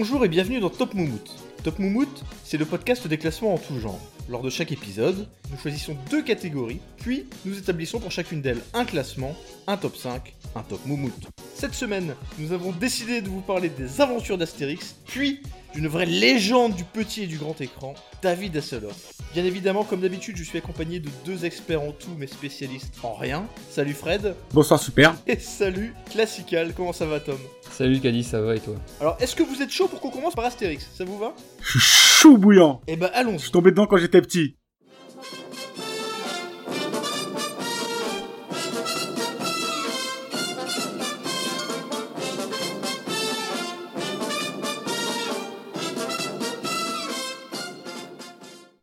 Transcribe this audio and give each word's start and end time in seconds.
Bonjour 0.00 0.24
et 0.24 0.28
bienvenue 0.28 0.60
dans 0.60 0.70
Top 0.70 0.94
Moumout. 0.94 1.30
Top 1.62 1.78
Moumout, 1.78 2.24
c'est 2.42 2.56
le 2.56 2.64
podcast 2.64 3.06
des 3.06 3.18
classements 3.18 3.52
en 3.52 3.58
tout 3.58 3.78
genre. 3.78 4.00
Lors 4.30 4.40
de 4.40 4.48
chaque 4.48 4.72
épisode, 4.72 5.28
nous 5.50 5.58
choisissons 5.58 5.94
deux 6.08 6.22
catégories, 6.22 6.80
puis 6.96 7.26
nous 7.44 7.58
établissons 7.58 8.00
pour 8.00 8.10
chacune 8.10 8.40
d'elles 8.40 8.62
un 8.72 8.86
classement, 8.86 9.36
un 9.66 9.76
top 9.76 9.94
5, 9.94 10.34
un 10.56 10.62
top 10.62 10.80
Moumout. 10.86 11.12
Cette 11.54 11.74
semaine, 11.74 12.14
nous 12.38 12.52
avons 12.52 12.72
décidé 12.72 13.20
de 13.20 13.28
vous 13.28 13.42
parler 13.42 13.68
des 13.68 14.00
aventures 14.00 14.38
d'Astérix, 14.38 14.96
puis 15.06 15.42
d'une 15.74 15.86
vraie 15.86 16.06
légende 16.06 16.74
du 16.74 16.84
petit 16.84 17.24
et 17.24 17.26
du 17.26 17.36
grand 17.36 17.60
écran, 17.60 17.92
David 18.22 18.56
Hasselhoff. 18.56 19.09
Bien 19.32 19.44
évidemment, 19.44 19.84
comme 19.84 20.00
d'habitude, 20.00 20.36
je 20.36 20.42
suis 20.42 20.58
accompagné 20.58 20.98
de 20.98 21.08
deux 21.24 21.44
experts 21.44 21.80
en 21.80 21.92
tout, 21.92 22.10
mais 22.18 22.26
spécialistes 22.26 22.94
en 23.04 23.14
rien. 23.14 23.46
Salut 23.70 23.94
Fred. 23.94 24.34
Bonsoir 24.52 24.80
super. 24.80 25.14
Et 25.28 25.38
salut 25.38 25.94
Classical, 26.10 26.74
comment 26.74 26.92
ça 26.92 27.06
va 27.06 27.20
Tom? 27.20 27.38
Salut 27.70 28.00
Caddy, 28.00 28.24
ça 28.24 28.40
va 28.40 28.56
et 28.56 28.60
toi? 28.60 28.74
Alors, 29.00 29.16
est-ce 29.20 29.36
que 29.36 29.44
vous 29.44 29.62
êtes 29.62 29.70
chaud 29.70 29.86
pour 29.86 30.00
qu'on 30.00 30.10
commence 30.10 30.34
par 30.34 30.46
Astérix? 30.46 30.84
Ça 30.92 31.04
vous 31.04 31.16
va? 31.16 31.32
Je 31.60 31.78
suis 31.78 31.80
chaud 31.80 32.38
bouillant. 32.38 32.80
Eh 32.88 32.96
ben, 32.96 33.08
allons-y. 33.14 33.38
Je 33.38 33.42
suis 33.42 33.52
tombé 33.52 33.70
dedans 33.70 33.86
quand 33.86 33.98
j'étais 33.98 34.20
petit. 34.20 34.56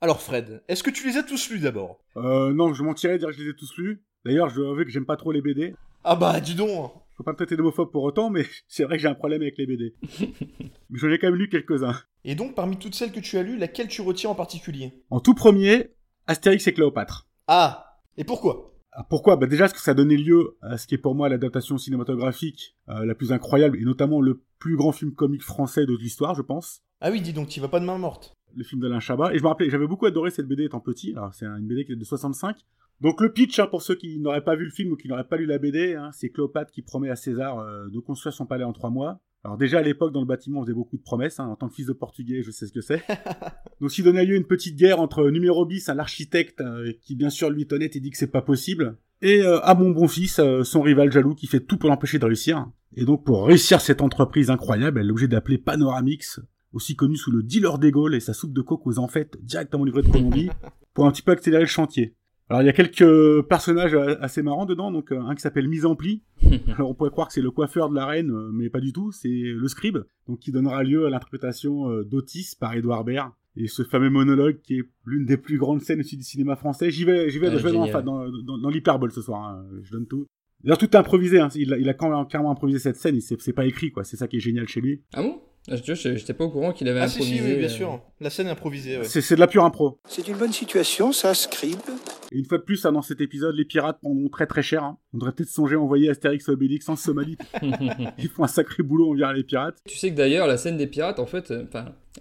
Alors 0.07 0.21
Fred, 0.21 0.63
est-ce 0.69 0.83
que 0.83 0.89
tu 0.89 1.05
les 1.05 1.17
as 1.17 1.23
tous 1.23 1.49
lus 1.49 1.59
d'abord? 1.59 1.99
Euh, 2.15 2.53
non, 2.53 2.73
je 2.73 2.81
mentirais 2.81 3.17
dire 3.17 3.27
que 3.27 3.33
je 3.35 3.43
les 3.43 3.49
ai 3.49 3.53
tous 3.53 3.75
lus. 3.77 4.01
D'ailleurs, 4.23 4.47
je 4.47 4.55
dois 4.55 4.69
avouer 4.69 4.85
que 4.85 4.89
j'aime 4.89 5.05
pas 5.05 5.17
trop 5.17 5.33
les 5.33 5.41
BD. 5.41 5.75
Ah 6.05 6.15
bah, 6.15 6.39
dis 6.39 6.55
donc 6.55 6.93
Faut 7.17 7.23
pas 7.23 7.33
me 7.33 7.35
traiter 7.35 7.57
d'homophobe 7.57 7.91
pour 7.91 8.03
autant, 8.03 8.29
mais 8.29 8.45
c'est 8.69 8.85
vrai 8.85 8.95
que 8.95 9.01
j'ai 9.01 9.09
un 9.09 9.15
problème 9.15 9.41
avec 9.41 9.57
les 9.57 9.65
BD. 9.65 9.95
mais 10.89 10.97
j'en 10.97 11.09
ai 11.09 11.19
quand 11.19 11.27
même 11.27 11.35
lu 11.35 11.49
quelques-uns. 11.49 11.93
Et 12.23 12.35
donc, 12.35 12.55
parmi 12.55 12.77
toutes 12.77 12.95
celles 12.95 13.11
que 13.11 13.19
tu 13.19 13.37
as 13.37 13.43
lues, 13.43 13.57
laquelle 13.57 13.89
tu 13.89 14.01
retiens 14.01 14.29
en 14.29 14.33
particulier? 14.35 14.93
En 15.09 15.19
tout 15.19 15.33
premier, 15.33 15.91
Astérix 16.25 16.65
et 16.67 16.71
Cléopâtre. 16.71 17.27
Ah 17.47 17.97
Et 18.15 18.23
pourquoi? 18.23 18.75
Ah, 18.93 19.05
Pourquoi? 19.09 19.35
Bah 19.35 19.45
Déjà, 19.47 19.65
parce 19.65 19.73
que 19.73 19.81
ça 19.81 19.93
donnait 19.93 20.15
lieu 20.15 20.57
à 20.61 20.77
ce 20.77 20.87
qui 20.87 20.95
est 20.95 20.99
pour 20.99 21.15
moi 21.15 21.27
l'adaptation 21.27 21.77
cinématographique 21.77 22.77
euh, 22.87 23.03
la 23.03 23.13
plus 23.13 23.33
incroyable, 23.33 23.77
et 23.77 23.83
notamment 23.83 24.21
le 24.21 24.41
plus 24.57 24.77
grand 24.77 24.93
film 24.93 25.13
comique 25.13 25.43
français 25.43 25.85
de 25.85 25.97
l'histoire, 25.97 26.33
je 26.33 26.43
pense. 26.43 26.81
Ah 27.01 27.11
oui, 27.11 27.19
dis 27.19 27.33
donc, 27.33 27.49
tu 27.49 27.59
vas 27.59 27.67
pas 27.67 27.81
de 27.81 27.85
main 27.85 27.97
morte. 27.97 28.36
Le 28.55 28.63
film 28.63 28.81
d'Alain 28.81 28.99
Chabat. 28.99 29.33
Et 29.33 29.37
je 29.37 29.43
me 29.43 29.47
rappelais, 29.47 29.69
j'avais 29.69 29.87
beaucoup 29.87 30.05
adoré 30.05 30.31
cette 30.31 30.47
BD 30.47 30.65
étant 30.65 30.79
petit. 30.79 31.13
Alors, 31.15 31.33
c'est 31.33 31.45
une 31.45 31.67
BD 31.67 31.85
qui 31.85 31.93
est 31.93 31.95
de 31.95 32.03
65. 32.03 32.57
Donc, 33.01 33.21
le 33.21 33.31
pitch, 33.31 33.59
hein, 33.59 33.67
pour 33.67 33.81
ceux 33.83 33.95
qui 33.95 34.19
n'auraient 34.19 34.43
pas 34.43 34.55
vu 34.55 34.65
le 34.65 34.71
film 34.71 34.93
ou 34.93 34.95
qui 34.95 35.07
n'auraient 35.07 35.27
pas 35.27 35.37
lu 35.37 35.45
la 35.45 35.59
BD, 35.59 35.93
hein, 35.95 36.09
c'est 36.13 36.29
Cléopâtre 36.29 36.71
qui 36.71 36.81
promet 36.81 37.09
à 37.09 37.15
César 37.15 37.59
euh, 37.59 37.87
de 37.89 37.99
construire 37.99 38.33
son 38.33 38.45
palais 38.45 38.63
en 38.63 38.73
trois 38.73 38.89
mois. 38.89 39.19
Alors, 39.43 39.57
déjà, 39.57 39.79
à 39.79 39.81
l'époque, 39.81 40.11
dans 40.11 40.19
le 40.19 40.25
bâtiment, 40.25 40.59
on 40.59 40.63
faisait 40.63 40.73
beaucoup 40.73 40.97
de 40.97 41.03
promesses. 41.03 41.39
hein. 41.39 41.47
En 41.47 41.55
tant 41.55 41.69
que 41.69 41.75
fils 41.75 41.85
de 41.85 41.93
portugais, 41.93 42.41
je 42.41 42.49
sais 42.51 42.65
ce 42.65 42.73
que 42.73 42.81
c'est. 42.81 43.03
Donc, 43.81 43.95
il 43.97 44.03
donnait 44.03 44.25
lieu 44.25 44.33
à 44.33 44.37
une 44.37 44.47
petite 44.47 44.75
guerre 44.75 44.99
entre 44.99 45.29
numéro 45.29 45.65
bis, 45.65 45.89
un 45.89 45.99
architecte, 45.99 46.59
euh, 46.61 46.91
qui, 47.01 47.15
bien 47.15 47.29
sûr, 47.29 47.49
lui 47.49 47.61
est 47.61 47.71
honnête 47.71 47.95
et 47.95 47.99
dit 47.99 48.09
que 48.09 48.17
c'est 48.17 48.31
pas 48.31 48.41
possible. 48.41 48.97
Et 49.21 49.41
euh, 49.43 49.59
à 49.61 49.73
mon 49.75 49.91
bon 49.91 50.07
fils, 50.07 50.39
euh, 50.39 50.63
son 50.63 50.81
rival 50.81 51.11
jaloux, 51.11 51.35
qui 51.35 51.47
fait 51.47 51.59
tout 51.59 51.77
pour 51.77 51.89
l'empêcher 51.89 52.19
de 52.19 52.25
réussir. 52.25 52.67
Et 52.95 53.05
donc, 53.05 53.23
pour 53.23 53.45
réussir 53.45 53.79
cette 53.79 54.01
entreprise 54.01 54.49
incroyable, 54.49 54.99
elle 54.99 55.07
est 55.07 55.11
obligée 55.11 55.27
d'appeler 55.27 55.57
Panoramix, 55.59 56.39
aussi 56.73 56.95
connu 56.95 57.15
sous 57.15 57.31
le 57.31 57.43
dealer 57.43 57.79
des 57.79 57.91
Gaules 57.91 58.15
et 58.15 58.19
sa 58.19 58.33
soupe 58.33 58.53
de 58.53 58.61
coke 58.61 58.85
aux 58.87 58.99
enfêtes 58.99 59.37
directement 59.43 59.83
livrée 59.83 60.03
de 60.03 60.09
Colombie, 60.09 60.49
pour 60.93 61.05
un 61.05 61.11
petit 61.11 61.21
peu 61.21 61.31
accélérer 61.31 61.63
le 61.63 61.67
chantier. 61.67 62.15
Alors 62.49 62.61
il 62.61 62.65
y 62.65 62.69
a 62.69 62.73
quelques 62.73 63.41
personnages 63.47 63.93
assez 64.21 64.41
marrants 64.41 64.65
dedans, 64.65 64.89
donc 64.91 65.11
euh, 65.11 65.19
un 65.19 65.35
qui 65.35 65.41
s'appelle 65.41 65.67
Mise 65.67 65.85
en 65.85 65.95
Pli. 65.95 66.23
Alors 66.75 66.89
on 66.89 66.93
pourrait 66.93 67.09
croire 67.09 67.27
que 67.27 67.33
c'est 67.33 67.41
le 67.41 67.51
coiffeur 67.51 67.89
de 67.89 67.95
la 67.95 68.05
reine, 68.05 68.31
euh, 68.31 68.51
mais 68.53 68.69
pas 68.69 68.79
du 68.79 68.93
tout, 68.93 69.11
c'est 69.11 69.27
le 69.27 69.67
scribe, 69.67 69.97
donc 70.29 70.39
qui 70.39 70.51
donnera 70.53 70.81
lieu 70.83 71.05
à 71.05 71.09
l'interprétation 71.09 71.89
euh, 71.91 72.03
d'Otis 72.05 72.53
par 72.57 72.73
Édouard 72.73 73.03
Baird. 73.03 73.31
Et 73.57 73.67
ce 73.67 73.83
fameux 73.83 74.09
monologue 74.09 74.61
qui 74.61 74.79
est 74.79 74.83
l'une 75.05 75.25
des 75.25 75.35
plus 75.35 75.57
grandes 75.57 75.81
scènes 75.81 75.99
aussi 75.99 76.15
du 76.15 76.23
cinéma 76.23 76.55
français. 76.55 76.89
J'y 76.91 77.03
vais, 77.05 77.29
j'y 77.29 77.39
vais, 77.39 77.47
Ah, 77.47 77.57
je 77.57 77.63
vais 77.63 77.73
dans, 77.73 77.85
génial. 77.85 78.03
dans, 78.05 78.29
dans, 78.29 78.57
dans 78.59 78.69
l'hyperbole 78.69 79.11
ce 79.11 79.21
soir, 79.21 79.43
hein, 79.43 79.65
je 79.81 79.91
donne 79.91 80.05
tout. 80.07 80.27
D'ailleurs 80.63 80.77
tout 80.77 80.85
est 80.85 80.95
improvisé, 80.95 81.39
hein. 81.39 81.49
il, 81.55 81.73
a, 81.73 81.77
il 81.77 81.89
a 81.89 81.93
carrément 81.93 82.51
improvisé 82.51 82.79
cette 82.79 82.95
scène, 82.95 83.19
c'est 83.19 83.53
pas 83.53 83.65
écrit 83.65 83.91
quoi, 83.91 84.03
c'est 84.03 84.15
ça 84.17 84.27
qui 84.27 84.37
est 84.37 84.39
génial 84.39 84.67
chez 84.67 84.79
lui. 84.81 85.01
Ah 85.13 85.21
bon? 85.21 85.41
Je- 85.67 85.93
J'étais 86.17 86.33
pas 86.33 86.45
au 86.45 86.49
courant 86.49 86.71
qu'il 86.71 86.87
avait 86.87 86.99
Ah 87.01 87.07
si, 87.07 87.17
improvisé. 87.17 87.37
si, 87.43 87.43
oui, 87.51 87.55
bien 87.57 87.65
euh, 87.65 87.69
sûr. 87.69 88.01
La 88.19 88.29
scène 88.29 88.47
improvisée, 88.47 88.97
ouais. 88.97 89.03
C'est 89.03 89.21
c'est 89.21 89.35
de 89.35 89.39
la 89.39 89.47
pure 89.47 89.63
impro. 89.65 89.99
C'est 90.07 90.27
une 90.27 90.37
bonne 90.37 90.51
situation, 90.53 91.11
ça, 91.11 91.33
Scribe. 91.33 91.77
Et 92.31 92.37
une 92.39 92.45
fois 92.45 92.57
de 92.57 92.63
plus, 92.63 92.85
hein, 92.85 92.91
dans 92.91 93.01
cet 93.01 93.21
épisode, 93.21 93.55
les 93.55 93.65
pirates 93.65 93.99
prendront 94.01 94.29
très 94.29 94.47
très 94.47 94.61
cher. 94.61 94.83
hein. 94.83 94.97
On 95.13 95.17
devrait 95.17 95.31
peut-être 95.33 95.49
songer 95.49 95.75
à 95.75 95.79
envoyer 95.79 96.09
Astérix 96.09 96.47
et 96.47 96.51
Obélix 96.51 96.87
en 96.89 96.95
Somalie. 96.95 97.37
Ils 98.17 98.29
font 98.29 98.43
un 98.43 98.47
sacré 98.47 98.83
boulot 98.83 99.11
envers 99.11 99.33
les 99.33 99.43
pirates. 99.43 99.77
Tu 99.87 99.97
sais 99.97 100.11
que 100.11 100.15
d'ailleurs, 100.15 100.47
la 100.47 100.57
scène 100.57 100.77
des 100.77 100.87
pirates, 100.87 101.19
en 101.19 101.25
fait, 101.25 101.51
euh, 101.51 101.65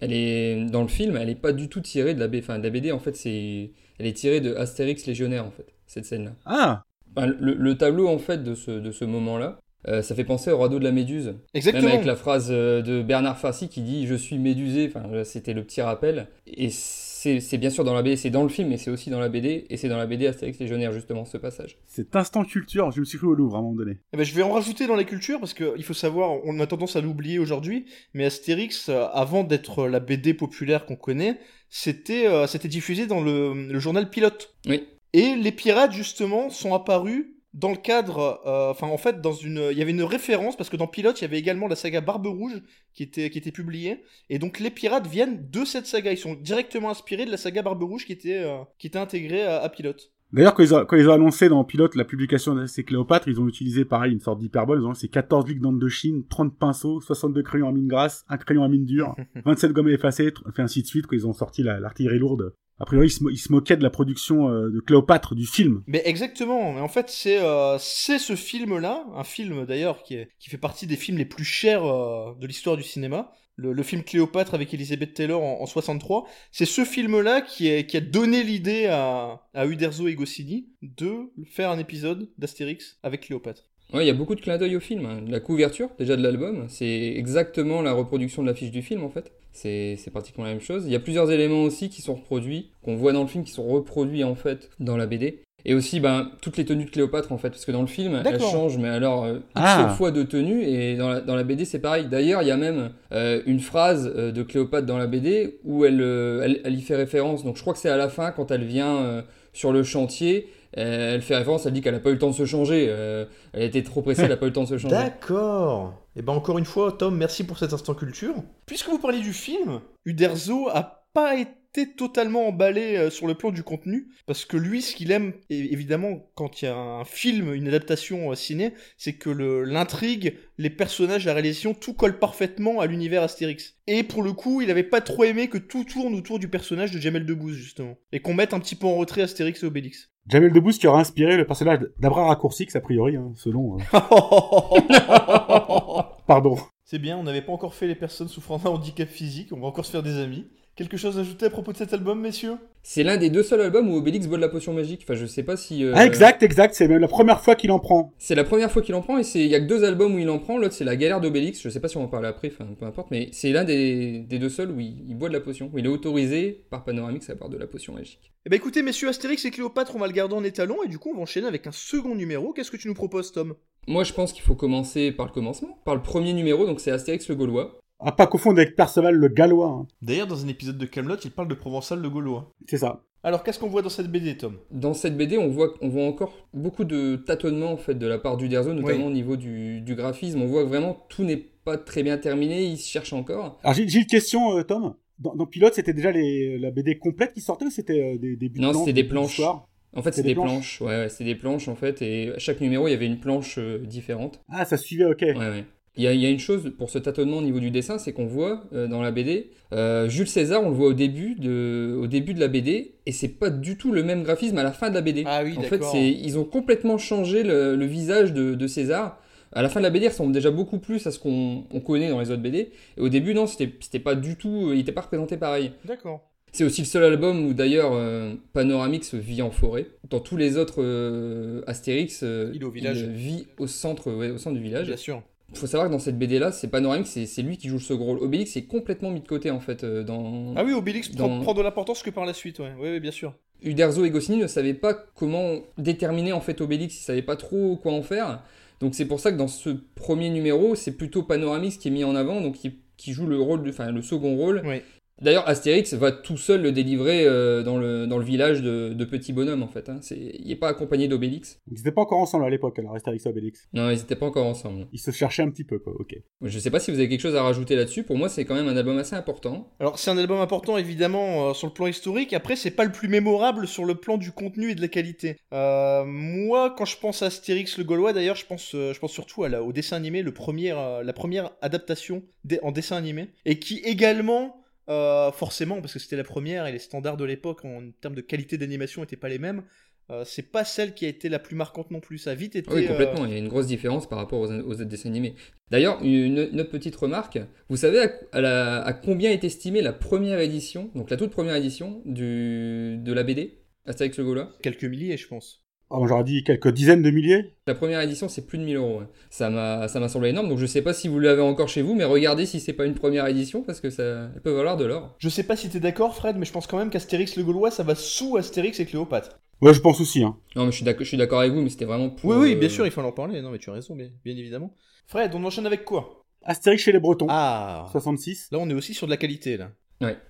elle 0.00 0.12
est 0.12 0.64
dans 0.66 0.82
le 0.82 0.88
film, 0.88 1.16
elle 1.16 1.30
est 1.30 1.34
pas 1.40 1.52
du 1.52 1.68
tout 1.68 1.80
tirée 1.80 2.14
de 2.14 2.20
la, 2.20 2.28
B... 2.28 2.36
enfin, 2.40 2.58
de 2.58 2.64
la 2.64 2.70
BD. 2.70 2.92
En 2.92 2.98
fait, 2.98 3.16
c'est, 3.16 3.72
elle 3.98 4.06
est 4.06 4.12
tirée 4.16 4.40
de 4.40 4.54
Astérix 4.54 5.06
Légionnaire, 5.06 5.44
en 5.46 5.50
fait, 5.50 5.66
cette 5.86 6.04
scène-là. 6.04 6.32
Ah 6.44 6.82
Enfin, 7.18 7.28
le, 7.28 7.54
le 7.54 7.78
tableau, 7.78 8.08
en 8.08 8.18
fait, 8.18 8.42
de 8.44 8.54
ce, 8.54 8.70
de 8.72 8.90
ce 8.92 9.04
moment-là, 9.06 9.58
euh, 9.88 10.02
ça 10.02 10.14
fait 10.14 10.24
penser 10.24 10.50
au 10.50 10.58
radeau 10.58 10.78
de 10.78 10.84
la 10.84 10.92
Méduse. 10.92 11.34
Exactement. 11.54 11.84
Même 11.84 11.92
avec 11.94 12.06
la 12.06 12.16
phrase 12.16 12.48
euh, 12.50 12.82
de 12.82 13.02
Bernard 13.02 13.38
Farcy 13.38 13.68
qui 13.68 13.82
dit 13.82 14.06
Je 14.06 14.14
suis 14.14 14.38
médusé, 14.38 14.90
enfin, 14.94 15.24
c'était 15.24 15.52
le 15.54 15.64
petit 15.64 15.80
rappel. 15.80 16.28
Et 16.46 16.70
c'est 16.70 17.58
bien 17.58 17.70
sûr 17.70 17.84
dans 17.84 17.94
la 17.94 18.02
BD, 18.02 18.16
c'est 18.16 18.30
dans 18.30 18.42
le 18.42 18.48
film, 18.48 18.68
mais 18.68 18.76
c'est 18.76 18.90
aussi 18.90 19.10
dans 19.10 19.20
la 19.20 19.28
BD, 19.28 19.66
et 19.68 19.76
c'est 19.76 19.88
dans 19.88 19.96
la 19.96 20.06
BD 20.06 20.26
Astérix 20.26 20.58
Légionnaire, 20.58 20.92
justement, 20.92 21.24
ce 21.24 21.36
passage. 21.36 21.78
Cet 21.86 22.14
instant 22.14 22.44
culture, 22.44 22.90
je 22.92 23.00
me 23.00 23.04
suis 23.04 23.18
cru 23.18 23.26
au 23.26 23.34
Louvre 23.34 23.56
à 23.56 23.58
un 23.58 23.62
moment 23.62 23.74
donné. 23.74 23.98
Eh 24.12 24.16
ben, 24.16 24.24
je 24.24 24.34
vais 24.34 24.42
en 24.42 24.52
rajouter 24.52 24.86
dans 24.86 24.96
la 24.96 25.04
culture 25.04 25.40
parce 25.40 25.54
qu'il 25.54 25.82
faut 25.82 25.94
savoir, 25.94 26.38
on 26.44 26.58
a 26.60 26.66
tendance 26.66 26.96
à 26.96 27.00
l'oublier 27.00 27.38
aujourd'hui, 27.38 27.86
mais 28.14 28.26
Astérix, 28.26 28.88
euh, 28.88 29.06
avant 29.12 29.44
d'être 29.44 29.88
la 29.88 30.00
BD 30.00 30.34
populaire 30.34 30.86
qu'on 30.86 30.96
connaît, 30.96 31.38
c'était 31.68 32.28
euh, 32.28 32.46
c'était 32.46 32.68
diffusé 32.68 33.06
dans 33.06 33.20
le, 33.20 33.54
le 33.54 33.78
journal 33.78 34.08
Pilote. 34.08 34.54
Oui. 34.66 34.86
Et 35.12 35.34
les 35.34 35.52
pirates, 35.52 35.92
justement, 35.92 36.50
sont 36.50 36.74
apparus 36.74 37.35
dans 37.56 37.70
le 37.70 37.76
cadre, 37.76 38.40
euh, 38.46 38.70
enfin 38.70 38.86
en 38.86 38.98
fait, 38.98 39.20
dans 39.20 39.32
une, 39.32 39.68
il 39.72 39.78
y 39.78 39.82
avait 39.82 39.90
une 39.90 40.02
référence 40.04 40.56
parce 40.56 40.70
que 40.70 40.76
dans 40.76 40.86
Pilote, 40.86 41.18
il 41.20 41.22
y 41.22 41.24
avait 41.24 41.38
également 41.38 41.66
la 41.66 41.74
saga 41.74 42.00
Barbe 42.00 42.26
Rouge 42.26 42.62
qui 42.92 43.02
était 43.02 43.30
qui 43.30 43.38
était 43.38 43.50
publiée, 43.50 44.04
et 44.30 44.38
donc 44.38 44.60
les 44.60 44.70
pirates 44.70 45.06
viennent 45.06 45.48
de 45.50 45.64
cette 45.64 45.86
saga. 45.86 46.12
Ils 46.12 46.18
sont 46.18 46.34
directement 46.34 46.90
inspirés 46.90 47.24
de 47.26 47.30
la 47.30 47.36
saga 47.38 47.62
Barbe 47.62 47.82
Rouge 47.82 48.04
qui 48.06 48.12
était 48.12 48.38
euh, 48.44 48.58
qui 48.78 48.86
était 48.86 48.98
intégrée 48.98 49.42
à, 49.42 49.62
à 49.62 49.68
Pilote. 49.68 50.12
D'ailleurs, 50.32 50.54
quand, 50.54 50.64
ils 50.64 50.74
ont- 50.74 50.84
quand 50.84 50.96
ils 50.96 51.08
ont 51.08 51.12
annoncé 51.12 51.48
dans 51.48 51.62
Pilote 51.64 51.94
la 51.94 52.04
publication 52.04 52.54
de 52.56 52.66
ces 52.66 52.82
Cléopâtre, 52.82 53.28
ils 53.28 53.40
ont 53.40 53.46
utilisé 53.46 53.84
pareil 53.84 54.12
une 54.12 54.18
sorte 54.20 54.40
d'hyperbole. 54.40 54.80
Ils 54.82 54.86
ont 54.86 54.92
c'est 54.92 55.06
14 55.08 55.46
ligues 55.48 55.60
d'onde 55.60 55.78
de 55.80 55.88
Chine, 55.88 56.24
30 56.28 56.58
pinceaux, 56.58 57.00
62 57.00 57.42
crayons 57.44 57.68
à 57.68 57.72
mine 57.72 57.86
grasse, 57.86 58.24
un 58.28 58.36
crayon 58.36 58.64
à 58.64 58.68
mine 58.68 58.84
dure, 58.84 59.14
27 59.44 59.72
gommes 59.72 59.88
effacées, 59.88 60.32
fait 60.54 60.62
ainsi 60.62 60.82
de 60.82 60.86
suite 60.88 61.06
quand 61.06 61.14
ils 61.16 61.26
ont 61.28 61.32
sorti 61.32 61.62
la- 61.62 61.78
l'artillerie 61.78 62.18
lourde. 62.18 62.54
A 62.78 62.84
priori, 62.84 63.06
ils 63.06 63.10
se, 63.10 63.22
mo- 63.22 63.30
ils 63.30 63.38
se 63.38 63.52
moquaient 63.52 63.76
de 63.76 63.82
la 63.82 63.90
production 63.90 64.50
euh, 64.50 64.70
de 64.70 64.80
Cléopâtre 64.80 65.34
du 65.34 65.46
film. 65.46 65.82
Mais 65.86 66.02
exactement, 66.04 66.74
mais 66.74 66.80
en 66.80 66.88
fait 66.88 67.08
c'est 67.08 67.40
euh, 67.40 67.78
c'est 67.78 68.18
ce 68.18 68.36
film-là, 68.36 69.06
un 69.14 69.24
film 69.24 69.64
d'ailleurs 69.64 70.02
qui, 70.02 70.18
qui 70.38 70.50
fait 70.50 70.58
partie 70.58 70.86
des 70.86 70.96
films 70.96 71.18
les 71.18 71.24
plus 71.24 71.44
chers 71.44 71.84
euh, 71.84 72.34
de 72.38 72.46
l'histoire 72.46 72.76
du 72.76 72.82
cinéma, 72.82 73.32
le, 73.56 73.82
film 73.82 74.02
Cléopâtre 74.02 74.52
avec 74.54 74.74
Elizabeth 74.74 75.14
Taylor 75.14 75.42
en, 75.42 75.62
en 75.62 75.66
63, 75.66 76.26
c'est 76.52 76.66
ce 76.66 76.84
film-là 76.84 77.40
qui, 77.40 77.86
qui 77.86 77.96
a 77.96 78.00
donné 78.00 78.42
l'idée 78.42 78.86
à, 78.86 79.40
à 79.54 79.66
Uderzo 79.66 80.08
et 80.08 80.14
Goscinny 80.14 80.68
de 80.82 81.32
faire 81.50 81.70
un 81.70 81.78
épisode 81.78 82.30
d'Astérix 82.36 82.98
avec 83.02 83.22
Cléopâtre. 83.22 83.62
Ouais, 83.94 84.04
il 84.04 84.06
y 84.06 84.10
a 84.10 84.14
beaucoup 84.14 84.34
de 84.34 84.40
clins 84.40 84.58
d'œil 84.58 84.76
au 84.76 84.80
film. 84.80 85.06
hein. 85.06 85.20
La 85.28 85.40
couverture, 85.40 85.88
déjà 85.98 86.16
de 86.16 86.22
l'album, 86.22 86.64
c'est 86.68 87.14
exactement 87.16 87.82
la 87.82 87.92
reproduction 87.92 88.42
de 88.42 88.48
l'affiche 88.48 88.70
du 88.72 88.82
film, 88.82 89.04
en 89.04 89.10
fait. 89.10 89.30
C'est 89.52 89.96
pratiquement 90.12 90.44
la 90.44 90.50
même 90.50 90.60
chose. 90.60 90.82
Il 90.86 90.92
y 90.92 90.96
a 90.96 91.00
plusieurs 91.00 91.30
éléments 91.30 91.62
aussi 91.62 91.88
qui 91.88 92.02
sont 92.02 92.14
reproduits, 92.14 92.70
qu'on 92.84 92.96
voit 92.96 93.12
dans 93.12 93.22
le 93.22 93.28
film, 93.28 93.44
qui 93.44 93.52
sont 93.52 93.66
reproduits, 93.66 94.24
en 94.24 94.34
fait, 94.34 94.70
dans 94.80 94.96
la 94.96 95.06
BD. 95.06 95.38
Et 95.64 95.74
aussi, 95.74 95.98
ben, 95.98 96.30
toutes 96.42 96.58
les 96.58 96.64
tenues 96.64 96.84
de 96.84 96.90
Cléopâtre, 96.90 97.32
en 97.32 97.38
fait, 97.38 97.50
parce 97.50 97.64
que 97.64 97.72
dans 97.72 97.80
le 97.80 97.86
film, 97.88 98.20
elle 98.34 98.38
change, 98.50 98.76
mais 98.78 98.88
alors, 98.88 99.24
euh, 99.24 99.38
Ah. 99.54 99.94
fois 99.96 100.10
de 100.12 100.22
tenue, 100.22 100.62
et 100.62 100.96
dans 100.96 101.08
la, 101.08 101.20
dans 101.20 101.34
la 101.34 101.42
BD, 101.42 101.64
c'est 101.64 101.78
pareil. 101.80 102.06
D'ailleurs, 102.06 102.42
il 102.42 102.48
y 102.48 102.52
a 102.52 102.56
même 102.56 102.90
euh, 103.12 103.40
une 103.46 103.58
phrase 103.60 104.12
euh, 104.14 104.30
de 104.30 104.42
Cléopâtre 104.42 104.86
dans 104.86 104.98
la 104.98 105.06
BD 105.08 105.58
où 105.64 105.84
elle, 105.84 106.00
euh, 106.02 106.42
elle, 106.44 106.60
elle 106.64 106.74
y 106.74 106.82
fait 106.82 106.94
référence. 106.94 107.42
Donc, 107.42 107.56
je 107.56 107.62
crois 107.62 107.72
que 107.72 107.80
c'est 107.80 107.88
à 107.88 107.96
la 107.96 108.08
fin, 108.08 108.30
quand 108.30 108.50
elle 108.50 108.64
vient 108.64 109.24
sur 109.54 109.72
le 109.72 109.82
chantier, 109.82 110.48
elle 110.76 111.22
fait 111.22 111.36
référence, 111.36 111.66
elle 111.66 111.72
dit 111.72 111.80
qu'elle 111.80 111.94
n'a 111.94 112.00
pas 112.00 112.10
eu 112.10 112.14
le 112.14 112.18
temps 112.18 112.30
de 112.30 112.34
se 112.34 112.44
changer. 112.44 112.86
euh, 112.88 113.24
elle 113.52 113.62
était 113.62 113.82
trop 113.82 114.02
pressée, 114.02 114.22
elle 114.22 114.28
n'a 114.28 114.36
pas 114.36 114.46
eu 114.46 114.50
le 114.50 114.54
temps 114.54 114.64
de 114.64 114.68
se 114.68 114.78
changer. 114.78 114.94
D'accord. 114.94 115.94
Et 116.16 116.22
ben 116.22 116.32
encore 116.32 116.58
une 116.58 116.64
fois, 116.64 116.92
Tom, 116.92 117.16
merci 117.16 117.44
pour 117.44 117.58
cet 117.58 117.72
instant 117.72 117.94
culture. 117.94 118.34
Puisque 118.66 118.88
vous 118.88 118.98
parlez 118.98 119.20
du 119.20 119.32
film, 119.32 119.80
Uderzo 120.04 120.68
a 120.68 121.06
pas 121.14 121.36
été 121.36 121.94
totalement 121.96 122.48
emballé 122.48 122.96
euh, 122.96 123.10
sur 123.10 123.26
le 123.26 123.34
plan 123.34 123.50
du 123.50 123.62
contenu, 123.62 124.08
parce 124.26 124.44
que 124.44 124.56
lui, 124.56 124.82
ce 124.82 124.94
qu'il 124.94 125.10
aime, 125.10 125.32
évidemment, 125.50 126.30
quand 126.34 126.60
il 126.60 126.66
y 126.66 126.68
a 126.68 126.76
un 126.76 127.04
film, 127.04 127.52
une 127.54 127.68
adaptation 127.68 128.30
euh, 128.30 128.34
ciné, 128.34 128.72
c'est 128.96 129.14
que 129.14 129.30
l'intrigue, 129.30 130.38
les 130.58 130.70
personnages, 130.70 131.26
la 131.26 131.32
réalisation, 131.32 131.74
tout 131.74 131.94
colle 131.94 132.18
parfaitement 132.18 132.80
à 132.80 132.86
l'univers 132.86 133.22
Astérix. 133.22 133.76
Et 133.86 134.02
pour 134.02 134.22
le 134.22 134.32
coup, 134.32 134.60
il 134.62 134.70
avait 134.70 134.82
pas 134.82 135.00
trop 135.00 135.24
aimé 135.24 135.48
que 135.48 135.58
tout 135.58 135.84
tourne 135.84 136.14
autour 136.14 136.38
du 136.38 136.48
personnage 136.48 136.92
de 136.92 136.98
Jamel 136.98 137.24
Debbouze, 137.24 137.56
justement. 137.56 137.96
Et 138.12 138.20
qu'on 138.20 138.34
mette 138.34 138.54
un 138.54 138.60
petit 138.60 138.74
peu 138.74 138.86
en 138.86 138.96
retrait 138.96 139.22
Astérix 139.22 139.62
et 139.62 139.66
Obélix. 139.66 140.10
Jamel 140.28 140.52
Debbouze 140.52 140.78
qui 140.78 140.86
aura 140.88 141.00
inspiré 141.00 141.36
le 141.36 141.46
personnage 141.46 141.86
d'Abra 141.98 142.26
Raccourcix, 142.26 142.74
a 142.74 142.80
priori, 142.80 143.14
hein, 143.16 143.30
selon... 143.36 143.78
euh, 143.78 143.82
Pardon. 146.26 146.56
C'est 146.84 146.98
bien, 146.98 147.16
on 147.16 147.22
n'avait 147.22 147.42
pas 147.42 147.52
encore 147.52 147.74
fait 147.74 147.86
les 147.86 147.94
personnes 147.94 148.26
souffrant 148.28 148.58
d'un 148.58 148.70
handicap 148.70 149.08
physique, 149.08 149.52
on 149.52 149.60
va 149.60 149.68
encore 149.68 149.86
se 149.86 149.92
faire 149.92 150.02
des 150.02 150.18
amis. 150.18 150.46
Quelque 150.76 150.98
chose 150.98 151.16
à 151.16 151.22
ajouter 151.22 151.46
à 151.46 151.50
propos 151.50 151.72
de 151.72 151.78
cet 151.78 151.94
album, 151.94 152.20
messieurs? 152.20 152.56
C'est 152.82 153.02
l'un 153.02 153.16
des 153.16 153.30
deux 153.30 153.42
seuls 153.42 153.62
albums 153.62 153.88
où 153.88 153.96
Obélix 153.96 154.26
boit 154.26 154.36
de 154.36 154.42
la 154.42 154.50
potion 154.50 154.74
magique. 154.74 155.00
Enfin, 155.04 155.14
je 155.14 155.24
sais 155.24 155.42
pas 155.42 155.56
si. 155.56 155.82
euh, 155.82 155.92
Ah, 155.96 156.04
exact, 156.04 156.42
exact. 156.42 156.74
C'est 156.74 156.86
même 156.86 157.00
la 157.00 157.08
première 157.08 157.40
fois 157.40 157.54
qu'il 157.54 157.70
en 157.70 157.78
prend. 157.78 158.12
C'est 158.18 158.34
la 158.34 158.44
première 158.44 158.70
fois 158.70 158.82
qu'il 158.82 158.94
en 158.94 159.00
prend 159.00 159.18
et 159.18 159.22
il 159.34 159.46
y 159.46 159.54
a 159.54 159.60
que 159.60 159.64
deux 159.64 159.84
albums 159.84 160.14
où 160.14 160.18
il 160.18 160.28
en 160.28 160.38
prend. 160.38 160.58
L'autre 160.58 160.74
c'est 160.74 160.84
la 160.84 160.94
galère 160.96 161.22
d'Obélix. 161.22 161.62
Je 161.62 161.70
sais 161.70 161.80
pas 161.80 161.88
si 161.88 161.96
on 161.96 162.00
va 162.00 162.06
en 162.06 162.10
parler 162.10 162.28
après, 162.28 162.52
enfin 162.52 162.66
peu 162.78 162.84
importe. 162.84 163.10
Mais 163.10 163.30
c'est 163.32 163.52
l'un 163.52 163.64
des, 163.64 164.18
des 164.20 164.38
deux 164.38 164.50
seuls 164.50 164.70
où 164.70 164.78
il, 164.78 165.02
il 165.08 165.14
boit 165.16 165.28
de 165.28 165.34
la 165.34 165.40
potion. 165.40 165.70
Où 165.72 165.78
il 165.78 165.86
est 165.86 165.88
autorisé 165.88 166.66
par 166.68 166.84
Panoramix 166.84 167.28
à 167.30 167.34
boire 167.34 167.48
de 167.48 167.56
la 167.56 167.66
potion 167.66 167.94
magique. 167.94 168.30
Eh 168.44 168.50
ben 168.50 168.56
écoutez, 168.56 168.82
messieurs 168.82 169.08
Astérix 169.08 169.46
et 169.46 169.50
Cléopâtre, 169.50 169.96
on 169.96 169.98
va 169.98 170.06
le 170.08 170.12
garder 170.12 170.34
en 170.34 170.44
étalon, 170.44 170.76
et 170.84 170.88
du 170.88 170.98
coup 170.98 171.10
on 171.10 171.16
va 171.16 171.22
enchaîner 171.22 171.46
avec 171.48 171.66
un 171.66 171.72
second 171.72 172.14
numéro. 172.14 172.52
Qu'est-ce 172.52 172.70
que 172.70 172.76
tu 172.76 172.86
nous 172.86 172.94
proposes, 172.94 173.32
Tom? 173.32 173.54
Moi 173.88 174.04
je 174.04 174.12
pense 174.12 174.32
qu'il 174.34 174.42
faut 174.42 174.54
commencer 174.54 175.10
par 175.10 175.24
le 175.26 175.32
commencement, 175.32 175.80
par 175.86 175.94
le 175.94 176.02
premier 176.02 176.34
numéro. 176.34 176.66
Donc 176.66 176.80
c'est 176.80 176.90
Astérix 176.90 177.26
le 177.28 177.34
Gaulois. 177.34 177.78
À 177.98 178.12
pas 178.12 178.26
confondre 178.26 178.58
avec 178.60 178.76
Perceval 178.76 179.14
le 179.14 179.28
Gallois. 179.28 179.68
hein. 179.68 179.86
D'ailleurs, 180.02 180.26
dans 180.26 180.44
un 180.44 180.48
épisode 180.48 180.76
de 180.78 180.84
Camelot, 180.86 181.16
il 181.24 181.30
parle 181.30 181.48
de 181.48 181.54
Provençal 181.54 182.00
le 182.00 182.10
Gaulois. 182.10 182.52
C'est 182.68 182.76
ça. 182.78 183.02
Alors 183.22 183.42
qu'est-ce 183.42 183.58
qu'on 183.58 183.68
voit 183.68 183.82
dans 183.82 183.88
cette 183.88 184.06
BD, 184.12 184.36
Tom? 184.36 184.56
Dans 184.70 184.94
cette 184.94 185.16
BD, 185.16 185.36
on 185.38 185.48
voit, 185.48 185.74
on 185.80 185.88
voit 185.88 186.04
encore 186.04 186.46
beaucoup 186.54 186.84
de 186.84 187.16
tâtonnements 187.16 187.72
en 187.72 187.76
fait 187.76 187.94
de 187.94 188.06
la 188.06 188.18
part 188.18 188.36
du 188.36 188.48
Derzo, 188.48 188.72
notamment 188.72 189.06
au 189.06 189.10
niveau 189.10 189.36
du, 189.36 189.80
du 189.80 189.94
graphisme. 189.96 190.42
On 190.42 190.46
voit 190.46 190.62
que 190.62 190.68
vraiment 190.68 191.06
tout 191.08 191.24
n'est 191.24 191.36
pas 191.64 191.76
très 191.78 192.02
bien 192.04 192.18
terminé. 192.18 192.64
Il 192.66 192.76
se 192.76 192.88
cherche 192.88 193.12
encore. 193.12 193.58
Alors 193.64 193.74
j'ai 193.74 193.88
j'ai 193.88 194.00
une 194.00 194.06
question, 194.06 194.56
euh, 194.58 194.62
Tom. 194.62 194.94
Dans, 195.18 195.34
dans 195.34 195.46
Pilote, 195.46 195.72
c'était 195.74 195.94
déjà 195.94 196.12
les, 196.12 196.58
la 196.58 196.70
BD 196.70 196.98
complète 196.98 197.32
qui 197.32 197.40
sortait 197.40 197.64
ou 197.64 197.70
c'était 197.70 198.14
euh, 198.14 198.18
des, 198.18 198.36
des 198.36 198.50
Non, 198.60 198.72
c'était 198.74 198.92
des 198.92 199.04
planches. 199.04 199.28
d'histoire? 199.28 199.66
En 199.94 200.02
fait, 200.02 200.10
C'est 200.12 200.16
c'est 200.16 200.22
des 200.22 200.28
des 200.28 200.34
planches 200.34 200.50
planches. 200.50 200.80
Ouais, 200.82 200.96
ouais, 201.04 201.08
c'est 201.08 201.24
des 201.24 201.34
planches 201.34 201.68
en 201.68 201.74
fait. 201.74 202.02
Et 202.02 202.32
à 202.34 202.38
chaque 202.38 202.60
numéro, 202.60 202.86
il 202.86 202.90
y 202.90 202.94
avait 202.94 203.06
une 203.06 203.18
planche 203.18 203.56
euh, 203.58 203.78
différente. 203.78 204.40
Ah, 204.50 204.66
ça 204.66 204.76
suivait, 204.76 205.06
ok. 205.06 205.22
Ouais, 205.22 205.34
ouais. 205.36 205.64
Il 205.96 206.04
y, 206.04 206.06
a, 206.06 206.12
il 206.12 206.20
y 206.20 206.26
a 206.26 206.30
une 206.30 206.38
chose 206.38 206.72
pour 206.76 206.90
ce 206.90 206.98
tâtonnement 206.98 207.38
au 207.38 207.42
niveau 207.42 207.58
du 207.58 207.70
dessin, 207.70 207.98
c'est 207.98 208.12
qu'on 208.12 208.26
voit 208.26 208.64
euh, 208.74 208.86
dans 208.86 209.00
la 209.00 209.10
BD, 209.12 209.50
euh, 209.72 210.08
Jules 210.08 210.28
César, 210.28 210.62
on 210.62 210.68
le 210.68 210.74
voit 210.74 210.88
au 210.88 210.92
début 210.92 211.34
de, 211.36 211.96
au 211.98 212.06
début 212.06 212.34
de 212.34 212.40
la 212.40 212.48
BD, 212.48 212.96
et 213.06 213.12
c'est 213.12 213.28
pas 213.28 213.48
du 213.48 213.78
tout 213.78 213.92
le 213.92 214.02
même 214.02 214.22
graphisme 214.22 214.58
à 214.58 214.62
la 214.62 214.72
fin 214.72 214.90
de 214.90 214.94
la 214.94 215.00
BD. 215.00 215.24
Ah 215.26 215.42
oui, 215.42 215.54
en 215.56 215.62
fait, 215.62 215.82
ils 215.94 216.38
ont 216.38 216.44
complètement 216.44 216.98
changé 216.98 217.42
le, 217.42 217.76
le 217.76 217.86
visage 217.86 218.32
de, 218.34 218.54
de 218.54 218.66
César. 218.66 219.20
À 219.52 219.62
la 219.62 219.70
fin 219.70 219.80
de 219.80 219.84
la 219.84 219.90
BD, 219.90 220.04
il 220.04 220.08
ressemble 220.08 220.32
déjà 220.32 220.50
beaucoup 220.50 220.78
plus 220.78 221.06
à 221.06 221.10
ce 221.10 221.18
qu'on 221.18 221.64
on 221.70 221.80
connaît 221.80 222.10
dans 222.10 222.20
les 222.20 222.30
autres 222.30 222.42
BD. 222.42 222.72
Et 222.98 223.00
au 223.00 223.08
début, 223.08 223.32
non, 223.32 223.46
c'était, 223.46 223.98
pas 223.98 224.14
du 224.14 224.36
tout, 224.36 224.72
il 224.74 224.80
était 224.80 224.92
pas 224.92 225.00
représenté 225.00 225.38
pareil. 225.38 225.72
D'accord. 225.86 226.28
C'est 226.52 226.64
aussi 226.64 226.82
le 226.82 226.86
seul 226.86 227.04
album 227.04 227.46
où 227.46 227.52
d'ailleurs 227.54 227.92
euh, 227.92 228.34
Panoramix 228.52 229.14
vit 229.14 229.42
en 229.42 229.50
forêt. 229.50 229.86
Dans 230.08 230.20
tous 230.20 230.36
les 230.36 230.56
autres 230.56 230.82
euh, 230.82 231.62
Astérix, 231.66 232.20
euh, 232.22 232.50
Il 232.54 232.62
est 232.62 232.64
au 232.64 232.70
village. 232.70 233.02
vit 233.04 233.46
au 233.58 233.66
centre, 233.66 234.10
ouais, 234.10 234.30
au 234.30 234.38
centre 234.38 234.56
du 234.56 234.62
village. 234.62 234.86
Bien 234.86 234.96
sûr. 234.96 235.22
Il 235.52 235.58
faut 235.58 235.66
savoir 235.66 235.88
que 235.88 235.92
dans 235.92 235.98
cette 236.00 236.18
BD 236.18 236.38
là, 236.38 236.50
c'est 236.52 236.68
Panoramix, 236.68 237.08
c'est 237.08 237.24
c'est 237.26 237.42
lui 237.42 237.56
qui 237.56 237.68
joue 237.68 237.76
le 237.76 237.80
second 237.80 238.04
rôle. 238.04 238.18
Obélix 238.18 238.56
est 238.56 238.64
complètement 238.64 239.10
mis 239.10 239.20
de 239.20 239.28
côté 239.28 239.50
en 239.50 239.60
fait. 239.60 239.84
euh, 239.84 240.02
dans... 240.02 240.54
Ah 240.56 240.64
oui, 240.64 240.72
Obélix 240.72 241.08
prend, 241.08 241.28
Dans- 241.28 241.40
prend 241.40 241.54
de 241.54 241.62
l'importance 241.62 242.02
que 242.02 242.10
par 242.10 242.26
la 242.26 242.32
suite, 242.34 242.58
ouais. 242.58 242.72
Oui, 242.78 242.88
oui, 242.90 243.00
bien 243.00 243.12
sûr. 243.12 243.34
Uderzo 243.62 244.04
et 244.04 244.10
Goscinny 244.10 244.38
ne 244.38 244.46
savaient 244.48 244.74
pas 244.74 244.92
comment 244.92 245.60
déterminer 245.78 246.32
en 246.32 246.40
fait 246.40 246.60
Obélix, 246.60 246.96
ils 246.98 247.02
savaient 247.04 247.22
pas 247.22 247.36
trop 247.36 247.76
quoi 247.76 247.92
en 247.92 248.02
faire. 248.02 248.42
Donc 248.80 248.94
c'est 248.94 249.06
pour 249.06 249.20
ça 249.20 249.32
que 249.32 249.36
dans 249.38 249.48
ce 249.48 249.70
premier 249.94 250.28
numéro, 250.30 250.74
c'est 250.74 250.92
plutôt 250.96 251.22
Panoramix 251.22 251.76
qui 251.78 251.88
est 251.88 251.90
mis 251.92 252.04
en 252.04 252.14
avant, 252.16 252.40
donc 252.42 252.56
qui, 252.56 252.72
qui 252.98 253.12
joue 253.12 253.26
le 253.26 253.40
rôle, 253.40 253.62
de- 253.62 253.70
enfin 253.70 253.90
le 253.92 254.02
second 254.02 254.36
rôle. 254.36 254.62
Oui. 254.66 254.82
D'ailleurs, 255.22 255.48
Astérix 255.48 255.94
va 255.94 256.12
tout 256.12 256.36
seul 256.36 256.60
le 256.62 256.72
délivrer 256.72 257.24
euh, 257.26 257.62
dans, 257.62 257.78
le, 257.78 258.06
dans 258.06 258.18
le 258.18 258.24
village 258.24 258.60
de, 258.62 258.92
de 258.92 259.04
petits 259.06 259.32
bonhommes 259.32 259.62
en 259.62 259.68
fait. 259.68 259.88
hein. 259.88 259.98
C'est- 260.02 260.16
Il 260.38 260.48
n'est 260.48 260.56
pas 260.56 260.68
accompagné 260.68 261.08
d'Obélix. 261.08 261.58
Ils 261.70 261.80
étaient 261.80 261.90
pas 261.92 262.02
encore 262.02 262.18
ensemble 262.18 262.44
à 262.44 262.50
l'époque, 262.50 262.78
alors 262.78 262.94
Astérix 262.94 263.24
et 263.24 263.28
Obélix. 263.30 263.66
Non, 263.72 263.88
ils 263.90 263.96
n'étaient 263.96 264.14
pas 264.16 264.26
encore 264.26 264.46
ensemble. 264.46 264.86
Ils 264.92 264.98
se 264.98 265.10
cherchaient 265.10 265.42
un 265.42 265.50
petit 265.50 265.64
peu, 265.64 265.78
quoi, 265.78 265.94
ok. 265.98 266.16
Je 266.42 266.58
sais 266.58 266.70
pas 266.70 266.80
si 266.80 266.90
vous 266.90 266.98
avez 266.98 267.08
quelque 267.08 267.20
chose 267.20 267.34
à 267.36 267.42
rajouter 267.42 267.76
là-dessus. 267.76 268.02
Pour 268.04 268.16
moi, 268.18 268.28
c'est 268.28 268.44
quand 268.44 268.54
même 268.54 268.68
un 268.68 268.76
album 268.76 268.98
assez 268.98 269.14
important. 269.16 269.72
Alors 269.80 269.98
c'est 269.98 270.10
un 270.10 270.18
album 270.18 270.38
important 270.40 270.76
évidemment 270.76 271.50
euh, 271.50 271.54
sur 271.54 271.66
le 271.66 271.72
plan 271.72 271.86
historique. 271.86 272.32
Après 272.34 272.56
c'est 272.56 272.70
pas 272.70 272.84
le 272.84 272.92
plus 272.92 273.08
mémorable 273.08 273.66
sur 273.66 273.84
le 273.86 273.94
plan 273.94 274.18
du 274.18 274.32
contenu 274.32 274.70
et 274.70 274.74
de 274.74 274.80
la 274.82 274.88
qualité. 274.88 275.36
Euh, 275.54 276.04
moi 276.04 276.74
quand 276.76 276.84
je 276.84 276.98
pense 276.98 277.22
à 277.22 277.26
Astérix 277.26 277.78
le 277.78 277.84
Gaulois 277.84 278.12
d'ailleurs 278.12 278.36
je 278.36 278.44
pense 278.46 278.74
euh, 278.74 278.92
je 278.92 278.98
pense 279.00 279.12
surtout 279.12 279.44
à 279.44 279.48
la- 279.48 279.62
au 279.62 279.72
dessin 279.72 279.96
animé, 279.96 280.22
le 280.22 280.32
premier 280.34 280.72
euh, 280.72 281.02
la 281.02 281.12
première 281.12 281.50
adaptation 281.62 282.22
en 282.62 282.72
dessin 282.72 282.96
animé 282.96 283.30
et 283.44 283.58
qui 283.58 283.78
également 283.78 284.56
euh, 284.88 285.32
forcément 285.32 285.80
parce 285.80 285.92
que 285.92 285.98
c'était 285.98 286.16
la 286.16 286.24
première 286.24 286.66
et 286.66 286.72
les 286.72 286.78
standards 286.78 287.16
de 287.16 287.24
l'époque 287.24 287.64
en 287.64 287.90
termes 288.00 288.14
de 288.14 288.20
qualité 288.20 288.56
d'animation 288.58 289.02
étaient 289.02 289.16
pas 289.16 289.28
les 289.28 289.38
mêmes. 289.38 289.62
euh, 290.10 290.24
c'est 290.24 290.50
pas 290.52 290.64
celle 290.64 290.94
qui 290.94 291.04
a 291.04 291.08
été 291.08 291.28
la 291.28 291.38
plus 291.40 291.56
marquante 291.56 291.90
non 291.90 291.98
plus. 292.00 292.18
Ça 292.18 292.30
a 292.30 292.34
vite 292.36 292.54
été. 292.56 292.72
Oui, 292.72 292.84
euh, 292.84 292.88
complètement. 292.88 293.26
Il 293.26 293.32
y 293.32 293.34
a 293.34 293.38
une 293.38 293.48
grosse 293.48 293.66
différence 293.66 294.08
par 294.08 294.18
rapport 294.18 294.38
aux, 294.40 294.46
aux 294.50 294.72
autres 294.74 294.84
dessins 294.84 295.08
animés. 295.08 295.34
D'ailleurs, 295.72 296.00
une, 296.02 296.48
une 296.52 296.60
autre 296.60 296.70
petite 296.70 296.94
remarque. 296.94 297.38
Vous 297.68 297.76
savez 297.76 298.00
à, 298.00 298.10
à 298.32 298.40
la- 298.40 298.82
à 298.82 298.92
combien 298.92 299.32
est 299.32 299.42
estimée 299.42 299.82
la 299.82 299.92
première 299.92 300.38
édition, 300.38 300.90
donc 300.94 301.10
la 301.10 301.16
toute 301.16 301.30
première 301.32 301.56
édition 301.56 302.02
du, 302.04 302.98
de 302.98 303.12
la 303.12 303.24
BD 303.24 303.58
Astérix 303.84 304.16
le 304.18 304.24
Gaulois? 304.24 304.52
Quelques 304.62 304.84
milliers 304.84 305.16
je 305.16 305.26
pense. 305.26 305.65
Bon, 305.90 306.06
j'aurais 306.06 306.24
dit 306.24 306.42
quelques 306.42 306.68
dizaines 306.72 307.02
de 307.02 307.10
milliers. 307.10 307.54
La 307.66 307.74
première 307.74 308.00
édition, 308.00 308.28
c'est 308.28 308.44
plus 308.46 308.58
de 308.58 308.64
1000 308.64 308.76
euros. 308.76 308.98
ouais. 309.00 309.06
Ça 309.30 309.50
m'a 309.50 309.86
ça 309.88 310.00
m'a 310.00 310.08
semblé 310.08 310.30
énorme. 310.30 310.48
Donc 310.48 310.58
je 310.58 310.66
sais 310.66 310.82
pas 310.82 310.92
si 310.92 311.06
vous 311.08 311.18
l'avez 311.20 311.42
encore 311.42 311.68
chez 311.68 311.82
vous, 311.82 311.94
mais 311.94 312.04
regardez 312.04 312.44
si 312.44 312.58
c'est 312.60 312.72
pas 312.72 312.86
une 312.86 312.94
première 312.94 313.26
édition 313.26 313.62
parce 313.62 313.80
que 313.80 313.90
ça 313.90 314.30
elle 314.34 314.40
peut 314.42 314.50
valoir 314.50 314.76
de 314.76 314.84
l'or. 314.84 315.14
Je 315.18 315.28
sais 315.28 315.44
pas 315.44 315.54
si 315.56 315.68
t'es 315.68 315.80
d'accord 315.80 316.14
Fred 316.16 316.36
mais 316.36 316.44
je 316.44 316.52
pense 316.52 316.66
quand 316.66 316.78
même 316.78 316.90
qu'Astérix 316.90 317.36
le 317.36 317.44
Gaulois 317.44 317.70
ça 317.70 317.82
va 317.84 317.94
sous 317.94 318.36
Astérix 318.36 318.80
et 318.80 318.86
Cléopâtre. 318.86 319.38
Ouais, 319.62 319.72
je 319.72 319.80
pense 319.80 320.00
aussi, 320.00 320.22
hein. 320.22 320.36
Non, 320.54 320.66
mais 320.66 320.70
je 320.70 320.76
suis 320.76 320.84
d'accord, 320.84 321.02
je 321.04 321.08
suis 321.08 321.16
d'accord 321.16 321.40
avec 321.40 321.52
vous, 321.52 321.62
mais 321.62 321.70
c'était 321.70 321.86
vraiment 321.86 322.10
pour. 322.10 322.28
Oui, 322.30 322.36
oui, 322.36 322.52
euh, 322.54 322.58
bien 322.58 322.68
sûr, 322.68 322.84
il 322.84 322.92
faut 322.92 323.00
en 323.00 323.10
parler. 323.12 323.40
Non, 323.40 323.50
mais 323.50 323.58
tu 323.58 323.70
as 323.70 323.72
raison, 323.72 323.96
bien, 323.96 324.10
bien 324.22 324.36
évidemment. 324.36 324.74
Fred, 325.06 325.30
on 325.34 325.42
enchaîne 325.44 325.64
avec 325.66 325.84
quoi? 325.86 326.24
Astérix 326.44 326.82
chez 326.82 326.92
les 326.92 327.00
Bretons, 327.00 327.26
Ah 327.30 327.86
66. 327.90 328.48
Là, 328.52 328.58
on 328.60 328.68
est 328.68 328.74
aussi 328.74 328.92
sur 328.92 329.06
de 329.06 329.12
la 329.12 329.16
qualité, 329.16 329.56
là. 329.56 329.70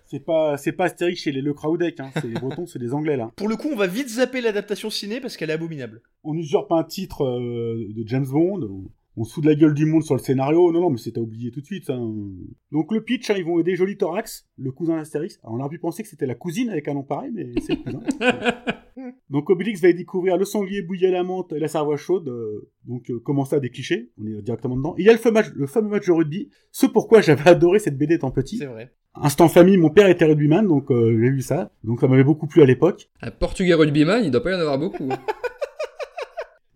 C'est 0.06 0.24
pas, 0.24 0.56
c'est 0.56 0.72
pas 0.72 0.84
Astérix 0.84 1.20
chez 1.20 1.32
les 1.32 1.40
Le 1.40 1.52
Crowdec, 1.52 1.98
hein. 1.98 2.10
C'est 2.14 2.28
les 2.28 2.34
Bretons, 2.34 2.66
c'est 2.66 2.78
des 2.78 2.94
Anglais, 2.94 3.16
là. 3.16 3.32
Pour 3.36 3.48
le 3.48 3.56
coup, 3.56 3.68
on 3.72 3.76
va 3.76 3.88
vite 3.88 4.08
zapper 4.08 4.40
l'adaptation 4.40 4.88
ciné 4.88 5.20
parce 5.20 5.36
qu'elle 5.36 5.50
est 5.50 5.54
abominable. 5.54 6.00
On 6.22 6.34
usurpe 6.34 6.70
un 6.72 6.84
titre 6.84 7.24
euh, 7.24 7.92
de 7.92 8.06
James 8.06 8.26
Bond. 8.26 8.62
On, 8.62 8.84
on 9.16 9.24
se 9.24 9.32
fout 9.34 9.42
de 9.44 9.48
la 9.48 9.54
gueule 9.54 9.74
du 9.74 9.86
monde 9.86 10.02
sur 10.02 10.14
le 10.14 10.20
scénario. 10.20 10.70
Non, 10.72 10.80
non, 10.80 10.90
mais 10.90 10.98
c'est 10.98 11.16
à 11.16 11.20
oublier 11.20 11.50
tout 11.50 11.60
de 11.60 11.66
suite. 11.66 11.88
hein. 11.90 12.14
Donc 12.72 12.92
le 12.92 13.02
pitch, 13.02 13.30
hein, 13.30 13.34
ils 13.38 13.44
vont 13.44 13.58
aider 13.58 13.74
Joli 13.76 13.96
Thorax, 13.96 14.46
le 14.58 14.70
cousin 14.72 14.96
d'Astérix. 14.96 15.38
Alors, 15.42 15.56
on 15.56 15.60
aurait 15.60 15.70
pu 15.70 15.78
penser 15.78 16.02
que 16.02 16.08
c'était 16.08 16.26
la 16.26 16.34
cousine 16.34 16.68
avec 16.70 16.86
un 16.88 16.94
nom 16.94 17.02
pareil, 17.02 17.30
mais 17.34 17.46
c'est 17.60 17.76
le 17.76 17.82
cousin. 17.82 18.00
donc 19.30 19.48
Obélix 19.50 19.80
va 19.80 19.88
y 19.88 19.94
découvrir 19.94 20.36
le 20.36 20.44
sanglier 20.44 20.82
bouilli 20.82 21.06
à 21.06 21.10
la 21.10 21.22
menthe 21.22 21.52
et 21.52 21.58
la 21.58 21.68
cervoise 21.68 21.98
chaude. 22.00 22.28
euh, 22.28 22.68
donc 22.84 23.10
euh, 23.10 23.18
comment 23.24 23.44
ça, 23.44 23.58
des 23.60 23.70
clichés 23.70 24.10
On 24.20 24.26
est 24.26 24.42
directement 24.42 24.76
dedans. 24.76 24.94
Il 24.98 25.04
y 25.04 25.08
a 25.08 25.12
le 25.12 25.18
fameux 25.18 25.34
match, 25.34 25.46
le 25.54 25.66
fameux 25.66 25.88
match 25.88 26.06
de 26.06 26.12
rugby. 26.12 26.50
Ce 26.70 26.86
pourquoi 26.86 27.20
j'avais 27.20 27.48
adoré 27.48 27.78
cette 27.78 27.96
BD 27.98 28.14
étant 28.14 28.30
petit. 28.30 28.58
C'est 28.58 28.66
vrai. 28.66 28.92
Instant 29.18 29.48
famille, 29.48 29.78
mon 29.78 29.88
père 29.88 30.08
était 30.08 30.26
rugbyman, 30.26 30.66
donc 30.66 30.90
euh, 30.90 31.18
j'ai 31.18 31.30
vu 31.30 31.40
ça. 31.40 31.72
Donc 31.84 32.00
ça 32.00 32.06
m'avait 32.08 32.22
beaucoup 32.24 32.46
plu 32.46 32.60
à 32.60 32.66
l'époque. 32.66 33.08
Un 33.22 33.30
portugais 33.30 33.72
rugbyman, 33.72 34.22
il 34.22 34.30
doit 34.30 34.42
pas 34.42 34.50
y 34.52 34.54
en 34.54 34.58
avoir 34.60 34.78
beaucoup. 34.78 35.08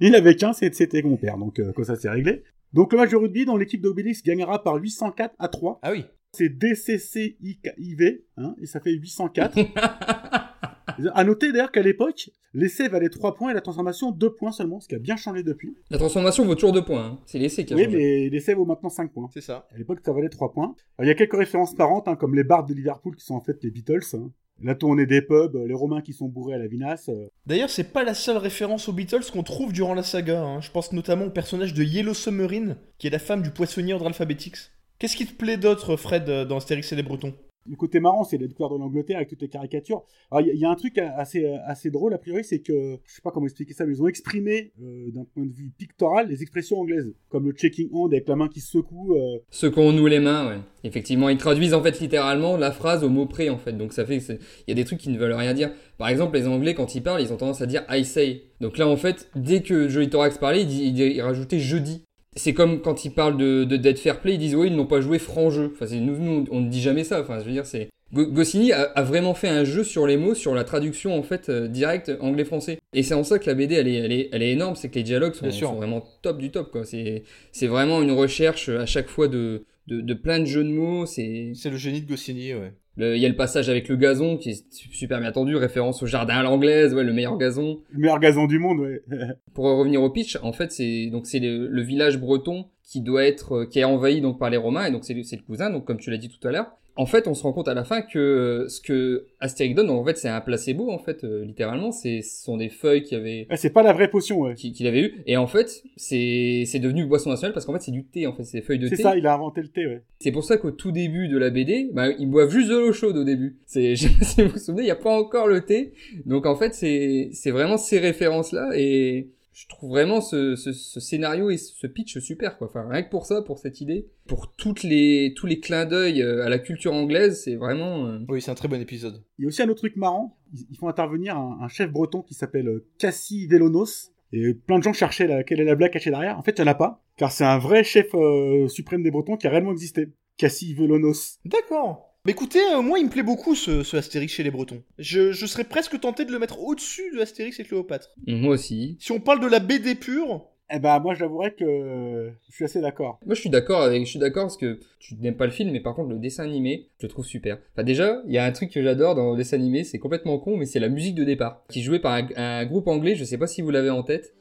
Il 0.00 0.14
avait 0.14 0.35
qu'un, 0.37 0.52
c'était 0.52 1.02
mon 1.02 1.16
père, 1.16 1.37
donc 1.38 1.59
euh, 1.61 1.73
ça 1.85 1.97
c'est 1.97 2.09
réglé. 2.11 2.42
Donc 2.73 2.92
le 2.92 2.99
match 2.99 3.11
de 3.11 3.16
rugby 3.16 3.45
dans 3.45 3.57
l'équipe 3.57 3.80
d'Obélix 3.83 4.23
gagnera 4.23 4.62
par 4.62 4.76
804 4.76 5.35
à 5.38 5.49
3. 5.49 5.78
Ah 5.83 5.92
oui. 5.92 6.04
C'est 6.33 6.49
DCCIV, 6.49 8.21
hein, 8.37 8.54
et 8.61 8.66
ça 8.66 8.80
fait 8.80 8.92
804. 8.92 9.59
à 11.14 11.25
noter 11.25 11.52
d'ailleurs 11.52 11.73
qu'à 11.73 11.83
l'époque, 11.83 12.30
l'essai 12.54 12.88
valait 12.88 13.09
3 13.09 13.35
points 13.35 13.50
et 13.50 13.54
la 13.54 13.61
transformation 13.61 14.12
2 14.12 14.35
points 14.35 14.52
seulement, 14.52 14.80
ce 14.80 14.88
qui 14.88 14.95
a 14.95 14.99
bien 14.99 15.16
changé 15.16 15.42
depuis. 15.42 15.75
La 15.90 15.99
transformation 15.99 16.45
vaut 16.45 16.54
toujours 16.54 16.73
deux 16.73 16.85
points. 16.85 17.04
hein. 17.04 17.19
C'est 17.26 17.38
l'essai 17.38 17.64
qui 17.64 17.73
a 17.73 17.76
Oui, 17.76 17.85
changé. 17.85 17.97
mais 17.97 18.28
l'essai 18.30 18.54
vaut 18.54 18.64
maintenant 18.64 18.88
5 18.90 19.12
points. 19.12 19.28
C'est 19.33 19.40
ça. 19.40 19.66
À 19.75 19.78
l'époque, 19.78 19.99
ça 20.04 20.12
valait 20.12 20.28
3 20.28 20.52
points. 20.52 20.75
Alors, 20.99 21.04
il 21.04 21.09
y 21.09 21.11
a 21.11 21.14
quelques 21.14 21.37
références 21.37 21.76
marrantes, 21.76 22.09
hein, 22.09 22.16
comme 22.16 22.35
les 22.35 22.45
bardes 22.45 22.69
de 22.69 22.75
Liverpool 22.75 23.16
qui 23.16 23.25
sont 23.25 23.35
en 23.35 23.40
fait 23.42 23.62
les 23.62 23.71
Beatles. 23.71 24.00
hein. 24.14 24.30
La 24.62 24.75
tournée 24.75 25.07
des 25.07 25.23
pubs, 25.23 25.57
les 25.67 25.75
Romains 25.75 26.02
qui 26.02 26.12
sont 26.12 26.26
bourrés 26.29 26.55
à 26.55 26.59
la 26.59 26.67
vinasse. 26.67 27.09
euh, 27.09 27.29
D'ailleurs, 27.47 27.71
c'est 27.71 27.93
pas 27.93 28.05
la 28.05 28.14
seule 28.14 28.37
référence 28.37 28.88
aux 28.88 28.93
Beatles 28.93 29.25
qu'on 29.33 29.43
trouve 29.43 29.73
durant 29.73 29.95
la 29.95 30.02
saga. 30.02 30.43
hein. 30.43 30.61
Je 30.61 30.71
pense 30.71 30.93
notamment 30.93 31.26
au 31.26 31.31
personnage 31.31 31.73
de 31.73 31.83
Yellow 31.83 32.14
Submarine, 32.14 32.76
qui 32.99 33.07
est 33.07 33.11
la 33.11 33.19
femme 33.19 33.43
du 33.43 33.50
poissonnier 33.50 33.95
ordre 33.95 34.07
alphabétix. 34.07 34.73
Qu'est-ce 34.99 35.17
qui 35.17 35.26
te 35.26 35.33
plaît 35.35 35.57
d'autre, 35.57 35.97
Fred, 35.97 36.29
euh, 36.29 36.45
dans 36.45 36.59
Astérix 36.59 36.93
et 36.93 36.97
les 36.97 37.02
Bretons? 37.02 37.35
Le 37.69 37.76
côté 37.76 38.00
marrant, 38.00 38.25
c'est 38.25 38.38
la 38.38 38.47
découverte 38.47 38.73
de 38.75 38.79
l'Angleterre 38.79 39.17
avec 39.19 39.29
toutes 39.29 39.43
les 39.43 39.49
caricatures. 39.49 40.02
Il 40.40 40.47
y, 40.59 40.64
a- 40.64 40.71
un 40.71 40.75
truc 40.75 40.99
assez, 40.99 41.45
assez 41.67 41.90
drôle, 41.90 42.14
a 42.14 42.19
priori, 42.19 42.43
c'est 42.45 42.61
que, 42.61 42.99
je 43.07 43.14
sais 43.14 43.21
pas 43.23 43.31
comment 43.31 43.47
expliquer 43.47 43.75
ça, 43.75 43.85
mais 43.87 43.93
ils 43.93 44.02
ont 44.02 44.07
exprimé, 44.09 44.73
euh, 44.83 45.11
d'un 45.11 45.25
point 45.25 45.45
de 45.45 45.52
vue 45.52 45.71
pictoral, 45.76 46.29
les 46.29 46.43
expressions 46.43 46.79
anglaises. 46.81 47.12
Comme 47.29 47.47
le 47.47 47.52
checking 47.52 47.88
hand 47.93 48.12
avec 48.12 48.26
la 48.29 48.37
main 48.37 48.49
qui 48.49 48.61
se 48.61 48.71
secoue. 48.71 49.14
euh, 49.14 49.38
Secouons-nous 49.50 50.07
les 50.07 50.21
mains, 50.21 50.49
ouais. 50.49 50.59
Effectivement, 50.85 51.29
ils 51.29 51.37
traduisent 51.37 51.75
en 51.75 51.83
fait 51.83 52.00
littéralement 52.00 52.57
la 52.57 52.73
phrase 52.73 53.05
au 53.05 53.11
mot 53.11 53.26
près 53.26 53.50
en 53.50 53.59
fait. 53.59 53.73
Donc 53.73 53.93
ça 53.93 54.07
fait 54.07 54.17
il 54.17 54.38
y 54.69 54.73
a 54.73 54.75
des 54.75 54.85
trucs 54.85 54.99
qui 54.99 55.11
ne 55.11 55.19
veulent 55.19 55.33
rien 55.35 55.52
dire. 55.52 55.71
Par 55.99 56.09
exemple, 56.09 56.38
les 56.38 56.47
Anglais 56.47 56.73
quand 56.75 56.95
ils 56.95 57.02
parlent, 57.02 57.21
ils 57.21 57.33
ont 57.33 57.37
tendance 57.37 57.61
à 57.61 57.67
dire 57.67 57.85
I 57.90 58.05
say. 58.05 58.45
Donc 58.62 58.79
là 58.79 58.88
en 58.88 58.97
fait, 58.97 59.29
dès 59.37 59.61
que 59.62 59.88
Joey 59.88 60.09
Thorax 60.09 60.38
parlait, 60.38 60.62
il, 60.62 60.71
il, 60.73 60.99
il 60.99 61.21
rajoutait 61.21 61.59
jeudi. 61.59 62.02
C'est 62.37 62.54
comme 62.54 62.80
quand 62.80 63.04
ils 63.04 63.10
parlent 63.12 63.37
de, 63.37 63.64
de 63.64 63.76
Dead 63.76 63.99
Fair 63.99 64.20
Play, 64.20 64.34
ils 64.34 64.38
disent 64.38 64.54
oui, 64.54 64.68
ils 64.68 64.76
n'ont 64.76 64.87
pas 64.87 65.00
joué 65.00 65.18
franc 65.18 65.50
jeu. 65.50 65.72
Enfin, 65.75 65.87
c'est- 65.87 65.99
nous, 66.00 66.16
nous, 66.16 66.44
on 66.50 66.60
ne 66.60 66.68
dit 66.68 66.80
jamais 66.80 67.04
ça. 67.04 67.20
Enfin, 67.20 67.38
je 67.40 67.44
veux 67.44 67.52
dire, 67.52 67.66
c'est 67.66 67.88
Go- 68.12 68.26
Goscinny 68.26 68.72
a, 68.72 68.82
a 68.82 69.02
vraiment 69.02 69.34
fait 69.34 69.49
un 69.49 69.64
jeu 69.64 69.84
sur 69.84 70.06
les 70.06 70.16
mots, 70.16 70.34
sur 70.34 70.54
la 70.54 70.64
traduction 70.64 71.16
en 71.18 71.22
fait 71.22 71.49
euh, 71.49 71.68
directe 71.68 72.10
anglais-français. 72.20 72.78
Et 72.92 73.02
c'est 73.02 73.14
en 73.14 73.22
ça 73.25 73.38
que 73.38 73.46
la 73.46 73.54
BD 73.54 73.75
elle 73.76 73.88
est, 73.88 73.94
elle 73.94 74.12
est, 74.12 74.28
elle 74.32 74.42
est 74.42 74.50
énorme, 74.52 74.75
c'est 74.76 74.88
que 74.88 74.96
les 74.96 75.02
dialogues 75.04 75.34
sont, 75.34 75.46
vraiment 75.76 76.04
top 76.22 76.38
du 76.38 76.50
top 76.50 76.70
quoi. 76.72 76.84
C'est 76.84 77.22
c'est 77.52 77.66
vraiment 77.68 78.02
une 78.02 78.10
recherche 78.12 78.68
à 78.68 78.87
chaque 78.87 79.08
fois 79.08 79.28
de, 79.28 79.64
de, 79.87 80.00
de 80.00 80.14
plein 80.14 80.38
de 80.40 80.44
jeux 80.44 80.64
de 80.64 80.70
mots. 80.70 81.06
C'est 81.06 81.52
C'est 81.54 81.70
le 81.70 81.76
génie 81.76 82.00
de 82.00 82.08
Goscinny, 82.08 82.54
ouais. 82.54 82.72
Le- 83.00 83.16
il 83.16 83.21
y 83.23 83.26
a 83.26 83.28
le 83.28 83.37
passage 83.37 83.69
avec 83.69 83.88
le 83.88 83.97
gazon 83.97 84.37
qui 84.37 84.50
est 84.50 84.64
super 84.92 85.19
bien 85.21 85.28
entendu, 85.30 85.57
référence 85.57 86.02
au 86.02 86.07
jardin 86.07 86.35
à 86.37 86.42
l'anglaise, 86.42 86.95
ouais, 86.95 87.04
le 87.04 87.12
meilleur 87.12 87.37
gazon. 87.38 87.80
Le 87.90 87.99
meilleur 88.00 88.21
gazon 88.21 88.47
du 88.47 88.59
monde, 88.59 88.80
ouais. 88.80 89.02
Pour 89.54 89.64
revenir 89.64 90.02
au 90.02 90.11
pitch, 90.11 90.38
en 90.42 90.52
fait, 90.52 90.71
c'est 90.73 91.07
donc 91.11 91.26
c'est 91.26 91.40
le, 91.40 91.66
le 91.69 91.83
village 91.83 92.19
breton 92.19 92.66
qui 92.85 93.00
doit 93.00 93.25
être 93.25 93.52
euh, 93.62 93.66
qui 93.66 93.78
est 93.78 93.85
envahi 93.85 94.21
donc 94.21 94.38
par 94.38 94.50
les 94.50 94.57
Romains 94.57 94.87
et 94.87 94.90
donc 94.90 95.04
c'est 95.04 95.14
le, 95.14 95.23
c'est 95.23 95.37
le 95.37 95.42
cousin 95.42 95.71
donc 95.71 95.85
comme 95.85 95.99
tu 95.99 96.11
l'as 96.11 96.16
dit 96.19 96.28
tout 96.28 96.47
à 96.47 96.50
l'heure. 96.52 96.66
En 96.97 97.06
fait, 97.06 97.28
on 97.28 97.35
se 97.35 97.42
rend 97.44 97.52
compte 97.52 97.68
à 97.68 97.75
la 97.75 97.85
fin 97.85 98.02
que 98.02 98.18
euh, 98.18 98.68
ce 98.68 98.80
que 98.80 99.25
Astérix 99.38 99.75
donne, 99.75 99.88
en 99.90 100.04
fait, 100.04 100.18
c'est 100.18 100.28
un 100.28 100.40
placebo 100.40 100.90
en 100.90 100.99
fait, 100.99 101.25
euh, 101.25 101.44
littéralement, 101.44 101.92
c'est 101.92 102.20
ce 102.20 102.42
sont 102.44 102.56
des 102.56 102.68
feuilles 102.68 103.02
qui 103.02 103.14
avaient 103.14 103.47
Ouais, 103.49 103.56
c'est 103.56 103.70
pas 103.70 103.82
la 103.82 103.92
vraie 103.92 104.09
potion, 104.11 104.40
ouais. 104.40 104.54
qui- 104.54 104.73
qu'il 104.73 104.87
avait 104.87 105.00
eu 105.02 105.23
et 105.26 105.37
en 105.37 105.47
fait, 105.47 105.82
c'est 105.97 106.64
c'est 106.66 106.78
devenu 106.78 107.06
boisson 107.06 107.30
nationale 107.30 107.52
parce 107.54 107.64
qu'en 107.64 107.73
fait, 107.73 107.80
c'est 107.80 107.92
du 107.92 108.04
thé 108.04 108.26
en 108.26 108.32
fait, 108.35 108.44
c'est 108.44 108.59
des 108.59 108.64
feuilles 108.64 108.78
de 108.78 108.88
C'est 108.88 108.97
thé. 108.97 109.02
ça, 109.02 109.16
il 109.16 109.26
a 109.26 109.35
inventé 109.35 109.62
le 109.62 109.68
thé, 109.68 109.87
ouais. 109.87 110.02
C'est 110.18 110.32
pour 110.32 110.44
ça 110.44 110.56
qu'au 110.59 110.73
tout 110.73 110.92
début 110.92 111.28
de 111.28 111.38
la 111.38 111.50
BD, 111.50 111.88
bah, 111.92 112.09
ils 112.18 112.28
boivent 112.28 112.50
juste 112.50 112.68
de 112.68 112.76
l'eau 112.76 112.92
chaude 112.92 113.16
au 113.16 113.25
début. 113.25 113.56
C'est, 113.66 113.94
je 113.97 114.09
sais 114.09 114.14
pas 114.18 114.25
si 114.25 114.42
vous 114.42 114.49
vous 114.50 114.59
souvenez, 114.59 114.82
il 114.82 114.87
n'y 114.87 114.90
a 114.90 114.97
pas 114.97 115.16
encore 115.18 115.47
le 115.47 115.62
thé. 115.62 115.92
Donc 116.26 116.44
en 116.44 116.56
fait, 116.56 116.75
c'est, 116.75 117.30
c'est 117.32 117.50
vraiment 117.52 117.78
ces 117.78 117.99
références-là 117.99 118.70
et 118.75 119.28
je 119.52 119.66
trouve 119.66 119.90
vraiment 119.90 120.21
ce, 120.21 120.54
ce, 120.57 120.73
ce 120.73 121.00
scénario 121.00 121.50
et 121.50 121.57
ce 121.57 121.87
pitch 121.87 122.19
super, 122.19 122.57
quoi. 122.57 122.69
Enfin, 122.69 122.87
rien 122.88 123.02
que 123.02 123.11
pour 123.11 123.26
ça, 123.26 123.42
pour 123.42 123.59
cette 123.59 123.80
idée, 123.80 124.09
pour 124.26 124.52
toutes 124.52 124.83
les, 124.83 125.35
tous 125.37 125.47
les 125.47 125.61
clins 125.61 125.87
d'œil 125.87 126.23
euh, 126.23 126.45
à 126.45 126.49
la 126.49 126.59
culture 126.59 126.92
anglaise, 126.92 127.42
c'est 127.42 127.57
vraiment, 127.57 128.07
euh, 128.07 128.19
Oui, 128.28 128.40
c'est 128.40 128.50
un 128.50 128.54
très 128.54 128.69
bon 128.69 128.80
épisode. 128.80 129.23
Il 129.38 129.42
y 129.42 129.45
a 129.47 129.49
aussi 129.49 129.62
un 129.62 129.69
autre 129.69 129.80
truc 129.80 129.97
marrant. 129.97 130.38
Ils 130.71 130.76
font 130.76 130.88
intervenir 130.88 131.37
un, 131.37 131.59
un 131.61 131.69
chef 131.69 131.90
breton 131.90 132.23
qui 132.23 132.35
s'appelle 132.35 132.69
euh, 132.69 132.87
Cassie 132.99 133.47
Velonos. 133.47 134.12
Et 134.33 134.54
plein 134.54 134.78
de 134.78 134.85
gens 134.85 134.92
cherchaient 134.92 135.26
la, 135.26 135.42
quelle 135.42 135.61
est 135.61 135.64
la 135.64 135.75
blague 135.75 135.92
cachée 135.92 136.11
derrière. 136.11 136.38
En 136.38 136.42
fait, 136.42 136.57
il 136.59 136.62
n'y 136.62 136.69
en 136.69 136.73
a 136.73 136.76
pas. 136.76 137.02
Car 137.16 137.33
c'est 137.33 137.45
un 137.45 137.59
vrai 137.59 137.83
chef 137.83 138.14
euh, 138.14 138.69
suprême 138.69 139.02
des 139.02 139.11
Bretons 139.11 139.37
qui 139.37 139.47
a 139.47 139.50
réellement 139.50 139.73
existé. 139.73 140.12
Cassie 140.37 140.73
Velonos. 140.75 141.38
D'accord. 141.45 142.10
Mais 142.27 142.33
écoutez, 142.33 142.61
euh, 142.75 142.83
moi, 142.83 142.99
il 142.99 143.07
me 143.07 143.11
plaît 143.11 143.23
beaucoup 143.23 143.55
ce, 143.55 143.83
ce 143.83 143.97
Astérix 143.97 144.33
chez 144.35 144.43
les 144.43 144.50
Bretons. 144.50 144.83
Je, 144.99 145.33
je 145.33 145.47
serais 145.47 145.65
presque 145.65 145.99
tenté 146.00 146.27
de 146.27 146.33
le 146.33 146.39
mettre 146.39 146.61
au-dessus 146.62 147.11
de 147.15 147.21
Astérix 147.21 147.59
et 147.61 147.65
Cléopâtre. 147.65 148.11
moi 148.27 148.55
aussi. 148.55 148.99
Si 149.00 149.11
on 149.12 149.21
parle 149.21 149.41
de 149.41 149.47
la 149.47 149.59
BD 149.59 149.95
pure, 149.95 150.45
Eh 150.69 150.79
ben, 150.79 150.99
moi, 151.00 151.15
je 151.15 151.21
l'avouerais 151.21 151.53
que 151.55 152.31
je 152.47 152.55
suis 152.55 152.65
assez 152.67 152.83
d'accord. 152.83 153.19
Moi, 153.25 153.35
je 153.35 153.41
suis 153.41 153.49
d'accord 153.49 153.81
avec, 153.81 154.05
je 154.05 154.11
suis 154.11 154.19
d'accord 154.19 154.45
parce 154.45 154.59
que 154.59 154.81
tu 154.99 155.15
n'aimes 155.15 155.37
pas 155.37 155.47
le 155.47 155.50
film, 155.53 155.71
mais 155.71 155.81
par 155.81 155.95
contre, 155.95 156.11
le 156.11 156.19
dessin 156.19 156.45
animé, 156.45 156.91
je 156.99 157.07
le 157.07 157.11
trouve 157.11 157.25
super. 157.25 157.57
Enfin, 157.73 157.85
déjà, 157.85 158.21
il 158.27 158.35
y 158.35 158.39
a 158.39 158.45
un 158.45 158.53
truc 158.53 158.71
que 158.71 158.83
j'adore 158.83 159.15
dans 159.15 159.31
le 159.31 159.37
dessin 159.39 159.57
animé, 159.57 159.83
c'est 159.85 159.99
complètement 159.99 160.39
con, 160.39 160.59
mais 160.59 160.67
c'est 160.67 160.79
la 160.79 160.91
musique 160.91 161.15
de 161.15 161.25
départ, 161.25 161.62
qui 161.71 161.81
est 161.81 161.83
jouée 161.83 162.00
par 162.00 162.12
un, 162.12 162.29
un 162.37 162.67
groupe 162.67 162.87
anglais, 162.89 163.17
je 163.17 163.25
sais 163.25 163.39
pas 163.39 163.47
si 163.47 163.62
vous 163.62 163.71
l'avez 163.71 163.91
en 163.91 164.03
tête. 164.03 164.35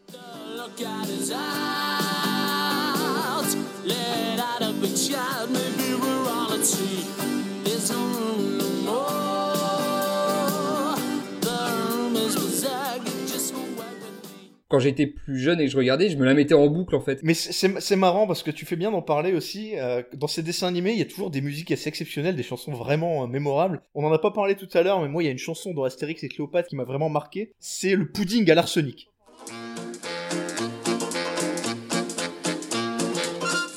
Quand 14.69 14.77
j'étais 14.79 15.07
plus 15.07 15.39
jeune 15.39 15.59
et 15.59 15.65
que 15.65 15.71
je 15.71 15.77
regardais, 15.77 16.09
je 16.11 16.17
me 16.17 16.25
la 16.25 16.35
mettais 16.35 16.53
en 16.53 16.67
boucle 16.67 16.95
en 16.95 17.01
fait. 17.01 17.21
mais 17.23 17.33
c'est- 17.33 17.95
marrant 17.95 18.27
parce 18.27 18.43
que 18.43 18.51
tu 18.51 18.65
fais 18.67 18.75
bien 18.75 18.91
d'en 18.91 19.01
parler 19.01 19.33
aussi. 19.33 19.71
euh, 19.79 20.03
dans 20.13 20.27
ces 20.27 20.43
dessins 20.43 20.67
animés, 20.67 20.91
il 20.91 20.99
y 20.99 21.01
a 21.01 21.05
toujours 21.05 21.31
des 21.31 21.41
musiques 21.41 21.71
assez 21.71 21.89
exceptionnelles, 21.89 22.35
des 22.35 22.43
chansons 22.43 22.71
vraiment 22.73 23.23
euh, 23.23 23.27
mémorables. 23.27 23.81
On 23.95 24.05
en 24.05 24.11
a 24.13 24.19
pas 24.19 24.29
parlé 24.29 24.55
tout 24.55 24.69
à 24.73 24.83
l'heure, 24.83 25.01
mais 25.01 25.07
moi, 25.07 25.23
il 25.23 25.25
y 25.25 25.29
a 25.29 25.31
une 25.31 25.39
chanson 25.39 25.73
dans 25.73 25.85
Astérix 25.85 26.23
et 26.23 26.29
Cléopâtre 26.29 26.69
qui 26.69 26.75
m'a 26.75 26.83
vraiment 26.83 27.09
marqué. 27.09 27.51
C'est 27.59 27.95
le 27.95 28.11
pudding 28.11 28.49
à 28.51 28.55
l'arsenic. 28.55 29.09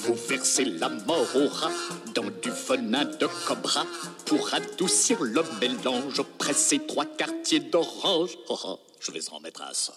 Vous 0.00 0.14
versez 0.28 0.66
la 0.66 0.90
mort 0.90 1.26
au 1.36 1.48
rat 1.48 1.70
dans 2.14 2.24
du 2.24 2.50
venin 2.68 3.04
de 3.06 3.26
cobra 3.46 3.86
pour 4.26 4.52
adoucir 4.52 5.22
le 5.22 5.42
mélange. 5.60 6.20
Pressez 6.38 6.80
trois 6.86 7.06
quartiers 7.06 7.60
d'orange. 7.60 8.36
Oh, 8.50 8.58
oh, 8.66 8.78
je 9.00 9.10
vais 9.10 9.20
en 9.32 9.40
mettre 9.40 9.62
un 9.62 9.72
seul. 9.72 9.94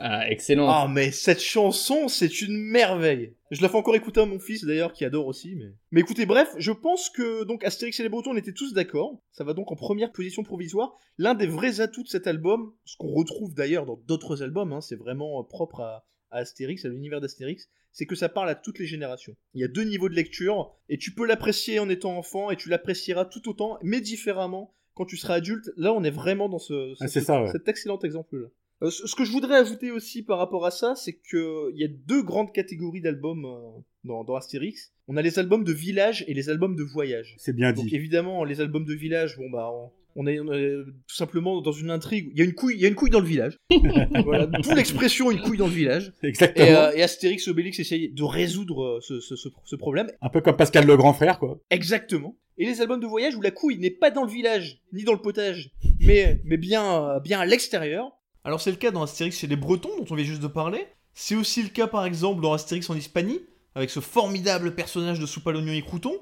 Ah, 0.00 0.30
excellent. 0.30 0.68
Ah, 0.68 0.88
mais 0.88 1.10
cette 1.10 1.40
chanson, 1.40 2.08
c'est 2.08 2.40
une 2.42 2.56
merveille. 2.56 3.34
Je 3.50 3.62
la 3.62 3.68
fais 3.68 3.76
encore 3.76 3.96
écouter 3.96 4.20
à 4.20 4.26
mon 4.26 4.38
fils 4.38 4.64
d'ailleurs, 4.64 4.92
qui 4.92 5.04
adore 5.04 5.26
aussi. 5.26 5.54
Mais, 5.56 5.72
mais 5.90 6.00
écoutez, 6.00 6.26
bref, 6.26 6.54
je 6.58 6.72
pense 6.72 7.08
que 7.10 7.44
donc 7.44 7.64
Astérix 7.64 7.98
et 8.00 8.02
les 8.02 8.08
Bretons, 8.08 8.32
on 8.32 8.36
était 8.36 8.52
tous 8.52 8.74
d'accord. 8.74 9.20
Ça 9.32 9.44
va 9.44 9.54
donc 9.54 9.72
en 9.72 9.76
première 9.76 10.12
position 10.12 10.42
provisoire. 10.42 10.92
L'un 11.16 11.34
des 11.34 11.46
vrais 11.46 11.80
atouts 11.80 12.02
de 12.02 12.08
cet 12.08 12.26
album, 12.26 12.72
ce 12.84 12.96
qu'on 12.96 13.12
retrouve 13.12 13.54
d'ailleurs 13.54 13.86
dans 13.86 13.96
d'autres 14.06 14.42
albums, 14.42 14.72
hein, 14.72 14.80
c'est 14.80 14.96
vraiment 14.96 15.42
propre 15.44 15.80
à, 15.80 16.04
à 16.30 16.38
Astérix, 16.38 16.84
à 16.84 16.88
l'univers 16.88 17.20
d'Astérix, 17.20 17.68
c'est 17.92 18.06
que 18.06 18.14
ça 18.14 18.28
parle 18.28 18.48
à 18.50 18.54
toutes 18.54 18.78
les 18.78 18.86
générations. 18.86 19.34
Il 19.54 19.60
y 19.60 19.64
a 19.64 19.68
deux 19.68 19.82
niveaux 19.84 20.08
de 20.08 20.14
lecture, 20.14 20.74
et 20.88 20.98
tu 20.98 21.12
peux 21.12 21.26
l'apprécier 21.26 21.78
en 21.80 21.88
étant 21.88 22.16
enfant, 22.16 22.50
et 22.50 22.56
tu 22.56 22.68
l'apprécieras 22.68 23.24
tout 23.24 23.48
autant, 23.48 23.78
mais 23.82 24.00
différemment 24.00 24.74
quand 24.94 25.06
tu 25.06 25.16
seras 25.16 25.34
adulte. 25.34 25.70
Là, 25.76 25.92
on 25.92 26.04
est 26.04 26.10
vraiment 26.10 26.48
dans 26.48 26.58
ce, 26.58 26.94
Ah, 27.00 27.08
ça, 27.08 27.42
ouais. 27.42 27.50
cet 27.50 27.66
excellent 27.68 27.98
exemple-là. 28.00 28.48
Euh, 28.82 28.90
ce 28.90 29.14
que 29.16 29.24
je 29.24 29.32
voudrais 29.32 29.56
ajouter 29.56 29.90
aussi 29.90 30.22
par 30.22 30.38
rapport 30.38 30.64
à 30.64 30.70
ça, 30.70 30.94
c'est 30.94 31.14
que 31.14 31.70
il 31.74 31.80
y 31.80 31.84
a 31.84 31.88
deux 31.88 32.22
grandes 32.22 32.52
catégories 32.52 33.00
d'albums 33.00 33.44
euh, 33.44 33.80
dans, 34.04 34.22
dans 34.24 34.36
Astérix. 34.36 34.92
On 35.08 35.16
a 35.16 35.22
les 35.22 35.38
albums 35.38 35.64
de 35.64 35.72
village 35.72 36.24
et 36.28 36.34
les 36.34 36.48
albums 36.48 36.76
de 36.76 36.82
voyage. 36.84 37.34
C'est 37.38 37.54
bien 37.56 37.72
Donc 37.72 37.86
dit. 37.86 37.96
évidemment, 37.96 38.44
les 38.44 38.60
albums 38.60 38.84
de 38.84 38.94
village, 38.94 39.36
bon 39.36 39.50
bah, 39.50 39.68
on, 39.72 39.90
on 40.14 40.26
est, 40.28 40.38
on 40.38 40.52
est 40.52 40.74
tout 41.08 41.14
simplement 41.16 41.60
dans 41.60 41.72
une 41.72 41.90
intrigue. 41.90 42.30
Il 42.32 42.38
y 42.38 42.42
a 42.42 42.44
une 42.44 42.54
couille, 42.54 42.74
il 42.74 42.80
y 42.80 42.84
a 42.84 42.88
une 42.88 42.94
couille 42.94 43.10
dans 43.10 43.20
le 43.20 43.26
village. 43.26 43.56
voilà, 44.24 44.46
d'où 44.46 44.74
l'expression 44.74 45.30
une 45.32 45.40
couille 45.40 45.58
dans 45.58 45.66
le 45.66 45.72
village. 45.72 46.12
Exactement. 46.22 46.66
Et, 46.66 46.74
euh, 46.74 46.92
et 46.94 47.02
Astérix 47.02 47.46
et 47.46 47.50
Obélix 47.50 47.78
essayent 47.80 48.10
de 48.12 48.22
résoudre 48.22 48.82
euh, 48.84 48.98
ce, 49.00 49.18
ce- 49.20 49.34
ce- 49.36 49.48
ce 49.64 49.76
problème. 49.76 50.08
Un 50.22 50.28
peu 50.28 50.40
comme 50.40 50.56
Pascal 50.56 50.86
le 50.86 50.96
grand 50.96 51.14
frère, 51.14 51.38
quoi. 51.40 51.58
Exactement. 51.70 52.36
Et 52.58 52.66
les 52.66 52.80
albums 52.80 53.00
de 53.00 53.06
voyage 53.06 53.34
où 53.36 53.40
la 53.40 53.50
couille 53.52 53.78
n'est 53.78 53.90
pas 53.90 54.10
dans 54.10 54.24
le 54.24 54.30
village, 54.30 54.80
ni 54.92 55.04
dans 55.04 55.12
le 55.12 55.20
potage, 55.20 55.70
mais, 56.00 56.40
mais 56.44 56.56
bien, 56.56 57.04
euh, 57.16 57.20
bien 57.20 57.38
à 57.40 57.46
l'extérieur. 57.46 58.12
Alors 58.44 58.60
c'est 58.60 58.70
le 58.70 58.76
cas 58.76 58.90
dans 58.90 59.02
Astérix 59.02 59.38
chez 59.38 59.46
les 59.46 59.56
Bretons, 59.56 59.96
dont 59.98 60.06
on 60.10 60.14
vient 60.14 60.24
juste 60.24 60.42
de 60.42 60.46
parler. 60.46 60.86
C'est 61.14 61.34
aussi 61.34 61.62
le 61.62 61.68
cas 61.68 61.86
par 61.86 62.04
exemple 62.04 62.40
dans 62.40 62.52
Astérix 62.52 62.88
en 62.90 62.94
Hispanie, 62.94 63.40
avec 63.74 63.90
ce 63.90 64.00
formidable 64.00 64.74
personnage 64.74 65.18
de 65.18 65.26
l'oignon 65.52 65.72
et 65.72 65.82
crouton. 65.82 66.14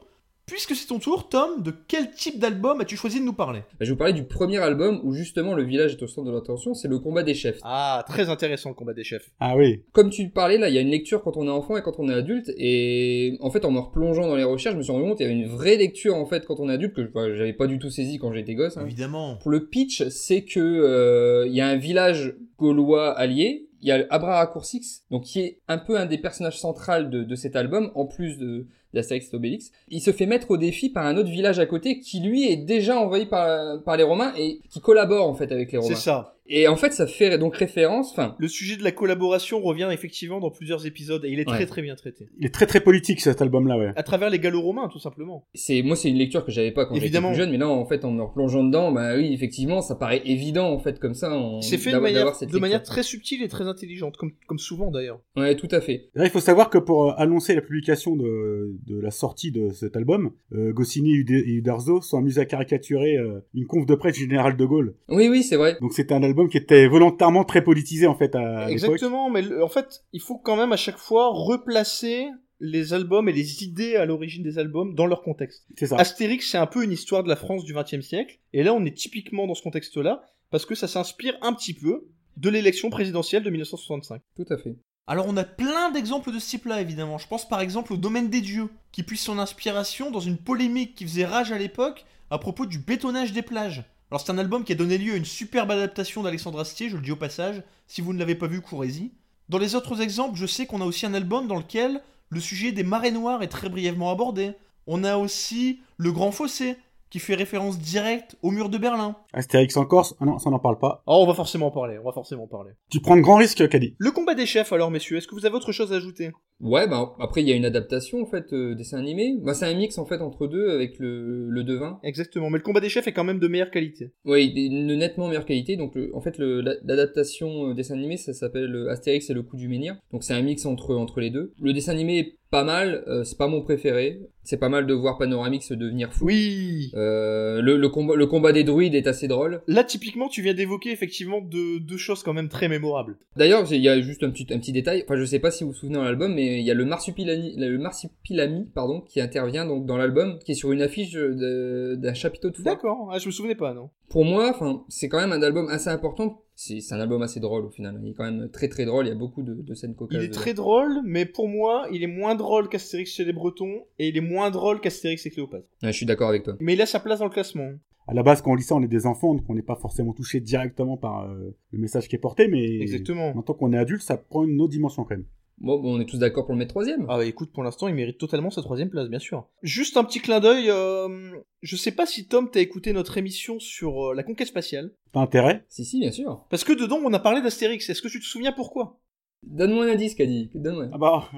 Puisque 0.47 0.77
c'est 0.77 0.87
ton 0.87 1.01
tour, 1.01 1.29
Tom, 1.29 1.61
de 1.65 1.73
quel 1.89 2.13
type 2.13 2.39
d'album 2.39 2.81
as-tu 2.81 2.97
choisi 2.97 3.19
de 3.19 3.25
nous 3.25 3.33
parler? 3.33 3.59
Bah, 3.59 3.67
Je 3.81 3.87
vais 3.87 3.91
vous 3.91 3.97
parler 3.97 4.13
du 4.13 4.23
premier 4.23 4.59
album 4.59 5.01
où 5.03 5.13
justement 5.13 5.55
le 5.55 5.65
village 5.65 5.95
est 5.95 6.03
au 6.05 6.07
centre 6.07 6.29
de 6.31 6.33
l'attention, 6.33 6.73
c'est 6.73 6.87
le 6.87 7.01
combat 7.01 7.25
des 7.25 7.35
chefs. 7.35 7.59
Ah, 7.65 8.05
très 8.07 8.29
intéressant 8.31 8.69
le 8.69 8.77
combat 8.77 8.93
des 8.93 9.03
chefs. 9.03 9.29
Ah 9.41 9.57
oui. 9.57 9.83
Comme 9.91 10.09
tu 10.09 10.29
parlais 10.29 10.57
là, 10.57 10.69
il 10.69 10.75
y 10.77 10.79
a 10.79 10.83
une 10.83 10.91
lecture 10.91 11.21
quand 11.25 11.37
on 11.37 11.47
est 11.49 11.51
enfant 11.51 11.77
et 11.77 11.83
quand 11.83 11.99
on 11.99 12.09
est 12.09 12.15
adulte, 12.15 12.53
et 12.59 13.37
en 13.41 13.51
fait 13.51 13.65
en 13.65 13.73
me 13.73 13.81
replongeant 13.81 14.29
dans 14.29 14.37
les 14.37 14.45
recherches, 14.45 14.75
je 14.75 14.79
me 14.79 14.85
suis 14.85 14.93
rendu 14.93 15.05
compte 15.05 15.17
qu'il 15.17 15.27
y 15.27 15.31
avait 15.31 15.37
une 15.41 15.49
vraie 15.49 15.77
lecture 15.79 16.15
en 16.15 16.27
fait 16.27 16.47
quand 16.47 16.61
on 16.61 16.69
est 16.71 16.75
adulte 16.75 16.95
que 16.95 17.09
enfin, 17.09 17.35
j'avais 17.35 17.53
pas 17.53 17.67
du 17.67 17.81
tout 17.81 17.91
saisi 17.91 18.19
quand 18.19 18.33
j'étais 18.33 18.55
gosse. 18.55 18.77
hein. 18.77 18.83
Évidemment. 18.87 19.39
Pour 19.43 19.51
le 19.51 19.67
pitch, 19.67 20.07
c'est 20.11 20.45
que 20.45 20.61
euh, 20.61 21.49
il 21.49 21.57
y 21.57 21.61
a 21.61 21.67
un 21.67 21.77
village 21.77 22.37
gaulois 22.57 23.11
allié. 23.19 23.65
Il 23.83 23.89
y 23.89 23.93
a 23.93 24.07
Abracurcix, 24.11 25.03
donc 25.11 25.25
qui 25.25 25.41
est 25.41 25.61
un 25.69 25.79
peu 25.79 25.99
un 25.99 26.07
des 26.07 26.19
personnages 26.19 26.59
centraux 26.59 27.03
de, 27.03 27.25
de 27.25 27.35
cet 27.35 27.57
album, 27.57 27.91
en 27.95 28.07
plus 28.07 28.39
de 28.39 28.67
d'Astérix 28.97 29.33
et 29.33 29.37
Obélix. 29.37 29.71
Il 29.89 30.01
se 30.01 30.11
fait 30.11 30.27
mettre 30.27 30.51
au 30.51 30.57
défi 30.57 30.91
par 30.91 31.07
un 31.07 31.17
autre 31.17 31.31
village 31.31 31.59
à 31.61 31.67
côté 31.67 32.01
qui 32.01 32.21
lui 32.21 32.51
est 32.51 32.57
déjà 32.57 32.99
envahi 32.99 33.27
par, 33.27 33.83
par 33.85 33.97
les 33.97 34.03
Romains 34.03 34.33
et 34.37 34.61
qui 34.69 34.81
collabore 34.81 35.29
en 35.29 35.35
fait 35.35 35.53
avec 35.53 35.71
les 35.73 35.79
C'est 35.81 35.85
Romains. 35.85 35.95
ça. 35.97 36.33
Et 36.49 36.69
en 36.69 36.77
fait, 36.77 36.93
ça 36.93 37.09
fait 37.09 37.39
donc 37.39 37.57
référence. 37.57 38.15
Le 38.39 38.47
sujet 38.47 38.77
de 38.77 38.85
la 38.85 38.93
collaboration 38.93 39.61
revient 39.61 39.89
effectivement 39.93 40.39
dans 40.39 40.51
plusieurs 40.51 40.87
épisodes 40.87 41.25
et 41.25 41.29
il 41.29 41.41
est 41.41 41.49
Ouais. 41.49 41.57
très 41.57 41.67
très 41.67 41.83
bien 41.83 41.97
traité. 41.97 42.29
Il 42.39 42.47
est 42.47 42.55
très 42.55 42.67
très 42.67 42.79
politique 42.79 43.21
cet 43.21 43.43
album-là, 43.43 43.77
ouais. 43.77 43.91
À 43.97 44.05
travers 44.05 44.31
les 44.31 44.39
gallo-romains, 44.39 44.89
tout 44.89 45.01
simplement. 45.01 45.45
c'est 45.55 45.83
moi, 45.83 45.97
c'est 45.97 46.09
une 46.09 46.19
lecture 46.19 46.45
que 46.45 46.53
j'avais 46.53 46.71
pas 46.71 46.87
quand 46.87 46.95
j'étais 46.95 47.21
plus 47.21 47.35
jeune, 47.35 47.51
mais 47.51 47.57
là, 47.59 47.69
en 47.69 47.85
fait, 47.85 48.05
en 48.05 48.13
me 48.13 48.23
replongeant 48.23 48.63
dedans, 48.63 48.93
bah 48.93 49.17
oui, 49.17 49.33
effectivement, 49.33 49.83
ça 49.83 49.97
paraît 49.97 50.23
évident 50.25 50.71
en 50.71 50.79
fait 50.79 51.01
comme 51.01 51.15
ça. 51.15 51.37
en- 51.37 51.61
C'est 51.63 51.79
fait 51.79 51.91
de 51.91 51.99
manière, 51.99 52.19
d'avoir 52.21 52.37
cette 52.37 52.53
de 52.53 52.59
manière 52.61 52.79
lecture. 52.79 52.93
très 52.93 53.03
subtile 53.03 53.43
et 53.43 53.49
très 53.49 53.65
intelligente, 53.67 54.17
comme, 54.17 54.31
comme 54.47 54.61
souvent 54.61 54.93
d'ailleurs. 54.93 55.21
Ouais, 55.37 55.57
tout 55.57 55.69
à 55.73 55.81
fait. 55.81 56.11
Il 56.15 56.31
faut 56.31 56.39
savoir 56.39 56.71
que 56.71 56.79
pour 56.79 57.11
euh, 57.11 57.15
annoncer 57.17 57.57
la 57.57 57.61
publication 57.61 58.15
de, 58.15 58.77
de 58.87 58.99
la 59.01 59.11
sortie 59.11 59.51
de 59.53 59.71
cet 59.71 59.97
album, 59.97 60.31
euh, 60.53 60.73
Goscinny 60.73 61.11
et 61.11 61.15
Ude- 61.17 61.31
et 61.33 61.53
Uderzo 61.53 62.01
sont 62.01 62.19
amusés 62.19 62.41
à 62.41 62.45
caricaturer 62.47 63.17
euh, 63.17 63.41
une 63.55 63.67
conf 63.67 63.85
de 63.87 63.95
presse 63.95 64.15
du 64.15 64.23
général 64.23 64.57
de 64.57 64.65
Gaulle. 64.65 64.95
Oui, 65.09 65.29
oui, 65.29 65.43
c'est 65.43 65.57
vrai. 65.57 65.77
Donc 65.81 65.93
c'était 65.93 66.15
un 66.15 66.23
album 66.23 66.49
qui 66.49 66.57
était 66.57 66.87
volontairement 66.87 67.45
très 67.45 67.63
politisé 67.65 68.07
en 68.07 68.15
fait 68.15 68.35
à. 68.35 68.71
Exactement, 68.71 69.29
mais 69.31 69.43
en 69.61 69.69
fait, 69.69 70.05
il 70.13 70.21
faut 70.21 70.39
quand 70.39 70.57
même 70.57 70.73
à 70.73 70.77
chaque 70.77 70.99
fois 70.99 71.31
replacer 71.33 72.27
les 72.61 72.95
albums 72.95 73.29
et 73.29 73.33
les 73.33 73.65
idées 73.65 73.97
à 73.97 74.07
l'origine 74.07 74.43
des 74.43 74.59
albums 74.59 74.95
dans 74.95 75.07
leur 75.07 75.23
contexte. 75.23 75.67
C'est 75.77 75.87
ça. 75.89 75.97
Astérix, 75.97 76.51
c'est 76.51 76.57
un 76.59 76.67
peu 76.67 76.85
une 76.85 76.93
histoire 76.93 77.23
de 77.23 77.29
la 77.29 77.37
France 77.37 77.65
du 77.65 77.75
XXe 77.75 78.01
siècle, 78.01 78.39
et 78.53 78.63
là 78.63 78.73
on 78.73 78.85
est 78.87 78.97
typiquement 78.97 79.47
dans 79.47 79.55
ce 79.55 79.63
contexte-là, 79.63 80.23
parce 80.51 80.65
que 80.65 80.75
ça 80.75 80.89
s'inspire 80.89 81.37
un 81.43 81.53
petit 81.53 81.75
peu 81.75 82.07
de 82.39 82.49
l'élection 82.49 82.89
présidentielle 82.89 83.43
de 83.43 83.51
1965. 83.51 84.21
Tout 84.37 84.45
à 84.51 84.57
fait. 84.59 84.77
Alors 85.09 85.27
on 85.29 85.37
a 85.37 85.45
plein 85.45 85.93
d'exemples 85.93 86.33
de 86.33 86.41
ce 86.41 86.51
type-là, 86.51 86.81
évidemment. 86.81 87.19
Je 87.19 87.29
pense 87.29 87.49
par 87.49 87.61
exemple 87.61 87.93
au 87.93 87.97
Domaine 87.97 88.29
des 88.29 88.41
Dieux, 88.41 88.71
qui 88.91 89.05
puise 89.05 89.21
son 89.21 89.39
inspiration 89.39 90.11
dans 90.11 90.21
une 90.21 90.37
polémique 90.37 90.97
qui 90.97 91.05
faisait 91.05 91.27
rage 91.27 91.53
à 91.53 91.59
l'époque 91.59 92.05
à 92.31 92.39
propos 92.39 92.67
du 92.67 92.81
bétonnage 92.81 93.33
des 93.33 93.43
plages. 93.43 93.85
Alors 94.11 94.21
c'est 94.21 94.33
un 94.33 94.39
album 94.39 94.65
qui 94.65 94.73
a 94.73 94.77
donné 94.77 94.99
lieu 94.99 95.13
à 95.13 95.17
une 95.17 95.25
superbe 95.25 95.71
adaptation 95.71 96.25
d'Alexandre 96.25 96.59
Astier, 96.59 96.89
je 96.89 96.97
le 96.97 97.03
dis 97.03 97.13
au 97.13 97.17
passage, 97.17 97.63
si 97.87 98.01
vous 98.01 98.13
ne 98.13 98.19
l'avez 98.19 98.35
pas 98.35 98.49
vu, 98.49 98.61
courez-y. 98.61 99.13
Dans 99.49 99.59
les 99.59 99.77
autres 99.77 100.01
exemples, 100.01 100.37
je 100.37 100.47
sais 100.47 100.67
qu'on 100.67 100.81
a 100.81 100.85
aussi 100.85 101.07
un 101.07 101.15
album 101.15 101.47
dans 101.47 101.57
lequel 101.57 102.03
le 102.29 102.41
sujet 102.41 102.73
des 102.73 102.83
marées 102.83 103.13
noires 103.13 103.45
est 103.45 103.49
très 103.49 103.69
brièvement 103.69 104.11
abordé, 104.11 104.55
On 104.89 105.05
a 105.05 105.17
aussi 105.17 105.81
le 105.97 106.11
Grand 106.11 106.33
Fossé, 106.33 106.77
qui 107.11 107.21
fait 107.21 107.35
référence 107.35 107.79
directe 107.79 108.37
au 108.43 108.51
mur 108.51 108.69
de 108.69 108.79
Berlin. 108.79 109.17
Astérix 109.37 109.77
en 109.77 109.85
Corse, 109.85 110.17
ah 110.19 110.25
non, 110.25 110.39
ça 110.39 110.51
n'en 110.51 110.59
parle 110.59 110.79
pas. 110.79 111.03
Oh, 111.07 111.21
on 111.23 111.27
va 111.27 111.35
forcément 111.35 111.67
en 111.67 111.71
parler, 111.71 111.99
on 111.99 112.05
va 112.05 112.13
forcément 112.13 112.45
en 112.45 112.49
parler. 112.49 112.73
Tu 112.91 113.01
prends 113.01 113.17
de 113.17 113.21
grands 113.21 113.37
risques, 113.37 113.69
Caddy. 113.69 113.95
Le 113.99 114.11
combat 114.11 114.35
des 114.35 114.47
chefs, 114.47 114.73
alors, 114.73 114.91
messieurs, 114.91 115.19
est-ce 115.19 115.29
que 115.29 115.35
vous 115.35 115.47
avez 115.47 115.55
autre 115.55 115.73
chose 115.73 115.93
à 115.93 115.97
ajouter? 115.97 116.31
Ouais, 116.59 116.89
bah 116.89 117.15
après 117.21 117.43
il 117.43 117.49
y 117.51 117.53
a 117.53 117.55
une 117.55 117.67
adaptation 117.67 118.23
en 118.23 118.25
fait 118.25 118.51
euh, 118.55 118.75
dessin 118.75 118.97
animé. 118.99 119.37
Bah 119.43 119.53
c'est 119.53 119.67
un 119.67 119.75
mix 119.75 119.99
en 119.99 120.07
fait 120.07 120.23
entre 120.23 120.47
deux 120.47 120.71
avec 120.71 120.99
le, 120.99 121.51
le 121.51 121.65
devin. 121.65 122.01
Exactement, 122.03 122.49
mais 122.49 122.57
le 122.57 122.63
combat 122.65 122.81
des 122.81 122.89
chefs 122.89 123.07
est 123.07 123.13
quand 123.13 123.25
même 123.25 123.39
de 123.39 123.47
meilleure 123.47 123.71
qualité. 123.71 124.13
Oui, 124.25 124.47
une 124.57 124.97
nettement 124.97 125.29
meilleure 125.29 125.45
qualité. 125.45 125.77
Donc 125.77 125.95
le- 125.95 126.11
en 126.17 126.23
fait 126.23 126.39
l'adaptation 126.39 127.69
euh, 127.71 127.75
dessin 127.75 127.95
animé 127.95 128.17
ça 128.17 128.33
s'appelle 128.33 128.75
euh, 128.75 128.91
Astérix 128.91 129.29
et 129.31 129.35
le 129.35 129.43
coup 129.43 129.57
du 129.57 129.69
menhir. 129.69 129.97
Donc 130.13 130.25
c'est 130.25 130.35
un 130.35 130.41
mix 130.43 130.65
entre 130.67 130.95
entre 130.97 131.21
les 131.21 131.29
deux. 131.29 131.53
Le 131.61 131.73
dessin 131.75 131.93
animé 131.93 132.19
est 132.21 132.33
pas 132.51 132.65
mal, 132.65 133.05
euh, 133.09 133.25
c'est 133.25 133.37
pas 133.37 133.49
mon 133.49 133.61
préféré. 133.61 134.21
C'est 134.45 134.57
pas 134.57 134.69
mal 134.69 134.87
de 134.87 134.95
voir 134.95 135.19
Panoramix 135.19 135.73
devenir 135.73 136.13
fou. 136.15 136.27
Oui 136.27 136.91
Euh, 136.95 137.61
le, 137.61 137.77
le 137.77 137.89
combat 137.89 138.15
le 138.15 138.27
combat 138.27 138.53
des 138.53 138.65
druides 138.65 138.95
est 138.95 139.09
assez 139.09 139.26
drôle. 139.29 139.63
Là, 139.67 139.85
typiquement, 139.85 140.29
tu 140.29 140.43
viens 140.43 140.55
d'évoquer 140.55 140.91
effectivement 140.91 141.41
deux, 141.41 141.81
deux 141.81 141.97
choses 141.97 142.23
quand 142.23 142.33
même 142.33 142.49
très 142.49 142.69
mémorables. 142.69 143.19
D'ailleurs, 143.37 143.71
il 143.73 143.81
y 143.81 143.89
a 143.89 144.01
juste 144.01 144.23
un 144.23 144.31
petit, 144.31 144.47
un 144.51 144.59
petit 144.59 144.73
détail. 144.73 145.03
Enfin, 145.05 145.17
je 145.17 145.25
sais 145.25 145.39
pas 145.39 145.51
si 145.51 145.65
vous 145.65 145.71
vous 145.71 145.77
souvenez 145.77 145.97
dans 145.97 146.05
l'album, 146.05 146.35
mais 146.35 146.61
il 146.61 146.65
y 146.67 146.71
a 146.71 146.75
le 146.75 146.85
marsupilami, 146.85 147.55
le 147.57 147.79
marsupilami, 147.79 148.67
pardon, 148.75 149.01
qui 149.01 149.21
intervient 149.21 149.67
donc 149.67 149.87
dans 149.87 149.97
l'album, 149.97 150.39
qui 150.45 150.53
est 150.53 150.55
sur 150.55 150.73
une 150.73 150.83
affiche 150.83 151.13
de- 151.13 151.95
d'un 151.97 152.15
chapiteau 152.15 152.51
de 152.51 152.57
foire. 152.57 152.75
D'accord, 152.75 153.11
ah, 153.13 153.19
je 153.19 153.27
me 153.27 153.33
souvenais 153.33 153.55
pas, 153.55 153.75
non 153.75 153.91
Pour 154.09 154.25
moi, 154.25 154.51
enfin, 154.51 154.85
c'est 154.89 155.09
quand 155.09 155.19
même 155.21 155.33
un 155.33 155.43
album 155.43 155.69
assez 155.69 155.89
important. 155.91 156.43
C'est 156.59 156.81
c'est 156.81 156.95
un 156.95 157.01
album 157.01 157.21
assez 157.21 157.39
drôle 157.39 157.67
au 157.67 157.69
final. 157.71 158.01
Il 158.03 158.11
est 158.11 158.15
quand 158.15 158.25
même 158.25 158.49
très 158.51 158.69
très 158.69 158.87
drôle. 158.87 159.05
Il 159.05 159.11
y 159.11 159.13
a 159.13 159.15
beaucoup 159.17 159.43
de, 159.43 159.53
de 159.53 159.75
scènes 159.75 159.95
cocasses. 159.95 160.17
Il 160.19 160.25
est 160.25 160.29
dedans. 160.29 160.41
très 160.41 160.55
drôle, 160.55 161.01
mais 161.05 161.27
pour 161.27 161.49
moi, 161.49 161.87
il 161.93 162.03
est 162.03 162.07
moins 162.07 162.35
drôle 162.35 162.71
qu'Astérix 162.71 163.13
chez 163.15 163.27
les 163.27 163.35
Bretons, 163.35 163.83
et 163.99 164.09
il 164.09 164.17
est 164.17 164.23
moins 164.23 164.51
drôle 164.51 164.81
qu'Astérix 164.81 165.27
et 165.27 165.31
Cléopâtre. 165.31 165.67
Ouais, 165.83 165.93
je 165.93 165.97
suis 165.97 166.07
d'accord 166.07 166.31
avec 166.31 166.45
toi. 166.45 166.57
Mais 166.61 166.73
il 166.73 166.81
a 166.81 166.87
sa 166.87 166.99
place 166.99 167.19
dans 167.19 167.27
le 167.27 167.31
classement. 167.31 167.73
À 168.09 168.15
la 168.15 168.23
base, 168.23 168.41
quand 168.43 168.53
on 168.53 168.55
lit 168.55 168.63
ça, 168.63 168.75
on 168.77 168.83
est 168.83 168.89
des 168.89 169.07
enfants, 169.07 169.35
donc 169.35 169.45
on 169.49 169.55
n'est 169.55 169.63
pas 169.63 169.75
forcément 169.77 170.13
touché 170.13 170.41
directement 170.41 170.97
par 170.97 171.23
euh, 171.29 171.57
le 171.73 171.79
message 171.79 172.09
qui 172.09 172.15
est 172.17 172.21
porté, 172.21 172.47
mais 172.49 172.79
Exactement. 172.81 173.35
maintenant 173.35 173.55
qu'on 173.55 173.73
est 173.73 173.79
adulte, 173.79 174.03
ça 174.03 174.17
prend 174.17 174.45
une 174.45 174.61
autre 174.61 174.71
dimension 174.73 175.05
quand 175.05 175.17
même. 175.17 175.27
Bon, 175.59 175.81
bon, 175.81 175.97
on 175.97 176.01
est 176.01 176.05
tous 176.05 176.19
d'accord 176.19 176.45
pour 176.45 176.53
le 176.53 176.59
mettre 176.59 176.73
troisième. 176.75 177.07
Ah 177.09 177.17
bah 177.17 177.25
écoute, 177.25 177.51
pour 177.51 177.63
l'instant, 177.63 177.89
il 177.89 177.95
mérite 177.95 178.19
totalement 178.19 178.51
sa 178.51 178.61
troisième 178.61 178.91
place, 178.91 179.09
bien 179.09 179.19
sûr. 179.19 179.49
Juste 179.63 179.97
un 179.97 180.05
petit 180.05 180.21
clin 180.21 180.39
d'œil, 180.39 180.69
euh, 180.69 181.31
je 181.63 181.77
sais 181.77 181.93
pas 181.93 182.05
si 182.05 182.29
Tom 182.29 182.51
t'as 182.51 182.61
écouté 182.61 182.93
notre 182.93 183.17
émission 183.17 183.59
sur 183.59 184.11
euh, 184.11 184.15
la 184.15 184.23
conquête 184.23 184.49
spatiale, 184.49 184.93
T'as 185.13 185.21
intérêt 185.21 185.65
Si, 185.71 185.85
si, 185.87 185.99
bien 186.01 186.13
sûr. 186.13 186.45
parce 186.51 186.63
que 186.63 186.75
dedans 186.75 187.01
on 187.03 187.13
a 187.15 187.19
parlé 187.19 187.41
d'Astérix, 187.41 187.89
est-ce 187.89 188.03
que 188.03 188.09
tu 188.09 188.21
te 188.21 188.25
souviens 188.27 188.53
pourquoi? 188.53 189.01
Donne-moi 189.45 189.87
un 189.87 189.93
indice, 189.95 190.15
Caddy. 190.15 190.51
Donne-moi. 190.55 190.89
Ah 190.93 190.99
bah, 190.99 191.31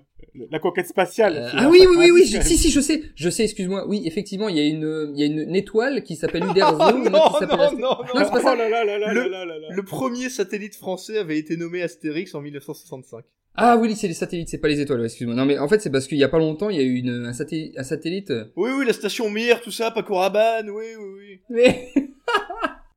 la 0.50 0.58
conquête 0.58 0.86
spatiale. 0.86 1.36
Euh, 1.36 1.48
ah 1.52 1.68
oui, 1.70 1.80
oui, 1.88 1.96
oui, 1.98 2.10
oui, 2.12 2.24
je- 2.26 2.40
si, 2.40 2.56
si, 2.56 2.70
je 2.70 2.80
sais, 2.80 3.02
je 3.14 3.30
sais, 3.30 3.44
excuse-moi. 3.44 3.86
Oui, 3.88 4.02
effectivement, 4.04 4.48
il 4.48 4.56
y 4.56 4.60
a 4.60 4.64
une, 4.64 5.12
il 5.14 5.20
y 5.20 5.22
a 5.22 5.26
une, 5.26 5.40
une 5.48 5.56
étoile 5.56 6.02
qui 6.02 6.16
s'appelle 6.16 6.44
Oh 6.46 6.50
Uderzo, 6.50 6.76
non, 6.78 6.92
non, 6.92 7.10
non, 7.10 7.10
Non, 7.10 7.18
non 7.18 7.34
c'est 7.38 7.46
pas 7.46 8.40
ça. 8.40 8.54
Le- 8.54 9.82
premier 9.82 10.28
satellite 10.28 10.76
français 10.76 11.18
avait 11.18 11.38
été 11.38 11.56
nommé 11.56 11.82
Astérix 11.82 12.34
en 12.34 12.40
1965. 12.40 13.24
Ah 13.60 13.76
oui, 13.76 13.96
c'est 13.96 14.06
les 14.06 14.14
satellites, 14.14 14.48
c'est 14.48 14.58
pas 14.58 14.68
les 14.68 14.80
étoiles, 14.80 15.04
excuse-moi. 15.04 15.34
Non, 15.34 15.44
mais 15.44 15.58
en 15.58 15.66
fait, 15.66 15.80
c'est 15.80 15.90
parce 15.90 16.06
qu'il 16.06 16.18
y 16.18 16.22
a 16.24 16.28
pas 16.28 16.38
longtemps, 16.38 16.70
il 16.70 16.76
y 16.76 16.80
a 16.80 16.84
eu 16.84 16.94
une, 16.94 17.26
un, 17.26 17.32
satellite, 17.32 17.76
un 17.76 17.82
satellite. 17.82 18.30
euh, 18.30 18.44
Oui, 18.54 18.70
oui, 18.78 18.86
la 18.86 18.92
station 18.92 19.28
Mir, 19.30 19.60
tout 19.60 19.72
ça, 19.72 19.90
Paco 19.90 20.14
Rabanne, 20.14 20.70
oui, 20.70 20.84
oui, 20.96 21.08
oui. 21.18 21.40
Mais 21.50 21.92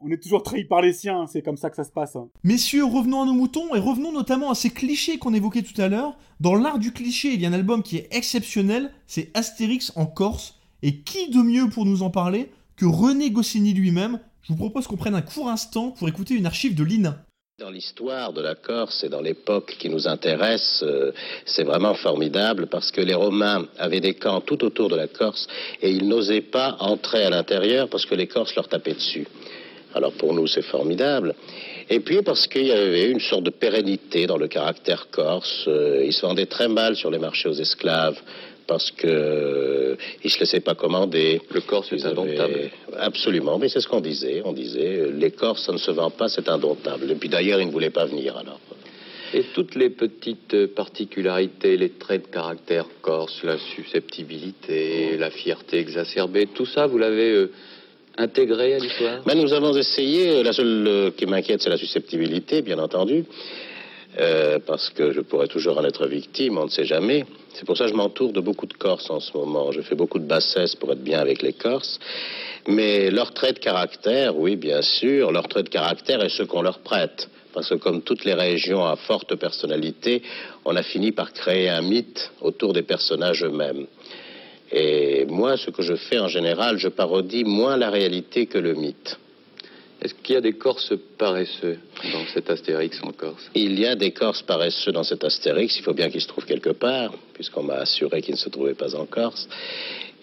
On 0.03 0.09
est 0.09 0.21
toujours 0.21 0.41
trahi 0.41 0.63
par 0.63 0.81
les 0.81 0.93
siens, 0.93 1.27
c'est 1.27 1.43
comme 1.43 1.57
ça 1.57 1.69
que 1.69 1.75
ça 1.75 1.83
se 1.83 1.91
passe. 1.91 2.15
hein. 2.15 2.27
Messieurs, 2.43 2.85
revenons 2.85 3.21
à 3.21 3.25
nos 3.25 3.33
moutons 3.33 3.75
et 3.75 3.79
revenons 3.79 4.11
notamment 4.11 4.49
à 4.49 4.55
ces 4.55 4.71
clichés 4.71 5.19
qu'on 5.19 5.33
évoquait 5.33 5.61
tout 5.61 5.79
à 5.79 5.89
l'heure. 5.89 6.17
Dans 6.39 6.55
l'art 6.55 6.79
du 6.79 6.91
cliché, 6.91 7.33
il 7.33 7.41
y 7.41 7.45
a 7.45 7.49
un 7.49 7.53
album 7.53 7.83
qui 7.83 7.97
est 7.97 8.07
exceptionnel, 8.11 8.91
c'est 9.05 9.29
Astérix 9.35 9.91
en 9.95 10.07
Corse. 10.07 10.55
Et 10.81 11.01
qui 11.01 11.29
de 11.29 11.37
mieux 11.43 11.69
pour 11.69 11.85
nous 11.85 12.01
en 12.01 12.09
parler 12.09 12.49
que 12.75 12.85
René 12.85 13.29
Goscinny 13.29 13.73
lui-même? 13.75 14.19
Je 14.41 14.53
vous 14.53 14.57
propose 14.57 14.87
qu'on 14.87 14.97
prenne 14.97 15.13
un 15.13 15.21
court 15.21 15.49
instant 15.49 15.91
pour 15.91 16.09
écouter 16.09 16.33
une 16.33 16.47
archive 16.47 16.73
de 16.73 16.83
l'INA. 16.83 17.23
Dans 17.59 17.69
l'histoire 17.69 18.33
de 18.33 18.41
la 18.41 18.55
Corse 18.55 19.03
et 19.03 19.09
dans 19.09 19.21
l'époque 19.21 19.75
qui 19.77 19.87
nous 19.89 20.07
intéresse, 20.07 20.81
euh, 20.81 21.11
c'est 21.45 21.63
vraiment 21.63 21.93
formidable 21.93 22.65
parce 22.65 22.89
que 22.89 23.01
les 23.01 23.13
Romains 23.13 23.67
avaient 23.77 23.99
des 23.99 24.15
camps 24.15 24.41
tout 24.41 24.63
autour 24.63 24.89
de 24.89 24.95
la 24.95 25.07
Corse 25.07 25.45
et 25.83 25.91
ils 25.91 26.07
n'osaient 26.07 26.41
pas 26.41 26.77
entrer 26.79 27.23
à 27.23 27.29
l'intérieur 27.29 27.87
parce 27.87 28.07
que 28.07 28.15
les 28.15 28.25
Corses 28.25 28.55
leur 28.55 28.67
tapaient 28.67 28.95
dessus. 28.95 29.27
Alors 29.93 30.13
pour 30.13 30.33
nous, 30.33 30.47
c'est 30.47 30.61
formidable. 30.61 31.35
Et 31.89 31.99
puis 31.99 32.21
parce 32.21 32.47
qu'il 32.47 32.67
y 32.67 32.71
avait 32.71 33.09
une 33.09 33.19
sorte 33.19 33.43
de 33.43 33.49
pérennité 33.49 34.25
dans 34.27 34.37
le 34.37 34.47
caractère 34.47 35.07
corse. 35.11 35.65
Euh, 35.67 36.03
ils 36.05 36.13
se 36.13 36.25
vendaient 36.25 36.45
très 36.45 36.67
mal 36.67 36.95
sur 36.95 37.11
les 37.11 37.19
marchés 37.19 37.49
aux 37.49 37.53
esclaves 37.53 38.19
parce 38.67 38.91
que 38.91 39.07
euh, 39.07 39.95
ils 40.23 40.29
se 40.29 40.39
laissaient 40.39 40.61
pas 40.61 40.75
commander. 40.75 41.41
Le 41.53 41.59
Corse 41.61 41.91
est 41.91 42.05
avaient- 42.05 42.11
indomptable. 42.21 42.71
Absolument, 42.97 43.57
mais 43.59 43.67
c'est 43.67 43.81
ce 43.81 43.87
qu'on 43.87 43.99
disait. 43.99 44.41
On 44.45 44.53
disait, 44.53 44.97
euh, 44.99 45.11
les 45.11 45.31
Corses, 45.31 45.65
ça 45.65 45.73
ne 45.73 45.77
se 45.77 45.91
vend 45.91 46.09
pas, 46.09 46.29
c'est 46.29 46.47
indomptable. 46.47 47.11
Et 47.11 47.15
puis 47.15 47.27
d'ailleurs, 47.27 47.59
ils 47.59 47.67
ne 47.67 47.71
voulaient 47.71 47.89
pas 47.89 48.05
venir 48.05 48.37
alors. 48.37 48.59
Et 49.33 49.43
toutes 49.53 49.75
les 49.75 49.89
petites 49.89 50.53
euh, 50.53 50.67
particularités, 50.73 51.75
les 51.75 51.89
traits 51.89 52.27
de 52.27 52.33
caractère 52.33 52.85
corse, 53.01 53.43
la 53.43 53.57
susceptibilité, 53.75 55.17
la 55.17 55.31
fierté 55.31 55.77
exacerbée, 55.79 56.47
tout 56.47 56.65
ça, 56.65 56.87
vous 56.87 56.97
l'avez 56.97 57.31
euh, 57.31 57.51
intégré 58.17 58.75
à 58.75 58.79
l'histoire? 58.79 59.21
Ben, 59.25 59.37
nous 59.37 59.53
avons 59.53 59.75
essayé, 59.75 60.43
la 60.43 60.53
seule 60.53 60.87
euh, 60.87 61.11
qui 61.11 61.25
m'inquiète, 61.25 61.61
c'est 61.61 61.69
la 61.69 61.77
susceptibilité, 61.77 62.61
bien 62.61 62.79
entendu, 62.79 63.25
Euh, 64.19 64.59
parce 64.59 64.89
que 64.89 65.13
je 65.13 65.21
pourrais 65.21 65.47
toujours 65.47 65.77
en 65.77 65.85
être 65.85 66.05
victime, 66.05 66.57
on 66.57 66.65
ne 66.65 66.69
sait 66.69 66.83
jamais. 66.83 67.25
C'est 67.53 67.65
pour 67.65 67.77
ça 67.77 67.85
que 67.85 67.91
je 67.91 67.95
m'entoure 67.95 68.33
de 68.33 68.41
beaucoup 68.41 68.65
de 68.65 68.73
Corses 68.73 69.09
en 69.09 69.21
ce 69.21 69.31
moment. 69.37 69.71
Je 69.71 69.81
fais 69.81 69.95
beaucoup 69.95 70.19
de 70.19 70.25
bassesse 70.25 70.75
pour 70.75 70.91
être 70.91 71.03
bien 71.03 71.19
avec 71.19 71.41
les 71.41 71.53
Corses. 71.53 71.97
Mais 72.67 73.09
leur 73.09 73.33
trait 73.33 73.53
de 73.53 73.59
caractère, 73.59 74.37
oui, 74.37 74.57
bien 74.57 74.81
sûr, 74.81 75.31
leur 75.31 75.47
trait 75.47 75.63
de 75.63 75.69
caractère 75.69 76.21
est 76.21 76.29
ce 76.29 76.43
qu'on 76.43 76.61
leur 76.61 76.79
prête. 76.79 77.29
Parce 77.53 77.69
que 77.69 77.75
comme 77.75 78.01
toutes 78.01 78.25
les 78.25 78.33
régions 78.33 78.85
à 78.85 78.97
forte 78.97 79.35
personnalité, 79.35 80.21
on 80.65 80.75
a 80.75 80.83
fini 80.83 81.13
par 81.13 81.31
créer 81.31 81.69
un 81.69 81.81
mythe 81.81 82.31
autour 82.41 82.73
des 82.73 82.83
personnages 82.83 83.43
eux-mêmes. 83.45 83.87
Et 84.71 85.25
moi, 85.25 85.57
ce 85.57 85.69
que 85.69 85.81
je 85.81 85.95
fais 85.95 86.19
en 86.19 86.27
général, 86.27 86.77
je 86.77 86.87
parodie 86.87 87.43
moins 87.43 87.77
la 87.77 87.89
réalité 87.89 88.45
que 88.45 88.57
le 88.57 88.73
mythe. 88.73 89.19
Est-ce 90.01 90.15
qu'il 90.15 90.33
y 90.33 90.37
a 90.37 90.41
des 90.41 90.53
Corses 90.53 90.93
paresseux 91.19 91.77
dans 92.11 92.25
cet 92.33 92.49
Astérix 92.49 92.99
en 93.03 93.11
Corse? 93.11 93.51
Il 93.53 93.79
y 93.79 93.85
a 93.85 93.95
des 93.95 94.11
Corses 94.11 94.41
paresseux 94.41 94.91
dans 94.91 95.03
cet 95.03 95.23
Astérix, 95.23 95.77
il 95.77 95.83
faut 95.83 95.93
bien 95.93 96.09
qu'ils 96.09 96.21
se 96.21 96.27
trouvent 96.27 96.45
quelque 96.45 96.71
part, 96.71 97.13
puisqu'on 97.33 97.61
m'a 97.61 97.75
assuré 97.75 98.21
qu'ils 98.23 98.33
ne 98.33 98.39
se 98.39 98.49
trouvaient 98.49 98.73
pas 98.73 98.95
en 98.95 99.05
Corse. 99.05 99.47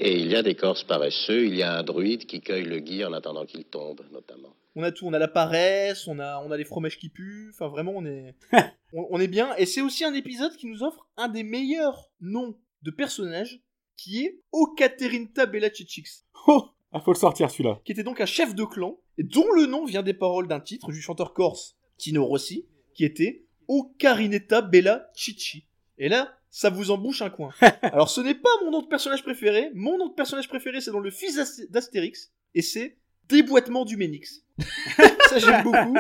Et 0.00 0.18
il 0.18 0.32
y 0.32 0.34
a 0.34 0.42
des 0.42 0.56
Corses 0.56 0.82
paresseux, 0.82 1.44
il 1.44 1.56
y 1.56 1.62
a 1.62 1.78
un 1.78 1.82
druide 1.84 2.26
qui 2.26 2.40
cueille 2.40 2.64
le 2.64 2.80
gui 2.80 3.04
en 3.04 3.12
attendant 3.12 3.44
qu'il 3.46 3.64
tombe, 3.64 4.00
notamment. 4.12 4.54
On 4.74 4.82
a 4.82 4.90
tout, 4.90 5.06
on 5.06 5.12
a 5.12 5.18
la 5.18 5.28
paresse, 5.28 6.08
on 6.08 6.18
a, 6.18 6.42
on 6.44 6.50
a 6.50 6.56
les 6.56 6.64
fromages 6.64 6.98
qui 6.98 7.08
puent, 7.08 7.50
enfin 7.52 7.68
vraiment 7.68 7.92
on 7.94 8.04
est, 8.04 8.34
on, 8.92 9.06
on 9.10 9.20
est 9.20 9.28
bien. 9.28 9.54
Et 9.58 9.66
c'est 9.66 9.80
aussi 9.80 10.04
un 10.04 10.14
épisode 10.14 10.56
qui 10.56 10.66
nous 10.66 10.82
offre 10.82 11.06
un 11.16 11.28
des 11.28 11.44
meilleurs 11.44 12.10
noms 12.20 12.56
de 12.82 12.90
personnages, 12.90 13.60
qui 13.98 14.24
est 14.24 14.40
Okaterinta 14.52 15.44
Bella 15.44 15.70
Chichix, 15.70 16.24
Oh, 16.46 16.64
ah, 16.92 17.00
faut 17.00 17.12
le 17.12 17.18
sortir 17.18 17.50
celui-là. 17.50 17.80
qui 17.84 17.92
était 17.92 18.02
donc 18.04 18.20
un 18.22 18.26
chef 18.26 18.54
de 18.54 18.64
clan, 18.64 18.98
et 19.18 19.22
dont 19.24 19.50
le 19.52 19.66
nom 19.66 19.84
vient 19.84 20.02
des 20.02 20.14
paroles 20.14 20.48
d'un 20.48 20.60
titre 20.60 20.90
du 20.92 21.02
chanteur 21.02 21.34
corse 21.34 21.76
Tino 21.98 22.24
Rossi, 22.24 22.64
qui 22.94 23.04
était 23.04 23.44
Ocarineta 23.66 24.62
Bella 24.62 25.10
Chichi. 25.14 25.66
Et 25.98 26.08
là, 26.08 26.32
ça 26.50 26.70
vous 26.70 26.90
embouche 26.90 27.20
un 27.22 27.28
coin. 27.30 27.50
Alors 27.82 28.08
ce 28.08 28.20
n'est 28.22 28.34
pas 28.36 28.48
mon 28.64 28.70
nom 28.70 28.80
de 28.82 28.86
personnage 28.86 29.22
préféré, 29.22 29.70
mon 29.74 29.98
nom 29.98 30.06
de 30.08 30.14
personnage 30.14 30.48
préféré 30.48 30.80
c'est 30.80 30.92
dans 30.92 31.00
le 31.00 31.10
fils 31.10 31.34
d'Ast- 31.36 31.70
d'Astérix, 31.70 32.32
et 32.54 32.62
c'est 32.62 32.96
Déboîtement 33.28 33.84
du 33.84 33.96
Ménix. 33.98 34.42
ça 35.28 35.38
j'aime 35.38 35.62
beaucoup, 35.64 35.94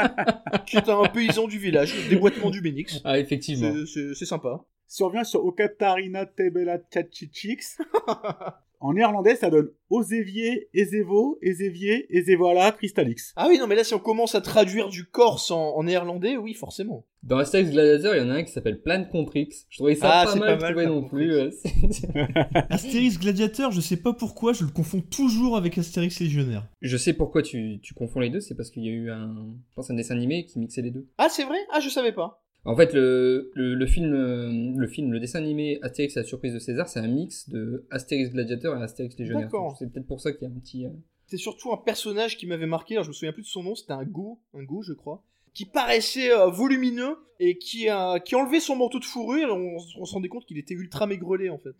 qui 0.66 0.76
est 0.78 0.88
un 0.88 1.02
paysan 1.08 1.46
du 1.46 1.58
village, 1.58 1.92
Déboîtement 2.08 2.48
du 2.50 2.62
Ménix. 2.62 3.00
Ah, 3.04 3.18
effectivement. 3.18 3.74
C'est 3.86 4.24
sympa. 4.24 4.64
Si 4.88 5.02
on 5.02 5.08
revient 5.08 5.24
sur 5.24 5.44
Okatarina 5.44 6.24
Tebela 6.26 6.78
Tchachichix, 6.78 7.78
en 8.80 8.92
néerlandais, 8.94 9.34
ça 9.36 9.50
donne 9.50 9.68
Osevier, 9.90 10.68
Ezevo, 10.72 11.38
Ezevier, 11.42 12.06
Ezevoila, 12.16 12.72
Crystalix. 12.72 13.32
Ah 13.36 13.46
oui, 13.48 13.58
non 13.58 13.66
mais 13.66 13.74
là 13.74 13.84
si 13.84 13.92
on 13.94 13.98
commence 13.98 14.34
à 14.34 14.40
traduire 14.40 14.88
du 14.88 15.04
corse 15.04 15.50
en, 15.50 15.76
en 15.76 15.82
néerlandais, 15.82 16.36
oui 16.38 16.54
forcément. 16.54 17.04
Dans 17.24 17.36
Astérix 17.38 17.70
Gladiator, 17.72 18.14
il 18.14 18.18
y 18.22 18.24
en 18.24 18.30
a 18.30 18.34
un 18.34 18.42
qui 18.44 18.52
s'appelle 18.52 18.80
Plan 18.80 19.04
Comprix. 19.04 19.48
Je 19.68 19.76
trouvais 19.78 19.96
ça 19.96 20.20
Ah, 20.20 20.24
pas 20.24 20.36
mal 20.36 20.56
pas 20.58 20.62
mal, 20.62 20.72
trouvé 20.72 20.86
non 20.86 21.02
plus. 21.06 21.32
c'est- 21.50 22.08
Astérix 22.70 23.18
Gladiateur, 23.18 23.72
je 23.72 23.80
sais 23.80 23.96
pas 23.96 24.12
pourquoi, 24.12 24.52
je 24.52 24.64
le 24.64 24.70
confonds 24.70 25.00
toujours 25.02 25.56
avec 25.56 25.76
Astérix 25.76 26.20
Légionnaire. 26.20 26.66
je 26.80 26.96
sais 26.96 27.12
pourquoi 27.12 27.42
tu, 27.42 27.80
tu 27.82 27.92
confonds 27.94 28.20
les 28.20 28.30
deux, 28.30 28.40
c'est 28.40 28.54
parce 28.54 28.70
qu'il 28.70 28.84
y 28.84 28.88
a 28.88 28.92
eu 28.92 29.10
un, 29.10 29.34
je 29.70 29.74
pense 29.74 29.90
un 29.90 29.94
dessin 29.94 30.14
animé 30.16 30.44
qui 30.46 30.58
mixait 30.60 30.82
les 30.82 30.90
deux. 30.92 31.08
Ah 31.18 31.28
c'est 31.28 31.44
vrai? 31.44 31.58
Ah 31.72 31.80
je 31.80 31.88
savais 31.88 32.12
pas. 32.12 32.42
En 32.68 32.76
fait, 32.76 32.92
le, 32.92 33.50
le, 33.54 33.74
le 33.74 33.86
film, 33.86 34.12
euh, 34.12 34.72
le 34.76 34.86
film, 34.86 35.12
le 35.12 35.20
dessin 35.20 35.38
animé 35.38 35.78
Astérix 35.82 36.16
et 36.16 36.20
la 36.20 36.24
surprise 36.26 36.52
de 36.54 36.58
César, 36.58 36.88
c'est 36.88 37.00
un 37.00 37.08
mix 37.08 37.48
de 37.48 37.86
Astérix 37.90 38.30
Gladiateur 38.30 38.78
et 38.78 38.82
Astérix 38.82 39.18
Légionnaire. 39.18 39.46
D'accord. 39.46 39.76
C'est 39.78 39.90
peut-être 39.92 40.06
pour 40.06 40.20
ça 40.20 40.32
qu'il 40.32 40.42
y 40.42 40.50
a 40.50 40.54
un 40.54 40.58
petit. 40.58 40.84
euh, 40.86 40.90
C'est 41.26 41.36
surtout 41.38 41.72
un 41.72 41.76
personnage 41.78 42.36
qui 42.36 42.46
m'avait 42.46 42.66
marqué, 42.66 42.94
alors 42.94 43.04
je 43.04 43.08
me 43.08 43.14
souviens 43.14 43.32
plus 43.32 43.42
de 43.42 43.48
son 43.48 43.62
nom, 43.62 43.74
c'était 43.74 43.92
un 43.92 44.04
go, 44.04 44.38
un 44.54 44.62
go 44.64 44.82
je 44.82 44.92
crois, 44.92 45.22
qui 45.54 45.64
paraissait 45.64 46.30
euh, 46.30 46.46
volumineux 46.48 47.16
et 47.40 47.56
qui 47.58 47.88
a 47.88 48.20
qui 48.20 48.34
enlevait 48.34 48.60
son 48.60 48.76
manteau 48.76 48.98
de 48.98 49.04
fourrure 49.04 49.48
et 49.48 49.50
on, 49.52 49.76
on 50.00 50.04
se 50.04 50.12
rendait 50.12 50.28
compte 50.28 50.44
qu'il 50.44 50.58
était 50.58 50.74
ultra 50.74 51.06
maigrelet 51.06 51.48
en 51.48 51.58
fait. 51.58 51.74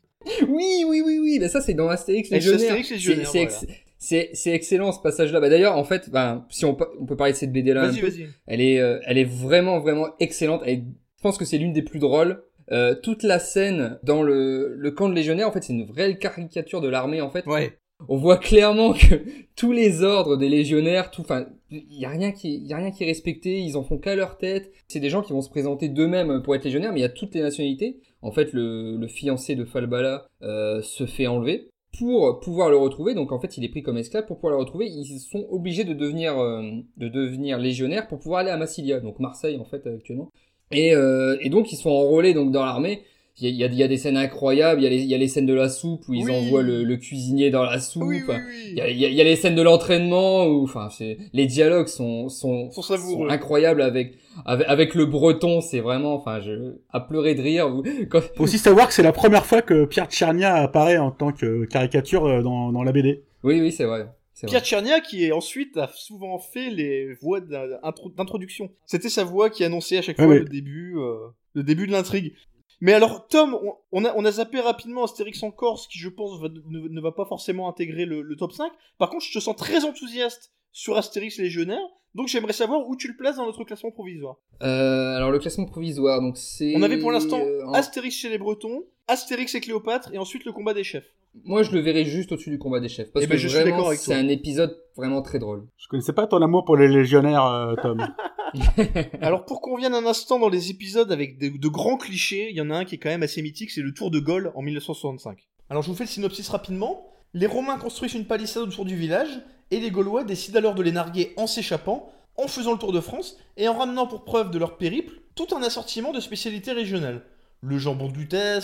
Oui, 0.48 0.84
oui, 0.86 1.02
oui, 1.04 1.18
oui. 1.20 1.38
Bah 1.38 1.48
ça, 1.48 1.60
c'est 1.60 1.74
dans 1.74 1.88
Astérix 1.88 2.30
Légionnaire. 2.30 2.60
Astérix 2.60 2.90
Légionnaire, 2.90 3.28
C'est- 3.30 3.48
c'est 3.50 3.66
voilà. 3.66 3.78
C'est 3.98 4.30
c'est 4.32 4.52
excellent 4.52 4.92
ce 4.92 5.00
passage-là. 5.00 5.40
Bah 5.40 5.48
d'ailleurs, 5.48 5.76
en 5.76 5.84
fait, 5.84 6.08
ben, 6.10 6.46
si 6.50 6.64
on, 6.64 6.74
peut- 6.74 6.88
on 7.00 7.04
peut 7.06 7.16
parler 7.16 7.32
de 7.32 7.38
cette 7.38 7.52
BD 7.52 7.72
là, 7.72 7.88
Vas-y, 7.88 8.00
vas-y. 8.00 8.26
elle 8.46 8.60
est, 8.60 8.78
euh, 8.80 9.00
elle 9.06 9.18
est 9.18 9.24
vraiment, 9.24 9.80
vraiment 9.80 10.06
excellente. 10.20 10.62
Elle 10.64 10.78
est- 10.78 10.84
je 11.16 11.22
pense 11.22 11.36
que 11.36 11.44
c'est 11.44 11.58
l'une 11.58 11.72
des 11.72 11.82
plus 11.82 11.98
drôles. 11.98 12.42
Euh, 12.70 12.94
toute 12.94 13.22
la 13.24 13.38
scène 13.38 13.98
dans 14.04 14.22
le, 14.22 14.74
le 14.76 14.90
camp 14.92 15.08
de 15.08 15.14
légionnaires, 15.14 15.48
en 15.48 15.52
fait, 15.52 15.62
c'est 15.64 15.72
une 15.72 15.86
vraie 15.86 16.16
caricature 16.18 16.80
de 16.80 16.88
l'armée. 16.88 17.20
En 17.22 17.30
fait, 17.30 17.44
Ouais. 17.46 17.76
on 18.08 18.16
voit 18.18 18.36
clairement 18.36 18.92
que 18.92 19.16
tous 19.56 19.72
les 19.72 20.02
ordres 20.04 20.36
des 20.36 20.48
légionnaires, 20.48 21.10
tout, 21.10 21.22
enfin, 21.22 21.46
il 21.70 21.82
y 21.98 22.04
a 22.04 22.10
rien 22.10 22.30
qui, 22.30 22.58
y 22.58 22.72
a 22.72 22.76
rien 22.76 22.90
qui 22.92 23.02
est 23.02 23.06
respecté. 23.06 23.58
Ils 23.58 23.76
en 23.76 23.82
font 23.82 23.98
qu'à 23.98 24.14
leur 24.14 24.36
tête. 24.38 24.70
C'est 24.86 25.00
des 25.00 25.10
gens 25.10 25.22
qui 25.22 25.32
vont 25.32 25.40
se 25.42 25.50
présenter 25.50 25.88
d'eux-mêmes 25.88 26.42
pour 26.44 26.54
être 26.54 26.64
légionnaires, 26.64 26.92
mais 26.92 27.00
il 27.00 27.02
y 27.02 27.06
a 27.06 27.08
toutes 27.08 27.34
les 27.34 27.40
nationalités. 27.42 27.98
En 28.22 28.30
fait, 28.30 28.52
le, 28.52 28.96
le 28.96 29.08
fiancé 29.08 29.54
de 29.56 29.64
Falbala 29.64 30.26
euh, 30.42 30.82
se 30.82 31.06
fait 31.06 31.26
enlever 31.26 31.68
pour 31.96 32.40
pouvoir 32.40 32.70
le 32.70 32.76
retrouver. 32.76 33.14
Donc 33.14 33.32
en 33.32 33.38
fait, 33.38 33.56
il 33.56 33.64
est 33.64 33.68
pris 33.68 33.82
comme 33.82 33.96
esclave 33.96 34.26
pour 34.26 34.36
pouvoir 34.36 34.52
le 34.52 34.58
retrouver. 34.58 34.86
Ils 34.86 35.20
sont 35.20 35.46
obligés 35.50 35.84
de 35.84 35.94
devenir, 35.94 36.38
euh, 36.38 36.62
de 36.96 37.08
devenir 37.08 37.58
légionnaires 37.58 38.08
pour 38.08 38.18
pouvoir 38.18 38.40
aller 38.40 38.50
à 38.50 38.56
Massilia, 38.56 39.00
donc 39.00 39.18
Marseille 39.20 39.58
en 39.58 39.64
fait 39.64 39.86
actuellement. 39.86 40.30
Et, 40.70 40.94
euh, 40.94 41.38
et 41.40 41.48
donc 41.48 41.72
ils 41.72 41.76
sont 41.76 41.90
enrôlés 41.90 42.34
donc 42.34 42.52
dans 42.52 42.64
l'armée. 42.64 43.02
Il 43.40 43.44
y 43.44 43.46
a, 43.46 43.50
il 43.50 43.56
y, 43.56 43.64
a, 43.64 43.66
il 43.66 43.74
y 43.74 43.82
a 43.82 43.88
des 43.88 43.96
scènes 43.98 44.16
incroyables. 44.16 44.80
Il 44.80 44.84
y 44.84 44.86
a 44.86 44.90
les, 44.90 44.96
il 45.02 45.08
y 45.08 45.14
a 45.14 45.18
les 45.18 45.28
scènes 45.28 45.46
de 45.46 45.54
la 45.54 45.68
soupe 45.68 46.08
où 46.08 46.14
ils 46.14 46.24
Oui. 46.24 46.32
envoient 46.34 46.62
le, 46.62 46.82
le 46.82 46.96
cuisinier 46.96 47.50
dans 47.50 47.62
la 47.62 47.78
soupe. 47.78 48.02
Oui, 48.04 48.16
oui, 48.16 48.22
Enfin, 48.24 48.40
oui. 48.46 48.64
Il 48.72 48.76
y 48.76 48.80
a, 48.80 48.88
il 48.90 48.98
y 48.98 49.04
a- 49.04 49.08
il 49.08 49.14
y 49.14 49.20
a 49.20 49.24
les 49.24 49.36
scènes 49.36 49.54
de 49.54 49.62
l'entraînement 49.62 50.46
où, 50.46 50.64
enfin, 50.64 50.88
c'est 50.90 51.18
les 51.32 51.46
dialogues 51.46 51.86
sont 51.88 52.28
sont, 52.28 52.70
Sont 52.72 53.26
incroyables 53.28 53.80
avec, 53.82 54.14
avec 54.44 54.66
avec 54.68 54.94
le 54.94 55.06
breton. 55.06 55.60
C'est 55.60 55.80
vraiment, 55.80 56.14
enfin, 56.14 56.40
je 56.40 56.74
à 56.90 57.00
pleurer 57.00 57.34
de 57.34 57.42
rire. 57.42 57.68
Quand, 58.10 58.20
Faut 58.36 58.44
aussi 58.44 58.58
savoir 58.58 58.88
que 58.88 58.94
c'est 58.94 59.02
la 59.02 59.12
première 59.12 59.46
fois 59.46 59.62
que 59.62 59.84
Pierre 59.84 60.06
Tchernia 60.06 60.54
apparaît 60.56 60.98
en 60.98 61.10
tant 61.10 61.32
que 61.32 61.64
caricature 61.66 62.26
euh, 62.26 62.42
dans, 62.42 62.72
dans 62.72 62.82
la 62.82 62.92
BD. 62.92 63.22
oui, 63.44 63.60
oui, 63.60 63.70
c'est 63.72 63.84
vrai. 63.84 64.08
Pierre 64.46 64.62
Tchernia 64.64 65.00
qui 65.00 65.24
est 65.24 65.32
ensuite 65.32 65.76
a 65.76 65.90
souvent 65.94 66.38
fait 66.38 66.70
les 66.70 67.12
voix 67.14 67.40
d'in- 67.40 67.78
intro- 67.82 68.10
d'introduction. 68.16 68.70
C'était 68.86 69.08
sa 69.08 69.24
voix 69.24 69.50
qui 69.50 69.64
annonçait 69.64 69.98
à 69.98 70.02
chaque 70.02 70.16
Ouais, 70.18 70.24
fois 70.24 70.34
ouais. 70.34 70.38
le 70.40 70.44
début, 70.44 70.94
euh, 70.96 71.16
le 71.54 71.64
début 71.64 71.88
de 71.88 71.92
l'intrigue. 71.92 72.34
Mais 72.80 72.92
alors 72.92 73.26
Tom, 73.28 73.54
on, 73.62 73.74
on 73.92 74.04
a, 74.04 74.14
on 74.16 74.24
a 74.24 74.30
zappé 74.32 74.60
rapidement 74.60 75.04
Astérix 75.04 75.42
en 75.42 75.50
Corse 75.50 75.86
qui 75.88 75.98
je 75.98 76.08
pense 76.08 76.40
va- 76.40 76.48
ne, 76.48 76.88
ne 76.88 77.00
va 77.00 77.12
pas 77.12 77.24
forcément 77.24 77.68
intégrer 77.68 78.04
le, 78.04 78.22
le 78.22 78.36
top 78.36 78.52
5. 78.52 78.70
Par 78.98 79.10
contre 79.10 79.24
je 79.24 79.32
te 79.32 79.42
sens 79.42 79.56
très 79.56 79.84
enthousiaste 79.84 80.52
sur 80.72 80.96
Astérix 80.96 81.38
Légionnaire, 81.38 81.80
donc 82.14 82.28
j'aimerais 82.28 82.52
savoir 82.52 82.86
où 82.88 82.94
tu 82.94 83.08
le 83.08 83.16
places 83.16 83.36
dans 83.36 83.46
notre 83.46 83.64
classement 83.64 83.90
provisoire. 83.90 84.36
Euh, 84.62 85.16
alors 85.16 85.30
le 85.30 85.38
classement 85.40 85.64
provisoire, 85.66 86.20
donc 86.20 86.36
c'est. 86.36 86.74
On 86.76 86.82
avait 86.82 86.98
pour 86.98 87.10
l'instant 87.10 87.40
euh, 87.40 87.64
en- 87.66 87.72
Astérix 87.72 88.14
chez 88.16 88.28
les 88.28 88.38
Bretons, 88.38 88.84
Astérix 89.08 89.54
et 89.54 89.60
Cléopâtre 89.60 90.10
et 90.12 90.18
ensuite 90.18 90.44
le 90.44 90.52
combat 90.52 90.74
des 90.74 90.84
chefs. 90.84 91.06
Moi, 91.44 91.62
je 91.62 91.70
le 91.72 91.80
verrais 91.80 92.04
juste 92.04 92.32
au-dessus 92.32 92.50
du 92.50 92.58
combat 92.58 92.80
des 92.80 92.88
chefs 92.88 93.12
parce 93.12 93.24
Eh 93.24 93.28
ben, 93.28 93.34
que 93.34 93.40
je 93.40 93.48
suis 93.48 93.58
vraiment, 93.58 93.86
avec 93.88 93.98
c'est 93.98 94.06
toi. 94.12 94.16
un 94.16 94.28
épisode 94.28 94.76
vraiment 94.96 95.22
très 95.22 95.38
drôle. 95.38 95.66
Je 95.76 95.86
connaissais 95.88 96.12
pas 96.12 96.26
ton 96.26 96.40
amour 96.42 96.64
pour 96.64 96.76
les 96.76 96.88
légionnaires, 96.88 97.44
euh, 97.44 97.74
Tom. 97.82 98.06
Alors 99.20 99.44
pour 99.44 99.60
qu'on 99.60 99.76
vienne 99.76 99.94
un 99.94 100.06
instant 100.06 100.38
dans 100.38 100.48
les 100.48 100.70
épisodes 100.70 101.12
avec 101.12 101.38
de, 101.38 101.56
de 101.56 101.68
grands 101.68 101.96
clichés, 101.96 102.48
il 102.50 102.56
y 102.56 102.60
en 102.60 102.70
a 102.70 102.76
un 102.78 102.84
qui 102.84 102.94
est 102.94 102.98
quand 102.98 103.10
même 103.10 103.22
assez 103.22 103.42
mythique, 103.42 103.70
c'est 103.70 103.82
le 103.82 103.92
Tour 103.92 104.10
de 104.10 104.18
Gaulle 104.20 104.52
en 104.54 104.62
1965. 104.62 105.38
Alors 105.70 105.82
je 105.82 105.88
vous 105.90 105.96
fais 105.96 106.04
le 106.04 106.08
synopsis 106.08 106.48
rapidement. 106.48 107.12
Les 107.34 107.46
Romains 107.46 107.76
construisent 107.78 108.14
une 108.14 108.24
palissade 108.26 108.62
autour 108.64 108.84
du 108.86 108.96
village 108.96 109.28
et 109.70 109.80
les 109.80 109.90
Gaulois 109.90 110.24
décident 110.24 110.58
alors 110.58 110.74
de 110.74 110.82
les 110.82 110.92
narguer 110.92 111.34
en 111.36 111.46
s'échappant, 111.46 112.10
en 112.36 112.48
faisant 112.48 112.72
le 112.72 112.78
tour 112.78 112.92
de 112.92 113.00
France 113.00 113.36
et 113.58 113.68
en 113.68 113.74
ramenant 113.74 114.06
pour 114.06 114.24
preuve 114.24 114.50
de 114.50 114.58
leur 114.58 114.78
périple 114.78 115.20
tout 115.34 115.46
un 115.54 115.62
assortiment 115.62 116.12
de 116.12 116.20
spécialités 116.20 116.72
régionales. 116.72 117.22
Le 117.60 117.76
jambon 117.76 118.08
de 118.08 118.18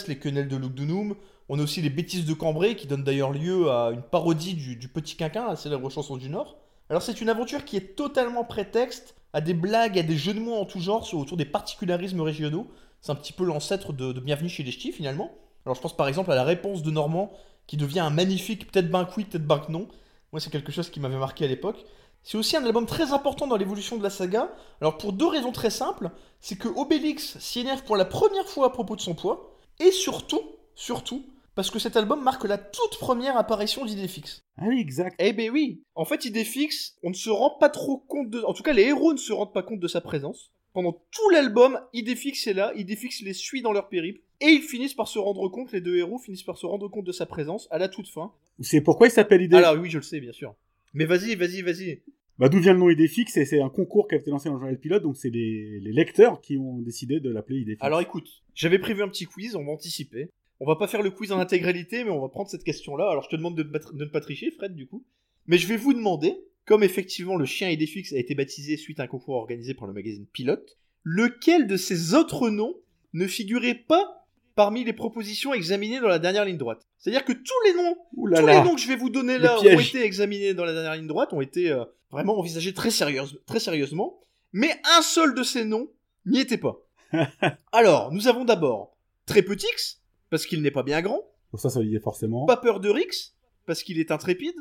les 0.06 0.18
quenelles 0.18 0.46
de 0.46 0.56
Lugdunum, 0.56 1.16
on 1.48 1.58
a 1.58 1.62
aussi 1.62 1.82
les 1.82 1.90
bêtises 1.90 2.26
de 2.26 2.32
Cambrai 2.32 2.76
qui 2.76 2.86
donnent 2.86 3.02
d'ailleurs 3.02 3.32
lieu 3.32 3.68
à 3.68 3.90
une 3.92 4.02
parodie 4.02 4.54
du, 4.54 4.88
Petit 4.88 5.16
Quinquin, 5.16 5.48
la 5.48 5.56
célèbre 5.56 5.90
chanson 5.90 6.16
du 6.16 6.30
Nord. 6.30 6.56
Alors 6.88 7.02
c'est 7.02 7.20
une 7.20 7.28
aventure 7.28 7.64
qui 7.64 7.76
est 7.76 7.96
totalement 7.96 8.44
prétexte 8.44 9.16
à 9.32 9.40
des 9.40 9.54
blagues, 9.54 9.98
à 9.98 10.04
des 10.04 10.16
jeux 10.16 10.32
de 10.32 10.38
mots 10.38 10.54
en 10.54 10.64
tout 10.64 10.78
genre 10.78 11.12
autour 11.12 11.36
des 11.36 11.44
particularismes 11.44 12.20
régionaux. 12.20 12.68
C'est 13.00 13.10
un 13.10 13.16
petit 13.16 13.32
peu 13.32 13.44
l'ancêtre 13.44 13.92
de, 13.92 14.12
Bienvenue 14.12 14.48
chez 14.48 14.62
les 14.62 14.70
Ch'tis 14.70 14.92
finalement. 14.92 15.32
Alors 15.66 15.74
je 15.74 15.80
pense 15.80 15.96
par 15.96 16.06
exemple 16.06 16.30
à 16.30 16.36
la 16.36 16.44
réponse 16.44 16.84
de 16.84 16.92
Normand 16.92 17.32
qui 17.66 17.76
devient 17.76 18.00
un 18.00 18.10
magnifique 18.10 18.70
peut-être 18.70 18.90
ben 18.90 19.08
oui, 19.16 19.24
peut-être 19.24 19.46
ben 19.46 19.60
non. 19.68 19.88
Moi 20.30 20.38
c'est 20.40 20.50
quelque 20.50 20.70
chose 20.70 20.88
qui 20.88 21.00
m'avait 21.00 21.18
marqué 21.18 21.44
à 21.44 21.48
l'époque. 21.48 21.84
C'est 22.24 22.38
aussi 22.38 22.56
un 22.56 22.64
album 22.64 22.86
très 22.86 23.12
important 23.12 23.46
dans 23.46 23.56
l'évolution 23.56 23.98
de 23.98 24.02
la 24.02 24.08
saga. 24.08 24.50
Alors 24.80 24.96
pour 24.96 25.12
deux 25.12 25.26
raisons 25.26 25.52
très 25.52 25.70
simples, 25.70 26.10
c'est 26.40 26.56
que 26.56 26.68
Obélix 26.68 27.38
s'y 27.38 27.60
énerve 27.60 27.84
pour 27.84 27.96
la 27.96 28.06
première 28.06 28.48
fois 28.48 28.66
à 28.66 28.70
propos 28.70 28.96
de 28.96 29.02
son 29.02 29.14
poids, 29.14 29.58
et 29.78 29.90
surtout, 29.90 30.40
surtout, 30.74 31.26
parce 31.54 31.70
que 31.70 31.78
cet 31.78 31.96
album 31.96 32.22
marque 32.22 32.44
la 32.44 32.56
toute 32.56 32.98
première 32.98 33.36
apparition 33.36 33.84
d'Idéfix. 33.84 34.42
Ah 34.56 34.64
oui, 34.66 34.80
exact. 34.80 35.16
Eh 35.18 35.34
ben 35.34 35.50
oui. 35.50 35.82
En 35.94 36.06
fait, 36.06 36.24
Idéfix, 36.24 36.96
on 37.02 37.10
ne 37.10 37.14
se 37.14 37.28
rend 37.30 37.50
pas 37.50 37.68
trop 37.68 37.98
compte 37.98 38.30
de... 38.30 38.40
En 38.42 38.54
tout 38.54 38.62
cas, 38.62 38.72
les 38.72 38.84
héros 38.84 39.12
ne 39.12 39.18
se 39.18 39.32
rendent 39.32 39.52
pas 39.52 39.62
compte 39.62 39.80
de 39.80 39.88
sa 39.88 40.00
présence. 40.00 40.50
Pendant 40.72 40.92
tout 40.92 41.28
l'album, 41.30 41.78
Idéfix 41.92 42.46
est 42.46 42.54
là, 42.54 42.72
Idéfix 42.74 43.20
les 43.20 43.34
suit 43.34 43.62
dans 43.62 43.72
leur 43.72 43.88
périple, 43.88 44.20
et 44.40 44.48
ils 44.48 44.62
finissent 44.62 44.94
par 44.94 45.08
se 45.08 45.18
rendre 45.18 45.48
compte, 45.48 45.72
les 45.72 45.80
deux 45.80 45.96
héros 45.96 46.18
finissent 46.18 46.42
par 46.42 46.58
se 46.58 46.66
rendre 46.66 46.88
compte 46.88 47.04
de 47.04 47.12
sa 47.12 47.26
présence 47.26 47.68
à 47.70 47.78
la 47.78 47.88
toute 47.88 48.08
fin. 48.08 48.32
C'est 48.60 48.80
pourquoi 48.80 49.06
il 49.08 49.10
s'appelle 49.10 49.42
Idée. 49.42 49.56
Alors 49.56 49.76
oui, 49.80 49.90
je 49.90 49.98
le 49.98 50.02
sais, 50.02 50.20
bien 50.20 50.32
sûr. 50.32 50.54
Mais 50.94 51.04
vas-y, 51.04 51.34
vas-y, 51.34 51.62
vas-y. 51.62 52.02
Bah, 52.38 52.48
d'où 52.48 52.58
vient 52.58 52.72
le 52.72 52.78
nom 52.78 52.90
Idéfix 52.90 53.32
c'est 53.32 53.60
un 53.60 53.68
concours 53.68 54.08
qui 54.08 54.14
a 54.14 54.18
été 54.18 54.30
lancé 54.30 54.48
dans 54.48 54.54
le 54.54 54.60
journal 54.60 54.78
pilote, 54.78 55.02
donc 55.02 55.16
c'est 55.16 55.30
les, 55.30 55.78
les 55.80 55.92
lecteurs 55.92 56.40
qui 56.40 56.56
ont 56.56 56.80
décidé 56.80 57.20
de 57.20 57.30
l'appeler 57.30 57.60
Idéfix. 57.60 57.82
Alors 57.82 58.00
écoute, 58.00 58.28
j'avais 58.54 58.78
prévu 58.78 59.02
un 59.02 59.08
petit 59.08 59.26
quiz, 59.26 59.54
on 59.54 59.64
va 59.64 59.72
anticiper. 59.72 60.30
On 60.60 60.66
va 60.66 60.76
pas 60.76 60.86
faire 60.86 61.02
le 61.02 61.10
quiz 61.10 61.32
en 61.32 61.38
intégralité, 61.38 62.04
mais 62.04 62.10
on 62.10 62.20
va 62.20 62.28
prendre 62.28 62.48
cette 62.48 62.64
question-là. 62.64 63.08
Alors 63.10 63.24
je 63.24 63.28
te 63.28 63.36
demande 63.36 63.56
de, 63.56 63.64
ne 63.64 63.68
pas 63.68 63.78
tr- 63.78 63.96
de 63.96 64.04
ne 64.04 64.08
pas 64.08 64.20
tricher, 64.20 64.50
Fred, 64.52 64.74
du 64.74 64.86
coup. 64.86 65.04
Mais 65.46 65.58
je 65.58 65.66
vais 65.66 65.76
vous 65.76 65.92
demander, 65.92 66.32
comme 66.64 66.82
effectivement 66.82 67.36
le 67.36 67.44
chien 67.44 67.70
Idéfix 67.70 68.12
a 68.12 68.18
été 68.18 68.34
baptisé 68.34 68.76
suite 68.76 69.00
à 69.00 69.02
un 69.02 69.06
concours 69.08 69.34
organisé 69.34 69.74
par 69.74 69.86
le 69.86 69.92
magazine 69.92 70.26
Pilote, 70.32 70.78
lequel 71.02 71.66
de 71.66 71.76
ces 71.76 72.14
autres 72.14 72.50
noms 72.50 72.76
ne 73.12 73.26
figurait 73.26 73.74
pas 73.74 74.26
parmi 74.54 74.84
les 74.84 74.92
propositions 74.92 75.52
examinées 75.52 76.00
dans 76.00 76.08
la 76.08 76.20
dernière 76.20 76.44
ligne 76.44 76.56
droite? 76.56 76.86
C'est-à-dire 77.04 77.24
que 77.26 77.34
tous 77.34 77.60
les 77.66 77.74
noms 77.74 77.96
tous 78.14 78.46
les 78.46 78.54
noms 78.64 78.74
que 78.74 78.80
je 78.80 78.88
vais 78.88 78.96
vous 78.96 79.10
donner 79.10 79.36
là 79.36 79.58
ont 79.60 79.78
été 79.90 80.02
examinés 80.04 80.54
dans 80.54 80.64
la 80.64 80.72
dernière 80.72 80.94
ligne 80.94 81.06
droite, 81.06 81.34
ont 81.34 81.42
été 81.42 81.70
euh, 81.70 81.84
vraiment 82.10 82.38
envisagés 82.38 82.72
très, 82.72 82.90
sérieuse- 82.90 83.38
très 83.44 83.60
sérieusement, 83.60 84.18
mais 84.54 84.70
un 84.96 85.02
seul 85.02 85.34
de 85.34 85.42
ces 85.42 85.66
noms 85.66 85.90
n'y 86.24 86.40
était 86.40 86.56
pas. 86.56 86.78
Alors, 87.72 88.10
nous 88.10 88.26
avons 88.26 88.46
d'abord 88.46 88.96
Très 89.26 89.42
Petix, 89.42 90.00
parce 90.30 90.46
qu'il 90.46 90.62
n'est 90.62 90.70
pas 90.70 90.82
bien 90.82 91.02
grand, 91.02 91.20
ça, 91.58 91.68
ça 91.68 91.78
veut 91.80 91.86
dire 91.86 92.00
forcément. 92.02 92.46
Pas 92.46 92.56
peur 92.56 92.80
de 92.80 92.88
Rix, 92.88 93.34
parce 93.66 93.82
qu'il 93.82 93.98
est 94.00 94.10
intrépide, 94.10 94.56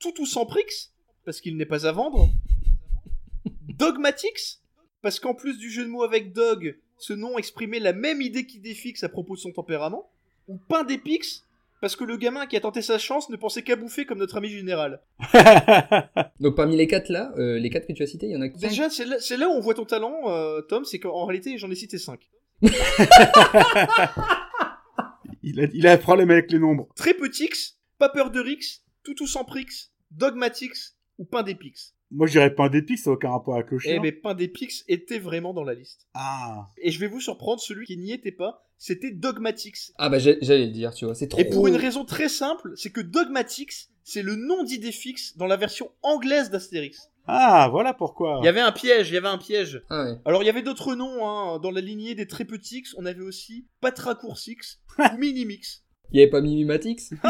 Toutou 0.00 0.26
sans 0.26 0.46
Prix, 0.46 0.90
parce 1.24 1.40
qu'il 1.40 1.56
n'est 1.56 1.64
pas 1.66 1.86
à 1.86 1.92
vendre, 1.92 2.28
Dogmatix, 3.68 4.62
parce 5.02 5.20
qu'en 5.20 5.34
plus 5.34 5.58
du 5.58 5.70
jeu 5.70 5.84
de 5.84 5.88
mots 5.90 6.02
avec 6.02 6.32
Dog, 6.32 6.76
ce 6.98 7.12
nom 7.12 7.38
exprimait 7.38 7.78
la 7.78 7.92
même 7.92 8.20
idée 8.20 8.46
qu'Idéfix 8.46 9.04
à 9.04 9.08
propos 9.08 9.36
de 9.36 9.40
son 9.40 9.52
tempérament, 9.52 10.10
ou 10.48 10.58
Pain 10.58 10.82
d'Épix, 10.84 11.44
parce 11.80 11.96
que 11.96 12.04
le 12.04 12.16
gamin 12.16 12.46
qui 12.46 12.56
a 12.56 12.60
tenté 12.60 12.82
sa 12.82 12.98
chance 12.98 13.30
ne 13.30 13.36
pensait 13.36 13.62
qu'à 13.62 13.76
bouffer 13.76 14.04
comme 14.04 14.18
notre 14.18 14.36
ami 14.36 14.48
général. 14.48 15.00
Donc 16.40 16.56
parmi 16.56 16.76
les 16.76 16.86
quatre 16.86 17.08
là, 17.08 17.32
euh, 17.36 17.58
les 17.58 17.70
quatre 17.70 17.86
que 17.86 17.92
tu 17.92 18.02
as 18.02 18.06
cités, 18.06 18.26
il 18.26 18.32
y 18.32 18.36
en 18.36 18.42
a 18.42 18.46
cinq. 18.48 18.58
Déjà, 18.58 18.90
c'est 18.90 19.36
là, 19.36 19.48
où 19.48 19.52
on 19.52 19.60
voit 19.60 19.74
ton 19.74 19.84
talent, 19.84 20.28
euh, 20.28 20.60
Tom, 20.62 20.84
c'est 20.84 20.98
qu'en 20.98 21.24
réalité, 21.24 21.58
j'en 21.58 21.70
ai 21.70 21.74
cité 21.74 21.98
5. 21.98 22.20
il, 25.42 25.60
a, 25.60 25.68
il 25.72 25.86
a 25.86 25.92
un 25.92 25.98
problème 25.98 26.30
avec 26.30 26.50
les 26.50 26.58
nombres. 26.58 26.88
Très 26.96 27.14
Petix, 27.14 27.78
Pas 27.98 28.08
peur 28.08 28.30
de 28.30 28.40
Rix, 28.40 28.82
Toutou 29.04 29.26
sans 29.26 29.44
Prix, 29.44 29.90
Dogmatix 30.10 30.96
ou 31.18 31.24
Pain 31.24 31.42
d'Épix. 31.42 31.94
Moi, 32.10 32.26
je 32.26 32.32
dirais 32.32 32.54
pas 32.54 32.64
un 32.66 32.68
d'épix, 32.70 33.02
ça 33.02 33.10
n'a 33.10 33.14
aucun 33.14 33.30
rapport 33.30 33.54
avec 33.54 33.70
le 33.70 33.78
chien. 33.78 33.94
Eh 33.96 34.00
mais 34.00 34.12
Pain 34.12 34.34
d'Épix 34.34 34.84
était 34.88 35.18
vraiment 35.18 35.52
dans 35.52 35.64
la 35.64 35.74
liste. 35.74 36.06
Ah. 36.14 36.68
Et 36.78 36.90
je 36.90 36.98
vais 37.00 37.06
vous 37.08 37.20
surprendre, 37.20 37.60
celui 37.60 37.84
qui 37.86 37.98
n'y 37.98 38.12
était 38.12 38.32
pas, 38.32 38.66
c'était 38.78 39.10
Dogmatix. 39.10 39.92
Ah 39.98 40.08
bah 40.08 40.18
j'ai- 40.18 40.38
j'allais 40.40 40.66
le 40.66 40.72
dire, 40.72 40.94
tu 40.94 41.04
vois, 41.04 41.14
c'est 41.14 41.28
trop. 41.28 41.40
Et 41.40 41.44
pour 41.44 41.66
une 41.66 41.76
raison 41.76 42.04
très 42.06 42.28
simple, 42.28 42.72
c'est 42.76 42.90
que 42.90 43.00
Dogmatix, 43.02 43.90
c'est 44.04 44.22
le 44.22 44.36
nom 44.36 44.64
d'Idéfix 44.64 45.36
dans 45.36 45.46
la 45.46 45.56
version 45.56 45.90
anglaise 46.02 46.48
d'Astérix. 46.50 47.10
Ah, 47.26 47.68
voilà 47.70 47.92
pourquoi. 47.92 48.38
Il 48.42 48.46
y 48.46 48.48
avait 48.48 48.60
un 48.60 48.72
piège, 48.72 49.10
il 49.10 49.14
y 49.14 49.18
avait 49.18 49.28
un 49.28 49.36
piège. 49.36 49.82
Ah 49.90 50.04
ouais. 50.04 50.16
Alors 50.24 50.42
il 50.42 50.46
y 50.46 50.48
avait 50.48 50.62
d'autres 50.62 50.94
noms, 50.94 51.28
hein. 51.28 51.58
dans 51.58 51.70
la 51.70 51.82
lignée 51.82 52.14
des 52.14 52.26
très 52.26 52.46
petits, 52.46 52.84
on 52.96 53.04
avait 53.04 53.20
aussi 53.20 53.66
Patracoursix 53.82 54.78
ou 54.98 55.02
Minimix. 55.18 55.84
Il 56.12 56.18
y 56.18 56.22
avait 56.22 56.30
pas 56.30 56.40
Mimimatix 56.40 57.12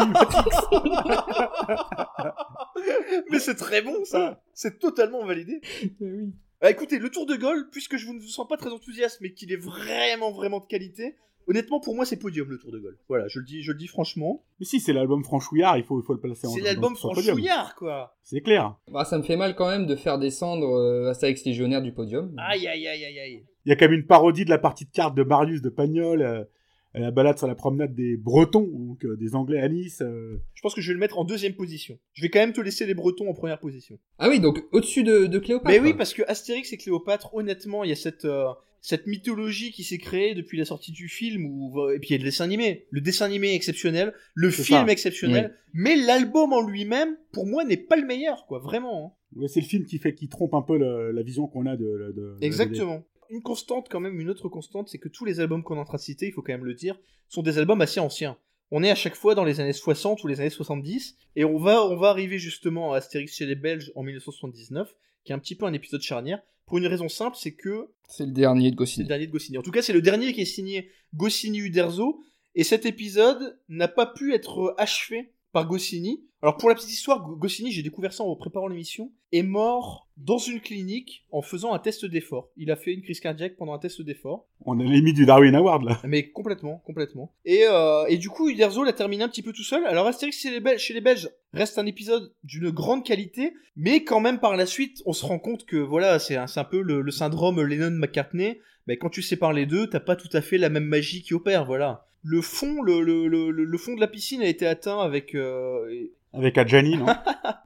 Mais 3.30 3.38
c'est 3.38 3.56
très 3.56 3.82
bon 3.82 4.04
ça 4.04 4.42
C'est 4.54 4.78
totalement 4.78 5.24
validé 5.24 5.60
oui. 6.00 6.32
Ah, 6.60 6.72
écoutez, 6.72 6.98
le 6.98 7.08
tour 7.08 7.24
de 7.24 7.36
Gaulle, 7.36 7.68
puisque 7.70 7.96
je 7.96 8.04
vous 8.04 8.14
ne 8.14 8.18
vous 8.18 8.26
sens 8.26 8.48
pas 8.48 8.56
très 8.56 8.70
enthousiaste, 8.70 9.20
mais 9.20 9.32
qu'il 9.32 9.52
est 9.52 9.62
vraiment, 9.62 10.32
vraiment 10.32 10.58
de 10.58 10.66
qualité, 10.66 11.14
Honnêtement, 11.48 11.80
pour 11.80 11.94
moi, 11.94 12.04
c'est 12.04 12.18
podium 12.18 12.50
le 12.50 12.58
Tour 12.58 12.72
de 12.72 12.78
Gaulle. 12.78 12.98
Voilà, 13.08 13.26
je 13.28 13.38
le 13.38 13.46
dis, 13.46 13.62
je 13.62 13.72
le 13.72 13.78
dis 13.78 13.86
franchement. 13.86 14.44
Mais 14.60 14.66
si, 14.66 14.80
c'est 14.80 14.92
l'album 14.92 15.24
franchouillard, 15.24 15.78
il 15.78 15.82
faut, 15.82 15.98
il 15.98 16.04
faut 16.04 16.12
le 16.12 16.20
placer 16.20 16.46
en 16.46 16.50
C'est 16.50 16.60
l'album 16.60 16.94
franchouillard, 16.94 17.74
quoi. 17.74 18.14
C'est 18.22 18.42
clair. 18.42 18.76
Bah, 18.92 19.06
ça 19.06 19.16
me 19.16 19.22
fait 19.22 19.36
mal 19.36 19.54
quand 19.54 19.66
même 19.66 19.86
de 19.86 19.96
faire 19.96 20.18
descendre 20.18 20.66
euh, 20.66 21.08
Astérix 21.08 21.42
Légionnaire 21.46 21.80
du 21.80 21.92
podium. 21.92 22.34
Aïe, 22.36 22.68
aïe, 22.68 22.86
aïe, 22.86 23.02
aïe, 23.02 23.18
aïe. 23.18 23.46
Il 23.64 23.70
y 23.70 23.72
a 23.72 23.76
quand 23.76 23.86
même 23.86 23.98
une 23.98 24.06
parodie 24.06 24.44
de 24.44 24.50
la 24.50 24.58
partie 24.58 24.84
de 24.84 24.90
cartes 24.90 25.14
de 25.14 25.22
Marius 25.22 25.62
de 25.62 25.70
Pagnol, 25.70 26.20
euh, 26.20 26.44
la 26.94 27.10
balade 27.10 27.38
sur 27.38 27.46
la 27.46 27.54
promenade 27.54 27.94
des 27.94 28.16
Bretons, 28.16 28.66
donc 28.72 29.04
euh, 29.04 29.16
des 29.16 29.34
Anglais 29.34 29.60
à 29.60 29.68
Nice. 29.68 30.00
euh. 30.02 30.38
Je 30.54 30.62
pense 30.62 30.74
que 30.74 30.80
je 30.80 30.88
vais 30.88 30.94
le 30.94 31.00
mettre 31.00 31.18
en 31.18 31.24
deuxième 31.24 31.54
position. 31.54 31.98
Je 32.14 32.22
vais 32.22 32.28
quand 32.30 32.40
même 32.40 32.52
te 32.52 32.60
laisser 32.60 32.86
les 32.86 32.94
Bretons 32.94 33.28
en 33.28 33.34
première 33.34 33.58
position. 33.60 33.98
Ah 34.18 34.28
oui, 34.28 34.40
donc 34.40 34.64
au-dessus 34.72 35.02
de, 35.04 35.26
de 35.26 35.38
Cléopâtre. 35.38 35.68
Mais 35.70 35.80
oui, 35.80 35.94
parce 35.94 36.14
que 36.14 36.22
Astérix 36.26 36.72
et 36.72 36.76
Cléopâtre, 36.76 37.34
honnêtement, 37.34 37.84
il 37.84 37.90
y 37.90 37.92
a 37.92 37.96
cette, 37.96 38.24
euh, 38.24 38.46
cette 38.80 39.06
mythologie 39.06 39.70
qui 39.70 39.84
s'est 39.84 39.98
créée 39.98 40.34
depuis 40.34 40.56
la 40.58 40.64
sortie 40.64 40.92
du 40.92 41.08
film, 41.08 41.44
où, 41.46 41.90
et 41.90 41.98
puis 41.98 42.08
il 42.10 42.12
y 42.12 42.14
a 42.14 42.18
le 42.18 42.24
dessin 42.24 42.44
animé. 42.44 42.86
Le 42.90 43.00
dessin 43.00 43.26
animé 43.26 43.48
est 43.52 43.54
exceptionnel, 43.56 44.12
le 44.34 44.50
film 44.50 44.86
ça. 44.86 44.92
exceptionnel, 44.92 45.54
mais 45.74 45.94
l'album 45.96 46.52
en 46.52 46.62
lui-même, 46.66 47.16
pour 47.32 47.46
moi, 47.46 47.64
n'est 47.64 47.76
pas 47.76 47.96
le 47.96 48.06
meilleur, 48.06 48.46
quoi, 48.46 48.58
vraiment. 48.60 49.06
hein. 49.06 49.12
Ouais, 49.36 49.48
c'est 49.48 49.60
le 49.60 49.66
film 49.66 49.84
qui 49.84 49.98
fait 49.98 50.14
qui 50.14 50.28
trompe 50.28 50.54
un 50.54 50.62
peu 50.62 50.78
le- 50.78 51.10
la 51.12 51.22
vision 51.22 51.46
qu'on 51.48 51.66
a 51.66 51.76
de, 51.76 52.14
de- 52.16 52.36
la. 52.40 52.46
Exactement. 52.46 53.04
Une 53.30 53.42
constante, 53.42 53.88
quand 53.90 54.00
même, 54.00 54.20
une 54.20 54.30
autre 54.30 54.48
constante, 54.48 54.88
c'est 54.88 54.98
que 54.98 55.08
tous 55.08 55.24
les 55.24 55.40
albums 55.40 55.62
qu'on 55.62 55.76
est 55.76 55.80
en 55.80 55.84
train 55.84 55.98
de 55.98 56.02
citer, 56.02 56.26
il 56.26 56.32
faut 56.32 56.42
quand 56.42 56.52
même 56.52 56.64
le 56.64 56.74
dire, 56.74 56.98
sont 57.28 57.42
des 57.42 57.58
albums 57.58 57.80
assez 57.80 58.00
anciens. 58.00 58.38
On 58.70 58.82
est 58.82 58.90
à 58.90 58.94
chaque 58.94 59.14
fois 59.14 59.34
dans 59.34 59.44
les 59.44 59.60
années 59.60 59.72
60 59.72 60.22
ou 60.24 60.26
les 60.26 60.40
années 60.40 60.50
70, 60.50 61.16
et 61.36 61.44
on 61.44 61.58
va, 61.58 61.84
on 61.84 61.96
va 61.96 62.08
arriver 62.08 62.38
justement 62.38 62.92
à 62.92 62.98
Astérix 62.98 63.34
chez 63.34 63.46
les 63.46 63.54
Belges 63.54 63.92
en 63.94 64.02
1979, 64.02 64.94
qui 65.24 65.32
est 65.32 65.34
un 65.34 65.38
petit 65.38 65.54
peu 65.54 65.66
un 65.66 65.72
épisode 65.72 66.02
charnière, 66.02 66.42
pour 66.66 66.78
une 66.78 66.86
raison 66.86 67.08
simple, 67.08 67.36
c'est 67.38 67.54
que 67.54 67.88
C'est 68.08 68.26
le 68.26 68.32
dernier 68.32 68.70
de 68.70 68.76
Goscinny. 68.76 69.04
le 69.04 69.08
dernier 69.08 69.26
de 69.26 69.32
Goscinny. 69.32 69.56
En 69.56 69.62
tout 69.62 69.70
cas, 69.70 69.80
c'est 69.80 69.94
le 69.94 70.02
dernier 70.02 70.34
qui 70.34 70.42
est 70.42 70.46
signé 70.46 70.90
Goscinny 71.14 71.58
Uderzo, 71.58 72.22
et 72.54 72.64
cet 72.64 72.84
épisode 72.86 73.58
n'a 73.68 73.88
pas 73.88 74.06
pu 74.06 74.34
être 74.34 74.74
achevé 74.78 75.32
par 75.52 75.66
Goscinny. 75.66 76.24
Alors 76.40 76.56
pour 76.56 76.68
la 76.68 76.76
petite 76.76 76.92
histoire, 76.92 77.24
Go- 77.24 77.34
Goscinny, 77.36 77.72
j'ai 77.72 77.82
découvert 77.82 78.12
ça 78.12 78.22
en 78.22 78.36
préparant 78.36 78.68
l'émission, 78.68 79.10
est 79.32 79.42
mort 79.42 80.08
dans 80.16 80.38
une 80.38 80.60
clinique 80.60 81.26
en 81.32 81.42
faisant 81.42 81.72
un 81.72 81.78
test 81.80 82.04
d'effort. 82.04 82.50
Il 82.56 82.70
a 82.70 82.76
fait 82.76 82.92
une 82.94 83.02
crise 83.02 83.18
cardiaque 83.18 83.56
pendant 83.56 83.72
un 83.72 83.78
test 83.78 84.00
d'effort. 84.02 84.46
On 84.64 84.78
a 84.78 84.84
limite 84.84 85.16
du 85.16 85.26
Darwin 85.26 85.54
Award 85.56 85.82
là. 85.84 86.00
Mais 86.04 86.30
complètement, 86.30 86.78
complètement. 86.86 87.34
Et, 87.44 87.64
euh, 87.68 88.04
et 88.06 88.18
du 88.18 88.28
coup, 88.28 88.48
Uderzo 88.48 88.84
l'a 88.84 88.92
terminé 88.92 89.24
un 89.24 89.28
petit 89.28 89.42
peu 89.42 89.52
tout 89.52 89.64
seul. 89.64 89.84
Alors 89.86 90.06
Astérix 90.06 90.38
chez 90.40 90.50
les, 90.50 90.60
Belges, 90.60 90.80
chez 90.80 90.94
les 90.94 91.00
Belges 91.00 91.28
reste 91.52 91.78
un 91.78 91.86
épisode 91.86 92.32
d'une 92.44 92.70
grande 92.70 93.04
qualité, 93.04 93.52
mais 93.74 94.04
quand 94.04 94.20
même 94.20 94.38
par 94.38 94.56
la 94.56 94.66
suite, 94.66 95.02
on 95.06 95.12
se 95.12 95.26
rend 95.26 95.38
compte 95.40 95.66
que 95.66 95.76
voilà, 95.76 96.18
c'est 96.20 96.36
un, 96.36 96.46
un 96.54 96.64
peu 96.64 96.80
le, 96.82 97.00
le 97.00 97.10
syndrome 97.10 97.60
Lennon-McCartney. 97.60 98.58
Mais 98.86 98.96
quand 98.96 99.10
tu 99.10 99.20
sépares 99.20 99.52
les 99.52 99.66
deux, 99.66 99.86
t'as 99.90 100.00
pas 100.00 100.16
tout 100.16 100.30
à 100.32 100.40
fait 100.40 100.56
la 100.56 100.70
même 100.70 100.84
magie 100.86 101.22
qui 101.22 101.34
opère, 101.34 101.66
voilà. 101.66 102.06
Le 102.22 102.40
fond, 102.42 102.82
le, 102.82 103.00
le, 103.00 103.26
le, 103.28 103.50
le- 103.50 103.64
le 103.64 103.78
fond 103.78 103.94
de 103.94 104.00
la 104.00 104.08
piscine 104.08 104.42
a 104.42 104.46
été 104.46 104.66
atteint 104.66 105.00
avec 105.00 105.34
euh, 105.34 106.06
Avec 106.32 106.58
Adjani, 106.58 106.96
non 106.96 107.06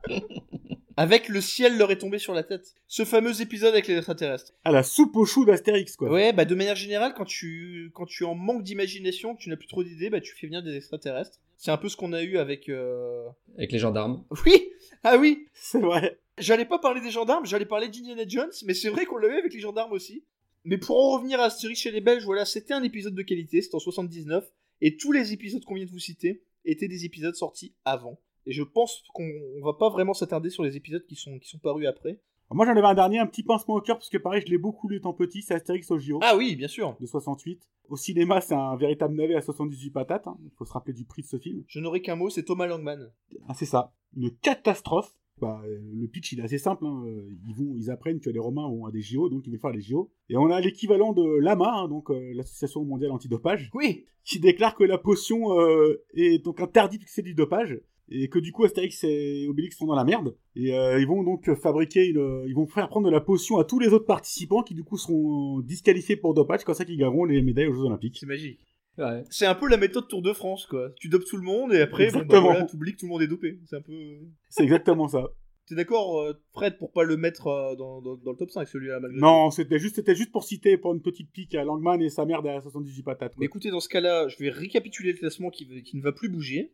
avec 0.96 1.28
le 1.28 1.40
ciel 1.40 1.78
leur 1.78 1.90
est 1.90 1.98
tombé 1.98 2.18
sur 2.18 2.34
la 2.34 2.42
tête. 2.42 2.74
Ce 2.86 3.04
fameux 3.04 3.40
épisode 3.40 3.72
avec 3.72 3.88
les 3.88 3.96
extraterrestres. 3.96 4.52
À 4.64 4.70
la 4.72 4.82
soupe 4.82 5.16
aux 5.16 5.24
choux 5.24 5.44
d'Astérix, 5.46 5.96
quoi. 5.96 6.10
Ouais, 6.10 6.32
bah 6.32 6.44
de 6.44 6.54
manière 6.54 6.76
générale, 6.76 7.14
quand 7.16 7.24
tu 7.24 7.90
quand 7.94 8.04
tu 8.06 8.24
en 8.24 8.34
manques 8.34 8.62
d'imagination, 8.62 9.34
que 9.34 9.40
tu 9.40 9.48
n'as 9.48 9.56
plus 9.56 9.68
trop 9.68 9.82
d'idées, 9.82 10.10
bah 10.10 10.20
tu 10.20 10.34
fais 10.34 10.46
venir 10.46 10.62
des 10.62 10.76
extraterrestres. 10.76 11.38
C'est 11.56 11.70
un 11.70 11.76
peu 11.78 11.88
ce 11.88 11.96
qu'on 11.96 12.12
a 12.12 12.22
eu 12.22 12.36
avec. 12.38 12.68
euh, 12.68 13.24
Avec 13.56 13.72
les 13.72 13.78
gendarmes. 13.78 14.24
Oui, 14.44 14.68
ah 15.04 15.16
oui. 15.16 15.46
C'est 15.54 15.80
vrai. 15.80 16.18
J'allais 16.38 16.64
pas 16.66 16.78
parler 16.78 17.00
des 17.00 17.10
gendarmes, 17.10 17.46
j'allais 17.46 17.66
parler 17.66 17.88
d'Indiana 17.88 18.24
Jones, 18.26 18.50
mais 18.66 18.74
c'est 18.74 18.88
vrai 18.88 19.04
qu'on 19.06 19.16
l'a 19.18 19.28
eu 19.28 19.38
avec 19.38 19.52
les 19.54 19.60
gendarmes 19.60 19.92
aussi. 19.92 20.24
Mais 20.64 20.78
pour 20.78 20.96
en 20.96 21.10
revenir 21.16 21.40
à 21.40 21.44
Astérix 21.44 21.80
chez 21.80 21.90
les 21.90 22.00
Belges, 22.00 22.24
voilà, 22.24 22.44
c'était 22.44 22.74
un 22.74 22.82
épisode 22.82 23.14
de 23.14 23.22
qualité, 23.22 23.60
c'était 23.62 23.74
en 23.74 23.80
79, 23.80 24.44
et 24.80 24.96
tous 24.96 25.12
les 25.12 25.32
épisodes 25.32 25.64
qu'on 25.64 25.74
vient 25.74 25.86
de 25.86 25.90
vous 25.90 25.98
citer 25.98 26.42
étaient 26.64 26.88
des 26.88 27.04
épisodes 27.04 27.34
sortis 27.34 27.74
avant. 27.84 28.18
Et 28.46 28.52
je 28.52 28.62
pense 28.62 29.02
qu'on 29.14 29.28
on 29.60 29.64
va 29.64 29.74
pas 29.74 29.88
vraiment 29.90 30.14
s'attarder 30.14 30.50
sur 30.50 30.62
les 30.64 30.76
épisodes 30.76 31.04
qui 31.06 31.14
sont, 31.16 31.38
qui 31.38 31.48
sont 31.48 31.58
parus 31.58 31.86
après. 31.86 32.20
Alors, 32.50 32.56
moi 32.56 32.66
j'en 32.66 32.72
avais 32.76 32.86
un 32.86 32.94
dernier, 32.94 33.18
un 33.18 33.26
petit 33.26 33.42
pincement 33.44 33.74
au 33.74 33.80
cœur, 33.80 33.96
parce 33.98 34.08
que 34.10 34.18
pareil, 34.18 34.42
je 34.44 34.50
l'ai 34.50 34.58
beaucoup 34.58 34.88
lu 34.88 34.96
étant 34.96 35.12
petit, 35.12 35.42
c'est 35.42 35.54
Astérix 35.54 35.90
au 35.90 35.98
JO. 35.98 36.18
Ah 36.22 36.36
oui, 36.36 36.54
bien 36.56 36.68
sûr. 36.68 36.96
de 37.00 37.06
68. 37.06 37.62
Au 37.88 37.96
cinéma, 37.96 38.40
c'est 38.40 38.54
un 38.54 38.76
véritable 38.76 39.14
navet 39.16 39.34
à 39.34 39.40
78 39.42 39.90
patates. 39.90 40.26
hein. 40.26 40.36
Il 40.44 40.50
faut 40.56 40.64
se 40.64 40.72
rappeler 40.72 40.92
du 40.94 41.04
prix 41.04 41.22
de 41.22 41.26
ce 41.26 41.38
film. 41.38 41.62
Je 41.66 41.80
n'aurai 41.80 42.00
qu'un 42.02 42.16
mot, 42.16 42.30
c'est 42.30 42.44
Thomas 42.44 42.66
Langman. 42.66 43.10
Ah, 43.48 43.54
c'est 43.54 43.66
ça. 43.66 43.92
Une 44.16 44.30
catastrophe. 44.36 45.12
Bah, 45.42 45.60
euh, 45.66 45.78
le 45.92 46.06
pitch, 46.06 46.32
il 46.32 46.38
est 46.40 46.44
assez 46.44 46.56
simple. 46.58 46.86
hein. 46.86 47.02
Euh, 47.06 47.28
Ils, 47.48 47.54
vont, 47.56 47.74
ils 47.76 47.90
apprennent 47.90 48.20
que 48.20 48.30
les 48.30 48.38
Romains 48.38 48.68
vont 48.68 48.86
à 48.86 48.92
des 48.92 49.02
JO, 49.02 49.28
donc 49.28 49.44
ils 49.46 49.50
veulent 49.50 49.58
faire 49.60 49.72
les 49.72 49.80
JO. 49.80 50.10
Et 50.28 50.36
on 50.36 50.46
a 50.50 50.60
l'équivalent 50.60 51.12
de 51.12 51.24
l'AMA, 51.40 51.68
hein, 51.82 51.88
donc 51.88 52.10
euh, 52.10 52.32
l'Association 52.34 52.84
mondiale 52.84 53.10
antidopage, 53.10 53.68
Oui, 53.74 54.04
qui 54.24 54.38
déclare 54.38 54.76
que 54.76 54.84
la 54.84 54.98
potion 54.98 55.58
euh, 55.58 56.00
est 56.14 56.44
donc 56.44 56.60
interdite 56.60 57.00
puisque 57.00 57.14
c'est 57.16 57.22
du 57.22 57.34
dopage. 57.34 57.80
Et 58.08 58.28
que 58.28 58.38
du 58.38 58.52
coup, 58.52 58.64
Astérix 58.64 59.02
et 59.04 59.46
Obélix 59.48 59.76
sont 59.78 59.86
dans 59.86 59.94
la 59.94 60.04
merde. 60.04 60.36
Et 60.54 60.74
euh, 60.74 61.00
ils 61.00 61.06
vont 61.06 61.22
donc 61.24 61.52
fabriquer 61.54 62.06
une... 62.06 62.44
Ils 62.46 62.54
vont 62.54 62.66
faire 62.66 62.88
prendre 62.88 63.06
de 63.06 63.12
la 63.12 63.20
potion 63.20 63.56
à 63.58 63.64
tous 63.64 63.78
les 63.78 63.88
autres 63.88 64.04
participants 64.06 64.62
qui 64.62 64.74
du 64.74 64.84
coup 64.84 64.98
seront 64.98 65.60
disqualifiés 65.60 66.16
pour 66.16 66.34
dopage, 66.34 66.62
comme 66.64 66.74
ça 66.74 66.84
qu'ils 66.84 66.98
gagneront 66.98 67.24
les 67.24 67.40
médailles 67.42 67.68
aux 67.68 67.74
Jeux 67.74 67.84
Olympiques. 67.84 68.18
c'est 68.20 68.26
magique. 68.26 68.60
Ouais. 68.98 69.24
C'est 69.30 69.46
un 69.46 69.54
peu 69.54 69.68
la 69.68 69.78
méthode 69.78 70.08
Tour 70.08 70.22
de 70.22 70.32
France, 70.32 70.66
quoi. 70.66 70.90
Tu 70.96 71.08
dopes 71.08 71.24
tout 71.24 71.36
le 71.36 71.42
monde 71.42 71.72
et 71.72 71.80
après, 71.80 72.10
bon, 72.10 72.24
bah, 72.26 72.40
voilà, 72.40 72.64
t'oublies 72.64 72.92
que 72.92 72.98
tout 72.98 73.06
le 73.06 73.10
monde 73.12 73.22
est 73.22 73.26
dopé. 73.28 73.58
C'est 73.66 73.76
un 73.76 73.80
peu. 73.80 74.18
C'est 74.50 74.62
exactement 74.62 75.08
ça. 75.08 75.30
T'es 75.66 75.76
d'accord, 75.76 76.20
euh, 76.20 76.34
Fred, 76.52 76.76
pour 76.76 76.92
pas 76.92 77.04
le 77.04 77.16
mettre 77.16 77.46
euh, 77.46 77.76
dans, 77.76 78.02
dans, 78.02 78.16
dans 78.16 78.32
le 78.32 78.36
top 78.36 78.50
5, 78.50 78.66
celui-là, 78.66 78.98
malgré 78.98 79.18
tout 79.18 79.24
Non, 79.24 79.50
c'était 79.50 79.78
juste, 79.78 79.94
c'était 79.94 80.16
juste 80.16 80.32
pour 80.32 80.42
citer, 80.42 80.76
pour 80.76 80.92
une 80.92 81.00
petite 81.00 81.30
pique 81.30 81.54
à 81.54 81.62
Langman 81.64 82.02
et 82.02 82.10
sa 82.10 82.26
mère 82.26 82.42
derrière 82.42 82.62
78 82.62 83.02
patates. 83.04 83.32
Mais 83.38 83.46
écoutez, 83.46 83.70
dans 83.70 83.80
ce 83.80 83.88
cas-là, 83.88 84.26
je 84.28 84.36
vais 84.38 84.50
récapituler 84.50 85.12
le 85.12 85.18
classement 85.18 85.50
qui, 85.50 85.82
qui 85.84 85.96
ne 85.96 86.02
va 86.02 86.12
plus 86.12 86.28
bouger. 86.28 86.72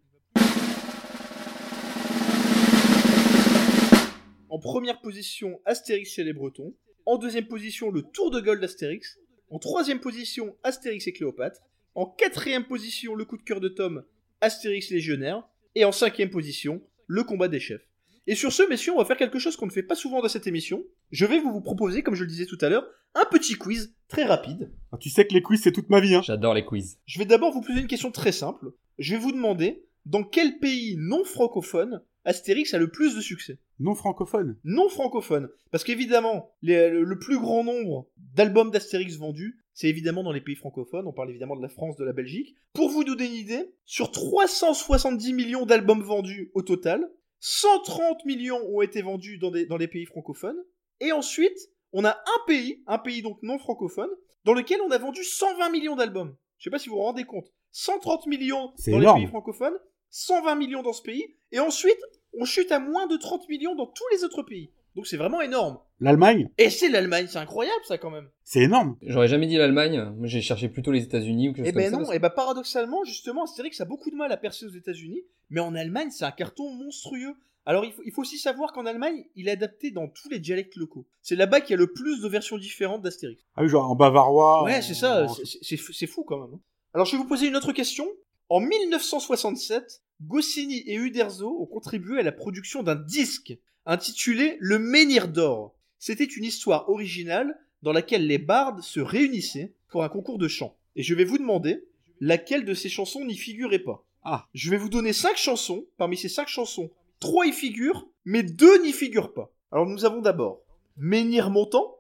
En 4.48 4.59
première 4.59 5.00
position, 5.02 5.61
Astérix 5.66 6.14
chez 6.14 6.24
les 6.24 6.33
Bretons. 6.33 6.74
En 7.04 7.18
deuxième 7.18 7.46
position, 7.46 7.90
le 7.90 8.02
Tour 8.02 8.31
de 8.31 8.40
Gueule 8.40 8.61
d'Astérix. 8.61 9.18
En 9.50 9.59
troisième 9.59 10.00
position, 10.00 10.57
Astérix 10.62 11.07
et 11.07 11.12
Cléopâtre. 11.12 11.61
En 11.98 12.06
quatrième 12.06 12.62
position, 12.62 13.16
le 13.16 13.24
coup 13.24 13.37
de 13.37 13.42
cœur 13.42 13.58
de 13.58 13.66
Tom, 13.66 14.04
Astérix 14.40 14.88
Légionnaire. 14.90 15.42
Et 15.74 15.84
en 15.84 15.90
cinquième 15.90 16.30
position, 16.30 16.80
le 17.08 17.24
combat 17.24 17.48
des 17.48 17.58
chefs. 17.58 17.88
Et 18.28 18.37
sur 18.37 18.52
ce, 18.52 18.62
messieurs, 18.68 18.92
on 18.92 18.98
va 18.98 19.04
faire 19.04 19.16
quelque 19.16 19.40
chose 19.40 19.56
qu'on 19.56 19.66
ne 19.66 19.72
fait 19.72 19.82
pas 19.82 19.96
souvent 19.96 20.22
dans 20.22 20.28
cette 20.28 20.46
émission. 20.46 20.84
Je 21.11 21.26
vais 21.26 21.40
vous, 21.40 21.50
vous 21.50 21.61
proposer, 21.61 22.04
comme 22.04 22.14
je 22.14 22.22
le 22.22 22.30
disais 22.30 22.46
tout 22.46 22.58
à 22.61 22.68
l'heure, 22.68 22.87
un 23.16 23.24
petit 23.24 23.54
quiz 23.54 23.96
très 24.06 24.22
rapide. 24.22 24.70
Ah, 24.92 24.96
tu 24.96 25.11
sais 25.11 25.26
que 25.26 25.34
les 25.34 25.42
quiz, 25.42 25.61
c'est 25.61 25.72
toute 25.72 25.90
ma 25.90 25.98
vie. 25.98 26.14
Hein. 26.14 26.22
J'adore 26.22 26.54
les 26.54 26.64
quiz. 26.64 27.00
Je 27.04 27.18
vais 27.18 27.24
d'abord 27.24 27.52
vous 27.52 27.62
poser 27.62 27.80
une 27.80 27.88
question 27.88 28.12
très 28.12 28.30
simple. 28.30 28.70
Je 29.00 29.16
vais 29.16 29.20
vous 29.20 29.32
demander 29.32 29.84
dans 30.06 30.22
quel 30.22 30.61
pays 30.61 30.94
non 31.00 31.24
francophone 31.24 32.04
Astérix 32.24 32.74
a 32.74 32.78
le 32.78 32.92
plus 32.92 33.16
de 33.16 33.20
succès 33.20 33.58
Non 33.80 33.96
francophone. 33.96 34.56
Non 34.62 34.88
francophone. 34.88 35.48
Parce 35.72 35.82
qu'évidemment, 35.82 36.52
le 36.62 37.14
plus 37.14 37.40
grand 37.40 37.64
nombre 37.64 38.06
d'albums 38.37 38.70
d'Astérix 38.70 39.16
vendus, 39.16 39.58
c'est 39.78 39.86
évidemment 39.88 40.24
dans 40.24 40.32
les 40.32 40.40
pays 40.40 40.56
francophones. 40.56 41.06
On 41.06 41.12
parle 41.12 41.30
évidemment 41.30 41.54
de 41.54 41.62
la 41.62 41.68
France, 41.68 41.94
de 41.96 42.04
la 42.04 42.12
Belgique. 42.12 42.56
Pour 42.72 42.88
vous 42.90 43.04
donner 43.04 43.26
une 43.26 43.34
idée, 43.34 43.70
sur 43.84 44.10
370 44.10 45.32
millions 45.34 45.66
d'albums 45.66 46.02
vendus 46.02 46.50
au 46.54 46.62
total, 46.62 47.08
130 47.38 48.24
millions 48.24 48.60
ont 48.74 48.82
été 48.82 49.02
vendus 49.02 49.38
dans, 49.38 49.52
des- 49.52 49.66
dans 49.66 49.76
les 49.76 49.86
pays 49.86 50.04
francophones. 50.04 50.58
Et 51.00 51.12
ensuite, 51.12 51.56
on 51.92 52.04
a 52.04 52.10
un 52.10 52.46
pays, 52.48 52.82
un 52.88 52.98
pays 52.98 53.22
donc 53.22 53.38
non 53.42 53.58
francophone, 53.60 54.10
dans 54.44 54.52
lequel 54.52 54.80
on 54.82 54.90
a 54.90 54.98
vendu 54.98 55.22
120 55.22 55.70
millions 55.70 55.94
d'albums. 55.94 56.34
Je 56.58 56.64
sais 56.64 56.70
pas 56.70 56.80
si 56.80 56.88
vous 56.88 56.96
vous 56.96 57.02
rendez 57.02 57.22
compte. 57.24 57.46
130 57.70 58.26
millions 58.26 58.72
dans 58.90 58.98
énorme. 58.98 59.18
les 59.18 59.22
pays 59.26 59.30
francophones, 59.30 59.78
120 60.10 60.56
millions 60.56 60.82
dans 60.82 60.92
ce 60.92 61.02
pays, 61.02 61.36
et 61.52 61.60
ensuite, 61.60 62.00
on 62.32 62.44
chute 62.44 62.72
à 62.72 62.80
moins 62.80 63.06
de 63.06 63.16
30 63.16 63.48
millions 63.48 63.76
dans 63.76 63.86
tous 63.86 64.04
les 64.12 64.24
autres 64.24 64.42
pays. 64.42 64.72
Donc 64.96 65.06
c'est 65.06 65.16
vraiment 65.16 65.40
énorme. 65.40 65.78
L'Allemagne, 66.00 66.48
Et 66.58 66.70
c'est 66.70 66.88
l'Allemagne, 66.88 67.26
c'est 67.28 67.38
incroyable 67.38 67.80
ça 67.84 67.98
quand 67.98 68.11
même. 68.11 68.28
c'est 68.44 68.61
énorme. 68.61 68.96
J'aurais 69.02 69.26
jamais 69.28 69.46
dit 69.46 69.56
l'Allemagne. 69.56 70.12
Moi, 70.16 70.26
j'ai 70.28 70.40
cherché 70.42 70.68
plutôt 70.68 70.92
les 70.92 71.02
États-Unis 71.02 71.48
ou 71.48 71.52
quelque 71.52 71.66
Eh 71.66 71.70
chose 71.72 71.74
comme 71.74 71.82
ben 71.82 71.90
ça. 71.90 72.11
non, 72.11 72.12
et 72.12 72.18
ben 72.20 72.30
paradoxalement, 72.30 73.02
justement, 73.04 73.44
Astérix 73.44 73.80
a 73.80 73.84
beaucoup 73.84 74.11
de 74.11 74.14
mal 74.16 74.30
à 74.30 74.37
percer 74.37 74.64
aux 74.66 74.70
États-Unis, 74.70 75.22
mais 75.50 75.61
en 75.61 75.74
Allemagne, 75.74 76.11
c'est 76.11 76.24
un 76.24 76.30
carton 76.30 76.72
monstrueux. 76.72 77.34
Alors 77.66 77.84
il 77.84 77.92
faut, 77.92 78.02
il 78.06 78.12
faut 78.12 78.22
aussi 78.22 78.38
savoir 78.38 78.72
qu'en 78.72 78.87
Allemagne, 78.87 79.24
il 79.37 79.48
est 79.48 79.50
adapté 79.50 79.90
dans 79.90 80.08
tous 80.08 80.28
les 80.30 80.38
dialectes 80.38 80.76
locaux. 80.76 81.06
C'est 81.20 81.37
là-bas 81.37 81.61
qu'il 81.61 81.72
y 81.72 81.74
a 81.74 81.78
le 81.78 81.92
plus 81.92 82.22
de 82.22 82.28
versions 82.28 82.56
différentes 82.56 83.02
d'Astérix. 83.02 83.42
Ah 83.56 83.62
oui, 83.62 83.68
genre 83.68 83.90
en 83.90 83.94
bavarois. 83.94 84.62
Ouais, 84.64 84.78
en- 84.78 84.82
c'est 84.82 84.94
ça, 84.94 85.24
en- 85.24 85.28
c'est- 85.28 85.58
c'est 85.61 85.76
fou- 85.76 85.92
c'est 85.92 86.06
fou 86.06 86.22
quand 86.24 86.38
même. 86.38 86.54
hein. 86.54 86.61
Alors 86.94 87.06
je 87.06 87.12
vais 87.12 87.18
vous 87.18 87.28
poser 87.28 87.46
une 87.48 87.56
autre 87.56 87.72
question. 87.72 88.06
En 88.48 88.61
1967, 88.61 90.00
Goscinny 90.22 90.78
et 90.87 90.94
Uderzo 90.94 91.61
ont 91.61 91.66
contribué 91.66 92.20
à 92.20 92.22
la 92.22 92.32
production 92.32 92.82
d'un 92.82 92.94
disque 92.94 93.56
intitulé 93.87 94.56
Le 94.61 94.78
Menhir 94.78 95.28
d'Or. 95.28 95.74
C'était 95.98 96.24
une 96.24 96.44
histoire 96.44 96.88
originale 96.88 97.58
dans 97.82 97.92
laquelle 97.92 98.26
les 98.26 98.38
bardes 98.38 98.82
se 98.82 99.00
réunissaient 99.00 99.74
pour 99.88 100.04
un 100.04 100.08
concours 100.08 100.38
de 100.38 100.48
chant. 100.48 100.76
Et 100.96 101.02
je 101.02 101.14
vais 101.14 101.24
vous 101.24 101.38
demander 101.38 101.84
laquelle 102.20 102.64
de 102.64 102.74
ces 102.74 102.88
chansons 102.88 103.24
n'y 103.24 103.37
figurait 103.37 103.78
pas. 103.78 104.04
Ah. 104.22 104.46
Je 104.54 104.70
vais 104.70 104.76
vous 104.76 104.88
donner 104.88 105.12
cinq 105.12 105.37
chansons. 105.37 105.87
Parmi 105.96 106.16
ces 106.16 106.28
cinq 106.28 106.48
chansons, 106.48 106.90
trois 107.20 107.46
y 107.46 107.52
figurent, 107.52 108.08
mais 108.24 108.42
deux 108.42 108.82
n'y 108.82 108.92
figurent 108.92 109.32
pas. 109.32 109.52
Alors 109.70 109.87
nous 109.87 110.04
avons 110.04 110.20
d'abord 110.20 110.62
Menhir 110.96 111.50
montant, 111.50 111.98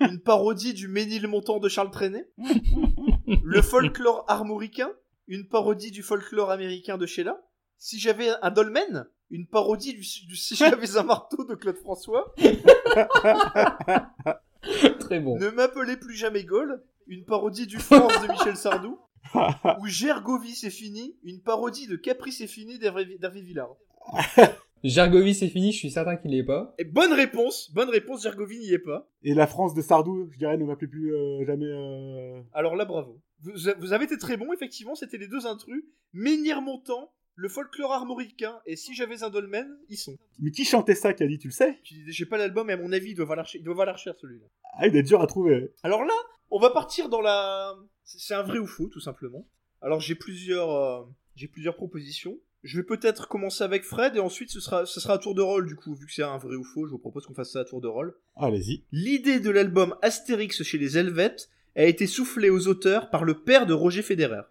une 0.00 0.20
parodie 0.20 0.74
du 0.74 0.88
Ménil 0.88 1.28
montant 1.28 1.60
de 1.60 1.68
Charles 1.68 1.90
Trenet. 1.90 2.28
Le 3.44 3.62
folklore 3.62 4.24
armoricain, 4.26 4.90
une 5.28 5.46
parodie 5.46 5.90
du 5.90 6.02
folklore 6.02 6.50
américain 6.50 6.98
de 6.98 7.06
Sheila. 7.06 7.40
Si 7.78 7.98
j'avais 8.00 8.30
un 8.42 8.50
dolmen, 8.50 9.06
une 9.30 9.46
parodie 9.46 9.92
du, 9.92 10.00
du 10.00 10.36
Si 10.36 10.56
j'avais 10.56 10.96
un 10.98 11.02
marteau 11.02 11.44
de 11.44 11.54
Claude 11.54 11.76
François. 11.76 12.34
Très 15.00 15.20
bon. 15.20 15.38
Ne 15.38 15.50
m'appelez 15.50 15.96
plus 15.96 16.14
jamais 16.16 16.44
Gaulle, 16.44 16.82
une 17.06 17.24
parodie 17.24 17.66
du 17.66 17.78
France 17.78 18.12
de 18.22 18.32
Michel 18.32 18.56
Sardou. 18.56 18.98
Ou 19.80 19.86
Gergovie 19.86 20.54
c'est 20.54 20.70
fini, 20.70 21.16
une 21.24 21.40
parodie 21.40 21.86
de 21.86 21.96
Capri 21.96 22.32
c'est 22.32 22.46
fini 22.46 22.78
d'Hervé 22.78 23.42
Villard. 23.42 23.76
Jargovi, 24.82 25.34
c'est 25.34 25.48
fini, 25.48 25.72
je 25.72 25.76
suis 25.78 25.90
certain 25.90 26.16
qu'il 26.16 26.30
n'y 26.30 26.38
est 26.38 26.44
pas. 26.44 26.74
Et 26.78 26.84
bonne 26.84 27.12
réponse, 27.12 27.70
bonne 27.74 27.90
réponse, 27.90 28.22
Gergovie 28.22 28.58
n'y 28.58 28.72
est 28.72 28.78
pas. 28.78 29.10
Et 29.22 29.34
la 29.34 29.46
France 29.46 29.74
de 29.74 29.82
Sardou, 29.82 30.30
je 30.32 30.38
dirais, 30.38 30.56
ne 30.56 30.64
m'appelait 30.64 30.88
plus 30.88 31.14
euh, 31.14 31.44
jamais. 31.44 31.66
euh, 31.66 32.40
Alors 32.54 32.76
là, 32.76 32.86
bravo. 32.86 33.20
Vous, 33.42 33.52
vous 33.78 33.92
avez 33.92 34.04
été 34.06 34.16
très 34.16 34.38
bon, 34.38 34.54
effectivement, 34.54 34.94
c'était 34.94 35.18
les 35.18 35.28
deux 35.28 35.46
intrus. 35.46 35.84
Menhir 36.14 36.62
Montant, 36.62 37.12
le 37.40 37.48
folklore 37.48 37.94
armoricain, 37.94 38.60
et 38.66 38.76
si 38.76 38.94
j'avais 38.94 39.22
un 39.22 39.30
dolmen, 39.30 39.66
ils 39.88 39.96
sont. 39.96 40.18
Mais 40.40 40.50
qui 40.50 40.66
chantait 40.66 40.94
ça, 40.94 41.14
qui 41.14 41.22
a 41.22 41.26
dit, 41.26 41.38
tu 41.38 41.48
le 41.48 41.52
sais 41.52 41.80
j'ai 41.82 42.26
pas 42.26 42.36
l'album, 42.36 42.66
mais 42.66 42.74
à 42.74 42.76
mon 42.76 42.92
avis, 42.92 43.12
il 43.12 43.14
doit 43.14 43.24
valoir 43.24 43.46
cher, 43.46 43.58
il 43.58 43.64
doit 43.64 43.74
valoir 43.74 43.96
cher 43.96 44.14
celui-là. 44.20 44.44
Ah, 44.74 44.86
il 44.86 44.94
est 44.94 45.02
dur 45.02 45.22
à 45.22 45.26
trouver. 45.26 45.72
Alors 45.82 46.04
là, 46.04 46.12
on 46.50 46.60
va 46.60 46.68
partir 46.68 47.08
dans 47.08 47.22
la. 47.22 47.74
C'est 48.04 48.18
c'est 48.18 48.34
un 48.34 48.42
vrai 48.42 48.58
ou 48.58 48.66
faux, 48.66 48.88
tout 48.88 49.00
simplement. 49.00 49.48
Alors 49.80 50.00
j'ai 50.00 50.16
plusieurs, 50.16 50.70
euh, 50.70 51.02
j'ai 51.34 51.48
plusieurs 51.48 51.76
propositions. 51.76 52.38
Je 52.62 52.76
vais 52.76 52.84
peut-être 52.84 53.26
commencer 53.26 53.64
avec 53.64 53.84
Fred 53.84 54.16
et 54.16 54.20
ensuite 54.20 54.50
ce 54.50 54.60
sera, 54.60 54.84
ce 54.84 55.00
sera 55.00 55.14
à 55.14 55.18
tour 55.18 55.34
de 55.34 55.40
rôle 55.40 55.66
du 55.66 55.76
coup, 55.76 55.94
vu 55.94 56.04
que 56.04 56.12
c'est 56.12 56.22
un 56.22 56.36
vrai 56.36 56.56
ou 56.56 56.64
faux. 56.64 56.86
Je 56.86 56.90
vous 56.90 56.98
propose 56.98 57.24
qu'on 57.24 57.32
fasse 57.32 57.52
ça 57.52 57.60
à 57.60 57.64
tour 57.64 57.80
de 57.80 57.88
rôle. 57.88 58.14
Allez-y. 58.36 58.84
L'idée 58.92 59.40
de 59.40 59.48
l'album 59.48 59.96
Astérix 60.02 60.62
chez 60.62 60.76
les 60.76 60.98
Helvètes 60.98 61.48
a 61.74 61.84
été 61.84 62.06
soufflée 62.06 62.50
aux 62.50 62.68
auteurs 62.68 63.08
par 63.08 63.24
le 63.24 63.40
père 63.40 63.64
de 63.64 63.72
Roger 63.72 64.02
Federer. 64.02 64.42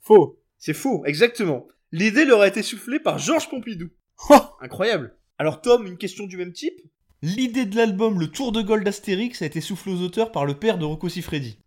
Faux. 0.00 0.38
C'est 0.56 0.72
faux, 0.72 1.04
exactement. 1.04 1.68
L'idée 1.92 2.24
leur 2.24 2.40
a 2.40 2.48
été 2.48 2.62
soufflée 2.62 2.98
par 2.98 3.18
Georges 3.18 3.50
Pompidou. 3.50 3.90
Incroyable. 4.60 5.14
Alors 5.38 5.60
Tom, 5.60 5.86
une 5.86 5.98
question 5.98 6.26
du 6.26 6.36
même 6.38 6.52
type? 6.52 6.80
L'idée 7.20 7.66
de 7.66 7.76
l'album 7.76 8.18
Le 8.18 8.28
Tour 8.28 8.50
de 8.50 8.62
Gold 8.62 8.84
d'Astérix 8.84 9.42
a 9.42 9.46
été 9.46 9.60
soufflée 9.60 9.92
aux 9.92 10.00
auteurs 10.00 10.32
par 10.32 10.46
le 10.46 10.58
père 10.58 10.78
de 10.78 10.84
Rocco 10.84 11.08
Siffredi. 11.08 11.58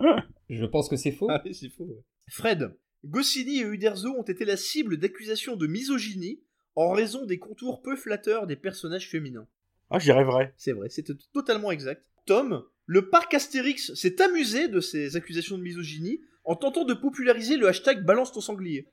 Je 0.50 0.64
pense 0.64 0.88
que 0.88 0.96
c'est 0.96 1.12
faux. 1.12 1.28
Ah 1.30 1.40
oui, 1.44 1.54
c'est 1.54 1.68
faux. 1.68 1.84
ouais. 1.84 2.02
Fred, 2.28 2.74
Goscinny 3.04 3.60
et 3.60 3.64
Uderzo 3.64 4.08
ont 4.10 4.22
été 4.22 4.44
la 4.44 4.56
cible 4.56 4.96
d'accusations 4.96 5.56
de 5.56 5.66
misogynie 5.66 6.40
en 6.74 6.90
raison 6.92 7.24
des 7.24 7.38
contours 7.38 7.80
peu 7.80 7.96
flatteurs 7.96 8.46
des 8.46 8.56
personnages 8.56 9.08
féminins. 9.08 9.46
Ah, 9.90 9.98
j'y 9.98 10.12
rêverais. 10.12 10.52
C'est 10.56 10.72
vrai, 10.72 10.88
c'était 10.90 11.14
totalement 11.32 11.70
exact. 11.70 12.04
Tom, 12.26 12.64
le 12.86 13.08
parc 13.08 13.34
Astérix 13.34 13.94
s'est 13.94 14.20
amusé 14.20 14.68
de 14.68 14.80
ces 14.80 15.16
accusations 15.16 15.56
de 15.58 15.62
misogynie 15.62 16.20
en 16.44 16.56
tentant 16.56 16.84
de 16.84 16.94
populariser 16.94 17.56
le 17.56 17.68
hashtag 17.68 18.04
balance 18.04 18.32
ton 18.32 18.40
sanglier. 18.40 18.88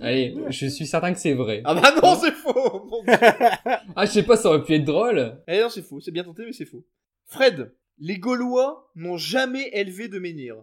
Allez, 0.00 0.34
je 0.50 0.66
suis 0.66 0.86
certain 0.86 1.12
que 1.12 1.18
c'est 1.18 1.32
vrai. 1.32 1.62
Ah 1.64 1.74
bah 1.74 1.94
non, 2.02 2.16
c'est 2.16 2.32
faux 2.32 2.84
mon 2.84 3.02
Dieu. 3.02 3.12
Ah, 3.96 4.04
je 4.04 4.10
sais 4.10 4.22
pas, 4.22 4.36
ça 4.36 4.50
aurait 4.50 4.62
pu 4.62 4.74
être 4.74 4.84
drôle. 4.84 5.42
Eh 5.48 5.60
non, 5.60 5.68
c'est 5.70 5.82
faux, 5.82 6.00
c'est 6.00 6.10
bien 6.10 6.24
tenté, 6.24 6.44
mais 6.44 6.52
c'est 6.52 6.66
faux. 6.66 6.84
Fred, 7.24 7.72
les 7.98 8.18
Gaulois 8.18 8.90
n'ont 8.94 9.16
jamais 9.16 9.70
élevé 9.72 10.08
de 10.08 10.18
menhir. 10.18 10.56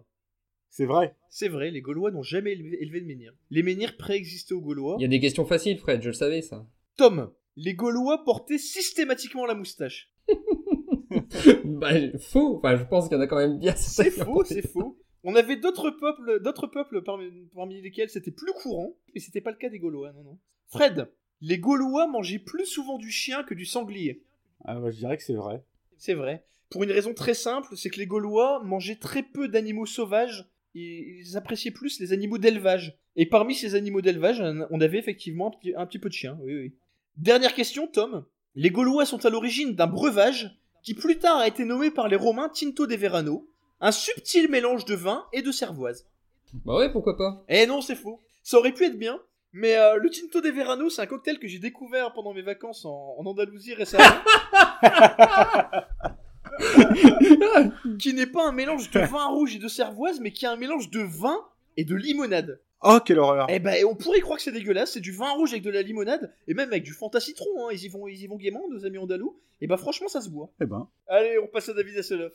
C'est 0.70 0.86
vrai. 0.86 1.14
C'est 1.28 1.48
vrai, 1.48 1.70
les 1.70 1.80
Gaulois 1.80 2.10
n'ont 2.10 2.22
jamais 2.22 2.52
élevé, 2.52 2.78
élevé 2.80 3.00
de 3.00 3.06
menhir. 3.06 3.32
Les 3.50 3.62
menhirs 3.62 3.96
préexistaient 3.96 4.54
aux 4.54 4.60
Gaulois. 4.60 4.96
Il 4.98 5.02
y 5.02 5.04
a 5.04 5.08
des 5.08 5.20
questions 5.20 5.44
faciles, 5.44 5.78
Fred, 5.78 6.02
je 6.02 6.08
le 6.08 6.14
savais, 6.14 6.42
ça. 6.42 6.66
Tom, 6.96 7.30
les 7.56 7.74
Gaulois 7.74 8.24
portaient 8.24 8.58
systématiquement 8.58 9.46
la 9.46 9.54
moustache. 9.54 10.12
bah, 11.64 11.90
faux. 12.18 12.58
Enfin, 12.58 12.76
je 12.76 12.84
pense 12.84 13.08
qu'il 13.08 13.16
y 13.16 13.20
en 13.20 13.22
a 13.22 13.26
quand 13.26 13.36
même 13.36 13.58
bien. 13.58 13.74
C'est 13.76 14.10
faux, 14.10 14.44
c'est 14.44 14.66
faux. 14.66 14.98
On 15.24 15.34
avait 15.34 15.56
d'autres 15.56 15.90
peuples, 15.90 16.40
d'autres 16.40 16.66
peuples 16.66 17.02
parmi, 17.02 17.30
parmi 17.54 17.80
lesquels 17.80 18.10
c'était 18.10 18.30
plus 18.30 18.52
courant, 18.52 18.94
mais 19.14 19.20
c'était 19.20 19.40
pas 19.40 19.50
le 19.50 19.56
cas 19.56 19.70
des 19.70 19.78
Gaulois, 19.78 20.12
non, 20.12 20.22
non. 20.22 20.38
Fred, 20.68 21.10
les 21.40 21.58
Gaulois 21.58 22.06
mangeaient 22.06 22.38
plus 22.38 22.66
souvent 22.66 22.98
du 22.98 23.10
chien 23.10 23.42
que 23.42 23.54
du 23.54 23.64
sanglier. 23.64 24.22
Ah, 24.64 24.78
bah, 24.78 24.90
je 24.90 24.98
dirais 24.98 25.16
que 25.16 25.22
c'est 25.22 25.34
vrai. 25.34 25.64
C'est 25.96 26.14
vrai. 26.14 26.44
Pour 26.70 26.84
une 26.84 26.92
raison 26.92 27.14
très 27.14 27.34
simple, 27.34 27.76
c'est 27.76 27.90
que 27.90 27.98
les 27.98 28.06
Gaulois 28.06 28.62
mangeaient 28.64 28.96
très 28.96 29.22
peu 29.22 29.48
d'animaux 29.48 29.86
sauvages, 29.86 30.46
et 30.74 31.20
ils 31.20 31.36
appréciaient 31.36 31.70
plus 31.70 32.00
les 32.00 32.12
animaux 32.12 32.38
d'élevage. 32.38 32.98
Et 33.16 33.26
parmi 33.26 33.54
ces 33.54 33.74
animaux 33.74 34.02
d'élevage, 34.02 34.42
on 34.70 34.80
avait 34.80 34.98
effectivement 34.98 35.48
un 35.48 35.50
petit, 35.52 35.74
un 35.74 35.86
petit 35.86 35.98
peu 35.98 36.08
de 36.08 36.14
chien, 36.14 36.38
oui, 36.42 36.54
oui. 36.54 36.74
Dernière 37.16 37.54
question, 37.54 37.86
Tom. 37.86 38.24
Les 38.56 38.70
Gaulois 38.70 39.06
sont 39.06 39.24
à 39.24 39.30
l'origine 39.30 39.74
d'un 39.74 39.86
breuvage 39.86 40.56
qui 40.82 40.94
plus 40.94 41.18
tard 41.18 41.38
a 41.38 41.48
été 41.48 41.64
nommé 41.64 41.90
par 41.90 42.08
les 42.08 42.16
Romains 42.16 42.50
Tinto 42.50 42.86
de 42.86 42.94
Verano, 42.94 43.48
un 43.84 43.92
subtil 43.92 44.50
mélange 44.50 44.86
de 44.86 44.94
vin 44.94 45.26
et 45.34 45.42
de 45.42 45.52
cervoise. 45.52 46.08
Bah 46.64 46.76
ouais, 46.76 46.90
pourquoi 46.90 47.18
pas. 47.18 47.44
Eh 47.50 47.66
non, 47.66 47.82
c'est 47.82 47.96
faux. 47.96 48.18
Ça 48.42 48.56
aurait 48.56 48.72
pu 48.72 48.86
être 48.86 48.98
bien, 48.98 49.20
mais 49.52 49.76
euh, 49.76 49.96
le 49.96 50.08
Tinto 50.08 50.40
de 50.40 50.48
Verano, 50.48 50.88
c'est 50.88 51.02
un 51.02 51.06
cocktail 51.06 51.38
que 51.38 51.46
j'ai 51.46 51.58
découvert 51.58 52.14
pendant 52.14 52.32
mes 52.32 52.40
vacances 52.40 52.86
en, 52.86 53.14
en 53.18 53.26
Andalousie 53.26 53.74
récemment. 53.74 54.04
qui 57.98 58.14
n'est 58.14 58.26
pas 58.26 58.48
un 58.48 58.52
mélange 58.52 58.90
de 58.90 59.00
vin 59.00 59.26
rouge 59.26 59.56
et 59.56 59.58
de 59.58 59.68
cervoise, 59.68 60.18
mais 60.18 60.32
qui 60.32 60.46
est 60.46 60.48
un 60.48 60.56
mélange 60.56 60.88
de 60.88 61.00
vin 61.00 61.44
et 61.76 61.84
de 61.84 61.94
limonade. 61.94 62.62
Oh, 62.80 63.00
quelle 63.04 63.18
horreur. 63.18 63.48
Eh 63.50 63.58
ben, 63.58 63.84
on 63.84 63.96
pourrait 63.96 64.20
croire 64.20 64.38
que 64.38 64.44
c'est 64.44 64.52
dégueulasse, 64.52 64.92
c'est 64.92 65.00
du 65.00 65.12
vin 65.12 65.32
rouge 65.32 65.52
avec 65.52 65.62
de 65.62 65.70
la 65.70 65.82
limonade, 65.82 66.32
et 66.48 66.54
même 66.54 66.70
avec 66.70 66.84
du 66.84 66.94
Fanta 66.94 67.20
citron, 67.20 67.66
hein. 67.66 67.68
ils, 67.72 67.84
y 67.84 67.88
vont, 67.88 68.08
ils 68.08 68.22
y 68.22 68.26
vont 68.26 68.36
gaiement, 68.36 68.62
nos 68.70 68.86
amis 68.86 68.96
andalous. 68.96 69.38
Et 69.60 69.66
bah 69.66 69.76
franchement, 69.76 70.08
ça 70.08 70.22
se 70.22 70.30
boit. 70.30 70.50
Eh 70.62 70.64
ben. 70.64 70.88
Allez, 71.06 71.38
on 71.38 71.48
passe 71.48 71.68
à 71.68 71.74
David 71.74 71.98
Hasselhoff. 71.98 72.32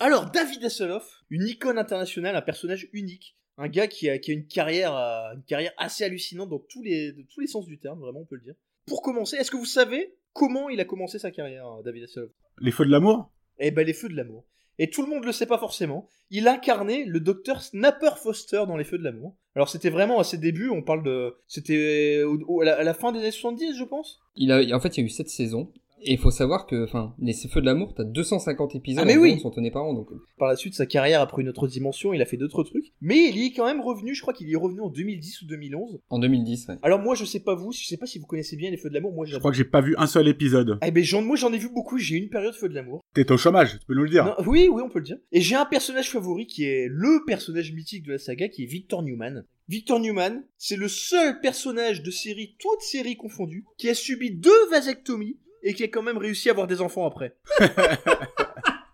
Alors, 0.00 0.30
David 0.30 0.62
Hasselhoff, 0.62 1.24
une 1.30 1.46
icône 1.48 1.78
internationale, 1.78 2.36
un 2.36 2.42
personnage 2.42 2.88
unique, 2.92 3.38
un 3.56 3.68
gars 3.68 3.86
qui 3.86 4.10
a, 4.10 4.18
qui 4.18 4.32
a 4.32 4.34
une 4.34 4.46
carrière, 4.46 4.94
euh, 4.94 5.34
une 5.34 5.44
carrière 5.44 5.72
assez 5.78 6.04
hallucinante 6.04 6.50
dans 6.50 6.58
tous 6.58 6.82
les, 6.82 7.12
de 7.12 7.22
tous 7.22 7.40
les 7.40 7.46
sens 7.46 7.64
du 7.64 7.78
terme, 7.78 8.00
vraiment, 8.00 8.20
on 8.20 8.26
peut 8.26 8.34
le 8.34 8.42
dire. 8.42 8.54
Pour 8.86 9.00
commencer, 9.00 9.36
est-ce 9.36 9.50
que 9.50 9.56
vous 9.56 9.64
savez 9.64 10.14
comment 10.34 10.68
il 10.68 10.78
a 10.80 10.84
commencé 10.84 11.18
sa 11.18 11.30
carrière, 11.30 11.66
euh, 11.66 11.82
David 11.82 12.04
Hasselhoff? 12.04 12.32
Les 12.60 12.70
feux 12.70 12.84
de 12.84 12.90
l'amour? 12.90 13.30
Eh 13.58 13.70
ben, 13.70 13.86
les 13.86 13.94
Feux 13.94 14.08
de 14.08 14.16
l'amour. 14.16 14.44
Et 14.78 14.90
tout 14.90 15.02
le 15.02 15.08
monde 15.08 15.24
le 15.24 15.32
sait 15.32 15.46
pas 15.46 15.58
forcément. 15.58 16.08
Il 16.30 16.48
incarnait 16.48 17.04
le 17.04 17.20
docteur 17.20 17.62
Snapper 17.62 18.10
Foster 18.16 18.64
dans 18.66 18.76
Les 18.76 18.84
Feux 18.84 18.98
de 18.98 19.04
l'amour. 19.04 19.36
Alors 19.54 19.68
c'était 19.68 19.90
vraiment 19.90 20.18
à 20.18 20.24
ses 20.24 20.38
débuts, 20.38 20.68
on 20.68 20.82
parle 20.82 21.04
de... 21.04 21.36
C'était 21.46 22.22
à 22.62 22.82
la 22.82 22.94
fin 22.94 23.12
des 23.12 23.20
années 23.20 23.30
70, 23.30 23.78
je 23.78 23.84
pense 23.84 24.20
Il 24.34 24.50
a, 24.50 24.76
en 24.76 24.80
fait, 24.80 24.96
il 24.96 25.00
y 25.00 25.02
a 25.04 25.06
eu 25.06 25.10
7 25.10 25.28
saisons. 25.28 25.72
Et 26.06 26.12
il 26.12 26.18
faut 26.18 26.30
savoir 26.30 26.66
que, 26.66 26.84
enfin, 26.84 27.14
les 27.18 27.32
Feux 27.32 27.60
de 27.60 27.66
l'amour, 27.66 27.94
t'as 27.94 28.04
250 28.04 28.74
épisodes 28.74 29.02
Ah, 29.02 29.06
mais 29.06 29.16
oui. 29.16 29.38
sont 29.40 29.50
tenus 29.50 29.72
par 29.72 29.84
an, 29.84 29.94
donc. 29.94 30.08
Par 30.38 30.48
la 30.48 30.56
suite, 30.56 30.74
sa 30.74 30.86
carrière 30.86 31.20
a 31.20 31.26
pris 31.26 31.42
une 31.42 31.48
autre 31.48 31.66
dimension, 31.66 32.12
il 32.12 32.20
a 32.22 32.26
fait 32.26 32.36
d'autres 32.36 32.62
trucs. 32.62 32.92
Mais 33.00 33.28
il 33.28 33.36
y 33.36 33.46
est 33.46 33.52
quand 33.52 33.66
même 33.66 33.80
revenu, 33.80 34.14
je 34.14 34.20
crois 34.22 34.34
qu'il 34.34 34.48
y 34.48 34.52
est 34.52 34.56
revenu 34.56 34.80
en 34.80 34.88
2010 34.88 35.42
ou 35.42 35.46
2011. 35.46 36.00
En 36.10 36.18
2010, 36.18 36.66
ouais. 36.68 36.74
Alors 36.82 37.00
moi, 37.00 37.14
je 37.14 37.24
sais 37.24 37.40
pas 37.40 37.54
vous, 37.54 37.72
je 37.72 37.84
sais 37.86 37.96
pas 37.96 38.06
si 38.06 38.18
vous 38.18 38.26
connaissez 38.26 38.56
bien 38.56 38.70
Les 38.70 38.76
Feux 38.76 38.88
de 38.88 38.94
l'amour, 38.94 39.12
moi 39.12 39.26
Je 39.26 39.36
crois 39.38 39.50
que 39.50 39.56
j'ai 39.56 39.64
pas 39.64 39.80
vu 39.80 39.94
un 39.98 40.06
seul 40.06 40.28
épisode. 40.28 40.78
Eh 40.86 40.90
ben, 40.90 41.02
j'en- 41.04 41.22
moi 41.22 41.36
j'en 41.36 41.52
ai 41.52 41.58
vu 41.58 41.68
beaucoup, 41.72 41.98
j'ai 41.98 42.16
eu 42.16 42.18
une 42.18 42.30
période 42.30 42.54
Feux 42.54 42.68
de 42.68 42.74
l'amour. 42.74 43.00
T'es 43.14 43.30
au 43.32 43.36
chômage, 43.36 43.78
tu 43.78 43.86
peux 43.86 43.94
nous 43.94 44.04
le 44.04 44.10
dire. 44.10 44.24
Non, 44.24 44.34
oui, 44.46 44.68
oui, 44.70 44.82
on 44.84 44.88
peut 44.90 44.98
le 44.98 45.04
dire. 45.04 45.18
Et 45.32 45.40
j'ai 45.40 45.54
un 45.56 45.64
personnage 45.66 46.10
favori 46.10 46.46
qui 46.46 46.64
est 46.64 46.86
le 46.90 47.24
personnage 47.26 47.72
mythique 47.72 48.04
de 48.04 48.12
la 48.12 48.18
saga, 48.18 48.48
qui 48.48 48.62
est 48.64 48.66
Victor 48.66 49.02
Newman. 49.02 49.44
Victor 49.68 49.98
Newman, 49.98 50.44
c'est 50.58 50.76
le 50.76 50.88
seul 50.88 51.40
personnage 51.40 52.02
de 52.02 52.10
série, 52.10 52.54
toutes 52.58 52.82
séries 52.82 53.16
confondues, 53.16 53.64
qui 53.78 53.88
a 53.88 53.94
subi 53.94 54.30
deux 54.32 54.50
vasectomies 54.70 55.38
et 55.64 55.74
qui 55.74 55.82
a 55.82 55.88
quand 55.88 56.02
même 56.02 56.18
réussi 56.18 56.48
à 56.48 56.52
avoir 56.52 56.66
des 56.68 56.80
enfants 56.80 57.06
après. 57.06 57.34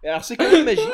Et 0.03 0.09
Alors 0.09 0.25
c'est 0.25 0.37
quand 0.37 0.51
même 0.51 0.65
magique. 0.65 0.89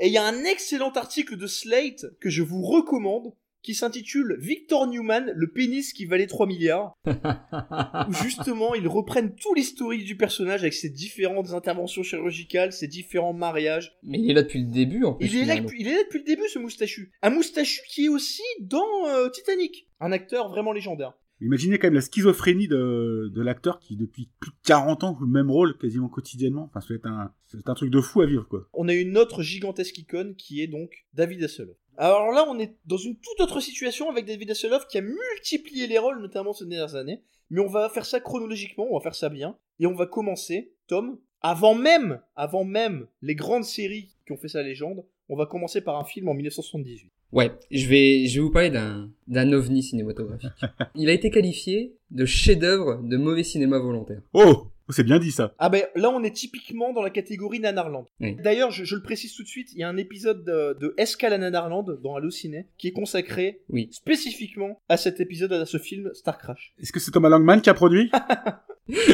Et 0.00 0.06
il 0.06 0.12
y 0.12 0.18
a 0.18 0.24
un 0.24 0.44
excellent 0.44 0.90
article 0.92 1.36
de 1.36 1.46
Slate 1.46 2.06
que 2.20 2.30
je 2.30 2.42
vous 2.42 2.62
recommande 2.62 3.32
qui 3.60 3.74
s'intitule 3.74 4.36
Victor 4.40 4.86
Newman, 4.86 5.32
le 5.34 5.50
pénis 5.50 5.92
qui 5.92 6.06
valait 6.06 6.28
3 6.28 6.46
milliards, 6.46 6.94
où 7.06 8.12
justement 8.22 8.74
ils 8.74 8.86
reprennent 8.88 9.34
tout 9.34 9.52
l'historique 9.52 10.04
du 10.04 10.16
personnage 10.16 10.62
avec 10.62 10.72
ses 10.72 10.88
différentes 10.88 11.50
interventions 11.52 12.02
chirurgicales, 12.02 12.72
ses 12.72 12.86
différents 12.86 13.34
mariages, 13.34 13.98
Mais 14.04 14.18
il 14.20 14.30
est 14.30 14.34
là 14.34 14.42
depuis 14.42 14.60
le 14.60 14.70
début, 14.70 15.04
en 15.04 15.14
plus. 15.14 15.26
il 15.26 15.34
est, 15.36 15.38
là, 15.40 15.44
finalement. 15.54 15.62
depuis- 15.68 15.80
il 15.82 15.88
est 15.88 15.94
là 15.94 16.02
depuis 16.04 16.18
le 16.20 16.24
début, 16.24 16.48
ce 16.48 16.58
moustachu. 16.58 17.12
Un 17.20 17.30
moustachu 17.30 17.80
qui 17.88 18.06
est 18.06 18.08
aussi 18.08 18.42
dans 18.60 19.06
euh, 19.08 19.28
Titanic. 19.28 19.88
Un 20.00 20.12
acteur 20.12 20.48
vraiment 20.48 20.72
légendaire. 20.72 21.12
Imaginez 21.40 21.78
quand 21.78 21.86
même 21.86 21.94
la 21.94 22.00
schizophrénie 22.00 22.68
de, 22.68 23.30
de 23.32 23.42
l'acteur 23.42 23.78
qui, 23.78 23.96
depuis 23.96 24.28
plus 24.40 24.50
de 24.50 24.56
40 24.64 25.04
ans, 25.04 25.16
joue 25.18 25.24
le 25.24 25.30
même 25.30 25.50
rôle 25.50 25.76
quasiment 25.78 26.08
quotidiennement. 26.08 26.70
Enfin, 26.74 26.94
être 26.94 27.06
un, 27.06 27.32
c'est 27.46 27.68
un 27.68 27.74
truc 27.74 27.90
de 27.90 28.00
fou 28.00 28.20
à 28.22 28.26
vivre, 28.26 28.46
quoi. 28.48 28.68
On 28.72 28.88
a 28.88 28.94
une 28.94 29.16
autre 29.16 29.42
gigantesque 29.42 29.98
icône 29.98 30.34
qui 30.34 30.62
est 30.62 30.66
donc 30.66 31.06
David 31.14 31.42
Hasselhoff. 31.44 31.76
Alors 31.96 32.30
là, 32.32 32.44
on 32.48 32.58
est 32.58 32.76
dans 32.86 32.96
une 32.96 33.16
toute 33.16 33.40
autre 33.40 33.60
situation 33.60 34.10
avec 34.10 34.24
David 34.24 34.50
Hasselhoff 34.50 34.86
qui 34.86 34.98
a 34.98 35.02
multiplié 35.02 35.86
les 35.86 35.98
rôles, 35.98 36.20
notamment 36.20 36.52
ces 36.52 36.66
dernières 36.66 36.94
années. 36.94 37.22
Mais 37.50 37.60
on 37.60 37.68
va 37.68 37.88
faire 37.88 38.04
ça 38.04 38.20
chronologiquement, 38.20 38.86
on 38.90 38.98
va 38.98 39.02
faire 39.02 39.14
ça 39.14 39.28
bien. 39.28 39.56
Et 39.80 39.86
on 39.86 39.94
va 39.94 40.06
commencer, 40.06 40.72
Tom, 40.86 41.18
avant 41.40 41.74
même, 41.74 42.20
avant 42.36 42.64
même 42.64 43.06
les 43.22 43.34
grandes 43.34 43.64
séries 43.64 44.14
qui 44.26 44.32
ont 44.32 44.36
fait 44.36 44.48
sa 44.48 44.62
légende, 44.62 45.04
on 45.28 45.36
va 45.36 45.46
commencer 45.46 45.80
par 45.80 45.98
un 45.98 46.04
film 46.04 46.28
en 46.28 46.34
1978. 46.34 47.10
Ouais, 47.32 47.52
je 47.70 47.86
vais, 47.86 48.26
je 48.26 48.36
vais 48.36 48.40
vous 48.40 48.50
parler 48.50 48.70
d'un, 48.70 49.10
d'un 49.26 49.52
ovni 49.52 49.82
cinématographique. 49.82 50.50
Il 50.94 51.10
a 51.10 51.12
été 51.12 51.30
qualifié 51.30 51.94
de 52.10 52.24
chef-d'œuvre 52.24 53.02
de 53.02 53.16
mauvais 53.18 53.42
cinéma 53.42 53.78
volontaire. 53.78 54.22
Oh 54.32 54.68
C'est 54.88 55.04
bien 55.04 55.18
dit 55.18 55.30
ça. 55.30 55.52
Ah 55.58 55.68
ben 55.68 55.82
là 55.94 56.08
on 56.10 56.22
est 56.24 56.34
typiquement 56.34 56.94
dans 56.94 57.02
la 57.02 57.10
catégorie 57.10 57.60
Nanarland. 57.60 58.06
Oui. 58.20 58.36
D'ailleurs 58.42 58.70
je, 58.70 58.84
je 58.84 58.94
le 58.96 59.02
précise 59.02 59.34
tout 59.34 59.42
de 59.42 59.48
suite, 59.48 59.68
il 59.74 59.80
y 59.80 59.82
a 59.82 59.88
un 59.90 59.98
épisode 59.98 60.42
de, 60.44 60.78
de 60.80 60.94
Escale 60.96 61.34
à 61.34 61.38
Nanarland 61.38 61.84
dans 62.02 62.14
Allociné 62.16 62.64
qui 62.78 62.88
est 62.88 62.92
consacré 62.92 63.60
Oui. 63.68 63.88
spécifiquement 63.92 64.80
à 64.88 64.96
cet 64.96 65.20
épisode, 65.20 65.52
à 65.52 65.66
ce 65.66 65.76
film 65.76 66.10
Star 66.14 66.38
Crash. 66.38 66.72
Est-ce 66.80 66.92
que 66.92 67.00
c'est 67.00 67.10
Thomas 67.10 67.28
Langman 67.28 67.60
qui 67.60 67.68
a 67.70 67.74
produit? 67.74 68.10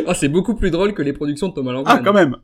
Ah, 0.07 0.15
c'est 0.15 0.29
beaucoup 0.29 0.55
plus 0.55 0.71
drôle 0.71 0.95
que 0.95 1.03
les 1.03 1.13
productions 1.13 1.49
de 1.49 1.53
Thomas 1.55 1.73
Langman. 1.73 1.93
Ah, 1.99 2.01
quand 2.05 2.13
même 2.13 2.37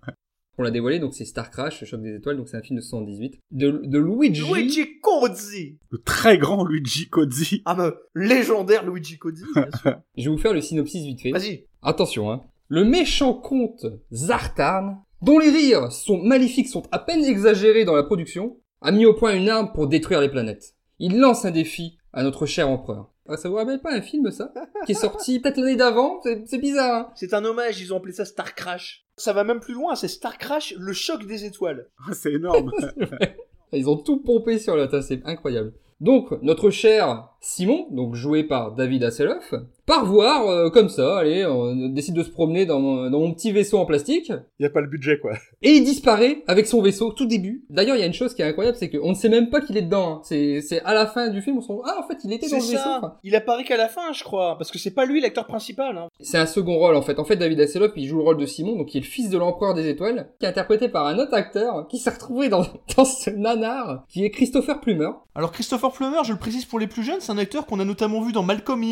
On 0.58 0.62
l'a 0.62 0.70
dévoilé, 0.70 0.98
donc 0.98 1.14
c'est 1.14 1.24
Star 1.24 1.50
Crash, 1.50 1.80
le 1.80 1.86
choc 1.86 2.02
des 2.02 2.14
étoiles, 2.16 2.36
donc 2.36 2.48
c'est 2.48 2.56
un 2.56 2.62
film 2.62 2.78
de 2.78 2.82
78. 2.82 3.40
De, 3.50 3.80
de 3.84 3.98
Luigi. 3.98 4.42
Luigi 4.42 5.00
Cozzi 5.00 5.78
Le 5.90 5.98
très 5.98 6.36
grand 6.38 6.64
Luigi 6.64 7.08
Cozzi. 7.08 7.62
Ah 7.64 7.74
ben, 7.74 7.94
légendaire 8.14 8.84
Luigi 8.84 9.18
Cozzi, 9.18 9.44
bien 9.54 9.68
sûr. 9.80 9.96
Je 10.16 10.24
vais 10.24 10.30
vous 10.30 10.40
faire 10.40 10.52
le 10.52 10.60
synopsis 10.60 11.04
vite 11.04 11.22
fait. 11.22 11.30
Vas-y. 11.30 11.66
Attention, 11.82 12.30
hein. 12.30 12.42
Le 12.68 12.84
méchant 12.84 13.34
comte 13.34 13.86
Zartan, 14.12 15.04
dont 15.22 15.38
les 15.38 15.50
rires 15.50 15.90
sont 15.90 16.18
maléfiques, 16.22 16.68
sont 16.68 16.84
à 16.92 16.98
peine 16.98 17.24
exagérés 17.24 17.84
dans 17.84 17.96
la 17.96 18.02
production, 18.02 18.58
a 18.82 18.92
mis 18.92 19.06
au 19.06 19.14
point 19.14 19.34
une 19.34 19.48
arme 19.48 19.72
pour 19.72 19.86
détruire 19.88 20.20
les 20.20 20.28
planètes. 20.28 20.74
Il 20.98 21.18
lance 21.18 21.44
un 21.44 21.50
défi 21.50 21.98
à 22.12 22.22
notre 22.22 22.46
cher 22.46 22.68
empereur. 22.68 23.10
Ah, 23.28 23.36
ça 23.36 23.48
vous 23.48 23.54
rappelle 23.54 23.80
pas 23.80 23.94
un 23.94 24.02
film, 24.02 24.30
ça? 24.30 24.52
Qui 24.86 24.92
est 24.92 24.96
sorti 24.96 25.38
peut-être 25.38 25.58
l'année 25.58 25.76
d'avant? 25.76 26.20
C'est 26.22 26.42
c'est 26.46 26.58
bizarre, 26.58 26.94
hein 26.94 27.12
C'est 27.14 27.32
un 27.32 27.44
hommage, 27.44 27.80
ils 27.80 27.94
ont 27.94 27.98
appelé 27.98 28.12
ça 28.12 28.24
Star 28.24 28.54
Crash. 28.54 29.06
Ça 29.20 29.34
va 29.34 29.44
même 29.44 29.60
plus 29.60 29.74
loin, 29.74 29.94
c'est 29.96 30.08
Star 30.08 30.38
Crash, 30.38 30.74
le 30.78 30.94
choc 30.94 31.26
des 31.26 31.44
étoiles. 31.44 31.86
Ah, 32.08 32.14
c'est 32.14 32.32
énorme. 32.32 32.72
Ils 33.72 33.86
ont 33.86 33.98
tout 33.98 34.22
pompé 34.22 34.58
sur 34.58 34.76
la 34.76 34.88
tasse, 34.88 35.08
c'est 35.08 35.20
incroyable. 35.26 35.74
Donc, 36.00 36.32
notre 36.40 36.70
cher 36.70 37.28
Simon, 37.40 37.86
donc 37.90 38.14
joué 38.14 38.44
par 38.44 38.72
David 38.74 39.02
Hasselhoff, 39.04 39.54
part 39.86 40.04
voir, 40.04 40.46
euh, 40.48 40.70
comme 40.70 40.88
ça, 40.88 41.18
allez, 41.18 41.44
on 41.46 41.88
décide 41.88 42.14
de 42.14 42.22
se 42.22 42.30
promener 42.30 42.66
dans 42.66 42.78
mon, 42.80 43.10
dans 43.10 43.18
mon 43.18 43.32
petit 43.32 43.50
vaisseau 43.50 43.78
en 43.78 43.86
plastique, 43.86 44.30
Il 44.58 44.62
y 44.62 44.66
a 44.66 44.70
pas 44.70 44.82
le 44.82 44.86
budget, 44.88 45.18
quoi. 45.18 45.32
et 45.62 45.70
il 45.72 45.84
disparaît 45.84 46.42
avec 46.46 46.66
son 46.66 46.82
vaisseau 46.82 47.12
tout 47.12 47.26
début. 47.26 47.64
D'ailleurs, 47.70 47.96
il 47.96 48.00
y 48.00 48.02
a 48.02 48.06
une 48.06 48.12
chose 48.12 48.34
qui 48.34 48.42
est 48.42 48.44
incroyable, 48.44 48.76
c'est 48.78 48.90
qu'on 48.90 49.08
ne 49.10 49.14
sait 49.14 49.28
même 49.30 49.48
pas 49.48 49.60
qu'il 49.62 49.76
est 49.78 49.82
dedans. 49.82 50.16
hein. 50.16 50.20
C'est, 50.22 50.60
c'est 50.60 50.80
à 50.82 50.92
la 50.94 51.06
fin 51.06 51.28
du 51.28 51.40
film, 51.40 51.58
on 51.58 51.60
se 51.62 51.68
rend 51.68 51.80
ah, 51.86 51.96
en 51.98 52.06
fait, 52.06 52.18
il 52.24 52.32
était 52.32 52.48
dans 52.48 52.56
le 52.56 52.62
vaisseau. 52.62 52.76
ça. 52.76 52.98
Enfin, 52.98 53.14
Il 53.24 53.34
apparaît 53.34 53.64
qu'à 53.64 53.76
la 53.78 53.88
fin, 53.88 54.12
je 54.12 54.22
crois, 54.22 54.56
parce 54.58 54.70
que 54.70 54.78
c'est 54.78 54.90
pas 54.92 55.06
lui 55.06 55.20
l'acteur 55.20 55.46
principal. 55.46 55.96
Hein. 55.96 56.08
C'est 56.20 56.38
un 56.38 56.46
second 56.46 56.76
rôle, 56.76 56.94
en 56.94 57.02
fait. 57.02 57.18
En 57.18 57.24
fait, 57.24 57.36
David 57.36 57.58
Hasselhoff, 57.60 57.92
il 57.96 58.06
joue 58.06 58.18
le 58.18 58.24
rôle 58.24 58.36
de 58.36 58.46
Simon, 58.46 58.76
donc 58.76 58.88
qui 58.88 58.98
est 58.98 59.00
le 59.00 59.06
fils 59.06 59.30
de 59.30 59.38
l'empereur 59.38 59.72
des 59.74 59.88
étoiles, 59.88 60.28
qui 60.38 60.44
est 60.46 60.48
interprété 60.50 60.88
par 60.88 61.06
un 61.06 61.18
autre 61.18 61.34
acteur, 61.34 61.88
qui 61.88 61.98
s'est 61.98 62.10
retrouvé 62.10 62.48
dans, 62.50 62.62
dans 62.96 63.04
ce 63.06 63.30
nanar, 63.30 64.04
qui 64.08 64.24
est 64.24 64.30
Christopher 64.30 64.80
Plummer. 64.80 65.08
Alors 65.34 65.52
Christopher 65.52 65.90
Plummer, 65.92 66.18
je 66.24 66.32
le 66.32 66.38
précise 66.38 66.64
pour 66.66 66.78
les 66.78 66.86
plus 66.86 67.02
jeunes, 67.02 67.20
c'est 67.30 67.34
un 67.34 67.38
acteur 67.38 67.64
qu'on 67.66 67.78
a 67.78 67.84
notamment 67.84 68.22
vu 68.22 68.32
dans 68.32 68.42
Malcolm 68.42 68.82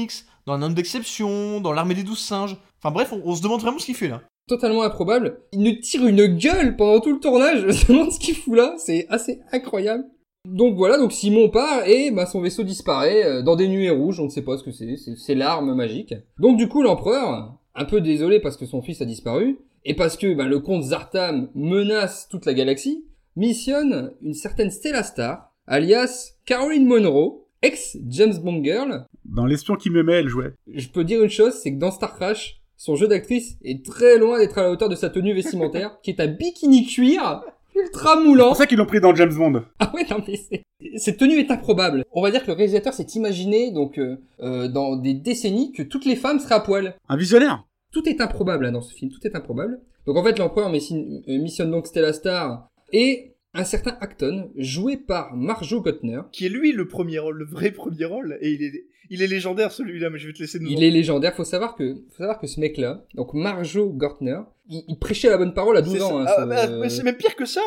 dans 0.46 0.52
Un 0.52 0.62
homme 0.62 0.74
d'exception, 0.74 1.60
dans 1.60 1.72
L'armée 1.72 1.94
des 1.94 2.04
douze 2.04 2.20
singes. 2.20 2.56
Enfin 2.80 2.92
bref, 2.92 3.12
on, 3.12 3.34
se 3.34 3.42
demande 3.42 3.60
vraiment 3.60 3.80
ce 3.80 3.86
qu'il 3.86 3.96
fait 3.96 4.06
là. 4.06 4.22
totalement 4.46 4.84
improbable. 4.84 5.40
Il 5.52 5.64
nous 5.64 5.74
tire 5.80 6.06
une 6.06 6.24
gueule 6.26 6.76
pendant 6.76 7.00
tout 7.00 7.12
le 7.12 7.18
tournage. 7.18 7.60
Je 7.68 7.92
me 7.92 7.98
demande 7.98 8.12
ce 8.12 8.20
qu'il 8.20 8.36
fout 8.36 8.56
là. 8.56 8.76
C'est 8.78 9.08
assez 9.08 9.40
incroyable. 9.50 10.04
Donc 10.44 10.76
voilà, 10.76 10.98
donc 10.98 11.12
Simon 11.12 11.48
part 11.48 11.84
et 11.88 12.12
bah, 12.12 12.26
son 12.26 12.40
vaisseau 12.40 12.62
disparaît 12.62 13.24
euh, 13.24 13.42
dans 13.42 13.56
des 13.56 13.66
nuées 13.66 13.90
rouges. 13.90 14.20
On 14.20 14.26
ne 14.26 14.30
sait 14.30 14.42
pas 14.42 14.56
ce 14.56 14.62
que 14.62 14.70
c'est. 14.70 14.94
C'est- 14.96 15.34
l'arme 15.34 15.74
magique. 15.74 16.14
Donc 16.38 16.56
du 16.58 16.68
coup, 16.68 16.82
l'empereur, 16.82 17.58
un 17.74 17.84
peu 17.86 18.00
désolé 18.00 18.38
parce 18.38 18.56
que 18.56 18.66
son 18.66 18.82
fils 18.82 19.02
a 19.02 19.04
disparu 19.04 19.58
et 19.84 19.94
parce 19.94 20.16
que 20.16 20.32
bah, 20.32 20.46
le 20.46 20.60
comte 20.60 20.84
Zartam 20.84 21.50
menace 21.56 22.28
toute 22.30 22.46
la 22.46 22.54
galaxie, 22.54 23.04
missionne 23.34 24.12
une 24.22 24.34
certaine 24.34 24.70
Stella 24.70 25.02
Star, 25.02 25.52
alias 25.66 26.34
Caroline 26.46 26.86
Monroe, 26.86 27.47
ex 27.62 27.96
James 28.08 28.38
Bond 28.38 28.62
girl, 28.62 29.06
Dans 29.24 29.46
L'espion 29.46 29.76
qui 29.76 29.90
m'aimait, 29.90 30.14
elle 30.20 30.28
jouait. 30.28 30.52
je 30.72 30.88
peux 30.88 31.04
dire 31.04 31.22
une 31.22 31.30
chose, 31.30 31.54
c'est 31.54 31.72
que 31.74 31.78
dans 31.78 31.90
Star 31.90 32.14
Crash, 32.16 32.60
son 32.76 32.94
jeu 32.96 33.08
d'actrice 33.08 33.56
est 33.64 33.84
très 33.84 34.18
loin 34.18 34.38
d'être 34.38 34.58
à 34.58 34.62
la 34.62 34.70
hauteur 34.70 34.88
de 34.88 34.94
sa 34.94 35.10
tenue 35.10 35.34
vestimentaire, 35.34 35.98
qui 36.02 36.10
est 36.10 36.20
un 36.20 36.28
bikini 36.28 36.86
cuir 36.86 37.42
ultra 37.74 38.14
C'est 38.16 38.24
moulant. 38.24 38.48
pour 38.48 38.56
ça 38.56 38.66
qu'ils 38.66 38.78
l'ont 38.78 38.86
pris 38.86 39.00
dans 39.00 39.14
James 39.14 39.34
Bond. 39.34 39.62
Ah 39.78 39.90
ouais, 39.94 40.04
non 40.10 40.18
mais 40.26 40.36
c'est... 40.36 40.62
Cette 40.96 41.16
tenue 41.18 41.38
est 41.38 41.50
improbable. 41.50 42.04
On 42.12 42.22
va 42.22 42.30
dire 42.30 42.42
que 42.42 42.46
le 42.48 42.52
réalisateur 42.52 42.94
s'est 42.94 43.06
imaginé, 43.16 43.72
donc, 43.72 43.98
euh, 43.98 44.16
euh, 44.40 44.68
dans 44.68 44.94
des 44.96 45.12
décennies, 45.14 45.72
que 45.72 45.82
toutes 45.82 46.04
les 46.04 46.14
femmes 46.14 46.38
seraient 46.38 46.54
à 46.56 46.60
poil. 46.60 46.94
Un 47.08 47.16
visionnaire. 47.16 47.64
Tout 47.92 48.08
est 48.08 48.20
improbable 48.20 48.66
hein, 48.66 48.72
dans 48.72 48.80
ce 48.80 48.94
film, 48.94 49.10
tout 49.10 49.24
est 49.26 49.34
improbable. 49.34 49.80
Donc 50.06 50.16
en 50.16 50.22
fait, 50.22 50.38
l'empereur 50.38 50.68
euh, 50.68 51.38
missionne 51.38 51.70
donc 51.70 51.86
Stella 51.88 52.12
Star 52.12 52.68
et 52.92 53.34
un 53.54 53.64
certain 53.64 53.96
Acton, 54.00 54.50
joué 54.56 54.96
par 54.96 55.34
Marjo 55.36 55.80
Gottner. 55.80 56.20
Qui 56.32 56.46
est 56.46 56.50
lui 56.50 56.72
le 56.72 56.86
premier 56.86 57.18
rôle, 57.18 57.38
le 57.38 57.44
vrai 57.46 57.70
premier 57.70 58.04
rôle, 58.04 58.38
et 58.40 58.52
il 58.52 58.62
est, 58.62 58.84
il 59.10 59.22
est 59.22 59.26
légendaire 59.26 59.72
celui-là, 59.72 60.10
mais 60.10 60.18
je 60.18 60.26
vais 60.26 60.32
te 60.34 60.38
laisser 60.40 60.58
nous 60.58 60.68
Il 60.68 60.82
est 60.84 60.90
légendaire. 60.90 61.34
Faut 61.34 61.44
savoir 61.44 61.74
que, 61.74 61.94
faut 62.10 62.18
savoir 62.18 62.38
que 62.38 62.46
ce 62.46 62.60
mec-là, 62.60 63.04
donc 63.14 63.32
Marjo 63.34 63.88
Gortner, 63.90 64.40
il, 64.68 64.84
il 64.86 64.98
prêchait 64.98 65.30
la 65.30 65.38
bonne 65.38 65.54
parole 65.54 65.76
à 65.76 65.82
12 65.82 65.92
C'est 65.94 66.02
ans. 66.02 66.18
hein, 66.20 66.24
Ah, 66.28 66.46
bah, 66.46 66.68
mais 66.68 66.88
c'est 66.90 67.02
même 67.02 67.16
pire 67.16 67.36
que 67.36 67.46
ça. 67.46 67.62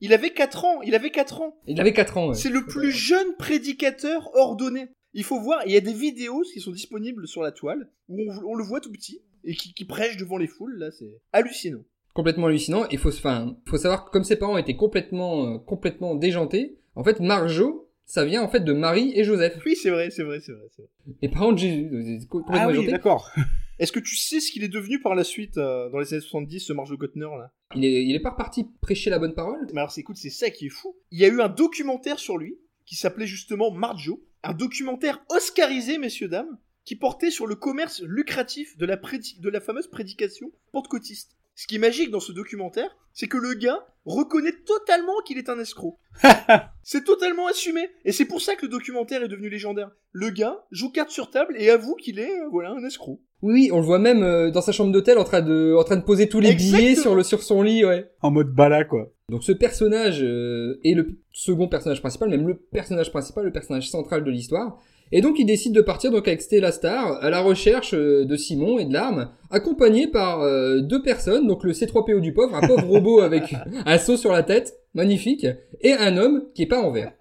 Il 0.00 0.12
avait 0.12 0.30
4 0.30 0.64
ans, 0.64 0.82
il 0.82 0.94
avait 0.94 1.10
4 1.10 1.40
ans. 1.40 1.56
Il 1.66 1.80
avait 1.80 1.92
4 1.92 2.16
ans. 2.18 2.28
ouais. 2.28 2.34
C'est 2.34 2.50
le 2.50 2.64
plus 2.66 2.90
jeune 2.92 3.34
prédicateur 3.38 4.30
ordonné. 4.34 4.88
Il 5.14 5.24
faut 5.24 5.40
voir, 5.40 5.62
il 5.66 5.72
y 5.72 5.76
a 5.76 5.80
des 5.80 5.94
vidéos 5.94 6.42
qui 6.52 6.60
sont 6.60 6.70
disponibles 6.72 7.26
sur 7.26 7.42
la 7.42 7.50
toile, 7.52 7.88
où 8.08 8.18
on, 8.20 8.50
on 8.52 8.54
le 8.54 8.62
voit 8.64 8.80
tout 8.80 8.92
petit, 8.92 9.22
et 9.44 9.54
qui, 9.54 9.72
qui 9.72 9.84
prêche 9.86 10.18
devant 10.18 10.36
les 10.36 10.46
foules, 10.48 10.76
là, 10.78 10.90
c'est 10.90 11.10
hallucinant. 11.32 11.82
Complètement 12.16 12.46
hallucinant. 12.46 12.86
Et 12.90 12.96
faut, 12.96 13.10
enfin, 13.10 13.54
faut 13.68 13.76
savoir 13.76 14.06
que 14.06 14.10
comme 14.10 14.24
ses 14.24 14.36
parents 14.36 14.56
étaient 14.56 14.74
complètement, 14.74 15.46
euh, 15.54 15.58
complètement 15.58 16.14
déjantés, 16.14 16.78
en 16.94 17.04
fait, 17.04 17.20
Marjo, 17.20 17.90
ça 18.06 18.24
vient 18.24 18.42
en 18.42 18.48
fait 18.48 18.60
de 18.60 18.72
Marie 18.72 19.12
et 19.14 19.22
Joseph, 19.22 19.60
Oui, 19.66 19.76
c'est 19.76 19.90
vrai, 19.90 20.08
c'est 20.10 20.22
vrai, 20.22 20.40
c'est 20.40 20.52
vrai. 20.52 20.62
vrai. 20.78 20.88
les 21.20 21.28
parents 21.28 21.52
de 21.52 21.58
Jésus. 21.58 22.26
complètement 22.30 22.56
Ah 22.58 22.68
oui, 22.68 22.86
d'accord. 22.86 23.30
Est-ce 23.78 23.92
que 23.92 24.00
tu 24.00 24.16
sais 24.16 24.40
ce 24.40 24.50
qu'il 24.50 24.64
est 24.64 24.68
devenu 24.68 25.02
par 25.02 25.14
la 25.14 25.24
suite, 25.24 25.58
euh, 25.58 25.90
dans 25.90 25.98
les 25.98 26.14
années 26.14 26.22
70, 26.22 26.60
ce 26.60 26.72
Marjo 26.72 26.96
Gottner, 26.96 27.28
là? 27.36 27.52
Il 27.74 27.84
est, 27.84 28.02
il 28.02 28.14
est 28.14 28.20
pas 28.20 28.30
reparti 28.30 28.66
prêcher 28.80 29.10
la 29.10 29.18
bonne 29.18 29.34
parole? 29.34 29.66
Mais 29.74 29.80
alors, 29.80 29.92
écoute, 29.94 30.16
c'est 30.16 30.30
ça 30.30 30.48
qui 30.48 30.66
est 30.66 30.70
fou. 30.70 30.96
Il 31.10 31.18
y 31.18 31.26
a 31.26 31.28
eu 31.28 31.42
un 31.42 31.50
documentaire 31.50 32.18
sur 32.18 32.38
lui, 32.38 32.56
qui 32.86 32.94
s'appelait 32.94 33.26
justement 33.26 33.70
Marjo. 33.70 34.24
Un 34.42 34.54
documentaire 34.54 35.22
oscarisé, 35.28 35.98
messieurs, 35.98 36.28
dames, 36.28 36.56
qui 36.86 36.96
portait 36.96 37.30
sur 37.30 37.46
le 37.46 37.56
commerce 37.56 38.00
lucratif 38.02 38.78
de 38.78 38.86
la, 38.86 38.96
de 38.96 39.48
la 39.50 39.60
fameuse 39.60 39.88
prédication 39.88 40.50
pentecôtiste. 40.72 41.36
Ce 41.58 41.66
qui 41.66 41.76
est 41.76 41.78
magique 41.78 42.10
dans 42.10 42.20
ce 42.20 42.32
documentaire, 42.32 42.94
c'est 43.14 43.28
que 43.28 43.38
le 43.38 43.54
gars 43.54 43.86
reconnaît 44.04 44.52
totalement 44.66 45.14
qu'il 45.24 45.38
est 45.38 45.48
un 45.48 45.58
escroc. 45.58 45.98
c'est 46.82 47.02
totalement 47.02 47.46
assumé. 47.46 47.88
Et 48.04 48.12
c'est 48.12 48.26
pour 48.26 48.42
ça 48.42 48.56
que 48.56 48.66
le 48.66 48.70
documentaire 48.70 49.22
est 49.22 49.28
devenu 49.28 49.48
légendaire. 49.48 49.90
Le 50.12 50.28
gars 50.28 50.66
joue 50.70 50.92
carte 50.92 51.08
sur 51.08 51.30
table 51.30 51.54
et 51.58 51.70
avoue 51.70 51.94
qu'il 51.94 52.18
est, 52.18 52.30
euh, 52.30 52.48
voilà, 52.50 52.72
un 52.72 52.84
escroc. 52.84 53.22
Oui, 53.40 53.54
oui, 53.54 53.70
on 53.72 53.78
le 53.78 53.86
voit 53.86 53.98
même 53.98 54.22
euh, 54.22 54.50
dans 54.50 54.60
sa 54.60 54.72
chambre 54.72 54.92
d'hôtel 54.92 55.16
en 55.16 55.24
train 55.24 55.40
de, 55.40 55.74
en 55.78 55.82
train 55.82 55.96
de 55.96 56.04
poser 56.04 56.28
tous 56.28 56.40
les 56.40 56.54
billets 56.54 56.90
Exactement. 56.90 57.02
sur 57.02 57.14
le, 57.14 57.22
sur 57.22 57.42
son 57.42 57.62
lit, 57.62 57.86
ouais. 57.86 58.10
En 58.20 58.30
mode 58.30 58.52
bala, 58.54 58.84
quoi. 58.84 59.10
Donc 59.30 59.42
ce 59.42 59.52
personnage 59.52 60.22
euh, 60.22 60.78
est 60.84 60.92
le 60.92 61.18
second 61.32 61.68
personnage 61.68 62.00
principal, 62.00 62.28
même 62.28 62.46
le 62.46 62.56
personnage 62.56 63.10
principal, 63.10 63.46
le 63.46 63.52
personnage 63.52 63.88
central 63.88 64.24
de 64.24 64.30
l'histoire. 64.30 64.78
Et 65.12 65.20
donc 65.20 65.38
il 65.38 65.44
décide 65.46 65.72
de 65.72 65.80
partir 65.80 66.10
donc 66.10 66.26
avec 66.26 66.42
Stella 66.42 66.72
Star 66.72 67.22
à 67.22 67.30
la 67.30 67.40
recherche 67.40 67.94
euh, 67.94 68.24
de 68.24 68.36
Simon 68.36 68.78
et 68.78 68.84
de 68.84 68.92
l'arme, 68.92 69.30
accompagné 69.50 70.08
par 70.08 70.40
euh, 70.42 70.80
deux 70.80 71.02
personnes, 71.02 71.46
donc 71.46 71.62
le 71.64 71.72
C3PO 71.72 72.20
du 72.20 72.32
pauvre, 72.32 72.54
un 72.56 72.66
pauvre 72.66 72.84
robot 72.88 73.20
avec 73.20 73.54
un 73.84 73.98
seau 73.98 74.16
sur 74.16 74.32
la 74.32 74.42
tête, 74.42 74.74
magnifique, 74.94 75.46
et 75.80 75.92
un 75.92 76.16
homme 76.16 76.44
qui 76.54 76.62
est 76.62 76.66
peint 76.66 76.80
en 76.80 76.90
vert, 76.90 77.12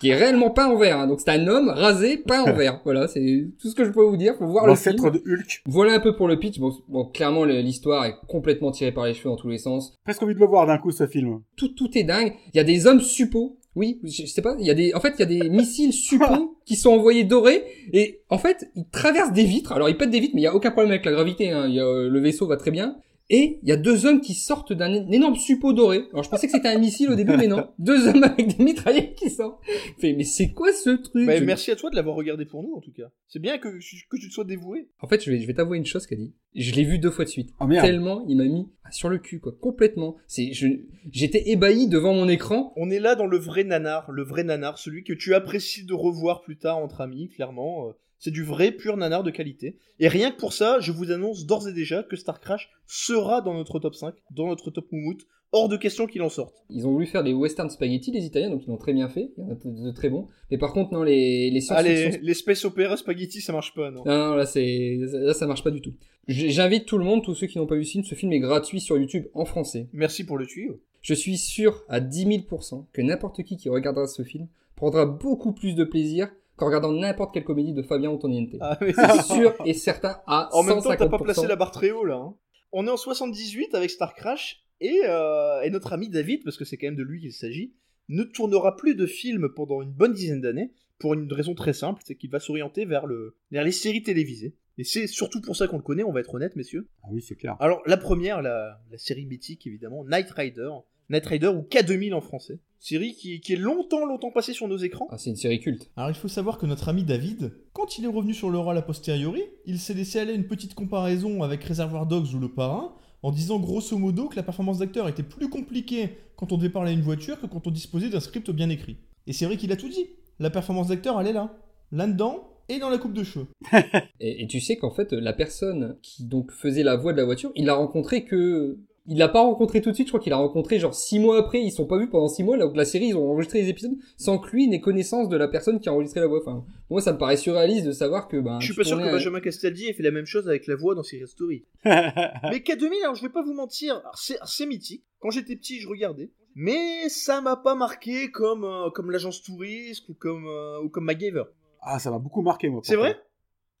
qui 0.00 0.10
est 0.10 0.14
réellement 0.14 0.50
peint 0.50 0.66
en 0.66 0.76
vert. 0.76 0.98
hein. 1.00 1.06
Donc 1.08 1.20
c'est 1.20 1.30
un 1.30 1.46
homme 1.48 1.68
rasé, 1.70 2.18
peint 2.18 2.42
en 2.42 2.52
vert. 2.52 2.80
Voilà, 2.84 3.08
c'est 3.08 3.48
tout 3.60 3.68
ce 3.68 3.74
que 3.74 3.84
je 3.84 3.90
peux 3.90 4.04
vous 4.04 4.16
dire. 4.16 4.34
Faut 4.38 4.46
voir 4.46 4.66
le 4.66 4.74
film. 4.76 4.96
De 5.10 5.18
Hulk. 5.26 5.62
Voilà 5.66 5.94
un 5.94 6.00
peu 6.00 6.14
pour 6.14 6.28
le 6.28 6.38
pitch. 6.38 6.60
Bon, 6.60 6.72
bon, 6.88 7.06
clairement 7.06 7.44
l'histoire 7.44 8.04
est 8.04 8.14
complètement 8.28 8.70
tirée 8.70 8.92
par 8.92 9.06
les 9.06 9.14
cheveux 9.14 9.30
dans 9.30 9.36
tous 9.36 9.48
les 9.48 9.58
sens 9.58 9.98
Presque 10.04 10.22
envie 10.22 10.34
de 10.34 10.40
le 10.40 10.46
voir 10.46 10.66
d'un 10.66 10.78
coup, 10.78 10.92
ce 10.92 11.06
film. 11.06 11.40
tout, 11.56 11.68
tout 11.68 11.96
est 11.98 12.04
dingue. 12.04 12.34
Il 12.52 12.56
y 12.58 12.60
a 12.60 12.64
des 12.64 12.86
hommes 12.86 13.00
suppos. 13.00 13.58
Oui, 13.76 13.98
je 14.04 14.26
sais 14.26 14.42
pas. 14.42 14.56
Il 14.58 14.66
y 14.66 14.70
a 14.70 14.74
des, 14.74 14.94
en 14.94 15.00
fait, 15.00 15.14
il 15.18 15.20
y 15.20 15.22
a 15.22 15.26
des 15.26 15.48
missiles 15.48 15.92
suppos 15.92 16.56
qui 16.64 16.76
sont 16.76 16.90
envoyés 16.90 17.24
dorés 17.24 17.64
et 17.92 18.20
en 18.28 18.38
fait, 18.38 18.70
ils 18.76 18.86
traversent 18.88 19.32
des 19.32 19.44
vitres. 19.44 19.72
Alors, 19.72 19.88
ils 19.88 19.96
pètent 19.96 20.10
des 20.10 20.20
vitres, 20.20 20.34
mais 20.34 20.42
il 20.42 20.44
y 20.44 20.48
a 20.48 20.54
aucun 20.54 20.70
problème 20.70 20.92
avec 20.92 21.04
la 21.04 21.12
gravité. 21.12 21.50
Hein. 21.50 21.66
Il 21.68 21.74
y 21.74 21.80
a, 21.80 21.84
euh, 21.84 22.08
le 22.08 22.20
vaisseau 22.20 22.46
va 22.46 22.56
très 22.56 22.70
bien. 22.70 22.96
Et 23.30 23.58
il 23.62 23.68
y 23.68 23.72
a 23.72 23.76
deux 23.76 24.04
hommes 24.04 24.20
qui 24.20 24.34
sortent 24.34 24.72
d'un 24.74 24.92
énorme 25.10 25.36
suppôt 25.36 25.72
doré. 25.72 26.02
Alors, 26.12 26.22
je 26.24 26.28
pensais 26.28 26.46
que 26.46 26.52
c'était 26.52 26.68
un 26.68 26.78
missile 26.78 27.10
au 27.10 27.14
début, 27.14 27.36
mais 27.36 27.46
non. 27.46 27.68
Deux 27.78 28.06
hommes 28.06 28.22
avec 28.22 28.56
des 28.56 28.62
mitraillettes 28.62 29.14
qui 29.14 29.30
sortent. 29.30 29.60
Mais 30.02 30.24
c'est 30.24 30.52
quoi 30.52 30.72
ce 30.72 30.90
truc? 30.90 31.26
Bah, 31.26 31.36
Je- 31.36 31.44
merci 31.44 31.70
à 31.70 31.76
toi 31.76 31.88
de 31.88 31.96
l'avoir 31.96 32.16
regardé 32.16 32.44
pour 32.44 32.62
nous, 32.62 32.74
en 32.74 32.80
tout 32.80 32.92
cas. 32.92 33.10
C'est 33.26 33.38
bien 33.38 33.56
que, 33.58 33.68
que 33.68 34.16
tu 34.18 34.28
te 34.28 34.32
sois 34.34 34.44
dévoué. 34.44 34.88
En 35.00 35.08
fait, 35.08 35.24
je 35.24 35.30
vais, 35.30 35.40
je 35.40 35.46
vais 35.46 35.54
t'avouer 35.54 35.78
une 35.78 35.86
chose 35.86 36.06
dit. 36.06 36.34
Je 36.54 36.72
l'ai 36.74 36.84
vu 36.84 36.98
deux 36.98 37.10
fois 37.10 37.24
de 37.24 37.30
suite. 37.30 37.50
Oh 37.60 37.66
merde. 37.66 37.84
Tellement 37.86 38.24
il 38.28 38.36
m'a 38.36 38.44
mis 38.44 38.68
sur 38.90 39.08
le 39.08 39.18
cul, 39.18 39.40
quoi. 39.40 39.56
Complètement. 39.58 40.16
C'est, 40.26 40.52
je, 40.52 40.68
j'étais 41.10 41.50
ébahi 41.50 41.88
devant 41.88 42.12
mon 42.14 42.28
écran. 42.28 42.72
On 42.76 42.90
est 42.90 43.00
là 43.00 43.14
dans 43.14 43.26
le 43.26 43.38
vrai 43.38 43.64
nanar, 43.64 44.10
le 44.10 44.22
vrai 44.22 44.44
nanar, 44.44 44.78
celui 44.78 45.02
que 45.02 45.14
tu 45.14 45.34
apprécies 45.34 45.84
de 45.86 45.94
revoir 45.94 46.42
plus 46.42 46.58
tard 46.58 46.78
entre 46.78 47.00
amis, 47.00 47.28
clairement. 47.30 47.88
C'est 48.18 48.30
du 48.30 48.42
vrai, 48.42 48.72
pur 48.72 48.96
nanar 48.96 49.22
de 49.22 49.30
qualité. 49.30 49.76
Et 49.98 50.08
rien 50.08 50.30
que 50.30 50.38
pour 50.38 50.52
ça, 50.52 50.80
je 50.80 50.92
vous 50.92 51.10
annonce 51.12 51.46
d'ores 51.46 51.68
et 51.68 51.72
déjà 51.72 52.02
que 52.02 52.16
Star 52.16 52.40
Crash 52.40 52.70
sera 52.86 53.40
dans 53.40 53.54
notre 53.54 53.78
top 53.78 53.94
5, 53.94 54.14
dans 54.30 54.46
notre 54.46 54.70
top 54.70 54.90
moumout, 54.92 55.26
hors 55.54 55.68
de 55.68 55.76
question 55.76 56.06
qu'il 56.06 56.22
en 56.22 56.28
sorte. 56.28 56.64
Ils 56.68 56.86
ont 56.86 56.92
voulu 56.92 57.06
faire 57.06 57.22
des 57.22 57.32
western 57.32 57.70
spaghetti, 57.70 58.10
les 58.10 58.24
Italiens, 58.24 58.50
donc 58.50 58.64
ils 58.66 58.70
l'ont 58.70 58.76
très 58.76 58.92
bien 58.92 59.08
fait. 59.08 59.30
Il 59.38 59.44
y 59.44 59.46
en 59.46 59.50
a 59.50 59.54
de, 59.54 59.90
très 59.92 60.10
bons. 60.10 60.26
Mais 60.50 60.58
par 60.58 60.72
contre, 60.72 60.92
non, 60.92 61.04
les, 61.04 61.50
les 61.50 61.60
Ah, 61.70 61.80
les, 61.80 62.18
les 62.18 62.34
space 62.34 62.64
opera 62.64 62.96
spaghetti, 62.96 63.40
ça 63.40 63.52
marche 63.52 63.72
pas, 63.72 63.90
non. 63.90 64.02
Non, 64.04 64.30
non, 64.30 64.34
là, 64.34 64.46
c'est, 64.46 64.98
là, 65.00 65.32
ça 65.32 65.46
marche 65.46 65.62
pas 65.62 65.70
du 65.70 65.80
tout. 65.80 65.94
J'invite 66.26 66.86
tout 66.86 66.98
le 66.98 67.04
monde, 67.04 67.22
tous 67.22 67.34
ceux 67.34 67.46
qui 67.46 67.58
n'ont 67.58 67.66
pas 67.66 67.76
vu 67.76 67.84
ce 67.84 67.92
film, 67.92 68.04
ce 68.04 68.14
film 68.14 68.32
est 68.32 68.40
gratuit 68.40 68.80
sur 68.80 68.98
YouTube 68.98 69.26
en 69.32 69.44
français. 69.44 69.88
Merci 69.92 70.24
pour 70.24 70.38
le 70.38 70.46
tuyau. 70.46 70.80
Je 71.02 71.14
suis 71.14 71.36
sûr 71.36 71.84
à 71.88 72.00
10 72.00 72.26
000% 72.26 72.86
que 72.92 73.02
n'importe 73.02 73.42
qui 73.44 73.56
qui 73.56 73.68
regardera 73.68 74.06
ce 74.06 74.22
film 74.22 74.48
prendra 74.74 75.06
beaucoup 75.06 75.52
plus 75.52 75.74
de 75.74 75.84
plaisir 75.84 76.30
qu'en 76.56 76.66
regardant 76.66 76.92
n'importe 76.92 77.32
quelle 77.34 77.44
comédie 77.44 77.72
de 77.72 77.82
Fabien 77.82 78.10
Antoniente. 78.10 78.50
Ah, 78.60 78.78
mais 78.80 78.92
C'est 78.92 79.22
sûr 79.22 79.54
et 79.64 79.74
certain 79.74 80.20
à 80.26 80.48
En 80.54 80.62
même 80.62 80.80
temps, 80.82 80.90
150%. 80.92 80.96
t'as 80.98 81.08
pas 81.08 81.18
placé 81.18 81.46
la 81.46 81.56
barre 81.56 81.70
très 81.72 81.90
haut 81.90 82.04
là. 82.04 82.16
hein. 82.16 82.34
On 82.72 82.86
est 82.86 82.90
en 82.90 82.96
78 82.96 83.74
avec 83.74 83.90
Star 83.90 84.14
Crash 84.14 84.62
et, 84.80 85.00
euh, 85.06 85.62
et 85.62 85.70
notre 85.70 85.92
ami 85.92 86.08
David, 86.08 86.42
parce 86.44 86.56
que 86.56 86.64
c'est 86.64 86.76
quand 86.76 86.86
même 86.88 86.96
de 86.96 87.02
lui 87.04 87.20
qu'il 87.20 87.32
s'agit, 87.32 87.72
ne 88.08 88.22
tournera 88.24 88.76
plus 88.76 88.94
de 88.96 89.06
films 89.06 89.48
pendant 89.54 89.80
une 89.82 89.92
bonne 89.92 90.12
dizaine 90.12 90.40
d'années 90.40 90.72
pour 90.98 91.14
une 91.14 91.32
raison 91.32 91.54
très 91.54 91.72
simple, 91.72 92.02
c'est 92.04 92.14
qu'il 92.16 92.30
va 92.30 92.38
s'orienter 92.40 92.84
vers, 92.84 93.06
le, 93.06 93.36
vers 93.50 93.64
les 93.64 93.72
séries 93.72 94.02
télévisées. 94.02 94.54
Et 94.78 94.84
c'est 94.84 95.06
surtout 95.06 95.40
pour 95.40 95.54
ça 95.56 95.68
qu'on 95.68 95.76
le 95.76 95.82
connaît, 95.82 96.02
on 96.02 96.12
va 96.12 96.20
être 96.20 96.34
honnête, 96.34 96.56
messieurs. 96.56 96.88
Ah 97.04 97.08
oui, 97.12 97.20
c'est 97.22 97.36
clair. 97.36 97.56
Alors, 97.60 97.80
la 97.86 97.96
première, 97.96 98.42
la, 98.42 98.80
la 98.90 98.98
série 98.98 99.26
mythique 99.26 99.66
évidemment, 99.66 100.04
Night 100.04 100.30
Rider. 100.30 100.70
Night 101.10 101.26
Rider 101.26 101.48
ou 101.48 101.62
K2000 101.62 102.14
en 102.14 102.20
français. 102.20 102.58
Série 102.84 103.14
qui, 103.14 103.40
qui 103.40 103.54
est 103.54 103.56
longtemps, 103.56 104.04
longtemps 104.04 104.30
passée 104.30 104.52
sur 104.52 104.68
nos 104.68 104.76
écrans. 104.76 105.08
Ah, 105.10 105.16
c'est 105.16 105.30
une 105.30 105.36
série 105.36 105.58
culte. 105.58 105.88
Alors 105.96 106.10
il 106.10 106.16
faut 106.16 106.28
savoir 106.28 106.58
que 106.58 106.66
notre 106.66 106.90
ami 106.90 107.02
David, 107.02 107.54
quand 107.72 107.96
il 107.96 108.04
est 108.04 108.08
revenu 108.08 108.34
sur 108.34 108.50
le 108.50 108.58
rôle 108.58 108.76
a 108.76 108.82
posteriori, 108.82 109.42
il 109.64 109.78
s'est 109.78 109.94
laissé 109.94 110.18
aller 110.18 110.32
à 110.32 110.34
une 110.34 110.46
petite 110.46 110.74
comparaison 110.74 111.42
avec 111.42 111.64
Reservoir 111.64 112.04
Dogs 112.04 112.34
ou 112.34 112.38
Le 112.38 112.50
Parrain, 112.50 112.92
en 113.22 113.32
disant 113.32 113.58
grosso 113.58 113.96
modo 113.96 114.28
que 114.28 114.36
la 114.36 114.42
performance 114.42 114.80
d'acteur 114.80 115.08
était 115.08 115.22
plus 115.22 115.48
compliquée 115.48 116.10
quand 116.36 116.52
on 116.52 116.58
devait 116.58 116.68
parler 116.68 116.90
à 116.90 116.92
une 116.92 117.00
voiture 117.00 117.40
que 117.40 117.46
quand 117.46 117.66
on 117.66 117.70
disposait 117.70 118.10
d'un 118.10 118.20
script 118.20 118.50
bien 118.50 118.68
écrit. 118.68 118.98
Et 119.26 119.32
c'est 119.32 119.46
vrai 119.46 119.56
qu'il 119.56 119.72
a 119.72 119.76
tout 119.76 119.88
dit. 119.88 120.04
La 120.38 120.50
performance 120.50 120.88
d'acteur, 120.88 121.18
elle 121.18 121.28
est 121.28 121.32
là. 121.32 121.56
Là-dedans 121.90 122.50
et 122.68 122.78
dans 122.78 122.90
la 122.90 122.98
coupe 122.98 123.14
de 123.14 123.24
cheveux. 123.24 123.46
Et, 124.20 124.42
et 124.42 124.46
tu 124.46 124.60
sais 124.60 124.76
qu'en 124.76 124.90
fait, 124.90 125.12
la 125.12 125.32
personne 125.32 125.96
qui 126.02 126.24
donc 126.24 126.50
faisait 126.50 126.82
la 126.82 126.96
voix 126.96 127.12
de 127.12 127.18
la 127.18 127.24
voiture, 127.24 127.50
il 127.56 127.64
l'a 127.64 127.74
rencontré 127.74 128.24
que. 128.24 128.78
Il 129.06 129.18
l'a 129.18 129.28
pas 129.28 129.42
rencontré 129.42 129.82
tout 129.82 129.90
de 129.90 129.94
suite, 129.94 130.06
je 130.06 130.12
crois 130.12 130.20
qu'il 130.20 130.30
l'a 130.30 130.38
rencontré 130.38 130.78
genre 130.78 130.94
six 130.94 131.18
mois 131.18 131.38
après, 131.38 131.60
ils 131.60 131.70
sont 131.70 131.86
pas 131.86 131.98
vus 131.98 132.08
pendant 132.08 132.28
six 132.28 132.42
mois, 132.42 132.56
donc 132.56 132.74
la 132.74 132.86
série, 132.86 133.08
ils 133.08 133.16
ont 133.16 133.30
enregistré 133.30 133.60
les 133.60 133.68
épisodes 133.68 133.92
sans 134.16 134.38
que 134.38 134.50
lui 134.50 134.66
n'ait 134.66 134.80
connaissance 134.80 135.28
de 135.28 135.36
la 135.36 135.46
personne 135.46 135.78
qui 135.78 135.90
a 135.90 135.92
enregistré 135.92 136.20
la 136.20 136.26
voix. 136.26 136.40
Enfin, 136.40 136.64
moi, 136.88 137.02
ça 137.02 137.12
me 137.12 137.18
paraît 137.18 137.36
surréaliste 137.36 137.86
de 137.86 137.92
savoir 137.92 138.28
que, 138.28 138.38
ben. 138.38 138.60
Je 138.60 138.66
suis 138.66 138.74
pas 138.74 138.84
sûr 138.84 138.96
que 138.96 139.02
Benjamin 139.02 139.40
Castaldi 139.40 139.88
ait 139.88 139.92
fait 139.92 140.02
la 140.02 140.10
même 140.10 140.24
chose 140.24 140.48
avec 140.48 140.66
la 140.66 140.76
voix 140.76 140.94
dans 140.94 141.02
Serial 141.02 141.28
Story. 141.28 141.66
Mais 141.84 142.60
K2000, 142.60 143.02
alors 143.02 143.14
je 143.14 143.22
vais 143.22 143.32
pas 143.32 143.42
vous 143.42 143.54
mentir, 143.54 144.02
c'est 144.14 144.66
mythique. 144.66 145.04
Quand 145.20 145.30
j'étais 145.30 145.56
petit, 145.56 145.80
je 145.80 145.88
regardais. 145.88 146.30
Mais 146.54 147.08
ça 147.08 147.40
m'a 147.40 147.56
pas 147.56 147.74
marqué 147.74 148.30
comme, 148.30 148.64
euh, 148.64 148.90
comme 148.90 149.10
l'agence 149.10 149.42
touriste 149.42 150.08
ou 150.08 150.14
comme, 150.14 150.46
euh, 150.46 150.82
ou 150.82 150.88
comme 150.88 151.04
MacGyver. 151.04 151.44
Ah, 151.80 151.98
ça 151.98 152.10
m'a 152.10 152.18
beaucoup 152.18 152.42
marqué, 152.42 152.68
moi. 152.68 152.80
C'est 152.84 152.96
vrai? 152.96 153.20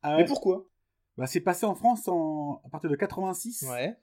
Ah 0.02 0.16
Mais 0.18 0.24
pourquoi? 0.24 0.66
Bah, 1.16 1.26
c'est 1.26 1.40
passé 1.40 1.64
en 1.64 1.74
France 1.74 2.08
en... 2.08 2.60
à 2.64 2.68
partir 2.68 2.90
de 2.90 2.96
86. 2.96 3.64
Ouais. 3.70 3.96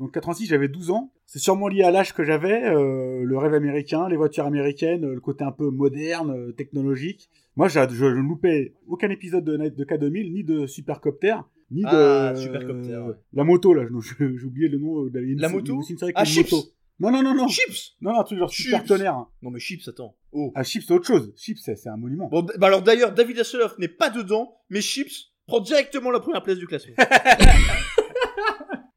Donc 0.00 0.12
86, 0.12 0.46
j'avais 0.46 0.66
12 0.68 0.90
ans. 0.90 1.12
C'est 1.26 1.38
sûrement 1.38 1.68
lié 1.68 1.82
à 1.84 1.90
l'âge 1.92 2.12
que 2.14 2.24
j'avais, 2.24 2.64
euh, 2.64 3.22
le 3.22 3.38
rêve 3.38 3.54
américain, 3.54 4.08
les 4.08 4.16
voitures 4.16 4.46
américaines, 4.46 5.04
euh, 5.04 5.14
le 5.14 5.20
côté 5.20 5.44
un 5.44 5.52
peu 5.52 5.70
moderne, 5.70 6.30
euh, 6.30 6.52
technologique. 6.52 7.28
Moi, 7.54 7.68
je, 7.68 7.78
je 7.90 8.04
ne 8.06 8.10
loupais 8.26 8.72
aucun 8.88 9.10
épisode 9.10 9.44
de, 9.44 9.56
de 9.56 9.84
K2000, 9.84 10.32
ni 10.32 10.42
de 10.42 10.66
Supercopter, 10.66 11.36
ni 11.70 11.82
Ah, 11.86 12.32
de... 12.32 12.40
Supercopter, 12.40 12.96
ouais. 12.96 13.14
La 13.34 13.44
moto, 13.44 13.74
là, 13.74 13.84
j'ai 13.84 14.44
oublié 14.46 14.68
le 14.68 14.78
nom. 14.78 15.04
euh, 15.04 15.10
de 15.10 15.20
une- 15.20 15.38
La 15.38 15.48
il 15.48 15.50
y 15.50 15.54
a 15.54 15.56
moto 15.56 15.82
une 15.88 15.98
série 15.98 16.12
Ah, 16.16 16.22
une 16.22 16.26
Chips 16.26 16.50
moto. 16.50 16.64
Non, 16.98 17.10
non, 17.10 17.22
non, 17.22 17.34
non. 17.34 17.48
Chips 17.48 17.96
Non, 18.00 18.12
non, 18.12 18.20
un 18.20 18.24
truc 18.24 18.38
genre 18.38 18.50
Super 18.50 18.78
Chips. 18.80 18.88
tonnerre. 18.88 19.14
hein. 19.14 19.28
Non 19.42 19.50
mais 19.50 19.60
Chips, 19.60 19.86
attends. 19.88 20.16
Oh. 20.32 20.50
Ah, 20.54 20.62
Chips, 20.64 20.84
c'est 20.86 20.92
autre 20.94 21.06
chose. 21.06 21.32
Chips, 21.36 21.60
c'est 21.62 21.88
un 21.88 21.96
monument. 21.98 22.28
Bon, 22.28 22.42
bah 22.42 22.66
alors 22.66 22.82
d'ailleurs, 22.82 23.12
David 23.12 23.38
Hasselhoff 23.38 23.76
n'est 23.78 23.88
pas 23.88 24.08
dedans, 24.10 24.56
mais 24.70 24.80
Chips 24.80 25.32
prend 25.46 25.60
directement 25.60 26.10
la 26.10 26.20
première 26.20 26.42
place 26.42 26.58
du 26.58 26.66
classement. 26.66 26.94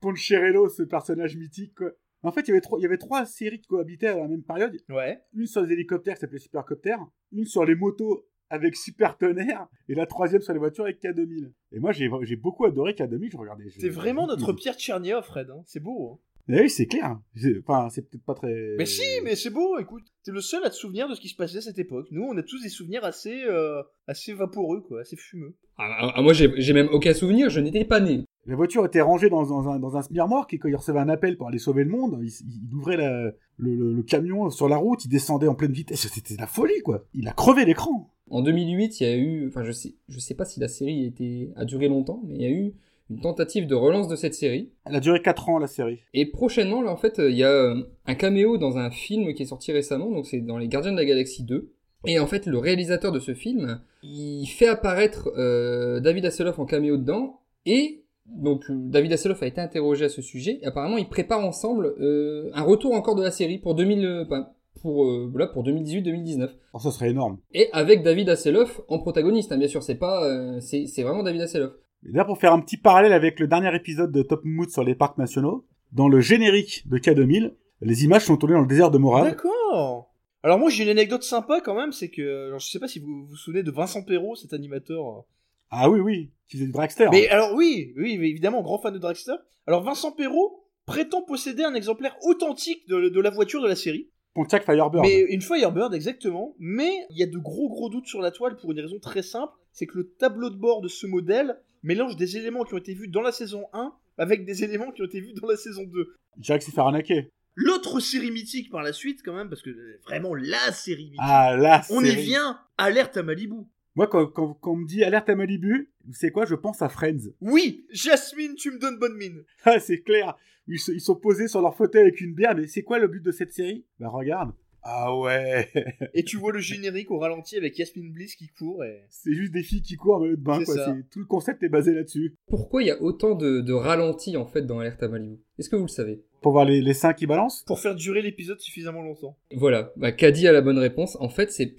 Poncherello, 0.04 0.68
ce 0.70 0.84
personnage 0.84 1.36
mythique, 1.38 1.76
quoi. 1.76 1.92
En 2.26 2.32
fait, 2.32 2.42
il 2.42 2.50
y 2.50 2.52
avait 2.52 2.62
trois, 2.62 2.80
il 2.80 2.84
y 2.84 2.86
avait 2.86 2.98
trois 2.98 3.26
séries 3.26 3.60
qui 3.60 3.68
cohabitaient 3.68 4.08
à 4.08 4.18
la 4.18 4.28
même 4.28 4.44
période. 4.44 4.78
ouais. 4.90 5.22
Une 5.34 5.46
sur 5.48 5.62
les 5.62 5.74
hélicoptères 5.74 6.16
qui 6.16 6.22
s'appelait 6.22 6.40
Supercopter, 6.40 6.96
une 7.32 7.46
sur 7.46 7.66
les 7.66 7.76
motos 7.76 8.26
avec 8.50 8.76
Super 8.76 9.18
Tonnerre, 9.18 9.68
et 9.90 9.96
la 9.96 10.06
troisième 10.06 10.42
sur 10.42 10.54
les 10.54 10.60
voitures 10.60 10.84
avec 10.84 11.02
K2000. 11.02 11.52
Et 11.72 11.80
moi, 11.80 11.92
j'ai 11.92 12.10
j'ai 12.22 12.36
beaucoup 12.36 12.66
adoré 12.66 12.92
K2000, 12.94 13.32
je 13.32 13.38
regardais. 13.38 13.66
C'est 13.80 13.90
vraiment 13.90 14.28
notre 14.28 14.54
Pierre 14.54 14.76
Tcherniov, 14.76 15.24
Fred. 15.26 15.50
hein. 15.50 15.64
C'est 15.66 15.80
beau. 15.82 16.12
Hein. 16.14 16.20
Eh 16.50 16.60
oui, 16.62 16.70
c'est 16.70 16.88
clair. 16.88 17.20
C'est- 17.36 17.58
Enfin, 17.66 17.90
c'est 17.90 18.02
peut-être 18.10 18.24
pas 18.26 18.34
très... 18.34 18.76
Mais 18.78 18.86
si, 18.86 19.02
mais 19.24 19.36
c'est 19.36 19.50
beau, 19.50 19.80
écoute. 19.80 20.04
T'es 20.24 20.32
le 20.32 20.42
seul 20.42 20.64
à 20.66 20.70
te 20.70 20.76
souvenir 20.76 21.08
de 21.08 21.16
ce 21.16 21.22
qui 21.22 21.30
se 21.30 21.36
passait 21.36 21.58
à 21.58 21.62
cette 21.62 21.80
époque. 21.80 22.08
Nous, 22.12 22.24
on 22.24 22.36
a 22.38 22.44
tous 22.44 22.62
des 22.62 22.70
souvenirs 22.70 23.04
assez, 23.06 23.44
euh, 23.46 23.82
assez 24.08 24.34
vaporeux, 24.34 24.82
quoi, 24.82 25.02
assez 25.02 25.16
fumeux. 25.16 25.56
Ah, 25.78 26.12
ah, 26.16 26.22
moi, 26.22 26.34
j'ai 26.34 26.74
même 26.74 26.90
aucun 26.92 27.14
souvenir, 27.14 27.50
je 27.50 27.60
n'étais 27.60 27.86
pas 27.86 28.00
né. 28.00 28.26
Les 28.46 28.56
voitures 28.56 28.86
étaient 28.86 29.02
rangées 29.02 29.30
dans, 29.30 29.44
dans 29.46 29.70
un, 29.70 29.80
dans 29.80 29.96
un 29.96 30.02
smirmorque, 30.02 30.54
et 30.54 30.58
quand 30.60 30.68
il 30.68 30.76
recevait 30.76 31.00
un 31.00 31.08
appel 31.10 31.38
pour 31.38 31.48
aller 31.48 31.60
sauver 31.60 31.86
le 31.86 31.90
monde, 31.90 32.20
il, 32.22 32.28
il 32.30 32.74
ouvrait 32.76 32.98
la- 32.98 33.32
le, 33.58 33.76
le- 33.76 33.94
le 33.94 34.04
camion 34.04 34.50
sur 34.50 34.68
la 34.68 34.76
route, 34.78 35.06
il 35.06 35.10
descendait 35.10 35.48
en 35.48 35.56
pleine 35.56 35.72
vitesse. 35.72 36.08
C'était 36.10 36.36
la 36.38 36.48
folie, 36.48 36.82
quoi. 36.84 37.06
Il 37.14 37.28
a 37.30 37.32
crevé 37.32 37.64
l'écran. 37.64 38.10
En 38.30 38.42
2008, 38.42 39.00
il 39.00 39.04
y 39.04 39.10
a 39.10 39.16
eu, 39.16 39.48
enfin, 39.48 39.64
je 39.64 39.72
sais, 39.72 39.96
je 40.10 40.20
sais 40.20 40.36
pas 40.36 40.44
si 40.46 40.60
la 40.60 40.68
série 40.68 41.06
était, 41.06 41.52
a 41.56 41.64
duré 41.66 41.88
longtemps, 41.88 42.22
mais 42.28 42.36
il 42.36 42.42
y 42.42 42.46
a 42.46 42.50
eu 42.52 42.74
une 43.14 43.22
tentative 43.22 43.68
de 43.68 43.76
relance 43.76 44.08
de 44.08 44.16
cette 44.16 44.34
série. 44.34 44.72
Elle 44.86 44.96
a 44.96 45.00
duré 45.00 45.22
4 45.22 45.50
ans, 45.50 45.60
la 45.60 45.68
série. 45.68 46.00
Et 46.14 46.26
prochainement, 46.26 46.82
là, 46.82 46.92
en 46.92 46.98
fait, 46.98 47.16
il 47.20 47.36
y 47.36 47.44
a 47.44 47.52
euh, 47.52 47.84
un 48.06 48.16
caméo 48.16 48.58
dans 48.58 48.78
un 48.78 48.90
film 48.90 49.34
qui 49.34 49.44
est 49.44 49.48
sorti 49.48 49.72
récemment, 49.72 50.10
donc 50.12 50.26
c'est 50.26 50.42
dans 50.42 50.58
Les 50.58 50.68
Gardiens 50.68 50.92
de 50.92 50.98
la 50.98 51.06
Galaxie 51.06 51.44
2. 51.44 51.72
Et 52.06 52.20
en 52.20 52.28
fait, 52.28 52.46
le 52.46 52.58
réalisateur 52.58 53.12
de 53.12 53.20
ce 53.20 53.34
film, 53.34 53.80
il 54.02 54.48
fait 54.48 54.68
apparaître 54.68 55.32
euh, 55.38 56.00
David 56.00 56.26
Hasselhoff 56.26 56.60
en 56.60 56.66
caméo 56.66 56.98
dedans, 56.98 57.40
et 57.66 58.04
donc 58.26 58.70
euh, 58.70 58.74
David 58.76 59.14
Hasselhoff 59.14 59.42
a 59.44 59.48
été 59.48 59.62
interrogé 59.62 60.06
à 60.06 60.10
ce 60.10 60.22
sujet, 60.22 60.60
et 60.62 60.66
apparemment, 60.66 60.98
ils 60.98 61.08
préparent 61.08 61.46
ensemble 61.46 61.96
euh, 62.00 62.50
un 62.54 62.64
retour 62.64 62.94
encore 62.94 63.16
de 63.16 63.24
la 63.24 63.32
série 63.32 63.58
pour 63.58 63.76
2000, 63.76 64.06
euh, 64.06 64.24
enfin, 64.26 64.50
pour 64.82 65.06
euh, 65.06 65.30
voilà, 65.32 65.48
pour 65.48 65.64
2018-2019. 65.64 66.50
Oh, 66.74 66.80
ça 66.80 66.92
serait 66.92 67.10
énorme. 67.10 67.38
Et 67.54 67.70
avec 67.72 68.04
David 68.04 68.30
Hasselhoff 68.30 68.82
en 68.90 69.00
protagoniste, 69.00 69.52
hein, 69.52 69.58
bien 69.58 69.70
sûr, 69.70 69.82
c'est 69.82 69.96
pas, 69.96 70.26
euh, 70.26 70.60
c'est 70.60 71.04
vraiment 71.04 71.24
David 71.24 71.42
Hasselhoff. 71.42 71.74
Et 72.08 72.12
là, 72.12 72.26
pour 72.26 72.38
faire 72.38 72.54
un 72.54 72.60
petit 72.60 72.78
parallèle 72.78 73.14
avec 73.14 73.40
le 73.40 73.48
dernier 73.48 73.74
épisode 73.76 74.12
de 74.12 74.24
Top 74.24 74.42
Mood 74.44 74.70
sur 74.70 74.84
les 74.84 74.96
parcs 74.96 75.18
nationaux, 75.18 75.66
dans 75.92 76.08
le 76.08 76.20
générique 76.20 76.88
de 76.88 76.98
K2000, 76.98 77.54
les 77.82 78.04
images 78.04 78.26
sont 78.26 78.38
tournées 78.38 78.56
dans 78.56 78.62
le 78.62 78.68
désert 78.68 78.92
de 78.92 78.98
Morale. 78.98 79.24
D'accord. 79.32 80.14
Alors 80.42 80.60
moi, 80.60 80.70
j'ai 80.70 80.84
une 80.84 80.90
anecdote 80.90 81.24
sympa 81.24 81.62
quand 81.62 81.76
même, 81.76 81.92
c'est 81.94 82.10
que, 82.10 82.48
alors, 82.48 82.60
je 82.60 82.68
sais 82.70 82.80
pas 82.80 82.88
si 82.88 83.00
vous 83.00 83.26
vous 83.26 83.36
souvenez 83.36 83.64
de 83.64 83.72
Vincent 83.72 84.04
Perrault, 84.04 84.36
cet 84.36 84.52
animateur. 84.54 85.08
euh, 85.08 85.22
Ah 85.70 85.90
oui, 85.90 86.00
oui, 86.02 86.32
qui 86.50 86.58
faisait 86.58 86.66
du 86.66 86.74
dragster. 86.74 87.08
Mais 87.12 87.30
alors 87.30 87.54
oui, 87.56 87.94
oui, 87.98 88.18
mais 88.18 88.30
évidemment, 88.30 88.62
grand 88.62 88.80
fan 88.80 88.94
de 88.94 89.00
Dragster. 89.00 89.36
Alors 89.68 89.84
Vincent 89.84 90.12
Perrault 90.12 90.66
prétend 90.86 91.22
posséder 91.22 91.64
un 91.64 91.74
exemplaire 91.74 92.18
authentique 92.24 92.86
de, 92.90 93.08
de 93.08 93.22
la 93.22 93.30
voiture 93.30 93.62
de 93.62 93.68
la 93.70 93.76
série. 93.78 94.10
Pontiac 94.34 94.66
Firebird. 94.66 95.06
Mais 95.06 95.22
une 95.30 95.42
Firebird, 95.42 95.94
exactement. 95.94 96.56
Mais 96.60 96.92
il 97.12 97.18
y 97.18 97.24
a 97.24 97.28
de 97.28 97.38
gros 97.38 97.70
gros 97.70 97.90
doutes 97.90 98.08
sur 98.08 98.20
la 98.20 98.32
toile 98.32 98.58
pour 98.58 98.72
une 98.72 98.80
raison 98.82 99.00
très 99.00 99.22
simple, 99.22 99.54
c'est 99.72 99.86
que 99.86 99.98
le 100.00 100.10
tableau 100.20 100.50
de 100.50 100.58
bord 100.58 100.82
de 100.82 100.90
ce 100.90 101.08
modèle 101.08 101.56
mélange 101.84 102.16
des 102.16 102.38
éléments 102.38 102.64
qui 102.64 102.74
ont 102.74 102.78
été 102.80 102.94
vus 102.94 103.08
dans 103.08 103.22
la 103.22 103.32
saison 103.32 103.66
1 103.74 103.94
avec 104.18 104.46
des 104.46 104.64
éléments 104.64 104.92
qui 104.92 105.02
ont 105.02 105.06
été 105.06 105.20
vus 105.22 105.34
dans 105.34 105.48
la 105.48 105.58
saison 105.58 105.84
2. 105.84 106.16
Je 106.38 106.42
dirais 106.42 106.60
que 106.60 106.66
c'est 106.66 106.72
faire 106.72 106.86
arnaquer. 106.86 107.30
L'autre 107.56 108.00
série 108.00 108.32
mythique 108.32 108.72
par 108.72 108.82
la 108.82 108.94
suite, 108.94 109.22
quand 109.24 109.36
même, 109.36 109.48
parce 109.50 109.62
que 109.62 109.70
euh, 109.70 110.00
vraiment 110.06 110.34
la 110.34 110.72
série 110.72 111.06
mythique. 111.06 111.20
Ah 111.22 111.56
là, 111.56 111.82
on 111.92 112.04
y 112.04 112.16
vient, 112.16 112.60
alerte 112.78 113.18
à 113.18 113.24
Malibu. 113.24 113.58
Moi, 113.96 114.08
quand, 114.08 114.26
quand, 114.26 114.54
quand 114.56 114.72
on 114.72 114.78
me 114.78 114.88
dit 114.88 115.04
alerte 115.04 115.30
à 115.30 115.36
Malibu, 115.36 115.92
vous 116.06 116.14
savez 116.14 116.32
quoi? 116.34 116.46
Je 116.46 116.56
pense 116.56 116.82
à 116.82 116.90
Friends. 116.90 117.30
Oui, 117.42 117.86
Jasmine, 117.92 118.56
tu 118.56 118.72
me 118.72 118.80
donnes 118.80 118.98
bonne 118.98 119.16
mine. 119.16 119.44
Ah, 119.66 119.80
c'est 119.80 120.02
clair. 120.02 120.36
Ils, 120.68 120.80
se- 120.80 120.92
ils 120.92 121.02
sont 121.02 121.16
posés 121.16 121.48
sur 121.48 121.62
leur 121.62 121.76
fauteuil 121.76 122.02
avec 122.04 122.22
une 122.22 122.34
bière. 122.34 122.56
Mais 122.56 122.66
c'est 122.66 122.82
quoi 122.82 122.98
le 122.98 123.08
but 123.08 123.22
de 123.22 123.32
cette 123.32 123.54
série? 123.54 123.86
Bah 124.00 124.10
regarde. 124.10 124.52
Ah 124.86 125.18
ouais. 125.18 125.70
Et 126.14 126.24
tu 126.24 126.38
vois 126.38 126.52
le 126.52 126.60
générique 126.60 127.10
au 127.10 127.18
ralenti 127.18 127.56
avec 127.56 127.78
Yasmine 127.80 128.12
Bliss 128.12 128.36
qui 128.36 128.48
court 128.50 128.84
et... 128.84 129.04
c'est 129.10 129.34
juste 129.34 129.54
des 129.54 129.64
filles 129.64 129.82
qui 129.82 129.96
courent 129.96 130.16
en 130.16 130.20
maillot 130.20 130.36
de 130.36 130.42
bain. 130.42 130.60
C'est 130.60 130.74
Quoi. 130.74 130.96
Tout 131.10 131.20
le 131.20 131.26
concept 131.26 131.64
est 131.64 131.70
basé 131.70 131.94
là-dessus. 131.94 132.36
Pourquoi 132.48 132.84
il 132.84 132.88
y 132.88 132.92
a 132.92 133.02
autant 133.02 133.36
de, 133.36 133.62
de 133.62 133.74
ralentis 133.74 134.36
en 134.36 134.46
fait 134.46 134.64
dans 134.64 134.80
Alerte 134.80 135.02
à 135.02 135.08
Malibu? 135.08 135.40
Est-ce 135.58 135.70
que 135.70 135.76
vous 135.78 135.84
le 135.84 135.88
savez? 135.88 136.24
Pour 136.42 136.52
voir 136.52 136.66
les, 136.66 136.82
les 136.82 136.94
seins 136.94 137.14
qui 137.14 137.26
balancent? 137.28 137.64
pour 137.66 137.80
faire 137.80 137.96
durer 137.96 138.22
l'épisode 138.22 138.60
suffisamment 138.60 139.02
longtemps. 139.02 139.38
Voilà, 139.56 139.94
bah, 139.96 140.12
Caddy 140.12 140.48
a 140.48 140.52
la 140.52 140.60
bonne 140.62 140.80
réponse. 140.80 141.16
En 141.22 141.30
fait, 141.30 141.52
c'est- 141.52 141.76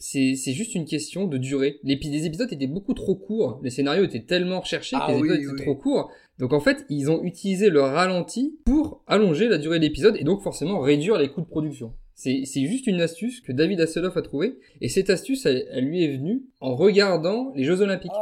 juste 0.53 0.75
une 0.75 0.87
question 0.87 1.27
de 1.27 1.37
durée. 1.37 1.81
Les, 1.83 1.97
les 1.97 2.25
épisodes 2.25 2.51
étaient 2.51 2.67
beaucoup 2.67 2.95
trop 2.95 3.17
courts. 3.17 3.61
Les 3.63 3.69
scénarios 3.71 4.05
étaient 4.05 4.25
tellement 4.25 4.61
recherchés 4.61 4.97
Ah 4.99 5.09
que 5.09 5.13
les 5.13 5.21
oui, 5.21 5.29
épisodes 5.35 5.47
oui. 5.49 5.55
étaient 5.57 5.65
trop 5.65 5.75
courts. 5.77 6.11
Donc 6.39 6.55
en 6.55 6.61
fait, 6.61 6.87
ils 6.89 7.11
ont 7.11 7.23
utilisé 7.23 7.69
le 7.69 7.83
ralenti 7.83 8.59
pour 8.65 9.03
allonger 9.07 9.49
la 9.49 9.59
durée 9.59 9.79
de 9.79 9.85
l'épisode 9.85 10.17
et 10.19 10.25
donc 10.25 10.41
forcément 10.43 10.81
réduire 10.81 11.19
les 11.19 11.29
coûts 11.31 11.43
de 11.43 11.47
production. 11.47 11.93
C'est 12.15 12.45
juste 12.67 12.87
une 12.87 13.01
astuce 13.01 13.41
que 13.41 13.51
David 13.53 13.81
Hasselhoff 13.81 14.17
a 14.17 14.23
trouvée. 14.23 14.59
Et 14.81 14.89
cette 14.89 15.11
astuce, 15.11 15.47
elle, 15.47 15.67
elle 15.73 15.85
lui 15.87 16.05
est 16.05 16.17
venue 16.17 16.43
en 16.61 16.77
regardant 16.77 17.53
les 17.57 17.65
Jeux 17.65 17.81
Olympiques. 17.81 18.13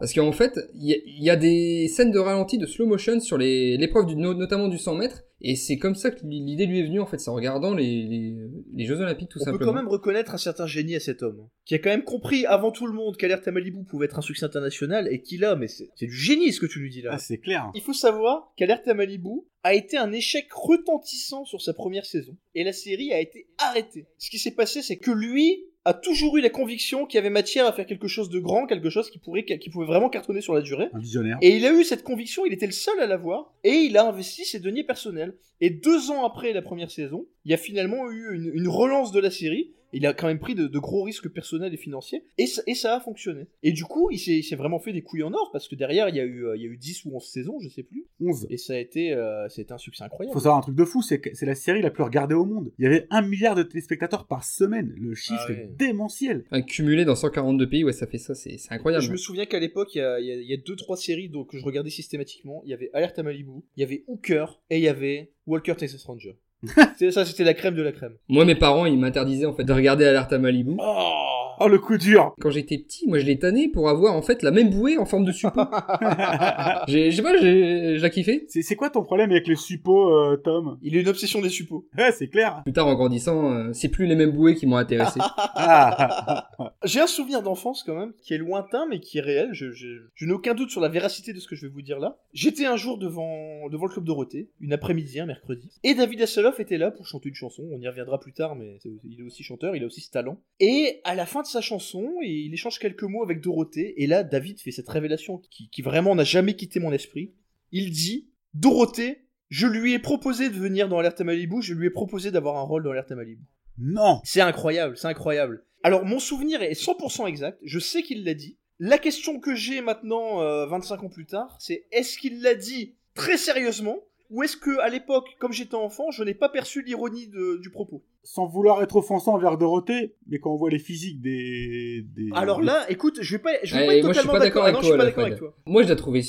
Parce 0.00 0.12
qu'en 0.14 0.32
fait, 0.32 0.58
il 0.74 0.88
y, 0.90 1.24
y 1.24 1.30
a 1.30 1.36
des 1.36 1.86
scènes 1.88 2.10
de 2.10 2.18
ralenti 2.18 2.56
de 2.58 2.66
slow 2.66 2.86
motion 2.86 3.20
sur 3.20 3.36
les- 3.38 3.76
l'épreuve, 3.76 4.14
notamment 4.16 4.68
du 4.68 4.78
100 4.78 4.94
mètres, 4.94 5.22
Et 5.44 5.56
c'est 5.56 5.76
comme 5.76 5.96
ça 5.96 6.12
que 6.12 6.24
l'idée 6.24 6.66
lui 6.66 6.78
est 6.78 6.84
venue, 6.84 7.00
en 7.00 7.06
fait, 7.06 7.18
c'est 7.18 7.28
en 7.28 7.34
regardant 7.34 7.74
les, 7.74 8.04
les, 8.06 8.36
les 8.72 8.84
Jeux 8.86 9.00
Olympiques, 9.00 9.28
tout 9.28 9.38
On 9.40 9.44
peut 9.44 9.50
simplement. 9.50 9.72
quand 9.72 9.76
même 9.76 9.88
reconnaître 9.88 10.34
un 10.34 10.38
certain 10.38 10.66
génie 10.66 10.94
à 10.94 11.00
cet 11.00 11.22
homme, 11.22 11.40
hein, 11.42 11.50
qui 11.64 11.74
a 11.74 11.78
quand 11.78 11.90
même 11.90 12.04
compris 12.04 12.46
avant 12.46 12.70
tout 12.70 12.86
le 12.86 12.92
monde 12.92 13.16
qu'Alerte 13.16 13.48
à 13.48 13.50
Malibu 13.50 13.84
pouvait 13.84 14.06
être 14.06 14.18
un 14.18 14.22
succès 14.22 14.46
international, 14.46 15.08
et 15.10 15.20
qui 15.20 15.38
là, 15.38 15.56
mais 15.56 15.66
c'est 15.66 15.90
c'est 15.96 16.06
du 16.06 16.14
génie 16.14 16.52
ce 16.52 16.60
que 16.60 16.66
tu 16.66 16.78
lui 16.78 16.90
dis 16.90 17.02
là. 17.02 17.10
Ah, 17.14 17.18
c'est 17.18 17.38
clair. 17.38 17.70
Il 17.74 17.82
faut 17.82 17.92
savoir 17.92 18.52
qu'Alerte 18.56 18.86
à 18.86 18.94
Malibu 18.94 19.42
a 19.64 19.74
été 19.74 19.96
un 19.96 20.12
échec 20.12 20.46
retentissant 20.52 21.44
sur 21.44 21.60
sa 21.60 21.74
première 21.74 22.06
saison, 22.06 22.36
et 22.54 22.62
la 22.62 22.72
série 22.72 23.12
a 23.12 23.20
été 23.20 23.48
arrêtée. 23.58 24.06
Ce 24.18 24.30
qui 24.30 24.38
s'est 24.38 24.54
passé, 24.54 24.80
c'est 24.80 24.98
que 24.98 25.10
lui 25.10 25.64
a 25.84 25.94
toujours 25.94 26.36
eu 26.36 26.40
la 26.40 26.50
conviction 26.50 27.06
qu'il 27.06 27.16
y 27.16 27.18
avait 27.18 27.30
matière 27.30 27.66
à 27.66 27.72
faire 27.72 27.86
quelque 27.86 28.06
chose 28.06 28.28
de 28.28 28.38
grand, 28.38 28.66
quelque 28.66 28.90
chose 28.90 29.10
qui 29.10 29.18
pourrait, 29.18 29.44
qui 29.44 29.70
pouvait 29.70 29.86
vraiment 29.86 30.08
cartonner 30.08 30.40
sur 30.40 30.54
la 30.54 30.60
durée. 30.60 30.88
Un 30.92 31.00
visionnaire. 31.00 31.38
Et 31.40 31.56
il 31.56 31.66
a 31.66 31.72
eu 31.72 31.82
cette 31.84 32.04
conviction, 32.04 32.46
il 32.46 32.52
était 32.52 32.66
le 32.66 32.72
seul 32.72 32.98
à 33.00 33.06
l'avoir, 33.06 33.52
et 33.64 33.72
il 33.72 33.96
a 33.96 34.06
investi 34.06 34.44
ses 34.44 34.60
deniers 34.60 34.84
personnels. 34.84 35.34
Et 35.60 35.70
deux 35.70 36.10
ans 36.10 36.24
après 36.24 36.52
la 36.52 36.62
première 36.62 36.90
saison, 36.90 37.26
il 37.44 37.50
y 37.50 37.54
a 37.54 37.58
finalement 37.58 38.10
eu 38.10 38.34
une, 38.34 38.52
une 38.54 38.68
relance 38.68 39.12
de 39.12 39.20
la 39.20 39.30
série. 39.30 39.72
Il 39.92 40.06
a 40.06 40.14
quand 40.14 40.26
même 40.26 40.38
pris 40.38 40.54
de, 40.54 40.66
de 40.66 40.78
gros 40.78 41.02
risques 41.02 41.28
personnels 41.28 41.72
et 41.74 41.76
financiers, 41.76 42.24
et 42.38 42.46
ça, 42.46 42.62
et 42.66 42.74
ça 42.74 42.96
a 42.96 43.00
fonctionné. 43.00 43.46
Et 43.62 43.72
du 43.72 43.84
coup, 43.84 44.10
il 44.10 44.18
s'est 44.18 44.38
il 44.38 44.42
s'est 44.42 44.56
vraiment 44.56 44.78
fait 44.78 44.92
des 44.92 45.02
couilles 45.02 45.22
en 45.22 45.32
or, 45.32 45.50
parce 45.52 45.68
que 45.68 45.74
derrière, 45.74 46.08
il 46.08 46.16
y 46.16 46.20
a 46.20 46.24
eu, 46.24 46.46
euh, 46.46 46.56
il 46.56 46.62
y 46.62 46.66
a 46.66 46.68
eu 46.68 46.76
10 46.76 47.04
ou 47.04 47.16
11 47.16 47.24
saisons, 47.24 47.58
je 47.60 47.68
sais 47.68 47.82
plus. 47.82 48.06
11. 48.20 48.46
Et 48.50 48.56
ça 48.56 48.72
a 48.74 48.78
été, 48.78 49.12
euh, 49.12 49.48
ça 49.48 49.60
a 49.60 49.62
été 49.62 49.72
un 49.72 49.78
succès 49.78 50.04
incroyable. 50.04 50.32
Faut 50.32 50.40
savoir 50.40 50.58
un 50.58 50.62
truc 50.62 50.74
de 50.76 50.84
fou, 50.84 51.02
c'est 51.02 51.20
que 51.20 51.30
c'est 51.34 51.46
la 51.46 51.54
série 51.54 51.82
la 51.82 51.90
plus 51.90 52.02
regardée 52.02 52.34
au 52.34 52.44
monde. 52.44 52.72
Il 52.78 52.84
y 52.84 52.86
avait 52.86 53.06
un 53.10 53.22
milliard 53.22 53.54
de 53.54 53.62
téléspectateurs 53.62 54.26
par 54.26 54.44
semaine. 54.44 54.92
Le 54.96 55.14
chiffre 55.14 55.44
Ah 55.48 55.52
ouais. 55.52 55.58
est 55.64 55.76
démentiel. 55.76 56.44
Cumulé 56.66 57.04
dans 57.04 57.16
142 57.16 57.68
pays, 57.68 57.84
ouais, 57.84 57.92
ça 57.92 58.06
fait 58.06 58.18
ça, 58.18 58.34
c'est 58.34 58.56
c'est 58.58 58.72
incroyable. 58.72 59.04
Je 59.04 59.10
me 59.12 59.16
souviens 59.16 59.46
qu'à 59.46 59.58
l'époque, 59.58 59.94
il 59.94 59.98
y 59.98 60.00
a, 60.00 60.18
il 60.20 60.26
y 60.26 60.32
a- 60.32 60.36
il 60.36 60.46
y 60.48 60.54
a 60.54 60.56
deux, 60.56 60.76
trois 60.76 60.96
séries 60.96 61.28
donc, 61.28 61.50
que 61.50 61.58
je 61.58 61.64
regardais 61.64 61.90
systématiquement. 61.90 62.62
Il 62.64 62.70
y 62.70 62.74
avait 62.74 62.90
Alerte 62.92 63.18
à 63.18 63.22
Malibu, 63.22 63.60
il 63.76 63.80
y 63.80 63.84
avait 63.84 64.04
Hooker, 64.06 64.60
et 64.70 64.78
il 64.78 64.82
y 64.82 64.88
avait 64.88 65.32
Walker 65.46 65.74
Texas 65.76 66.04
Ranger. 66.04 66.36
C'était- 66.96 67.10
ça, 67.10 67.24
c'était 67.24 67.44
la 67.44 67.54
crème 67.54 67.74
de 67.74 67.82
la 67.82 67.92
crème. 67.92 68.14
Moi, 68.28 68.44
mes 68.44 68.54
parents, 68.54 68.86
ils 68.86 68.98
m'interdisaient 68.98 69.46
en 69.46 69.54
fait 69.54 69.64
de 69.64 69.72
regarder 69.72 70.04
Alerte 70.06 70.32
à 70.32 70.38
Malibu. 70.38 70.76
Oh 70.78 71.31
Oh, 71.64 71.68
le 71.68 71.78
coup 71.78 71.96
dur 71.98 72.34
Quand 72.40 72.50
j'étais 72.50 72.78
petit, 72.78 73.06
moi, 73.08 73.18
je 73.18 73.26
l'ai 73.26 73.38
tanné 73.38 73.68
pour 73.68 73.88
avoir 73.88 74.14
en 74.14 74.22
fait 74.22 74.42
la 74.42 74.50
même 74.50 74.70
bouée 74.70 74.98
en 74.98 75.04
forme 75.06 75.24
de 75.24 75.32
suppôt. 75.32 75.60
j'ai, 76.88 77.10
je 77.10 77.16
sais 77.16 77.22
pas, 77.22 77.36
j'ai, 77.40 77.98
j'ai 77.98 78.10
kiffé. 78.10 78.44
C'est 78.48 78.62
c'est 78.62 78.76
quoi 78.76 78.90
ton 78.90 79.02
problème 79.02 79.30
avec 79.30 79.46
les 79.46 79.56
suppos, 79.56 80.10
euh, 80.10 80.36
Tom? 80.42 80.78
Il 80.82 80.96
a 80.96 81.00
une 81.00 81.08
obsession 81.08 81.40
des 81.40 81.48
suppos. 81.48 81.88
Ouais, 81.96 82.12
c'est 82.12 82.28
clair. 82.28 82.60
Plus 82.64 82.72
tard, 82.72 82.86
en 82.86 82.94
grandissant, 82.94 83.52
euh, 83.52 83.72
c'est 83.72 83.88
plus 83.88 84.06
les 84.06 84.14
mêmes 84.16 84.30
bouées 84.32 84.54
qui 84.54 84.66
m'ont 84.66 84.76
intéressé. 84.76 85.20
Ah, 85.36 86.48
J'ai 86.84 87.00
un 87.00 87.06
souvenir 87.06 87.42
d'enfance 87.42 87.82
quand 87.84 87.94
même, 87.94 88.12
qui 88.22 88.34
est 88.34 88.38
lointain 88.38 88.86
mais 88.88 89.00
qui 89.00 89.18
est 89.18 89.22
réel. 89.22 89.50
Je, 89.52 89.70
je- 89.72 90.08
je 90.14 90.26
n'ai 90.26 90.32
aucun 90.32 90.54
doute 90.54 90.70
sur 90.70 90.80
la 90.80 90.88
véracité 90.88 91.32
de 91.32 91.40
ce 91.40 91.46
que 91.48 91.56
je 91.56 91.66
vais 91.66 91.72
vous 91.72 91.82
dire 91.82 91.98
là. 91.98 92.18
J'étais 92.32 92.66
un 92.66 92.76
jour 92.76 92.98
devant, 92.98 93.68
devant 93.70 93.86
le 93.86 93.90
club 93.92 94.04
Dorothée, 94.04 94.50
une 94.60 94.72
après-midi, 94.72 95.20
un 95.20 95.26
mercredi, 95.26 95.70
et 95.84 95.94
David 95.94 96.22
Hasselhoff 96.22 96.60
était 96.60 96.78
là 96.78 96.90
pour 96.90 97.06
chanter 97.06 97.28
une 97.28 97.34
chanson. 97.34 97.62
On 97.72 97.80
y 97.80 97.86
reviendra 97.88 98.18
plus 98.18 98.32
tard, 98.32 98.56
mais 98.56 98.78
il 99.04 99.20
est 99.20 99.22
aussi 99.22 99.42
chanteur, 99.42 99.76
il 99.76 99.82
a 99.82 99.86
aussi 99.86 100.00
ce 100.00 100.10
talent. 100.10 100.38
Et 100.60 101.00
à 101.04 101.14
la 101.14 101.26
fin 101.26 101.42
de 101.42 101.46
sa 101.52 101.60
chanson, 101.60 102.10
il 102.22 102.52
échange 102.52 102.78
quelques 102.78 103.02
mots 103.02 103.22
avec 103.22 103.40
Dorothée, 103.40 104.02
et 104.02 104.06
là, 104.06 104.22
David 104.22 104.60
fait 104.60 104.70
cette 104.70 104.88
révélation 104.88 105.38
qui, 105.38 105.68
qui 105.70 105.82
vraiment 105.82 106.14
n'a 106.14 106.24
jamais 106.24 106.56
quitté 106.56 106.80
mon 106.80 106.92
esprit. 106.92 107.32
Il 107.70 107.90
dit 107.90 108.30
Dorothée, 108.54 109.26
je 109.48 109.66
lui 109.66 109.92
ai 109.92 109.98
proposé 109.98 110.48
de 110.48 110.54
venir 110.54 110.88
dans 110.88 110.98
Alerte 110.98 111.20
à 111.20 111.24
Malibu, 111.24 111.62
je 111.62 111.74
lui 111.74 111.86
ai 111.86 111.90
proposé 111.90 112.30
d'avoir 112.30 112.56
un 112.56 112.62
rôle 112.62 112.82
dans 112.82 112.90
Alerte 112.90 113.12
à 113.12 113.14
Malibu. 113.14 113.44
non 113.78 114.20
C'est 114.24 114.40
incroyable, 114.40 114.96
c'est 114.96 115.08
incroyable. 115.08 115.64
Alors, 115.82 116.04
mon 116.04 116.18
souvenir 116.18 116.62
est 116.62 116.72
100% 116.72 117.26
exact, 117.26 117.58
je 117.62 117.78
sais 117.78 118.02
qu'il 118.02 118.24
l'a 118.24 118.34
dit. 118.34 118.58
La 118.78 118.98
question 118.98 119.38
que 119.38 119.54
j'ai 119.54 119.80
maintenant, 119.80 120.40
euh, 120.40 120.66
25 120.66 121.04
ans 121.04 121.08
plus 121.08 121.26
tard, 121.26 121.56
c'est 121.60 121.86
est-ce 121.92 122.18
qu'il 122.18 122.42
l'a 122.42 122.54
dit 122.54 122.96
très 123.14 123.36
sérieusement 123.36 123.98
ou 124.30 124.42
est-ce 124.42 124.56
que 124.56 124.78
à 124.80 124.88
l'époque, 124.88 125.28
comme 125.38 125.52
j'étais 125.52 125.74
enfant, 125.74 126.10
je 126.10 126.24
n'ai 126.24 126.34
pas 126.34 126.48
perçu 126.48 126.82
l'ironie 126.82 127.28
du 127.28 127.70
propos? 127.70 128.02
Sans 128.24 128.46
vouloir 128.46 128.82
être 128.82 128.96
offensant 128.96 129.34
envers 129.34 129.58
Dorothée, 129.58 130.14
mais 130.28 130.38
quand 130.38 130.52
on 130.52 130.56
voit 130.56 130.70
les 130.70 130.78
physiques 130.78 131.20
des... 131.20 132.04
des 132.14 132.28
Alors 132.34 132.62
là, 132.62 132.86
écoute, 132.88 133.18
je 133.20 133.36
vais 133.36 133.42
pas, 133.42 133.50
je 133.64 133.74
vais 133.74 133.80
Ouais, 133.80 133.86
pas 133.86 133.96
être 133.96 134.04
moi, 134.04 134.12
je 134.12 134.18
suis 134.18 134.26
totalement 134.28 134.38
pas 134.38 134.44
d'accord. 134.44 134.62
Ah 134.64 134.68
avec 134.68 135.14
toi, 135.14 135.24
avec. 135.24 135.40
Moi, 135.66 135.82
je 135.82 135.88
la 135.88 135.96
trouvais 135.96 136.22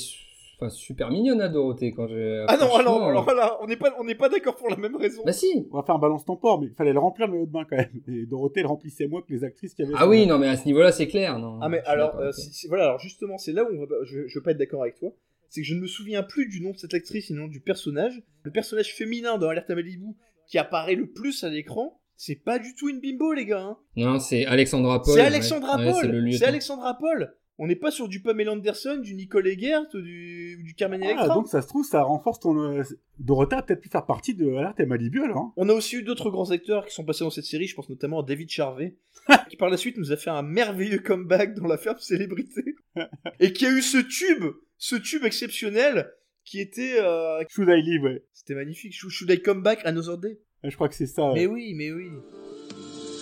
enfin, 0.56 0.70
super 0.70 1.10
mignonne, 1.10 1.40
à 1.40 1.48
Dorothée, 1.48 1.92
quand 1.92 2.08
je. 2.08 2.44
Ah 2.48 2.56
non, 2.56 2.74
alors, 2.74 3.02
alors 3.04 3.32
là, 3.32 3.58
on 3.62 3.66
n'est 3.68 3.76
pas, 3.76 3.94
on 4.00 4.04
n'est 4.04 4.14
pas 4.16 4.28
d'accord 4.28 4.56
pour 4.56 4.68
la 4.70 4.76
même 4.76 4.96
raison. 4.96 5.22
Bah 5.24 5.32
si 5.32 5.68
On 5.70 5.76
va 5.76 5.84
faire 5.84 5.94
un 5.94 5.98
balance 6.00 6.24
ton 6.24 6.36
port, 6.36 6.60
mais 6.60 6.66
il 6.66 6.74
fallait 6.74 6.92
le 6.92 6.98
remplir 6.98 7.26
le 7.28 7.32
maillot 7.34 7.46
de 7.46 7.52
bain 7.52 7.64
quand 7.68 7.76
même. 7.76 7.90
Et 8.08 8.26
Dorothée 8.26 8.62
le 8.62 8.68
remplissait 8.68 9.06
moins 9.06 9.22
que 9.22 9.32
les 9.32 9.44
actrices 9.44 9.74
qui 9.74 9.82
avaient 9.82 9.92
Ah 9.96 10.08
oui, 10.08 10.26
non, 10.26 10.38
mais 10.38 10.48
à 10.48 10.56
ce 10.56 10.66
niveau-là, 10.66 10.90
c'est 10.90 11.06
clair. 11.06 11.38
Non, 11.38 11.58
Ah 11.62 11.68
mais 11.68 11.80
alors, 11.86 12.16
euh, 12.18 12.30
voilà, 12.68 12.84
alors 12.86 12.98
justement, 12.98 13.38
c'est 13.38 13.52
là 13.52 13.62
où 13.64 13.68
on 13.72 13.80
va, 13.80 13.86
pas- 13.86 14.04
je, 14.04 14.26
je 14.26 14.38
veux 14.38 14.42
pas 14.42 14.50
être 14.50 14.58
d'accord 14.58 14.82
avec 14.82 14.96
toi. 14.96 15.10
C'est 15.48 15.60
que 15.60 15.66
je 15.68 15.74
ne 15.74 15.80
me 15.80 15.86
souviens 15.86 16.24
plus 16.24 16.48
du 16.48 16.60
nom 16.60 16.72
de 16.72 16.76
cette 16.78 16.94
actrice, 16.94 17.30
ni 17.30 17.36
du 17.36 17.40
nom 17.42 17.46
du 17.46 17.60
personnage. 17.60 18.20
Le 18.42 18.50
personnage 18.50 18.94
féminin 18.96 19.38
dans 19.38 19.48
Alerte 19.48 19.70
à 19.70 19.76
Malibu 19.76 20.06
qui 20.48 20.58
apparaît 20.58 20.94
le 20.94 21.06
plus 21.10 21.44
à 21.44 21.48
l'écran, 21.50 22.00
c'est 22.16 22.36
pas 22.36 22.58
du 22.58 22.74
tout 22.74 22.88
une 22.88 23.00
bimbo, 23.00 23.32
les 23.32 23.46
gars. 23.46 23.62
hein. 23.62 23.76
Non, 23.96 24.18
c'est 24.20 24.46
Alexandra 24.46 25.02
Paul. 25.02 25.14
C'est 25.14 25.20
ouais. 25.20 25.26
Alexandra 25.26 25.76
Ouais, 25.78 25.92
c'est 26.00 26.06
le 26.08 26.20
Paul. 26.22 26.32
C'est. 26.32 26.44
Alexandra 26.44 26.98
Paul. 26.98 27.34
On 27.56 27.68
n'est 27.68 27.76
pas 27.76 27.92
sur 27.92 28.08
du 28.08 28.20
Pamela 28.20 28.50
Anderson, 28.50 28.96
du 29.00 29.14
Nicole 29.14 29.46
Eggert 29.46 29.82
ou 29.94 30.00
du, 30.00 30.74
Carmen 30.76 31.00
Ah, 31.04 31.06
Electra. 31.06 31.34
donc 31.36 31.46
ça 31.46 31.62
se 31.62 31.68
trouve, 31.68 31.84
ça 31.86 32.02
renforce 32.02 32.40
ton... 32.40 32.58
euh, 32.58 32.82
Dorothée 33.20 33.54
a 33.54 33.62
peut-être 33.62 33.80
pu 33.80 33.88
faire 33.88 34.06
partie 34.06 34.34
de 34.34 34.52
Alerte 34.56 34.80
et 34.80 34.86
Malibu 34.86 35.22
alors. 35.22 35.36
hein. 35.38 35.52
On 35.56 35.68
a 35.68 35.72
aussi 35.72 35.94
eu 35.94 36.02
d'autres 36.02 36.30
grands 36.30 36.50
acteurs 36.50 36.84
qui 36.84 36.92
sont 36.92 37.04
passés 37.04 37.22
dans 37.22 37.30
cette 37.30 37.44
série, 37.44 37.68
je 37.68 37.76
pense 37.76 37.88
notamment 37.88 38.22
à 38.22 38.22
David 38.24 38.50
Charvet, 38.50 38.96
qui 39.50 39.56
par 39.56 39.70
la 39.70 39.76
suite 39.76 39.96
nous 39.98 40.10
a 40.10 40.16
fait 40.16 40.30
un 40.30 40.42
merveilleux 40.42 40.98
comeback 40.98 41.54
dans 41.54 41.68
la 41.68 41.78
ferme 41.78 41.98
célébrité, 42.00 42.74
et 43.38 43.52
qui 43.52 43.66
a 43.66 43.70
eu 43.70 43.82
ce 43.82 43.98
tube, 43.98 44.46
ce 44.76 44.96
tube 44.96 45.22
exceptionnel, 45.24 46.10
qui 46.44 46.60
était... 46.60 46.98
euh, 47.00 47.42
Should 47.48 47.68
I 47.68 47.80
Live, 47.82 48.02
ouais. 48.04 48.22
C'était 48.32 48.54
magnifique, 48.54 48.92
Should 48.92 49.30
I 49.30 49.40
Come 49.42 49.62
Back 49.62 49.80
Another 49.84 50.18
Day? 50.18 50.38
Je 50.62 50.74
crois 50.74 50.88
que 50.88 50.94
c'est 50.94 51.06
ça. 51.06 51.28
ouais. 51.28 51.34
Mais 51.34 51.46
oui, 51.46 51.74
mais 51.74 51.90
oui. 51.92 52.08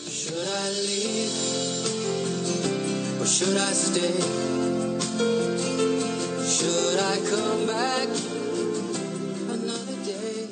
Should 0.08 0.34
I 0.36 0.70
leave? 0.86 1.32
Or 3.20 3.26
should 3.26 3.56
I 3.56 3.72
stay? 3.74 4.12
Should 6.44 6.98
I 6.98 7.18
come 7.30 7.66
back 7.66 8.08
another 9.48 9.96
day? 10.04 10.48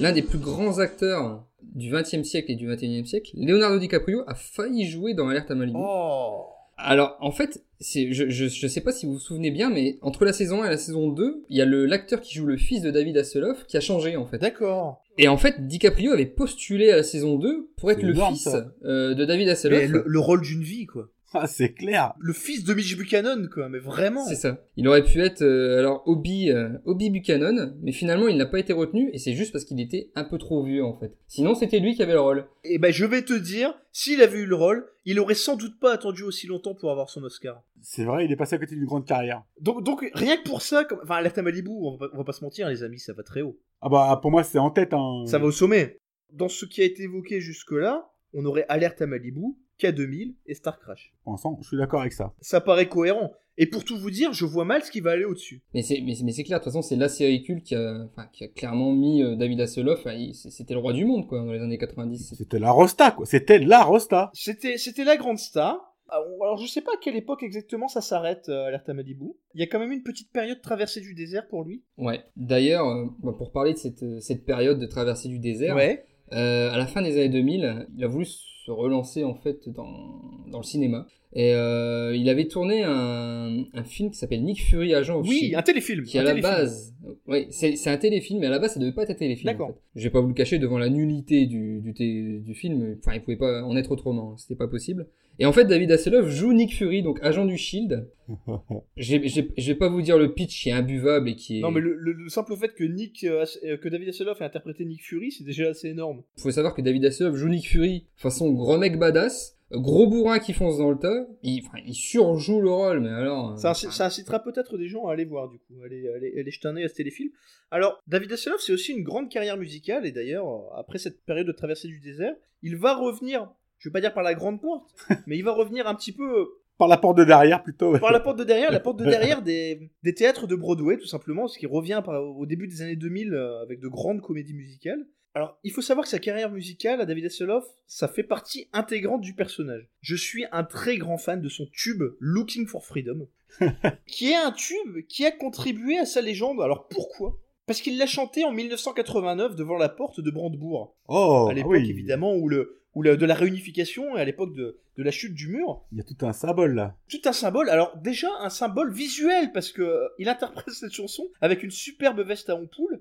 L'un 0.00 0.12
des 0.12 0.22
plus 0.22 0.38
grands 0.38 0.78
acteurs 0.78 1.44
du 1.62 1.90
XXe 1.92 2.22
siècle 2.24 2.50
et 2.52 2.56
du 2.56 2.66
XXIe 2.68 3.06
siècle, 3.06 3.30
Leonardo 3.34 3.78
DiCaprio, 3.78 4.22
a 4.26 4.34
failli 4.34 4.86
jouer 4.88 5.14
dans 5.14 5.28
Alerte 5.28 5.50
à 5.50 5.54
Malibu. 5.54 5.78
Oh 5.80 6.46
Alors, 6.80 7.16
en 7.20 7.32
fait, 7.32 7.64
c'est, 7.80 8.12
je, 8.12 8.28
je, 8.28 8.46
je 8.46 8.66
sais 8.68 8.80
pas 8.80 8.92
si 8.92 9.04
vous 9.06 9.14
vous 9.14 9.18
souvenez 9.18 9.50
bien, 9.50 9.68
mais 9.68 9.98
entre 10.00 10.24
la 10.24 10.32
saison 10.32 10.62
1 10.62 10.66
et 10.66 10.70
la 10.70 10.78
saison 10.78 11.08
2, 11.08 11.44
il 11.48 11.56
y 11.56 11.60
a 11.60 11.64
le, 11.64 11.86
l'acteur 11.86 12.20
qui 12.20 12.34
joue 12.34 12.46
le 12.46 12.56
fils 12.56 12.82
de 12.82 12.90
David 12.90 13.16
Hasselhoff 13.16 13.66
qui 13.66 13.76
a 13.76 13.80
changé, 13.80 14.16
en 14.16 14.26
fait. 14.26 14.38
D'accord. 14.38 15.02
Et 15.18 15.26
en 15.28 15.36
fait, 15.36 15.66
DiCaprio 15.66 16.12
avait 16.12 16.26
postulé 16.26 16.90
à 16.92 16.96
la 16.96 17.02
saison 17.02 17.36
2 17.36 17.68
pour 17.76 17.90
être 17.90 17.98
C'est 18.00 18.06
le 18.06 18.12
énorme, 18.14 18.34
fils 18.34 18.44
ça. 18.44 18.66
euh, 18.84 19.14
de 19.14 19.24
David 19.24 19.46
Mais 19.46 19.52
Hasselhoff. 19.52 19.88
le, 19.90 20.04
le 20.06 20.18
rôle 20.20 20.42
d'une 20.42 20.62
vie, 20.62 20.86
quoi. 20.86 21.08
Ah, 21.34 21.46
c'est 21.46 21.72
clair. 21.72 22.14
Le 22.18 22.32
fils 22.32 22.64
de 22.64 22.72
Mitch 22.72 22.96
Buchanan, 22.96 23.48
quoi, 23.52 23.68
mais 23.68 23.78
vraiment. 23.78 24.24
C'est 24.24 24.34
ça. 24.34 24.64
Il 24.76 24.88
aurait 24.88 25.04
pu 25.04 25.20
être 25.20 25.42
euh, 25.42 25.78
alors 25.78 26.02
Obi 26.06 26.50
euh, 26.50 26.70
Obi 26.86 27.10
Buchanan, 27.10 27.76
mais 27.82 27.92
finalement 27.92 28.28
il 28.28 28.38
n'a 28.38 28.46
pas 28.46 28.58
été 28.58 28.72
retenu 28.72 29.10
et 29.12 29.18
c'est 29.18 29.34
juste 29.34 29.52
parce 29.52 29.64
qu'il 29.64 29.78
était 29.80 30.10
un 30.14 30.24
peu 30.24 30.38
trop 30.38 30.64
vieux 30.64 30.84
en 30.84 30.98
fait. 30.98 31.12
Sinon 31.26 31.54
c'était 31.54 31.80
lui 31.80 31.94
qui 31.94 32.02
avait 32.02 32.14
le 32.14 32.20
rôle. 32.20 32.46
Et 32.64 32.78
ben 32.78 32.90
je 32.92 33.04
vais 33.04 33.22
te 33.22 33.34
dire, 33.34 33.74
s'il 33.92 34.22
avait 34.22 34.38
eu 34.38 34.46
le 34.46 34.54
rôle, 34.54 34.86
il 35.04 35.20
aurait 35.20 35.34
sans 35.34 35.56
doute 35.56 35.78
pas 35.78 35.92
attendu 35.92 36.22
aussi 36.22 36.46
longtemps 36.46 36.74
pour 36.74 36.90
avoir 36.90 37.10
son 37.10 37.22
Oscar. 37.22 37.62
C'est 37.82 38.04
vrai, 38.04 38.24
il 38.24 38.32
est 38.32 38.36
passé 38.36 38.56
à 38.56 38.58
côté 38.58 38.74
d'une 38.74 38.86
grande 38.86 39.06
carrière. 39.06 39.42
Donc, 39.60 39.84
donc 39.84 40.08
rien 40.14 40.36
que 40.36 40.48
pour 40.48 40.62
ça, 40.62 40.84
comme... 40.84 41.00
enfin, 41.02 41.16
Alerte 41.16 41.38
à 41.38 41.42
Malibu, 41.42 41.70
on 41.70 41.96
va, 41.96 42.08
on 42.12 42.18
va 42.18 42.24
pas 42.24 42.32
se 42.32 42.42
mentir, 42.42 42.68
les 42.68 42.82
amis, 42.82 42.98
ça 42.98 43.12
va 43.12 43.22
très 43.22 43.42
haut. 43.42 43.58
Ah 43.80 43.88
bah, 43.88 44.18
pour 44.20 44.30
moi, 44.30 44.42
c'est 44.42 44.58
en 44.58 44.70
tête. 44.70 44.92
Hein. 44.92 45.24
Ça 45.26 45.38
va 45.38 45.46
au 45.46 45.52
sommet. 45.52 45.98
Dans 46.32 46.48
ce 46.48 46.66
qui 46.66 46.80
a 46.80 46.84
été 46.84 47.04
évoqué 47.04 47.40
jusque-là, 47.40 48.10
on 48.34 48.44
aurait 48.44 48.66
Alerte 48.68 49.00
à 49.02 49.06
Malibu, 49.06 49.56
K2000 49.80 50.34
et 50.46 50.54
Star 50.54 50.78
Crash. 50.80 51.12
Ensemble, 51.24 51.58
je 51.62 51.68
suis 51.68 51.76
d'accord 51.76 52.00
avec 52.00 52.12
ça. 52.12 52.32
Ça 52.40 52.60
paraît 52.60 52.88
cohérent. 52.88 53.32
Et 53.60 53.66
pour 53.66 53.84
tout 53.84 53.96
vous 53.98 54.10
dire, 54.12 54.32
je 54.32 54.44
vois 54.44 54.64
mal 54.64 54.84
ce 54.84 54.90
qui 54.92 55.00
va 55.00 55.10
aller 55.10 55.24
au-dessus. 55.24 55.62
Mais 55.74 55.82
c'est 55.82 56.00
mais, 56.00 56.14
c'est- 56.14 56.22
mais 56.22 56.30
c'est 56.30 56.44
clair 56.44 56.58
de 56.60 56.62
toute 56.64 56.72
façon 56.72 56.80
c'est 56.82 56.94
la 56.94 57.08
série 57.08 57.42
culte 57.42 57.64
qui 57.64 57.74
a 57.74 58.04
enfin, 58.04 58.28
qui 58.32 58.44
a 58.44 58.48
clairement 58.48 58.92
mis 58.92 59.20
euh, 59.22 59.34
David 59.34 59.60
Hasselhoff. 59.60 59.98
enfin, 59.98 60.12
il- 60.12 60.34
C'était 60.34 60.74
le 60.74 60.80
roi 60.80 60.92
du 60.92 61.04
monde 61.04 61.26
quoi 61.26 61.40
dans 61.44 61.50
les 61.52 61.60
années 61.60 61.76
90. 61.78 62.34
C'était 62.36 62.60
la 62.60 62.70
Rosta, 62.70 63.10
quoi. 63.10 63.26
C'était 63.26 63.58
la 63.58 63.82
Rosta. 63.82 64.30
C'était, 64.32 64.78
c'était 64.78 65.02
la 65.04 65.16
grande 65.16 65.38
star. 65.38 65.84
Alors 66.10 66.56
je 66.56 66.66
sais 66.66 66.80
pas 66.80 66.92
à 66.92 66.96
quelle 67.02 67.16
époque 67.16 67.42
exactement 67.42 67.86
ça 67.88 68.00
s'arrête, 68.00 68.48
euh, 68.48 68.64
Alerte 68.66 68.88
à 68.88 68.94
Malibu. 68.94 69.26
Il 69.54 69.60
y 69.60 69.64
a 69.64 69.66
quand 69.66 69.78
même 69.80 69.92
une 69.92 70.02
petite 70.04 70.30
période 70.32 70.62
traversée 70.62 71.00
du 71.00 71.14
désert 71.14 71.46
pour 71.48 71.64
lui. 71.64 71.82
Ouais. 71.98 72.22
D'ailleurs 72.36 72.86
euh, 72.88 73.06
bah, 73.22 73.34
pour 73.36 73.50
parler 73.52 73.72
de 73.74 73.78
cette 73.78 74.02
euh, 74.04 74.20
cette 74.20 74.46
période 74.46 74.78
de 74.78 74.86
traversée 74.86 75.28
du 75.28 75.38
désert. 75.40 75.74
Ouais. 75.74 76.04
Euh, 76.32 76.70
à 76.70 76.76
la 76.78 76.86
fin 76.86 77.02
des 77.02 77.12
années 77.12 77.28
2000, 77.28 77.88
il 77.96 78.04
a 78.04 78.06
voulu 78.06 78.26
se 78.68 78.72
relancer 78.72 79.24
en 79.24 79.34
fait 79.34 79.68
dans, 79.68 80.20
dans 80.50 80.58
le 80.58 80.64
cinéma. 80.64 81.06
Et 81.34 81.52
euh, 81.52 82.16
il 82.16 82.28
avait 82.30 82.48
tourné 82.48 82.82
un, 82.84 83.64
un 83.74 83.84
film 83.84 84.10
qui 84.10 84.16
s'appelle 84.16 84.42
Nick 84.42 84.62
Fury 84.62 84.94
agent 84.94 85.20
Oui, 85.20 85.38
Shield, 85.40 85.56
un 85.56 85.62
téléfilm. 85.62 86.04
qui 86.04 86.18
à 86.18 86.22
la 86.22 86.30
téléfilm. 86.30 86.54
base, 86.54 86.94
oui, 87.26 87.46
c'est 87.50 87.76
c'est 87.76 87.90
un 87.90 87.98
téléfilm, 87.98 88.40
mais 88.40 88.46
à 88.46 88.50
la 88.50 88.58
base 88.58 88.72
ça 88.74 88.80
devait 88.80 88.92
pas 88.92 89.02
être 89.02 89.10
un 89.10 89.14
téléfilm. 89.14 89.50
D'accord. 89.52 89.68
En 89.68 89.72
fait. 89.72 89.78
Je 89.94 90.04
vais 90.04 90.10
pas 90.10 90.20
vous 90.22 90.28
le 90.28 90.34
cacher 90.34 90.58
devant 90.58 90.78
la 90.78 90.88
nullité 90.88 91.44
du, 91.46 91.80
du, 91.80 91.92
té- 91.92 92.38
du 92.40 92.54
film. 92.54 92.96
Enfin, 92.98 93.14
il 93.14 93.20
pouvait 93.22 93.36
pas 93.36 93.62
en 93.62 93.76
être 93.76 93.90
autrement. 93.92 94.32
hein, 94.32 94.36
C'était 94.38 94.54
pas 94.56 94.68
possible. 94.68 95.06
Et 95.40 95.44
en 95.46 95.52
fait, 95.52 95.66
David 95.66 95.92
Hasselhoff 95.92 96.28
joue 96.30 96.52
Nick 96.52 96.74
Fury, 96.74 97.02
donc 97.02 97.20
agent 97.22 97.44
du 97.44 97.56
Shield. 97.58 98.08
Je 98.96 99.66
vais 99.66 99.74
pas 99.74 99.88
vous 99.88 100.02
dire 100.02 100.18
le 100.18 100.32
pitch 100.32 100.62
qui 100.62 100.68
est 100.70 100.72
imbuvable 100.72 101.28
et 101.28 101.36
qui 101.36 101.58
est. 101.58 101.60
Non, 101.60 101.70
mais 101.70 101.80
le, 101.80 101.94
le- 101.94 102.12
le 102.12 102.28
simple 102.28 102.56
fait 102.56 102.74
que 102.74 102.84
Nick, 102.84 103.24
euh, 103.24 103.44
euh, 103.64 103.76
que 103.76 103.88
David 103.88 104.08
Hasselhoff 104.08 104.40
ait 104.40 104.44
interprété 104.44 104.84
Nick 104.84 105.02
Fury, 105.04 105.30
c'est 105.30 105.44
déjà 105.44 105.68
assez 105.68 105.88
énorme. 105.88 106.22
faut 106.38 106.50
savoir 106.50 106.74
que 106.74 106.82
David 106.82 107.04
Hasselhoff 107.04 107.36
joue 107.36 107.48
Nick 107.48 107.68
Fury 107.68 108.06
façon 108.16 108.50
gros 108.58 108.76
mec 108.78 108.98
badass, 108.98 109.56
gros 109.70 110.06
bourrin 110.06 110.38
qui 110.38 110.52
fonce 110.52 110.78
dans 110.78 110.90
le 110.90 110.98
tas. 110.98 111.26
Il, 111.42 111.64
enfin, 111.66 111.78
il 111.86 111.94
surjoue 111.94 112.60
le 112.60 112.70
rôle, 112.70 113.00
mais 113.00 113.08
alors. 113.10 113.52
euh, 113.52 113.56
Ça, 113.56 113.72
inci- 113.72 113.90
ça 113.90 114.06
incitera 114.06 114.42
peut-être 114.42 114.76
des 114.76 114.88
gens 114.88 115.06
à 115.06 115.12
aller 115.12 115.24
voir, 115.24 115.48
du 115.48 115.58
coup, 115.58 115.74
aller, 115.84 116.08
aller, 116.08 116.32
aller 116.38 116.50
jeter 116.50 116.68
un 116.68 116.76
œil 116.76 116.84
à 116.84 116.88
ce 116.88 116.94
téléfilm. 116.94 117.30
Alors, 117.70 118.00
David 118.06 118.32
Hasselhoff, 118.32 118.60
c'est 118.60 118.72
aussi 118.72 118.92
une 118.92 119.02
grande 119.04 119.28
carrière 119.30 119.56
musicale, 119.56 120.04
et 120.06 120.12
d'ailleurs, 120.12 120.48
euh, 120.48 120.78
après 120.80 120.98
cette 120.98 121.22
période 121.24 121.46
de 121.46 121.52
traversée 121.52 121.88
du 121.88 122.00
désert, 122.00 122.34
il 122.62 122.76
va 122.76 122.94
revenir, 122.94 123.50
je 123.78 123.88
vais 123.88 123.92
pas 123.92 124.00
dire 124.00 124.12
par 124.14 124.22
la 124.22 124.34
grande 124.34 124.60
porte, 124.60 124.88
mais 125.26 125.36
il 125.36 125.42
va 125.44 125.52
revenir 125.52 125.86
un 125.86 125.94
petit 125.94 126.12
peu 126.12 126.48
Par 126.78 126.88
la 126.88 126.96
porte 126.96 127.18
de 127.18 127.24
derrière, 127.24 127.62
plutôt. 127.62 127.92
ouais. 127.92 128.00
par 128.00 128.10
la 128.12 128.20
porte 128.20 128.38
de 128.38 128.44
derrière, 128.44 128.72
la 128.72 128.80
porte 128.80 128.98
de 128.98 129.04
derrière 129.10 129.42
des, 129.42 129.90
des 130.02 130.14
théâtres 130.14 130.46
de 130.46 130.56
Broadway, 130.56 130.96
tout 130.96 131.06
simplement, 131.06 131.46
ce 131.46 131.58
qui 131.58 131.66
revient 131.66 132.00
par- 132.04 132.22
au 132.24 132.46
début 132.46 132.68
des 132.68 132.80
années 132.80 132.96
2000 132.96 133.34
euh, 133.34 133.60
avec 133.62 133.80
de 133.80 133.88
grandes 133.88 134.22
comédies 134.22 134.54
musicales. 134.54 135.04
Alors, 135.38 135.56
il 135.62 135.70
faut 135.70 135.82
savoir 135.82 136.02
que 136.04 136.10
sa 136.10 136.18
carrière 136.18 136.50
musicale 136.50 137.00
à 137.00 137.06
David 137.06 137.26
Hasselhoff, 137.26 137.64
ça 137.86 138.08
fait 138.08 138.24
partie 138.24 138.68
intégrante 138.72 139.20
du 139.20 139.34
personnage. 139.34 139.88
Je 140.00 140.16
suis 140.16 140.44
un 140.50 140.64
très 140.64 140.98
grand 140.98 141.16
fan 141.16 141.40
de 141.40 141.48
son 141.48 141.66
tube 141.72 142.02
Looking 142.18 142.66
for 142.66 142.84
Freedom, 142.84 143.28
qui 144.08 144.32
est 144.32 144.34
un 144.34 144.50
tube 144.50 145.06
qui 145.08 145.24
a 145.24 145.30
contribué 145.30 145.96
à 145.96 146.06
sa 146.06 146.22
légende. 146.22 146.60
Alors 146.60 146.88
pourquoi? 146.88 147.38
Parce 147.66 147.80
qu'il 147.80 147.98
l'a 147.98 148.06
chanté 148.06 148.44
en 148.44 148.50
1989 148.50 149.54
devant 149.54 149.76
la 149.76 149.88
porte 149.88 150.20
de 150.20 150.28
Brandebourg, 150.32 150.96
Oh, 151.06 151.46
à 151.48 151.54
l'époque 151.54 151.70
oui. 151.70 151.88
évidemment 151.88 152.34
où 152.34 152.48
le 152.48 152.80
la- 153.02 153.16
de 153.16 153.26
la 153.26 153.34
réunification 153.34 154.16
et 154.16 154.20
à 154.20 154.24
l'époque 154.24 154.54
de, 154.54 154.78
de 154.96 155.02
la 155.02 155.10
chute 155.10 155.34
du 155.34 155.48
mur 155.48 155.84
Il 155.92 155.98
y 155.98 156.00
a 156.00 156.04
tout 156.04 156.16
un 156.26 156.32
symbole 156.32 156.74
là. 156.74 156.96
tout 157.08 157.20
un 157.24 157.32
symbole. 157.32 157.68
Alors 157.70 157.96
déjà 157.98 158.28
un 158.40 158.50
symbole 158.50 158.92
visuel 158.92 159.52
parce 159.52 159.72
que 159.72 159.82
euh, 159.82 160.08
il 160.18 160.28
interprète 160.28 160.70
cette 160.70 160.92
chanson 160.92 161.28
avec 161.40 161.62
une 161.62 161.70
superbe 161.70 162.20
veste 162.20 162.50
à 162.50 162.56
ampoule 162.56 163.00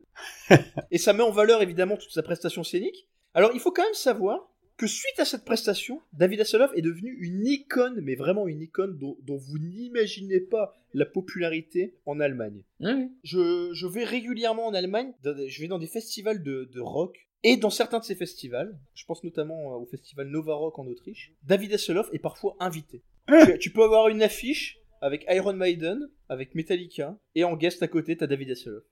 et 0.92 0.98
ça 0.98 1.14
met 1.14 1.24
en 1.24 1.32
valeur 1.32 1.62
évidemment 1.62 1.98
toute 1.98 2.12
sa 2.12 2.24
prestation 2.24 2.64
scénique. 2.64 3.08
Alors 3.34 3.52
il 3.54 3.60
faut 3.60 3.72
quand 3.72 3.84
même 3.84 3.94
savoir 3.94 4.50
que 4.78 4.86
suite 4.86 5.20
à 5.20 5.26
cette 5.26 5.44
prestation, 5.44 6.02
David 6.14 6.40
Hasselhoff 6.42 6.70
est 6.76 6.84
devenu 6.84 7.10
une 7.20 7.48
icône, 7.48 8.00
mais 8.04 8.14
vraiment 8.14 8.48
une 8.48 8.62
icône 8.62 8.96
dont, 9.00 9.18
dont 9.24 9.38
vous 9.38 9.58
n'imaginez 9.58 10.40
pas 10.40 10.76
la 10.94 11.06
popularité 11.06 11.96
en 12.06 12.20
Allemagne. 12.20 12.62
ouais. 12.80 13.10
Je, 13.24 13.72
je 13.74 13.88
vais 13.88 14.04
régulièrement 14.04 14.68
en 14.68 14.76
Allemagne, 14.76 15.14
je 15.24 15.62
vais 15.62 15.68
dans 15.68 15.80
des 15.80 15.88
festivals 15.88 16.44
de, 16.44 16.70
de 16.72 16.80
rock, 16.80 17.27
et 17.44 17.58
dans 17.58 17.70
certains 17.70 18.00
de 18.00 18.04
ces 18.04 18.16
festivals, 18.16 18.78
je 18.96 19.06
pense 19.06 19.24
notamment 19.24 19.74
euh, 19.74 19.78
au 19.78 19.86
festival 19.86 20.28
Nova 20.28 20.56
Rock 20.56 20.80
en 20.80 20.88
Autriche, 20.88 21.34
David 21.44 21.74
Hasselhoff 21.74 22.10
est 22.14 22.20
parfois 22.20 22.56
invité. 22.60 23.04
tu, 23.28 23.60
tu 23.60 23.72
peux 23.72 23.84
avoir 23.84 24.08
une 24.10 24.22
affiche 24.22 24.78
avec 25.02 25.26
Iron 25.30 25.54
Maiden, 25.54 26.10
avec 26.30 26.56
Metallica, 26.56 27.18
et 27.36 27.44
en 27.44 27.56
guest 27.56 27.84
à 27.84 27.88
côté, 27.88 28.18
t'as 28.18 28.28
David 28.28 28.52
Hasselhoff. 28.52 28.84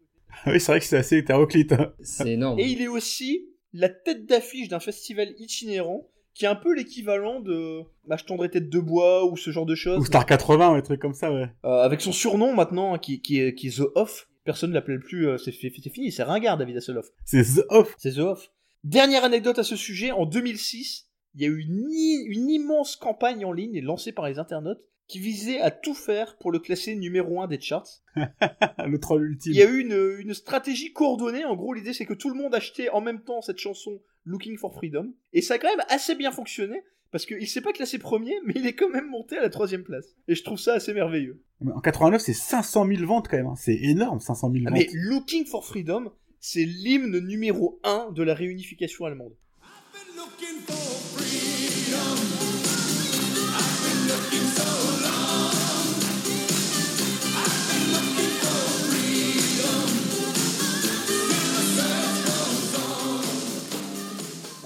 oui, 0.48 0.60
c'est 0.60 0.72
vrai 0.72 0.80
que 0.80 0.86
c'est 0.86 0.98
assez 0.98 1.18
hétéroclite. 1.18 1.72
hein. 1.72 1.94
C'est 2.02 2.34
énorme. 2.34 2.60
Et 2.60 2.66
il 2.66 2.82
est 2.82 2.88
aussi 2.88 3.48
la 3.74 3.90
tête 3.90 4.26
d'affiche 4.26 4.68
d'un 4.68 4.80
festival 4.80 5.34
itinérant, 5.40 6.08
qui 6.34 6.46
est 6.46 6.50
un 6.50 6.56
peu 6.56 6.76
l'équivalent 6.76 7.40
de 7.40 7.82
Ma 8.08 8.18
je 8.18 8.26
tendrai 8.26 8.50
tête 8.50 8.70
de 8.70 8.80
bois, 8.80 9.26
ou 9.26 9.38
ce 9.38 9.52
genre 9.52 9.66
de 9.66 9.74
choses. 9.76 10.00
Ou 10.00 10.06
Star 10.06 10.26
80, 10.26 10.74
ou 10.74 10.76
des 10.76 10.82
trucs 10.84 11.02
comme 11.02 11.14
ça, 11.14 11.34
ouais. 11.34 11.48
Euh, 11.64 11.82
avec 11.82 12.02
son 12.02 12.12
surnom 12.12 12.54
maintenant, 12.54 12.94
hein, 12.94 13.00
qui, 13.00 13.22
qui, 13.22 13.40
est, 13.40 13.56
qui 13.56 13.68
est 13.68 13.78
The 13.78 13.88
Off. 13.96 14.28
Personne 14.46 14.70
ne 14.70 14.76
l'appelle 14.76 15.00
plus, 15.00 15.28
euh, 15.28 15.38
c'est 15.38 15.52
fi- 15.52 15.74
c'est 15.84 15.90
fini, 15.90 16.12
c'est 16.12 16.24
ringard 16.24 16.58
David 16.58 16.78
Hasselhoff. 16.78 17.08
C'est 17.26 17.44
The 17.44 17.66
Off. 17.70 17.96
C'est 17.98 18.14
The 18.14 18.20
Off. 18.20 18.52
Dernière 18.84 19.24
anecdote 19.24 19.58
à 19.60 19.64
ce 19.64 19.76
sujet, 19.76 20.12
en 20.12 20.26
2006, 20.28 21.10
il 21.34 21.42
y 21.42 21.46
a 21.46 21.50
eu 21.50 21.60
une, 21.60 22.50
immense 22.50 22.96
campagne 22.96 23.44
en 23.44 23.52
ligne 23.52 23.82
lancée 23.82 24.12
par 24.12 24.28
les 24.30 24.38
internautes 24.40 24.80
qui 25.08 25.20
visait 25.20 25.60
à 25.60 25.72
tout 25.72 25.94
faire 25.96 26.38
pour 26.38 26.52
le 26.52 26.60
classer 26.60 26.96
numéro 26.96 27.42
1 27.42 27.48
des 27.48 27.60
charts. 27.60 28.04
le 28.16 28.98
troll 29.00 29.24
ultime. 29.32 29.52
Il 29.52 29.58
y 29.58 29.64
a 29.64 29.70
eu 29.70 29.80
une, 29.80 30.18
une 30.20 30.34
stratégie 30.34 30.94
coordonnée, 30.94 31.44
en 31.46 31.56
gros 31.56 31.74
l'idée 31.74 31.94
c'est 31.94 32.06
que 32.06 32.14
tout 32.14 32.30
le 32.30 32.36
monde 32.36 32.56
achetait 32.56 32.90
en 32.90 33.02
même 33.02 33.22
temps 33.24 33.42
cette 33.42 33.58
chanson 33.60 34.02
Looking 34.24 34.58
for 34.58 34.74
Freedom, 34.74 35.14
et 35.34 35.42
ça 35.42 35.56
a 35.56 35.58
quand 35.60 35.70
même 35.70 35.86
assez 35.90 36.16
bien 36.16 36.32
fonctionné, 36.32 36.84
parce 37.12 37.26
qu'il 37.26 37.48
s'est 37.48 37.62
pas 37.62 37.72
classé 37.74 37.98
premier, 37.98 38.34
mais 38.46 38.54
il 38.56 38.66
est 38.68 38.74
quand 38.76 38.90
même 38.90 39.10
monté 39.10 39.38
à 39.38 39.42
la 39.42 39.50
troisième 39.50 39.84
place. 39.84 40.06
Et 40.28 40.36
je 40.36 40.44
trouve 40.44 40.60
ça 40.60 40.74
assez 40.74 40.94
merveilleux. 40.94 41.42
En 41.66 41.80
89, 41.80 42.22
c'est 42.22 42.34
500 42.34 42.86
000 42.88 43.06
ventes 43.06 43.28
quand 43.30 43.38
même. 43.38 43.48
hein. 43.48 43.56
C'est 43.58 43.76
énorme, 43.76 44.20
500 44.20 44.52
000 44.52 44.64
Ah, 44.68 44.70
ventes. 44.72 44.80
mais 44.80 44.90
Looking 44.94 45.46
for 45.46 45.66
Freedom, 45.66 46.12
c'est 46.40 46.66
l'hymne 46.66 47.20
numéro 47.20 47.80
1 47.84 48.12
de 48.12 48.24
la 48.24 48.34
réunification 48.34 49.06
allemande. 49.06 49.34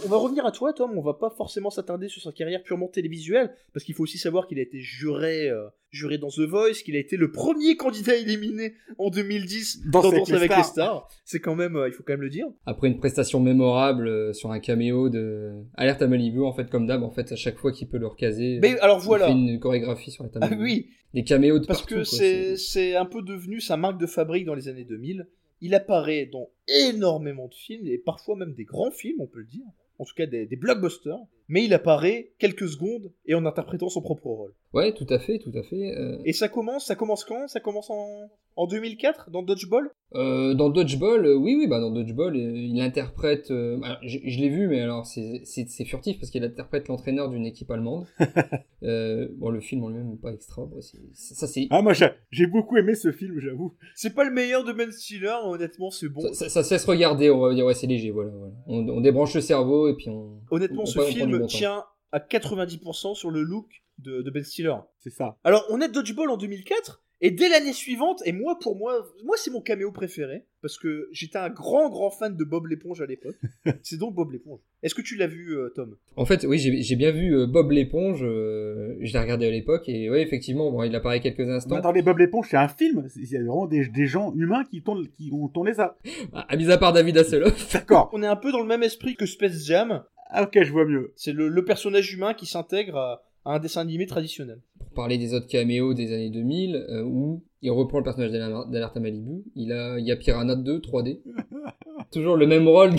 On 0.05 0.09
va 0.09 0.17
revenir 0.17 0.45
à 0.45 0.51
toi, 0.51 0.73
Tom. 0.73 0.97
On 0.97 1.01
va 1.01 1.13
pas 1.13 1.29
forcément 1.29 1.69
s'attarder 1.69 2.07
sur 2.07 2.21
sa 2.21 2.31
carrière 2.31 2.63
purement 2.63 2.87
télévisuelle, 2.87 3.53
parce 3.73 3.83
qu'il 3.83 3.95
faut 3.95 4.03
aussi 4.03 4.17
savoir 4.17 4.47
qu'il 4.47 4.59
a 4.59 4.61
été 4.61 4.79
juré, 4.79 5.49
euh, 5.49 5.67
juré 5.91 6.17
dans 6.17 6.29
The 6.29 6.41
Voice, 6.41 6.83
qu'il 6.83 6.95
a 6.95 6.99
été 6.99 7.17
le 7.17 7.31
premier 7.31 7.75
candidat 7.75 8.15
éliminé 8.15 8.73
en 8.97 9.09
2010 9.09 9.83
Danse 9.87 10.03
dans 10.03 10.11
Danse 10.11 10.31
avec 10.31 10.55
les 10.55 10.63
stars. 10.63 11.07
C'est 11.25 11.39
quand 11.39 11.55
même, 11.55 11.75
euh, 11.75 11.87
il 11.87 11.93
faut 11.93 12.03
quand 12.03 12.13
même 12.13 12.21
le 12.21 12.29
dire. 12.29 12.47
Après 12.65 12.87
une 12.87 12.99
prestation 12.99 13.39
mémorable 13.39 14.07
euh, 14.07 14.33
sur 14.33 14.51
un 14.51 14.59
caméo 14.59 15.09
de 15.09 15.51
Alerte 15.75 16.01
à 16.01 16.07
Malibu, 16.07 16.43
en 16.43 16.53
fait, 16.53 16.69
comme 16.69 16.87
d'hab, 16.87 17.03
en 17.03 17.11
fait, 17.11 17.31
à 17.31 17.35
chaque 17.35 17.57
fois 17.57 17.71
qu'il 17.71 17.89
peut 17.89 17.97
le 17.97 18.07
recaser. 18.07 18.59
Mais 18.61 18.79
alors 18.79 18.99
il 19.01 19.05
voilà. 19.05 19.27
fait 19.27 19.33
une 19.33 19.59
chorégraphie 19.59 20.11
sur 20.11 20.23
Alerte 20.23 20.37
à 20.37 20.39
Ah 20.51 20.57
oui, 20.59 20.89
Des 21.13 21.23
caméos 21.23 21.59
de 21.59 21.65
parce 21.65 21.79
partout, 21.79 21.95
que 21.95 22.03
c'est 22.03 22.55
c'est 22.55 22.95
un 22.95 23.05
peu 23.05 23.21
devenu 23.21 23.59
sa 23.59 23.77
marque 23.77 23.99
de 23.99 24.07
fabrique 24.07 24.45
dans 24.45 24.55
les 24.55 24.67
années 24.67 24.85
2000. 24.85 25.27
Il 25.61 25.75
apparaît 25.75 26.25
dans 26.31 26.49
énormément 26.69 27.47
de 27.47 27.53
films, 27.53 27.85
et 27.87 27.97
parfois 27.97 28.37
même 28.37 28.53
des 28.53 28.63
grands 28.63 28.91
films, 28.91 29.19
on 29.19 29.27
peut 29.27 29.39
le 29.39 29.45
dire. 29.45 29.65
En 29.99 30.05
tout 30.05 30.15
cas, 30.15 30.25
des, 30.25 30.45
des 30.47 30.55
blockbusters. 30.55 31.19
Mais 31.49 31.63
il 31.65 31.73
apparaît 31.73 32.31
quelques 32.39 32.67
secondes 32.67 33.11
et 33.25 33.35
en 33.35 33.45
interprétant 33.45 33.89
son 33.89 34.01
propre 34.01 34.27
rôle. 34.27 34.53
Ouais, 34.73 34.93
tout 34.93 35.07
à 35.09 35.19
fait, 35.19 35.39
tout 35.39 35.51
à 35.55 35.61
fait. 35.63 35.95
euh, 35.97 36.17
Et 36.25 36.33
ça 36.33 36.47
commence, 36.47 36.85
ça 36.87 36.95
commence 36.95 37.23
quand? 37.25 37.47
Ça 37.47 37.59
commence 37.59 37.89
en, 37.89 38.29
en 38.59 38.67
2004 38.67 39.29
dans 39.31 39.41
Dodgeball? 39.41 39.89
Euh, 40.15 40.53
dans 40.53 40.69
Dodgeball, 40.69 41.25
euh, 41.25 41.35
oui, 41.35 41.55
oui, 41.57 41.67
bah 41.67 41.79
dans 41.79 41.91
Dodgeball, 41.91 42.35
euh, 42.35 42.57
il 42.57 42.81
interprète. 42.81 43.51
alors, 43.51 43.99
je 44.03 44.17
je 44.25 44.39
l'ai 44.39 44.49
vu, 44.49 44.67
mais 44.67 44.81
alors 44.81 45.05
c'est 45.05 45.85
furtif 45.85 46.19
parce 46.19 46.29
qu'il 46.29 46.43
interprète 46.43 46.89
l'entraîneur 46.89 47.29
d'une 47.29 47.45
équipe 47.45 47.71
allemande. 47.71 48.05
bon, 48.81 49.49
le 49.49 49.61
film 49.61 49.85
en 49.85 49.87
lui-même 49.87 50.09
n'est 50.09 50.17
pas 50.17 50.33
extra. 50.33 50.65
bon, 50.65 50.81
ça 51.13 51.47
c'est. 51.47 51.67
Ah, 51.69 51.81
moi, 51.81 51.93
j'ai 52.31 52.47
beaucoup 52.47 52.75
aimé 52.75 52.95
ce 52.95 53.13
film, 53.13 53.39
j'avoue. 53.39 53.75
C'est 53.95 54.13
pas 54.13 54.25
le 54.25 54.31
meilleur 54.31 54.65
de 54.65 54.73
Ben 54.73 54.91
Stiller, 54.91 55.37
honnêtement, 55.45 55.89
c'est 55.89 56.09
bon. 56.09 56.21
Ça, 56.21 56.33
ça, 56.33 56.49
ça 56.49 56.63
se 56.63 56.73
laisse 56.73 56.85
regarder, 56.85 57.29
on 57.29 57.39
va 57.39 57.53
dire, 57.53 57.65
ouais, 57.65 57.73
c'est 57.73 57.87
léger, 57.87 58.11
voilà. 58.11 58.31
voilà. 58.31 58.53
On, 58.67 58.85
on 58.89 58.99
débranche 58.99 59.35
le 59.35 59.41
cerveau 59.41 59.87
et 59.87 59.95
puis 59.95 60.09
on. 60.09 60.41
Honnêtement, 60.51 60.83
on 60.83 60.85
ce 60.85 60.99
on 60.99 61.03
film 61.03 61.37
bon 61.37 61.47
tient 61.47 61.85
à 62.11 62.19
90% 62.19 63.15
sur 63.15 63.31
le 63.31 63.41
look 63.41 63.67
de, 63.99 64.21
de 64.21 64.31
Ben 64.31 64.43
Stiller. 64.43 64.75
C'est 64.97 65.11
ça. 65.11 65.37
Alors, 65.45 65.65
on 65.69 65.79
est 65.79 65.89
Dodgeball 65.89 66.29
en 66.29 66.37
2004, 66.37 67.03
et 67.21 67.31
dès 67.31 67.49
l'année 67.49 67.73
suivante, 67.73 68.21
et 68.25 68.31
moi, 68.31 68.57
pour 68.59 68.75
moi, 68.77 69.05
moi, 69.25 69.35
c'est 69.37 69.51
mon 69.51 69.61
caméo 69.61 69.91
préféré, 69.91 70.45
parce 70.61 70.77
que 70.77 71.09
j'étais 71.11 71.37
un 71.37 71.49
grand, 71.49 71.89
grand 71.89 72.09
fan 72.09 72.35
de 72.37 72.43
Bob 72.43 72.67
l'éponge 72.67 73.01
à 73.01 73.05
l'époque. 73.05 73.35
c'est 73.83 73.97
donc 73.97 74.15
Bob 74.15 74.31
l'éponge. 74.31 74.59
Est-ce 74.83 74.95
que 74.95 75.01
tu 75.01 75.15
l'as 75.15 75.27
vu, 75.27 75.57
euh, 75.57 75.69
Tom? 75.75 75.97
En 76.15 76.25
fait, 76.25 76.45
oui, 76.45 76.57
j'ai 76.59 76.95
bien 76.95 77.11
vu 77.11 77.35
euh, 77.35 77.45
Bob 77.47 77.71
l'éponge. 77.71 78.23
euh, 78.23 78.95
je 79.01 79.11
l'ai 79.11 79.19
regardé 79.19 79.47
à 79.47 79.51
l'époque 79.51 79.89
et 79.89 80.09
ouais, 80.09 80.21
effectivement, 80.21 80.71
bon, 80.71 80.83
il 80.83 80.95
apparaît 80.95 81.19
quelques 81.19 81.39
Mais 81.39 81.51
instants. 81.51 81.75
attendez, 81.75 82.01
Bob 82.01 82.17
l'éponge, 82.19 82.47
c'est 82.49 82.57
un 82.57 82.67
film. 82.69 83.07
Il 83.17 83.29
y 83.29 83.35
a 83.35 83.39
vraiment 83.39 83.67
des, 83.67 83.87
des 83.87 84.05
gens 84.07 84.33
humains 84.35 84.63
qui, 84.71 84.81
tournent, 84.81 85.07
qui 85.09 85.29
ont 85.33 85.47
tourné 85.49 85.73
ça. 85.73 85.97
Ah, 86.33 86.45
à 86.47 86.55
mis 86.55 86.69
à 86.71 86.77
part 86.77 86.93
David 86.93 87.17
Hasselhoff. 87.17 87.71
D'accord. 87.73 88.09
On 88.13 88.21
est 88.23 88.27
un 88.27 88.35
peu 88.35 88.51
dans 88.51 88.61
le 88.61 88.67
même 88.67 88.83
esprit 88.83 89.15
que 89.15 89.25
Space 89.25 89.65
Jam. 89.65 90.03
Ah, 90.29 90.43
ok, 90.43 90.63
je 90.63 90.71
vois 90.71 90.85
mieux. 90.85 91.11
C'est 91.15 91.33
le, 91.33 91.47
le 91.49 91.65
personnage 91.65 92.13
humain 92.13 92.33
qui 92.33 92.45
s'intègre 92.45 92.95
à, 92.97 93.23
à 93.45 93.53
un 93.55 93.59
dessin 93.59 93.81
animé 93.81 94.05
traditionnel. 94.05 94.59
Pour 94.89 94.95
parler 94.95 95.17
des 95.17 95.33
autres 95.33 95.47
caméos 95.47 95.93
des 95.93 96.13
années 96.13 96.29
2000, 96.29 96.75
euh, 96.75 97.03
où 97.03 97.43
il 97.61 97.71
reprend 97.71 97.99
le 97.99 98.03
personnage 98.03 98.31
d'Aler- 98.31 98.69
d'Alerte 98.71 98.97
à 98.97 98.99
Malibu. 98.99 99.43
Il, 99.55 99.71
a, 99.71 99.99
il 99.99 100.05
y 100.05 100.11
a 100.11 100.15
Piranha 100.15 100.55
2, 100.55 100.79
3D. 100.79 101.19
Toujours 102.11 102.35
le 102.37 102.47
même 102.47 102.67
rôle 102.67 102.91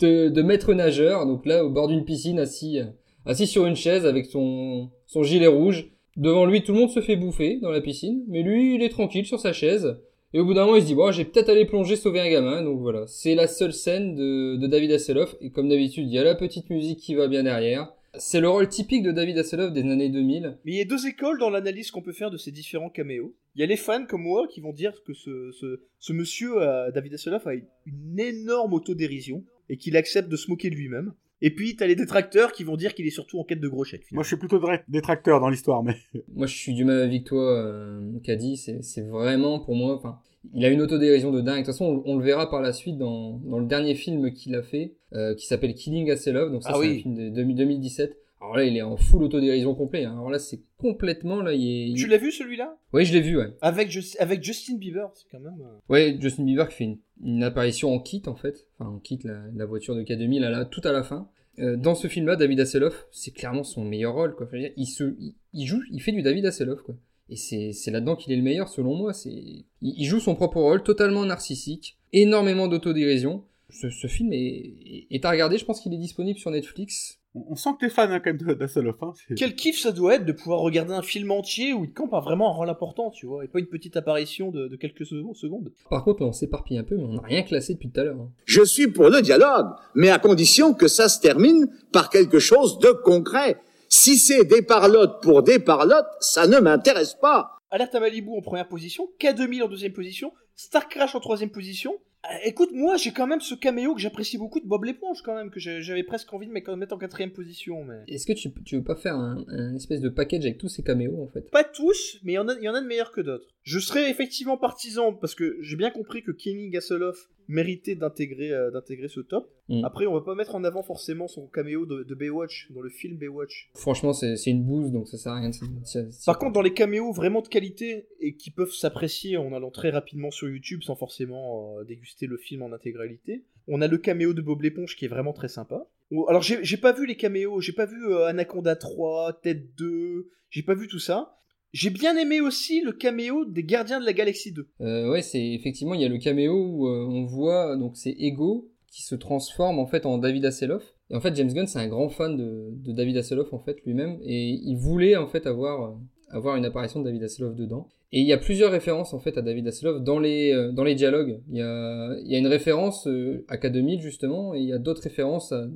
de, 0.00 0.28
de 0.28 0.42
maître 0.42 0.74
nageur, 0.74 1.26
donc 1.26 1.46
là, 1.46 1.64
au 1.64 1.70
bord 1.70 1.88
d'une 1.88 2.04
piscine, 2.04 2.38
assis, 2.38 2.78
assis 3.24 3.46
sur 3.46 3.66
une 3.66 3.76
chaise 3.76 4.04
avec 4.06 4.26
son, 4.26 4.90
son 5.06 5.22
gilet 5.22 5.46
rouge. 5.46 5.90
Devant 6.16 6.44
lui, 6.44 6.62
tout 6.62 6.72
le 6.72 6.80
monde 6.80 6.90
se 6.90 7.00
fait 7.00 7.16
bouffer 7.16 7.58
dans 7.62 7.70
la 7.70 7.80
piscine, 7.80 8.22
mais 8.28 8.42
lui, 8.42 8.74
il 8.74 8.82
est 8.82 8.88
tranquille 8.90 9.24
sur 9.24 9.40
sa 9.40 9.52
chaise. 9.52 9.96
Et 10.34 10.40
au 10.40 10.44
bout 10.44 10.54
d'un 10.54 10.64
moment, 10.64 10.76
il 10.76 10.82
se 10.82 10.86
dit, 10.86 10.94
bon, 10.94 11.10
j'ai 11.10 11.24
peut-être 11.24 11.48
aller 11.48 11.64
plonger, 11.64 11.96
sauver 11.96 12.20
un 12.20 12.30
gamin. 12.30 12.62
Donc 12.62 12.80
voilà, 12.80 13.04
c'est 13.06 13.34
la 13.34 13.46
seule 13.48 13.72
scène 13.72 14.14
de, 14.14 14.56
de 14.56 14.66
David 14.66 14.92
Hasselhoff. 14.92 15.34
Et 15.40 15.50
comme 15.50 15.68
d'habitude, 15.68 16.06
il 16.08 16.14
y 16.14 16.18
a 16.18 16.24
la 16.24 16.34
petite 16.34 16.68
musique 16.70 16.98
qui 17.00 17.14
va 17.14 17.26
bien 17.26 17.42
derrière. 17.44 17.92
C'est 18.18 18.40
le 18.40 18.48
rôle 18.48 18.68
typique 18.68 19.04
de 19.04 19.12
David 19.12 19.38
Hasselhoff 19.38 19.72
des 19.72 19.82
années 19.82 20.08
2000. 20.08 20.58
Mais 20.64 20.72
il 20.72 20.78
y 20.78 20.80
a 20.80 20.84
deux 20.84 21.06
écoles 21.06 21.38
dans 21.38 21.50
l'analyse 21.50 21.90
qu'on 21.90 22.02
peut 22.02 22.12
faire 22.12 22.30
de 22.30 22.36
ces 22.36 22.50
différents 22.50 22.90
caméos. 22.90 23.36
Il 23.54 23.60
y 23.60 23.64
a 23.64 23.66
les 23.66 23.76
fans 23.76 24.04
comme 24.04 24.22
moi 24.22 24.48
qui 24.48 24.60
vont 24.60 24.72
dire 24.72 24.92
que 25.04 25.14
ce, 25.14 25.52
ce, 25.52 25.80
ce 25.98 26.12
monsieur, 26.12 26.60
euh, 26.60 26.90
David 26.90 27.14
Hasselhoff, 27.14 27.46
a 27.46 27.54
une 27.54 28.18
énorme 28.18 28.74
autodérision 28.74 29.44
et 29.68 29.76
qu'il 29.76 29.96
accepte 29.96 30.28
de 30.28 30.36
se 30.36 30.50
moquer 30.50 30.70
de 30.70 30.74
lui-même. 30.74 31.12
Et 31.42 31.54
puis 31.54 31.76
t'as 31.76 31.86
les 31.86 31.94
détracteurs 31.94 32.52
qui 32.52 32.64
vont 32.64 32.76
dire 32.76 32.94
qu'il 32.94 33.06
est 33.06 33.10
surtout 33.10 33.38
en 33.38 33.44
quête 33.44 33.60
de 33.60 33.68
gros 33.68 33.84
chèques. 33.84 34.10
Moi, 34.12 34.22
je 34.22 34.28
suis 34.28 34.36
plutôt 34.36 34.60
détracteur 34.88 35.40
dans 35.40 35.48
l'histoire, 35.48 35.82
mais 35.82 35.96
Moi, 36.34 36.46
je 36.46 36.54
suis 36.54 36.74
du 36.74 36.84
même 36.84 36.98
avis 36.98 37.22
que 37.22 37.28
toi, 37.28 37.56
euh, 37.56 38.18
Caddy. 38.24 38.56
C'est 38.56 38.82
c'est 38.82 39.02
vraiment 39.02 39.60
pour 39.60 39.74
moi. 39.74 39.94
Enfin, 39.94 40.18
il 40.52 40.64
a 40.64 40.68
une 40.68 40.82
autodérision 40.82 41.30
de 41.30 41.40
dingue. 41.40 41.60
De 41.60 41.64
toute 41.64 41.74
façon, 41.74 42.02
on, 42.04 42.12
on 42.12 42.18
le 42.18 42.24
verra 42.24 42.50
par 42.50 42.60
la 42.60 42.72
suite 42.72 42.98
dans, 42.98 43.38
dans 43.38 43.58
le 43.58 43.66
dernier 43.66 43.94
film 43.94 44.32
qu'il 44.32 44.54
a 44.54 44.62
fait, 44.62 44.96
euh, 45.14 45.34
qui 45.34 45.46
s'appelle 45.46 45.74
Killing 45.74 46.10
Hasselhoff. 46.10 46.50
Donc 46.52 46.62
ça, 46.62 46.70
Ah 46.72 46.78
c'est 46.80 46.80
oui. 46.88 46.98
un 46.98 47.02
film 47.02 47.14
de 47.16 47.28
2000 47.30 47.56
2017. 47.56 48.16
Alors 48.42 48.56
là, 48.56 48.64
il 48.64 48.74
est 48.76 48.80
en 48.82 48.96
full 48.96 49.22
autodérision 49.22 49.74
complet. 49.74 50.04
hein. 50.04 50.12
Alors 50.12 50.30
là, 50.30 50.38
c'est 50.38 50.60
complètement 50.78 51.42
là. 51.42 51.52
Il 51.52 51.92
est... 51.92 51.94
Tu 51.94 52.06
l'as 52.06 52.16
vu 52.16 52.32
celui-là? 52.32 52.78
Oui, 52.94 53.04
je 53.04 53.12
l'ai 53.12 53.20
vu. 53.20 53.36
Ouais. 53.36 53.52
avec, 53.60 53.90
Just- 53.90 54.16
avec 54.18 54.42
Justin 54.42 54.76
Bieber, 54.78 55.10
c'est 55.14 55.26
quand 55.30 55.40
même. 55.40 55.60
euh, 55.60 55.78
Ouais, 55.90 56.16
Justin 56.18 56.44
Bieber 56.44 56.68
qui 56.70 56.74
fait 56.76 56.84
une, 56.84 56.98
une 57.22 57.42
apparition 57.42 57.92
en 57.92 58.00
kit 58.00 58.22
en 58.26 58.34
fait. 58.34 58.66
Enfin, 58.78 58.90
en 58.90 58.98
kit 58.98 59.18
la, 59.24 59.42
la 59.54 59.66
voiture 59.66 59.94
de 59.94 60.02
K2000 60.02 60.42
à 60.44 60.48
la, 60.50 60.64
tout 60.64 60.80
à 60.84 60.92
la 60.92 61.02
fin. 61.02 61.28
Euh, 61.58 61.76
dans 61.76 61.94
ce 61.94 62.08
film-là, 62.08 62.36
David 62.36 62.60
Hasselhoff, 62.60 63.06
c'est 63.10 63.32
clairement 63.32 63.64
son 63.64 63.84
meilleur 63.84 64.14
rôle. 64.14 64.34
Quoi. 64.34 64.46
Dire, 64.54 64.70
il, 64.76 64.86
se, 64.86 65.04
il, 65.18 65.34
il 65.52 65.66
joue, 65.66 65.82
il 65.90 66.00
fait 66.00 66.12
du 66.12 66.22
David 66.22 66.46
Hasselhoff. 66.46 66.80
Quoi. 66.80 66.94
Et 67.28 67.36
c'est 67.36 67.72
c'est 67.72 67.90
là-dedans 67.90 68.16
qu'il 68.16 68.32
est 68.32 68.36
le 68.36 68.42
meilleur 68.42 68.68
selon 68.70 68.96
moi. 68.96 69.12
C'est 69.12 69.28
il, 69.30 69.66
il 69.82 70.06
joue 70.06 70.18
son 70.18 70.34
propre 70.34 70.60
rôle, 70.62 70.82
totalement 70.82 71.26
narcissique, 71.26 71.98
énormément 72.14 72.68
d'autodérision. 72.68 73.44
Ce, 73.72 73.90
ce 73.90 74.06
film 74.06 74.32
est, 74.32 75.06
est 75.10 75.24
à 75.24 75.30
regarder. 75.30 75.58
Je 75.58 75.64
pense 75.64 75.80
qu'il 75.80 75.92
est 75.94 75.98
disponible 75.98 76.38
sur 76.38 76.50
Netflix. 76.50 77.18
on, 77.34 77.44
on 77.50 77.54
sent 77.56 77.70
que 77.78 77.86
t'es 77.86 77.90
fan 77.90 78.10
hein, 78.10 78.20
quand 78.20 78.30
même 78.30 78.38
de-. 78.38 78.64
Hein. 79.02 79.12
Quel 79.36 79.54
kiff 79.54 79.78
ça 79.78 79.92
doit 79.92 80.14
être 80.16 80.24
de 80.26 80.32
pouvoir 80.32 80.60
regarder 80.60 80.92
un 80.92 81.02
film 81.02 81.30
entier 81.30 81.72
où 81.72 81.84
il 81.84 81.92
campe 81.92 82.10
vraiment 82.10 82.50
un 82.50 82.54
rôle 82.54 82.68
important, 82.68 83.10
tu 83.10 83.26
vois, 83.26 83.44
et 83.44 83.48
pas 83.48 83.58
une 83.60 83.66
petite 83.68 83.96
apparition 83.96 84.50
de, 84.50 84.68
de 84.68 84.76
quelques 84.76 85.06
se- 85.06 85.22
secondes. 85.34 85.72
Par 85.88 86.04
contre, 86.04 86.22
on 86.22 86.32
s'éparpille 86.32 86.78
un 86.78 86.84
peu, 86.84 86.96
mais 86.96 87.04
on 87.04 87.12
n'a 87.14 87.22
rien 87.22 87.42
classé 87.42 87.74
depuis 87.74 87.90
tout 87.90 88.00
à 88.00 88.04
l'heure. 88.04 88.20
hein. 88.20 88.30
Je 88.44 88.62
suis 88.64 88.88
pour 88.88 89.08
le 89.08 89.22
dialogue, 89.22 89.66
mais 89.94 90.10
à 90.10 90.18
condition 90.18 90.74
que 90.74 90.88
ça 90.88 91.08
se 91.08 91.20
termine 91.20 91.68
par 91.92 92.10
quelque 92.10 92.38
chose 92.38 92.78
de 92.78 92.90
concret. 93.04 93.58
Si 93.88 94.16
c'est 94.18 94.44
des 94.44 94.62
parlottes 94.62 95.20
pour 95.22 95.42
des 95.42 95.58
parlottes, 95.58 96.06
ça 96.20 96.46
ne 96.46 96.58
m'intéresse 96.58 97.14
pas. 97.20 97.56
Alerte 97.72 97.94
à 97.94 98.00
Malibu 98.00 98.30
en 98.36 98.40
première 98.40 98.68
position, 98.68 99.08
K2000 99.20 99.62
en 99.64 99.68
deuxième 99.68 99.92
position, 99.92 100.32
Star 100.56 100.88
Crash 100.88 101.14
en 101.14 101.20
troisième 101.20 101.50
position. 101.50 101.94
Euh, 102.26 102.34
écoute, 102.44 102.68
moi 102.72 102.96
j'ai 102.98 103.12
quand 103.12 103.26
même 103.26 103.40
ce 103.40 103.54
caméo 103.54 103.94
que 103.94 104.00
j'apprécie 104.00 104.36
beaucoup 104.36 104.60
de 104.60 104.66
Bob 104.66 104.84
l'éponge 104.84 105.22
quand 105.22 105.34
même, 105.34 105.50
que 105.50 105.58
j'avais 105.58 106.02
presque 106.02 106.30
envie 106.34 106.46
de 106.46 106.52
mettre 106.52 106.94
en 106.94 106.98
quatrième 106.98 107.30
position. 107.30 107.82
Mais... 107.84 107.96
Est-ce 108.08 108.26
que 108.26 108.34
tu, 108.34 108.50
tu 108.64 108.76
veux 108.76 108.84
pas 108.84 108.94
faire 108.96 109.14
un, 109.14 109.42
un 109.48 109.74
espèce 109.74 110.00
de 110.02 110.10
package 110.10 110.44
avec 110.44 110.58
tous 110.58 110.68
ces 110.68 110.82
caméos 110.82 111.22
en 111.22 111.28
fait? 111.28 111.50
Pas 111.50 111.64
tous, 111.64 112.18
mais 112.22 112.32
il 112.32 112.34
y, 112.34 112.38
en 112.38 112.48
a- 112.48 112.54
il 112.58 112.62
y 112.64 112.68
en 112.68 112.74
a 112.74 112.82
de 112.82 112.86
meilleurs 112.86 113.10
que 113.12 113.22
d'autres. 113.22 113.46
Je 113.70 113.78
serais 113.78 114.10
effectivement 114.10 114.56
partisan, 114.56 115.12
parce 115.12 115.36
que 115.36 115.56
j'ai 115.60 115.76
bien 115.76 115.92
compris 115.92 116.24
que 116.24 116.32
Kenny 116.32 116.70
Gasoloff 116.70 117.30
méritait 117.46 117.94
d'intégrer 117.94 118.50
euh, 118.50 118.72
d'intégrer 118.72 119.06
ce 119.06 119.20
top. 119.20 119.48
Mm. 119.68 119.84
Après, 119.84 120.06
on 120.06 120.14
va 120.14 120.22
pas 120.22 120.34
mettre 120.34 120.56
en 120.56 120.64
avant 120.64 120.82
forcément 120.82 121.28
son 121.28 121.46
caméo 121.46 121.86
de, 121.86 122.02
de 122.02 122.14
Baywatch, 122.16 122.72
dans 122.72 122.80
le 122.80 122.90
film 122.90 123.16
Baywatch. 123.16 123.70
Franchement, 123.76 124.12
c'est 124.12 124.34
une 124.46 124.64
bouse, 124.64 124.90
donc 124.90 125.06
ça 125.06 125.18
sert 125.18 125.30
à 125.30 125.36
rien 125.38 125.50
de 125.50 126.24
Par 126.26 126.40
contre, 126.40 126.52
dans 126.52 126.62
les 126.62 126.74
caméos 126.74 127.12
vraiment 127.12 127.42
de 127.42 127.46
qualité 127.46 128.08
et 128.18 128.34
qui 128.34 128.50
peuvent 128.50 128.72
s'apprécier 128.72 129.36
en 129.36 129.52
allant 129.52 129.70
très 129.70 129.90
rapidement 129.90 130.32
sur 130.32 130.48
YouTube 130.48 130.82
sans 130.82 130.96
forcément 130.96 131.78
euh, 131.78 131.84
déguster 131.84 132.26
le 132.26 132.38
film 132.38 132.62
en 132.62 132.72
intégralité, 132.72 133.44
on 133.68 133.80
a 133.82 133.86
le 133.86 133.98
caméo 133.98 134.34
de 134.34 134.42
Bob 134.42 134.62
l'éponge 134.62 134.96
qui 134.96 135.04
est 135.04 135.08
vraiment 135.08 135.32
très 135.32 135.48
sympa. 135.48 135.86
Alors, 136.26 136.42
j'ai 136.42 136.58
j'ai 136.64 136.76
pas 136.76 136.90
vu 136.90 137.06
les 137.06 137.16
caméos, 137.16 137.60
j'ai 137.60 137.72
pas 137.72 137.86
vu 137.86 138.04
euh, 138.08 138.26
Anaconda 138.26 138.74
3, 138.74 139.34
Tête 139.44 139.76
2, 139.76 140.28
j'ai 140.50 140.64
pas 140.64 140.74
vu 140.74 140.88
tout 140.88 140.98
ça. 140.98 141.36
J'ai 141.72 141.90
bien 141.90 142.16
aimé 142.16 142.40
aussi 142.40 142.80
le 142.80 142.92
caméo 142.92 143.44
des 143.44 143.62
Gardiens 143.62 144.00
de 144.00 144.04
la 144.04 144.12
Galaxie 144.12 144.52
2. 144.52 144.66
Euh, 144.80 145.10
ouais, 145.10 145.22
c'est 145.22 145.52
effectivement, 145.52 145.94
il 145.94 146.00
y 146.00 146.04
a 146.04 146.08
le 146.08 146.18
caméo 146.18 146.54
où 146.54 146.88
euh, 146.88 147.06
on 147.08 147.24
voit, 147.24 147.76
donc 147.76 147.96
c'est 147.96 148.14
Ego 148.18 148.70
qui 148.90 149.02
se 149.02 149.14
transforme 149.14 149.78
en 149.78 149.86
fait 149.86 150.04
en 150.04 150.18
David 150.18 150.44
Hasselhoff. 150.44 150.94
Et 151.10 151.16
en 151.16 151.20
fait, 151.20 151.34
James 151.36 151.52
Gunn, 151.52 151.66
c'est 151.66 151.78
un 151.78 151.88
grand 151.88 152.08
fan 152.08 152.36
de, 152.36 152.92
David 152.92 153.16
Hasselhoff 153.16 153.52
en 153.52 153.60
fait 153.60 153.78
lui-même, 153.86 154.18
et 154.22 154.50
il 154.50 154.76
voulait 154.76 155.16
en 155.16 155.28
fait 155.28 155.46
avoir, 155.46 155.82
euh, 155.82 155.94
avoir 156.30 156.56
une 156.56 156.64
apparition 156.64 157.00
de 157.00 157.04
David 157.04 157.22
Hasselhoff 157.22 157.54
dedans. 157.54 157.88
Et 158.12 158.20
il 158.20 158.26
y 158.26 158.32
a 158.32 158.38
plusieurs 158.38 158.72
références 158.72 159.14
en 159.14 159.20
fait 159.20 159.38
à 159.38 159.42
David 159.42 159.68
Hasselhoff 159.68 160.02
dans 160.02 160.18
les, 160.18 160.52
euh, 160.52 160.72
dans 160.72 160.82
les 160.82 160.96
dialogues. 160.96 161.40
Il 161.48 161.58
y 161.58 161.62
a, 161.62 162.16
il 162.24 162.32
y 162.32 162.34
a 162.34 162.38
une 162.38 162.48
référence 162.48 163.06
à 163.46 163.56
K2000 163.56 164.00
justement, 164.00 164.54
et 164.54 164.58
il 164.58 164.66
y 164.66 164.72
a 164.72 164.78
d'autres 164.78 165.02
références 165.02 165.52
à 165.52 165.68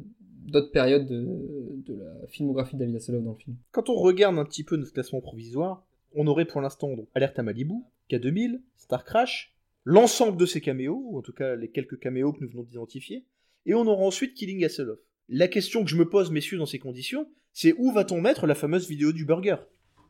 d'autres 0.44 0.70
périodes 0.70 1.06
de, 1.06 1.26
de 1.86 1.94
la 1.94 2.26
filmographie 2.28 2.76
de 2.76 2.80
David 2.80 2.96
Hasselhoff 2.96 3.24
dans 3.24 3.32
le 3.32 3.38
film. 3.38 3.56
Quand 3.72 3.88
on 3.88 3.94
regarde 3.94 4.38
un 4.38 4.44
petit 4.44 4.64
peu 4.64 4.76
notre 4.76 4.92
classement 4.92 5.20
provisoire, 5.20 5.84
on 6.14 6.26
aurait 6.26 6.44
pour 6.44 6.60
l'instant 6.60 6.94
donc 6.94 7.08
Alerte 7.14 7.38
à 7.38 7.42
Malibu, 7.42 7.74
K2000, 8.10 8.60
Star 8.76 9.04
Crash, 9.04 9.54
l'ensemble 9.84 10.36
de 10.36 10.46
ces 10.46 10.60
caméos, 10.60 11.02
ou 11.06 11.18
en 11.18 11.22
tout 11.22 11.32
cas 11.32 11.56
les 11.56 11.68
quelques 11.68 11.98
caméos 11.98 12.32
que 12.32 12.40
nous 12.40 12.50
venons 12.50 12.62
d'identifier, 12.62 13.24
et 13.66 13.74
on 13.74 13.86
aura 13.86 14.04
ensuite 14.04 14.34
Killing 14.34 14.64
Hasselhoff. 14.64 14.98
La 15.28 15.48
question 15.48 15.84
que 15.84 15.90
je 15.90 15.96
me 15.96 16.08
pose, 16.08 16.30
messieurs, 16.30 16.58
dans 16.58 16.66
ces 16.66 16.78
conditions, 16.78 17.26
c'est 17.52 17.74
où 17.78 17.92
va-t-on 17.92 18.20
mettre 18.20 18.46
la 18.46 18.54
fameuse 18.54 18.88
vidéo 18.88 19.12
du 19.12 19.24
burger? 19.24 19.56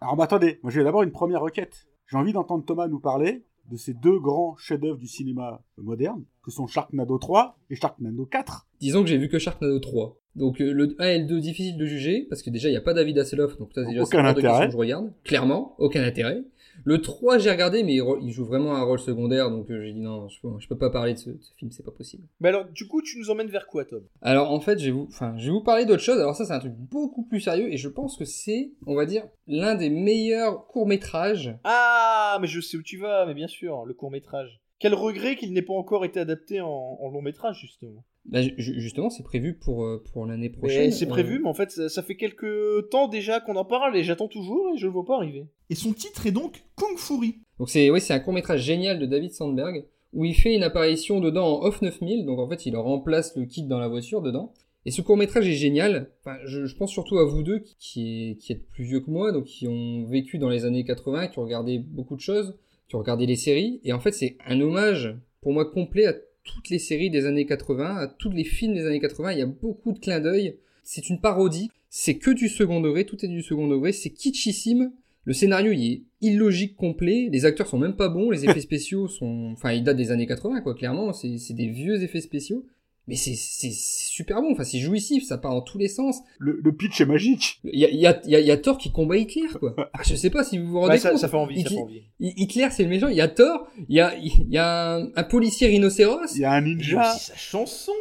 Alors, 0.01 0.17
bah, 0.17 0.25
attendez, 0.25 0.59
moi 0.63 0.73
j'ai 0.73 0.83
d'abord 0.83 1.03
une 1.03 1.13
première 1.13 1.41
requête. 1.41 1.87
J'ai 2.07 2.17
envie 2.17 2.33
d'entendre 2.33 2.65
Thomas 2.65 2.89
nous 2.89 3.01
parler 3.01 3.45
de 3.71 3.77
ces 3.77 3.95
deux 3.95 4.19
grands 4.19 4.57
chefs-d'œuvre 4.57 4.99
du 4.99 5.07
cinéma 5.07 5.63
moderne, 5.79 6.25
que 6.45 6.51
sont 6.51 6.67
Sharknado 6.67 7.19
3 7.19 7.59
et 7.71 7.75
Sharknado 7.77 8.27
4. 8.27 8.67
Disons 8.81 9.03
que 9.03 9.09
j'ai 9.09 9.19
vu 9.19 9.29
que 9.29 9.39
Sharknado 9.39 9.79
3. 9.79 10.17
Donc 10.37 10.61
euh, 10.61 10.73
le 10.73 10.97
1 10.99 11.09
et 11.09 11.19
le 11.21 11.25
2 11.27 11.41
difficile 11.41 11.77
de 11.77 11.87
juger 11.87 12.27
parce 12.29 12.43
que 12.43 12.51
déjà 12.51 12.69
il 12.69 12.73
n'y 12.73 12.77
a 12.77 12.81
pas 12.81 12.93
David 12.93 13.19
Hasselhoff 13.19 13.57
donc 13.57 13.71
ça 13.73 13.85
déjà 13.85 14.03
Aucun 14.03 14.19
c'est 14.19 14.23
de 14.25 14.29
intérêt. 14.39 14.49
question 14.49 14.67
que 14.67 14.73
je 14.73 14.77
regarde 14.77 15.13
clairement 15.23 15.75
aucun 15.79 16.03
intérêt. 16.03 16.43
Le 16.85 17.01
3 17.01 17.39
j'ai 17.39 17.53
regardé 17.53 17.85
mais 17.85 17.99
il 18.21 18.33
joue 18.33 18.45
vraiment 18.45 18.75
un 18.75 18.83
rôle 18.83 18.99
secondaire 18.99 19.49
donc 19.49 19.71
euh, 19.71 19.81
j'ai 19.81 19.93
dit 19.93 20.01
non 20.01 20.27
je 20.29 20.41
peux, 20.41 20.49
je 20.59 20.67
peux 20.67 20.77
pas 20.77 20.91
parler 20.91 21.15
de 21.15 21.19
ce, 21.21 21.31
de 21.31 21.39
ce 21.41 21.55
film 21.55 21.71
c'est 21.71 21.85
pas 21.85 21.93
possible. 21.93 22.25
Mais 22.41 22.49
alors, 22.49 22.65
du 22.65 22.89
coup, 22.89 23.01
tu 23.01 23.17
nous 23.21 23.31
emmènes 23.31 23.47
vers 23.47 23.69
quoi, 23.69 23.85
Tom? 23.85 24.03
Alors 24.23 24.51
en 24.51 24.59
fait 24.59 24.81
je 24.81 24.87
vais 24.87 24.91
vous 24.91 25.07
enfin 25.09 25.37
je 25.39 25.45
vais 25.47 25.53
vous 25.53 25.63
parler 25.63 25.85
d'autre 25.87 26.03
chose 26.03 26.19
alors 26.19 26.35
ça 26.35 26.45
c'est 26.45 26.53
un 26.53 26.59
truc 26.59 26.75
beaucoup 26.75 27.23
plus 27.27 27.41
sérieux 27.41 27.73
et 27.73 27.77
je 27.77 27.89
pense 27.89 28.17
que 28.19 28.25
c'est 28.25 28.73
on 28.89 28.97
va 28.97 29.07
dire 29.07 29.23
l'un 29.47 29.77
des 29.77 29.89
meilleurs 29.89 30.67
courts-métrages 30.67 31.57
Ah, 31.63 32.39
mais 32.41 32.49
je 32.49 32.61
sais 32.61 32.77
où 32.77 32.83
tu 32.83 32.99
vas, 32.99 33.25
mais 33.25 33.35
bien 33.35 33.47
sûr, 33.47 33.85
le 33.85 33.95
court-métrage. 33.95 34.61
Quel 34.85 34.95
regret 34.95 35.37
qu'il 35.37 35.53
n'ait 35.55 35.63
pas 35.63 35.73
encore 35.73 36.05
été 36.05 36.21
adapté 36.21 36.61
en, 36.61 36.69
en 37.01 37.09
long-métrage, 37.09 37.59
justement. 37.61 38.05
Bah, 38.27 38.43
ju- 38.43 38.55
justement 38.59 39.09
c'est 39.11 39.23
prévu 39.23 39.55
pour 39.59 39.85
euh, 39.85 40.03
pour 40.13 40.27
l'année 40.27 40.51
prochaine. 40.51 40.91
C'est 40.93 41.07
Euh, 41.07 41.09
prévu, 41.09 41.41
mais 41.43 41.49
en 41.49 41.55
fait, 41.55 41.71
ça, 41.71 41.89
ça 41.89 42.03
fait 42.03 42.17
quelques 42.17 42.89
temps 42.91 43.09
déjà 43.09 43.41
qu'on 43.41 43.57
en 43.57 43.65
parle, 43.65 43.97
et 43.97 44.05
j'attends 44.05 44.29
toujours, 44.29 44.69
et 44.75 44.79
je 44.79 44.87
le 44.87 44.93
vois 44.93 45.05
pas 45.07 45.17
arriver. 45.17 45.47
Et 45.71 45.75
son 45.75 45.93
titre 45.95 46.27
est 46.27 46.33
donc 46.33 46.65
Kung 46.77 46.97
Fury. 46.99 47.37
Donc 47.59 47.71
c'est 47.71 47.89
oui, 47.91 48.01
c'est 48.01 48.13
un 48.15 48.21
court-métrage 48.21 48.61
génial 48.63 48.99
de 48.99 49.07
David 49.07 49.33
Sandberg 49.33 49.87
où 50.13 50.25
il 50.25 50.35
fait 50.35 50.55
une 50.55 50.63
apparition 50.63 51.19
dedans 51.21 51.59
en 51.61 51.65
off 51.67 51.83
9000, 51.83 52.25
donc 52.27 52.39
en 52.39 52.49
fait 52.49 52.67
il 52.67 52.77
remplace 52.77 53.35
le 53.37 53.47
kit 53.47 53.65
dans 53.67 53.79
la 53.81 53.89
voiture 53.89 54.23
dedans. 54.23 54.53
Et 54.87 54.91
ce 54.91 55.01
court-métrage 55.03 55.49
est 55.49 55.53
génial. 55.55 56.11
Enfin, 56.21 56.37
je, 56.45 56.67
je 56.67 56.77
pense 56.77 56.91
surtout 56.93 57.19
à 57.19 57.25
vous 57.25 57.43
deux 57.43 57.59
qui, 57.61 57.75
qui, 57.79 58.03
est- 58.31 58.35
qui 58.37 58.53
êtes 58.53 58.69
plus 58.69 58.85
vieux 58.85 59.01
que 59.01 59.11
moi, 59.11 59.33
donc 59.33 59.45
qui 59.45 59.67
ont 59.67 60.05
vécu 60.05 60.37
dans 60.39 60.51
les 60.51 60.67
années 60.67 60.85
80, 60.85 61.29
qui 61.29 61.39
ont 61.39 61.43
regardé 61.45 61.79
beaucoup 61.79 62.17
de 62.17 62.21
choses, 62.21 62.55
ont 62.95 63.01
regardé 63.01 63.27
les 63.27 63.37
séries. 63.37 63.81
Et 63.85 63.93
en 63.93 64.01
fait 64.01 64.13
c'est 64.13 64.37
un 64.47 64.61
hommage 64.61 65.15
pour 65.41 65.53
moi 65.53 65.71
complet 65.71 66.07
à 66.07 66.15
toutes 66.45 66.69
les 66.71 66.79
séries 66.79 67.11
des 67.11 67.27
années 67.27 67.47
80, 67.47 67.97
à 67.97 68.07
tous 68.07 68.31
les 68.31 68.45
films 68.45 68.75
des 68.75 68.87
années 68.87 69.01
80. 69.01 69.33
Il 69.33 69.39
y 69.39 69.43
a 69.43 69.47
beaucoup 69.47 69.93
de 69.93 69.99
clins 69.99 70.21
d'œil. 70.21 70.57
C'est 70.83 71.09
une 71.09 71.21
parodie. 71.21 71.71
C'est 71.89 72.17
que 72.17 72.31
du 72.31 72.49
second 72.49 72.81
degré, 72.81 73.07
tout 73.07 73.25
est 73.25 73.29
du 73.29 73.43
second 73.43 73.67
degré. 73.67 73.93
C'est 73.93 74.11
kitschissime. 74.11 74.93
Le 75.25 75.33
scénario, 75.33 75.73
il 75.73 75.93
est 75.93 76.03
illogique 76.21 76.77
complet. 76.77 77.29
Les 77.33 77.47
acteurs 77.47 77.67
sont 77.67 77.79
même 77.79 77.97
pas 77.97 78.09
bons. 78.09 78.31
Les 78.31 78.45
effets 78.45 78.61
spéciaux 78.63 79.09
sont, 79.09 79.53
enfin, 79.53 79.73
ils 79.73 79.83
datent 79.83 79.97
des 79.97 80.11
années 80.11 80.27
80, 80.27 80.61
quoi. 80.61 80.75
Clairement, 80.75 81.13
c'est 81.13 81.55
des 81.55 81.69
vieux 81.69 82.03
effets 82.03 82.21
spéciaux. 82.21 82.67
Mais 83.07 83.17
c'est 83.17 83.35
c'est 83.35 83.71
c'est 83.71 84.07
super 84.11 84.41
bon. 84.41 84.53
Enfin, 84.53 84.65
c'est 84.65 84.79
jouissif. 84.79 85.25
Ça 85.25 85.37
part 85.39 85.53
dans 85.53 85.61
tous 85.63 85.77
les 85.79 85.89
sens. 85.89 86.21
Le, 86.39 86.59
le 86.63 86.73
pitch 86.75 87.01
est 87.01 87.07
magique. 87.07 87.61
Il 87.65 87.79
y 87.79 87.85
a, 87.85 87.91
il 87.91 87.99
y 88.01 88.07
a, 88.07 88.21
il 88.25 88.31
y 88.31 88.37
a, 88.37 88.41
y 88.41 88.51
a 88.51 88.57
Thor 88.57 88.79
qui 88.79 88.91
combat 88.93 89.17
Hitler, 89.19 89.49
quoi. 89.59 89.75
Ah, 89.93 90.01
Je 90.05 90.15
sais 90.15 90.31
pas 90.31 90.43
si 90.45 90.59
vous 90.59 90.69
vous 90.69 90.81
rendez 90.81 90.93
Ouais, 90.93 90.99
ça, 90.99 91.11
compte. 91.11 91.19
ça 91.21 91.29
fait 91.29 91.37
envie, 91.37 91.57
ça 91.57 91.61
Hitler, 91.63 91.77
fait 91.77 91.83
envie. 91.83 92.03
Hitler, 92.21 92.69
c'est 92.71 92.83
le 92.85 92.89
méchant. 92.89 93.09
Il 93.09 93.17
y 93.17 93.21
a 93.21 93.29
Thor. 93.29 93.69
Il 93.89 93.95
y 93.97 94.01
a, 94.01 94.17
il 94.17 94.49
y 94.49 94.57
a 94.59 94.95
un, 94.97 95.11
un 95.15 95.25
policier 95.25 95.67
rhinocéros. 95.69 96.35
Il 96.35 96.41
y 96.41 96.45
a 96.45 96.53
un 96.53 96.63
ninja. 96.63 97.11
aussi 97.13 97.27
sa 97.27 97.37
chanson 97.37 97.93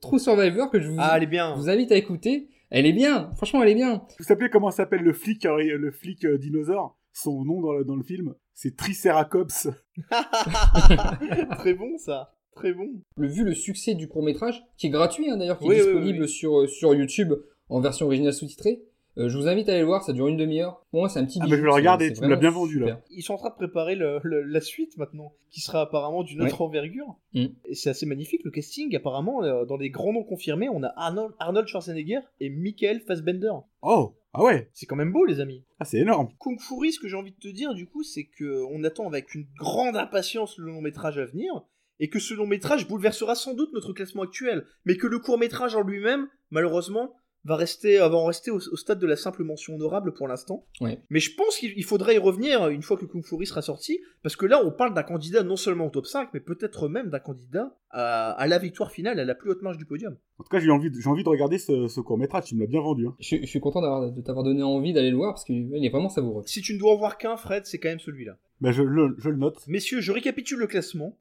True 0.00 0.18
Survivor 0.20 0.70
que 0.70 0.78
je 0.80 0.88
vous, 0.88 0.96
Ah, 0.98 1.14
elle 1.16 1.22
est 1.22 1.26
bien 1.26 1.54
vous 1.56 1.68
invite 1.70 1.90
à 1.90 1.96
écouter. 1.96 2.48
Elle 2.70 2.86
est 2.86 2.92
bien. 2.92 3.30
Franchement, 3.36 3.62
elle 3.62 3.70
est 3.70 3.74
bien. 3.74 4.02
Vous 4.18 4.24
savez 4.24 4.50
comment 4.50 4.70
s'appelle 4.70 5.00
le 5.02 5.12
flic, 5.12 5.46
euh, 5.46 5.78
le 5.78 5.90
flic 5.90 6.24
euh, 6.24 6.38
dinosaure? 6.38 6.98
Son 7.12 7.44
nom 7.44 7.60
dans 7.60 7.72
le, 7.72 7.84
dans 7.84 7.94
le 7.96 8.02
film, 8.02 8.34
c'est 8.54 8.76
Triceratops. 8.76 9.68
Très 11.58 11.74
bon, 11.74 11.96
ça 11.98 12.34
Très 12.54 12.72
bon 12.72 12.88
Le, 13.16 13.26
vu 13.28 13.44
le 13.44 13.54
succès 13.54 13.94
du 13.94 14.08
court 14.08 14.22
métrage, 14.22 14.62
qui 14.76 14.86
est 14.88 14.90
gratuit 14.90 15.28
hein, 15.30 15.36
d'ailleurs, 15.36 15.58
qui 15.58 15.66
Oui, 15.68 15.74
est 15.76 15.78
disponible 15.78 16.18
oui, 16.18 16.24
oui. 16.24 16.28
Sur, 16.28 16.60
euh, 16.60 16.66
sur 16.66 16.94
YouTube 16.94 17.32
en 17.68 17.80
version 17.80 18.06
originale 18.06 18.32
sous-titrée, 18.34 18.82
Euh, 19.16 19.28
je 19.28 19.38
vous 19.38 19.46
invite 19.46 19.68
à 19.68 19.72
aller 19.72 19.82
le 19.82 19.86
voir, 19.86 20.02
ça 20.02 20.12
dure 20.12 20.26
une 20.26 20.36
demi-heure. 20.36 20.82
Pour 20.90 20.98
moi, 20.98 21.08
c'est 21.08 21.20
un 21.20 21.24
petit 21.24 21.38
Ah, 21.40 21.44
mais 21.44 21.50
je 21.52 21.54
vais 21.62 21.62
le 21.62 21.70
regarder, 21.72 22.12
tu 22.12 22.20
me 22.20 22.26
l'as 22.26 22.34
bien 22.34 22.50
vendu, 22.50 22.80
là. 22.80 23.00
Ils 23.10 23.22
sont 23.22 23.34
en 23.34 23.36
train 23.36 23.50
de 23.50 23.54
préparer 23.54 23.94
le- 23.94 24.18
le- 24.24 24.42
la 24.42 24.60
suite 24.60 24.98
maintenant, 24.98 25.32
qui 25.50 25.60
sera 25.60 25.82
apparemment 25.82 26.24
d'une 26.24 26.42
autre 26.42 26.60
envergure. 26.62 27.14
Mm. 27.32 27.44
Et 27.66 27.74
c'est 27.76 27.90
assez 27.90 28.06
magnifique 28.06 28.40
le 28.44 28.50
casting. 28.50 28.92
Apparemment, 28.96 29.44
euh, 29.44 29.66
dans 29.66 29.76
les 29.76 29.88
grands 29.90 30.12
noms 30.12 30.24
confirmés, 30.24 30.68
on 30.68 30.82
a 30.82 30.92
Arnold, 30.96 31.32
Arnold 31.38 31.68
Schwarzenegger 31.68 32.22
et 32.40 32.50
Michael 32.50 32.98
Fassbender. 33.02 33.52
Oh, 33.82 34.14
ah 34.32 34.42
ouais, 34.42 34.68
C'est 34.72 34.86
quand 34.86 34.96
même 34.96 35.12
beau, 35.12 35.24
les 35.24 35.38
amis. 35.38 35.62
ah, 35.78 35.84
c'est 35.84 35.98
énorme. 35.98 36.30
Kung 36.40 36.58
Fury, 36.60 36.90
ce 36.90 36.98
que 36.98 37.06
j'ai 37.06 37.16
envie 37.16 37.30
de 37.30 37.38
te 37.38 37.46
dire, 37.54 37.72
du 37.74 37.86
coup, 37.86 38.02
c'est 38.02 38.24
que 38.24 38.64
on 38.68 38.82
attend 38.82 39.06
avec 39.06 39.32
une 39.36 39.46
grande 39.56 39.94
impatience 39.96 40.58
le 40.58 40.72
long 40.72 40.80
métrage 40.80 41.18
à 41.18 41.24
venir, 41.24 41.62
et 42.00 42.08
que 42.08 42.18
ce 42.18 42.34
long 42.34 42.46
métrage 42.46 42.88
bouleversera 42.88 43.34
sans 43.34 43.54
doute 43.54 43.72
notre 43.72 43.92
classement 43.92 44.22
actuel, 44.22 44.66
mais 44.84 44.96
que 44.96 45.06
le 45.06 45.18
court 45.18 45.38
métrage 45.38 45.74
en 45.76 45.82
lui-même, 45.82 46.26
malheureusement, 46.50 47.14
va 47.46 47.56
rester, 47.56 47.98
va 47.98 48.14
en 48.14 48.24
rester 48.24 48.50
au, 48.50 48.56
au 48.56 48.76
stade 48.76 48.98
de 48.98 49.06
la 49.06 49.16
simple 49.16 49.44
mention 49.44 49.74
honorable 49.74 50.14
pour 50.14 50.26
l'instant. 50.28 50.66
Ouais. 50.80 50.98
Mais 51.10 51.20
je 51.20 51.34
pense 51.36 51.58
qu'il 51.58 51.74
il 51.76 51.84
faudrait 51.84 52.14
y 52.14 52.18
revenir 52.18 52.68
une 52.68 52.80
fois 52.80 52.96
que 52.96 53.04
Kung 53.04 53.22
Fury 53.22 53.46
sera 53.46 53.60
sorti, 53.60 54.00
parce 54.22 54.34
que 54.34 54.46
là, 54.46 54.62
on 54.64 54.70
parle 54.70 54.94
d'un 54.94 55.02
candidat 55.02 55.42
non 55.42 55.56
seulement 55.56 55.86
au 55.88 55.90
top 55.90 56.06
5, 56.06 56.30
mais 56.32 56.40
peut-être 56.40 56.88
même 56.88 57.10
d'un 57.10 57.18
candidat 57.18 57.76
à, 57.90 58.30
à 58.32 58.46
la 58.46 58.56
victoire 58.58 58.90
finale, 58.90 59.20
à 59.20 59.26
la 59.26 59.34
plus 59.34 59.50
haute 59.50 59.60
marge 59.60 59.76
du 59.76 59.84
podium. 59.84 60.16
En 60.38 60.42
tout 60.44 60.48
cas, 60.48 60.58
j'ai 60.58 60.70
envie, 60.70 60.90
de- 60.90 60.98
j'ai 60.98 61.08
envie 61.10 61.22
de 61.22 61.28
regarder 61.28 61.58
ce, 61.58 61.86
ce 61.86 62.00
court 62.00 62.16
métrage. 62.16 62.44
Tu 62.46 62.54
me 62.54 62.60
l'as 62.60 62.66
bien 62.66 62.80
vendu. 62.80 63.06
Hein. 63.08 63.14
Je, 63.20 63.36
je 63.36 63.46
suis 63.46 63.60
content 63.60 63.82
d'avoir- 63.82 64.10
de 64.10 64.20
t'avoir 64.22 64.42
donné 64.46 64.62
envie 64.62 64.94
d'aller 64.94 65.10
le 65.10 65.16
voir 65.16 65.34
parce 65.34 65.44
qu'il 65.44 65.68
est 65.84 65.90
vraiment 65.90 66.08
savoureux. 66.08 66.44
Si 66.46 66.62
tu 66.62 66.72
ne 66.72 66.78
dois 66.78 66.92
en 66.92 66.96
voir 66.96 67.18
qu'un, 67.18 67.36
Fred, 67.36 67.66
c'est 67.66 67.78
quand 67.78 67.90
même 67.90 68.00
celui-là. 68.00 68.38
Ben, 68.62 68.72
je, 68.72 68.82
le, 68.82 69.14
je 69.18 69.28
le 69.28 69.36
note. 69.36 69.58
Messieurs, 69.68 70.00
je 70.00 70.12
récapitule 70.12 70.60
le 70.60 70.66
classement. 70.66 71.18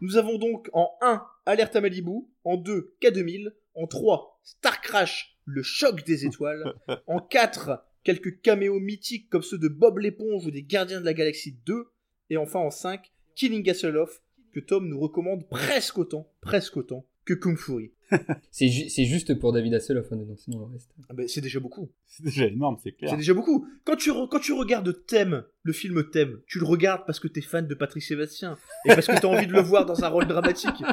Nous 0.00 0.16
avons 0.16 0.38
donc 0.38 0.70
en 0.72 0.90
1 1.02 1.22
Alerte 1.46 1.76
à 1.76 1.80
Malibu, 1.80 2.26
en 2.44 2.56
2 2.56 2.96
K2000, 3.02 3.52
en 3.74 3.86
3 3.86 4.40
Star 4.42 4.80
Crash, 4.80 5.36
le 5.44 5.62
choc 5.62 6.04
des 6.04 6.24
étoiles, 6.24 6.74
en 7.06 7.20
4 7.20 7.84
quelques 8.02 8.40
caméos 8.40 8.80
mythiques 8.80 9.28
comme 9.28 9.42
ceux 9.42 9.58
de 9.58 9.68
Bob 9.68 9.98
l'éponge 9.98 10.46
ou 10.46 10.50
des 10.50 10.62
Gardiens 10.62 11.00
de 11.00 11.04
la 11.04 11.14
Galaxie 11.14 11.58
2, 11.66 11.84
et 12.30 12.36
enfin 12.36 12.60
en 12.60 12.70
5 12.70 13.12
Killing 13.34 13.62
Gasselhoff, 13.62 14.22
que 14.52 14.60
Tom 14.60 14.88
nous 14.88 14.98
recommande 14.98 15.48
presque 15.48 15.98
autant, 15.98 16.32
presque 16.40 16.76
autant 16.76 17.06
que 17.24 17.34
Kung 17.34 17.56
Fury. 17.56 17.92
C'est 18.50 18.68
ju- 18.68 18.88
c'est 18.88 19.04
juste 19.04 19.38
pour 19.38 19.52
David 19.52 19.74
Hasselhoff, 19.74 20.06
hein, 20.12 20.16
dedans, 20.16 20.34
sinon 20.36 20.58
le 20.66 20.72
reste. 20.72 20.90
Ah 21.08 21.14
ben, 21.14 21.28
c'est 21.28 21.40
déjà 21.40 21.60
beaucoup. 21.60 21.88
C'est 22.06 22.24
déjà 22.24 22.46
énorme, 22.46 22.76
c'est 22.82 22.92
clair. 22.92 23.10
C'est 23.10 23.16
déjà 23.16 23.34
beaucoup. 23.34 23.66
Quand 23.84 23.96
tu, 23.96 24.10
re- 24.10 24.28
quand 24.28 24.40
tu 24.40 24.52
regardes 24.52 25.06
Thème, 25.06 25.44
le 25.62 25.72
film 25.72 26.02
Thème, 26.10 26.40
tu 26.46 26.58
le 26.58 26.64
regardes 26.66 27.02
parce 27.06 27.20
que 27.20 27.28
t'es 27.28 27.40
fan 27.40 27.66
de 27.66 27.74
Patrick 27.74 28.02
Sébastien 28.02 28.56
et 28.84 28.88
parce 28.94 29.06
que 29.06 29.20
t'as 29.20 29.28
envie 29.28 29.46
de 29.46 29.52
le 29.52 29.60
voir 29.60 29.86
dans 29.86 30.02
un 30.04 30.08
rôle 30.08 30.26
dramatique. 30.26 30.70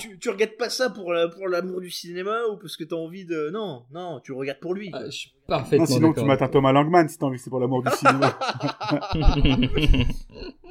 Tu, 0.00 0.18
tu 0.18 0.28
regardes 0.28 0.56
pas 0.58 0.70
ça 0.70 0.90
pour, 0.90 1.12
la- 1.12 1.28
pour 1.28 1.46
l'amour 1.46 1.80
du 1.80 1.88
cinéma 1.88 2.40
ou 2.50 2.56
parce 2.56 2.76
que 2.76 2.82
t'as 2.82 2.96
envie 2.96 3.24
de. 3.26 3.50
Non, 3.52 3.84
non, 3.92 4.18
tu 4.24 4.32
le 4.32 4.38
regardes 4.38 4.58
pour 4.58 4.74
lui. 4.74 4.90
Ah, 4.92 5.04
je 5.06 5.10
suis 5.12 5.30
Non, 5.48 5.56
parfaitement 5.58 5.86
sinon, 5.86 6.12
tu 6.12 6.18
un 6.20 6.48
Thomas 6.48 6.72
Langman 6.72 7.08
si 7.08 7.16
t'as 7.16 7.26
envie, 7.26 7.38
c'est 7.38 7.48
pour 7.48 7.60
l'amour 7.60 7.80
du 7.84 7.90
cinéma. 7.92 8.36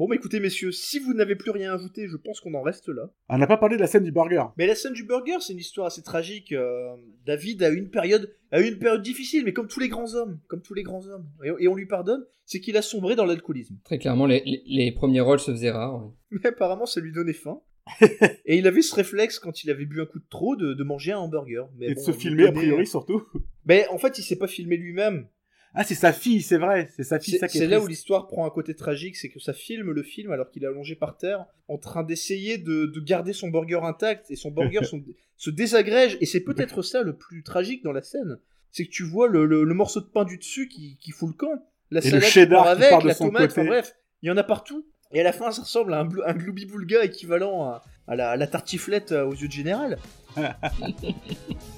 Bon, 0.00 0.08
bah 0.08 0.14
écoutez, 0.14 0.40
messieurs, 0.40 0.72
si 0.72 0.98
vous 0.98 1.12
n'avez 1.12 1.36
plus 1.36 1.50
rien 1.50 1.72
à 1.72 1.74
ajouter, 1.74 2.08
je 2.08 2.16
pense 2.16 2.40
qu'on 2.40 2.54
en 2.54 2.62
reste 2.62 2.88
là. 2.88 3.10
On 3.28 3.36
n'a 3.36 3.46
pas 3.46 3.58
parlé 3.58 3.76
de 3.76 3.82
la 3.82 3.86
scène 3.86 4.02
du 4.02 4.12
burger. 4.12 4.44
Mais 4.56 4.66
la 4.66 4.74
scène 4.74 4.94
du 4.94 5.04
burger, 5.04 5.36
c'est 5.40 5.52
une 5.52 5.58
histoire 5.58 5.88
assez 5.88 6.00
tragique. 6.02 6.52
euh, 6.52 6.96
David 7.26 7.62
a 7.62 7.68
eu 7.70 7.76
une 7.76 7.90
période, 7.90 8.34
a 8.50 8.62
eu 8.62 8.64
une 8.68 8.78
période 8.78 9.02
difficile, 9.02 9.44
mais 9.44 9.52
comme 9.52 9.68
tous 9.68 9.78
les 9.78 9.88
grands 9.90 10.14
hommes, 10.14 10.40
comme 10.48 10.62
tous 10.62 10.72
les 10.72 10.82
grands 10.84 11.06
hommes, 11.06 11.26
et, 11.44 11.50
et 11.64 11.68
on 11.68 11.74
lui 11.74 11.84
pardonne, 11.84 12.24
c'est 12.46 12.60
qu'il 12.60 12.78
a 12.78 12.82
sombré 12.82 13.14
dans 13.14 13.26
l'alcoolisme. 13.26 13.76
Très 13.84 13.98
clairement, 13.98 14.24
les, 14.24 14.42
les- 14.46 14.62
les 14.66 14.90
premiers 14.92 15.20
rôles 15.20 15.38
se 15.38 15.50
faisaient 15.50 15.70
rares. 15.70 16.02
ouais. 16.02 16.10
Mais 16.30 16.46
apparemment, 16.48 16.86
ça 16.86 17.00
lui 17.02 17.12
donnait 17.12 17.34
faim. 17.34 17.60
et 18.46 18.56
il 18.56 18.66
avait 18.66 18.82
ce 18.82 18.94
réflexe 18.94 19.38
quand 19.38 19.64
il 19.64 19.70
avait 19.70 19.84
bu 19.84 20.00
un 20.00 20.06
coup 20.06 20.18
de 20.18 20.26
trop 20.30 20.56
de, 20.56 20.72
de 20.72 20.82
manger 20.84 21.12
un 21.12 21.18
hamburger. 21.18 21.68
Mais 21.78 21.88
Et 21.88 21.94
de 21.94 22.00
se 22.00 22.12
filmer, 22.12 22.46
a 22.46 22.52
priori, 22.52 22.86
surtout. 22.86 23.22
Mais 23.66 23.86
en 23.88 23.98
fait, 23.98 24.16
il 24.18 24.22
s'est 24.22 24.38
pas 24.38 24.46
filmé 24.46 24.76
lui-même. 24.78 25.26
Ah, 25.74 25.84
c'est 25.84 25.94
sa 25.94 26.12
fille, 26.12 26.42
c'est 26.42 26.58
vrai. 26.58 26.88
C'est 26.96 27.04
sa 27.04 27.20
fille, 27.20 27.38
C'est 27.38 27.46
qui 27.48 27.58
là 27.66 27.80
où 27.80 27.86
l'histoire 27.86 28.26
prend 28.26 28.44
un 28.46 28.50
côté 28.50 28.74
tragique, 28.74 29.16
c'est 29.16 29.28
que 29.28 29.38
ça 29.38 29.52
filme 29.52 29.90
le 29.92 30.02
film 30.02 30.32
alors 30.32 30.50
qu'il 30.50 30.64
est 30.64 30.66
allongé 30.66 30.96
par 30.96 31.16
terre, 31.16 31.46
en 31.68 31.78
train 31.78 32.02
d'essayer 32.02 32.58
de, 32.58 32.86
de 32.86 33.00
garder 33.00 33.32
son 33.32 33.48
burger 33.48 33.80
intact, 33.82 34.30
et 34.30 34.36
son 34.36 34.50
burger 34.50 34.80
son- 34.84 35.02
se 35.36 35.50
désagrège, 35.50 36.18
et 36.20 36.26
c'est 36.26 36.40
peut-être 36.40 36.82
ça 36.82 37.02
le 37.02 37.16
plus 37.16 37.42
tragique 37.42 37.82
dans 37.84 37.92
la 37.92 38.02
scène. 38.02 38.38
C'est 38.72 38.84
que 38.84 38.90
tu 38.90 39.04
vois 39.04 39.28
le, 39.28 39.46
le- 39.46 39.64
le 39.64 39.74
morceau 39.74 40.00
de 40.00 40.06
pain 40.06 40.24
du 40.24 40.38
dessus 40.38 40.68
qui, 40.68 40.96
qui 41.00 41.12
fout 41.12 41.28
le 41.30 41.34
camp, 41.34 41.62
la 41.90 42.00
Et 42.00 42.04
le 42.04 42.10
salade 42.10 42.22
qui 42.24 42.30
cheddar 42.32 42.64
part 42.64 42.74
qui 42.76 42.82
avec, 42.82 42.90
part 42.90 43.02
de 43.02 43.08
la 43.08 43.14
son 43.14 43.26
tomate, 43.26 43.48
côté. 43.48 43.60
enfin 43.60 43.68
bref, 43.68 43.94
il 44.22 44.26
y 44.28 44.30
en 44.30 44.36
a 44.36 44.42
partout. 44.44 44.86
Et 45.12 45.20
à 45.20 45.24
la 45.24 45.32
fin, 45.32 45.50
ça 45.50 45.62
ressemble 45.62 45.94
à 45.94 46.00
un, 46.00 46.08
un 46.26 46.32
gloubi-boulga 46.34 47.04
équivalent 47.04 47.64
à, 47.64 47.82
à 48.06 48.16
la, 48.16 48.30
à 48.30 48.36
la 48.36 48.46
tartiflette 48.46 49.12
euh, 49.12 49.24
aux 49.24 49.34
yeux 49.34 49.48
de 49.48 49.52
général. 49.52 49.98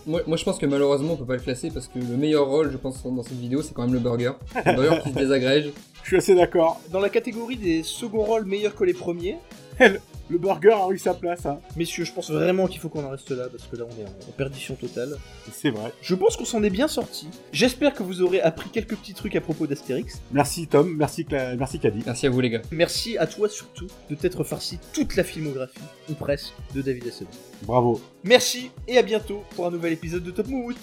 Moi, 0.06 0.20
moi, 0.26 0.36
je 0.36 0.44
pense 0.44 0.58
que 0.58 0.66
malheureusement, 0.66 1.12
on 1.14 1.16
peut 1.16 1.24
pas 1.24 1.36
le 1.36 1.40
classer 1.40 1.70
parce 1.70 1.86
que 1.86 1.98
le 1.98 2.16
meilleur 2.16 2.46
rôle, 2.46 2.70
je 2.72 2.76
pense, 2.76 3.02
dans 3.04 3.22
cette 3.22 3.38
vidéo, 3.38 3.62
c'est 3.62 3.72
quand 3.72 3.82
même 3.82 3.94
le 3.94 4.00
burger. 4.00 4.32
Le 4.66 4.74
burger 4.74 5.00
qui 5.02 5.10
se 5.10 5.14
désagrège. 5.18 5.70
Je 6.02 6.08
suis 6.08 6.16
assez 6.16 6.34
d'accord. 6.34 6.80
Dans 6.90 7.00
la 7.00 7.08
catégorie 7.08 7.56
des 7.56 7.82
seconds 7.82 8.24
rôles 8.24 8.44
meilleurs 8.44 8.74
que 8.74 8.84
les 8.84 8.94
premiers, 8.94 9.38
Le 10.32 10.38
burger 10.38 10.72
a 10.72 10.88
eu 10.90 10.96
sa 10.96 11.12
place, 11.12 11.44
hein. 11.44 11.58
messieurs, 11.76 12.04
je 12.06 12.12
pense 12.12 12.30
vraiment 12.30 12.66
qu'il 12.66 12.80
faut 12.80 12.88
qu'on 12.88 13.04
en 13.04 13.10
reste 13.10 13.30
là, 13.32 13.48
parce 13.50 13.64
que 13.64 13.76
là, 13.76 13.84
on 13.86 14.00
est 14.00 14.04
en- 14.06 14.32
perdition 14.34 14.74
totale. 14.76 15.18
C'est 15.52 15.68
vrai. 15.68 15.92
Je 16.00 16.14
pense 16.14 16.38
qu'on 16.38 16.46
s'en 16.46 16.62
est 16.62 16.70
bien 16.70 16.88
sorti. 16.88 17.28
J'espère 17.52 17.92
que 17.92 18.02
vous 18.02 18.22
aurez 18.22 18.40
appris 18.40 18.70
quelques 18.70 18.96
petits 18.96 19.12
trucs 19.12 19.36
à 19.36 19.42
propos 19.42 19.66
d'Astérix. 19.66 20.22
Merci 20.32 20.66
Tom, 20.68 20.94
merci, 20.96 21.24
Cla- 21.24 21.54
merci 21.58 21.78
Caddy. 21.78 22.02
Merci 22.06 22.26
à 22.26 22.30
vous, 22.30 22.40
les 22.40 22.48
gars. 22.48 22.62
Merci 22.70 23.18
à 23.18 23.26
toi 23.26 23.46
surtout 23.50 23.88
de 24.08 24.14
t'être 24.14 24.42
farci 24.42 24.78
toute 24.94 25.16
la 25.16 25.22
filmographie, 25.24 25.78
ou 26.08 26.14
presque, 26.14 26.54
de 26.74 26.80
David 26.80 27.08
Hasselhoff. 27.08 27.36
Bravo. 27.64 28.00
Merci 28.24 28.70
et 28.88 28.96
à 28.96 29.02
bientôt 29.02 29.42
pour 29.54 29.66
un 29.66 29.70
nouvel 29.70 29.92
épisode 29.92 30.22
de 30.22 30.30
Top 30.30 30.46
Moot. 30.48 30.76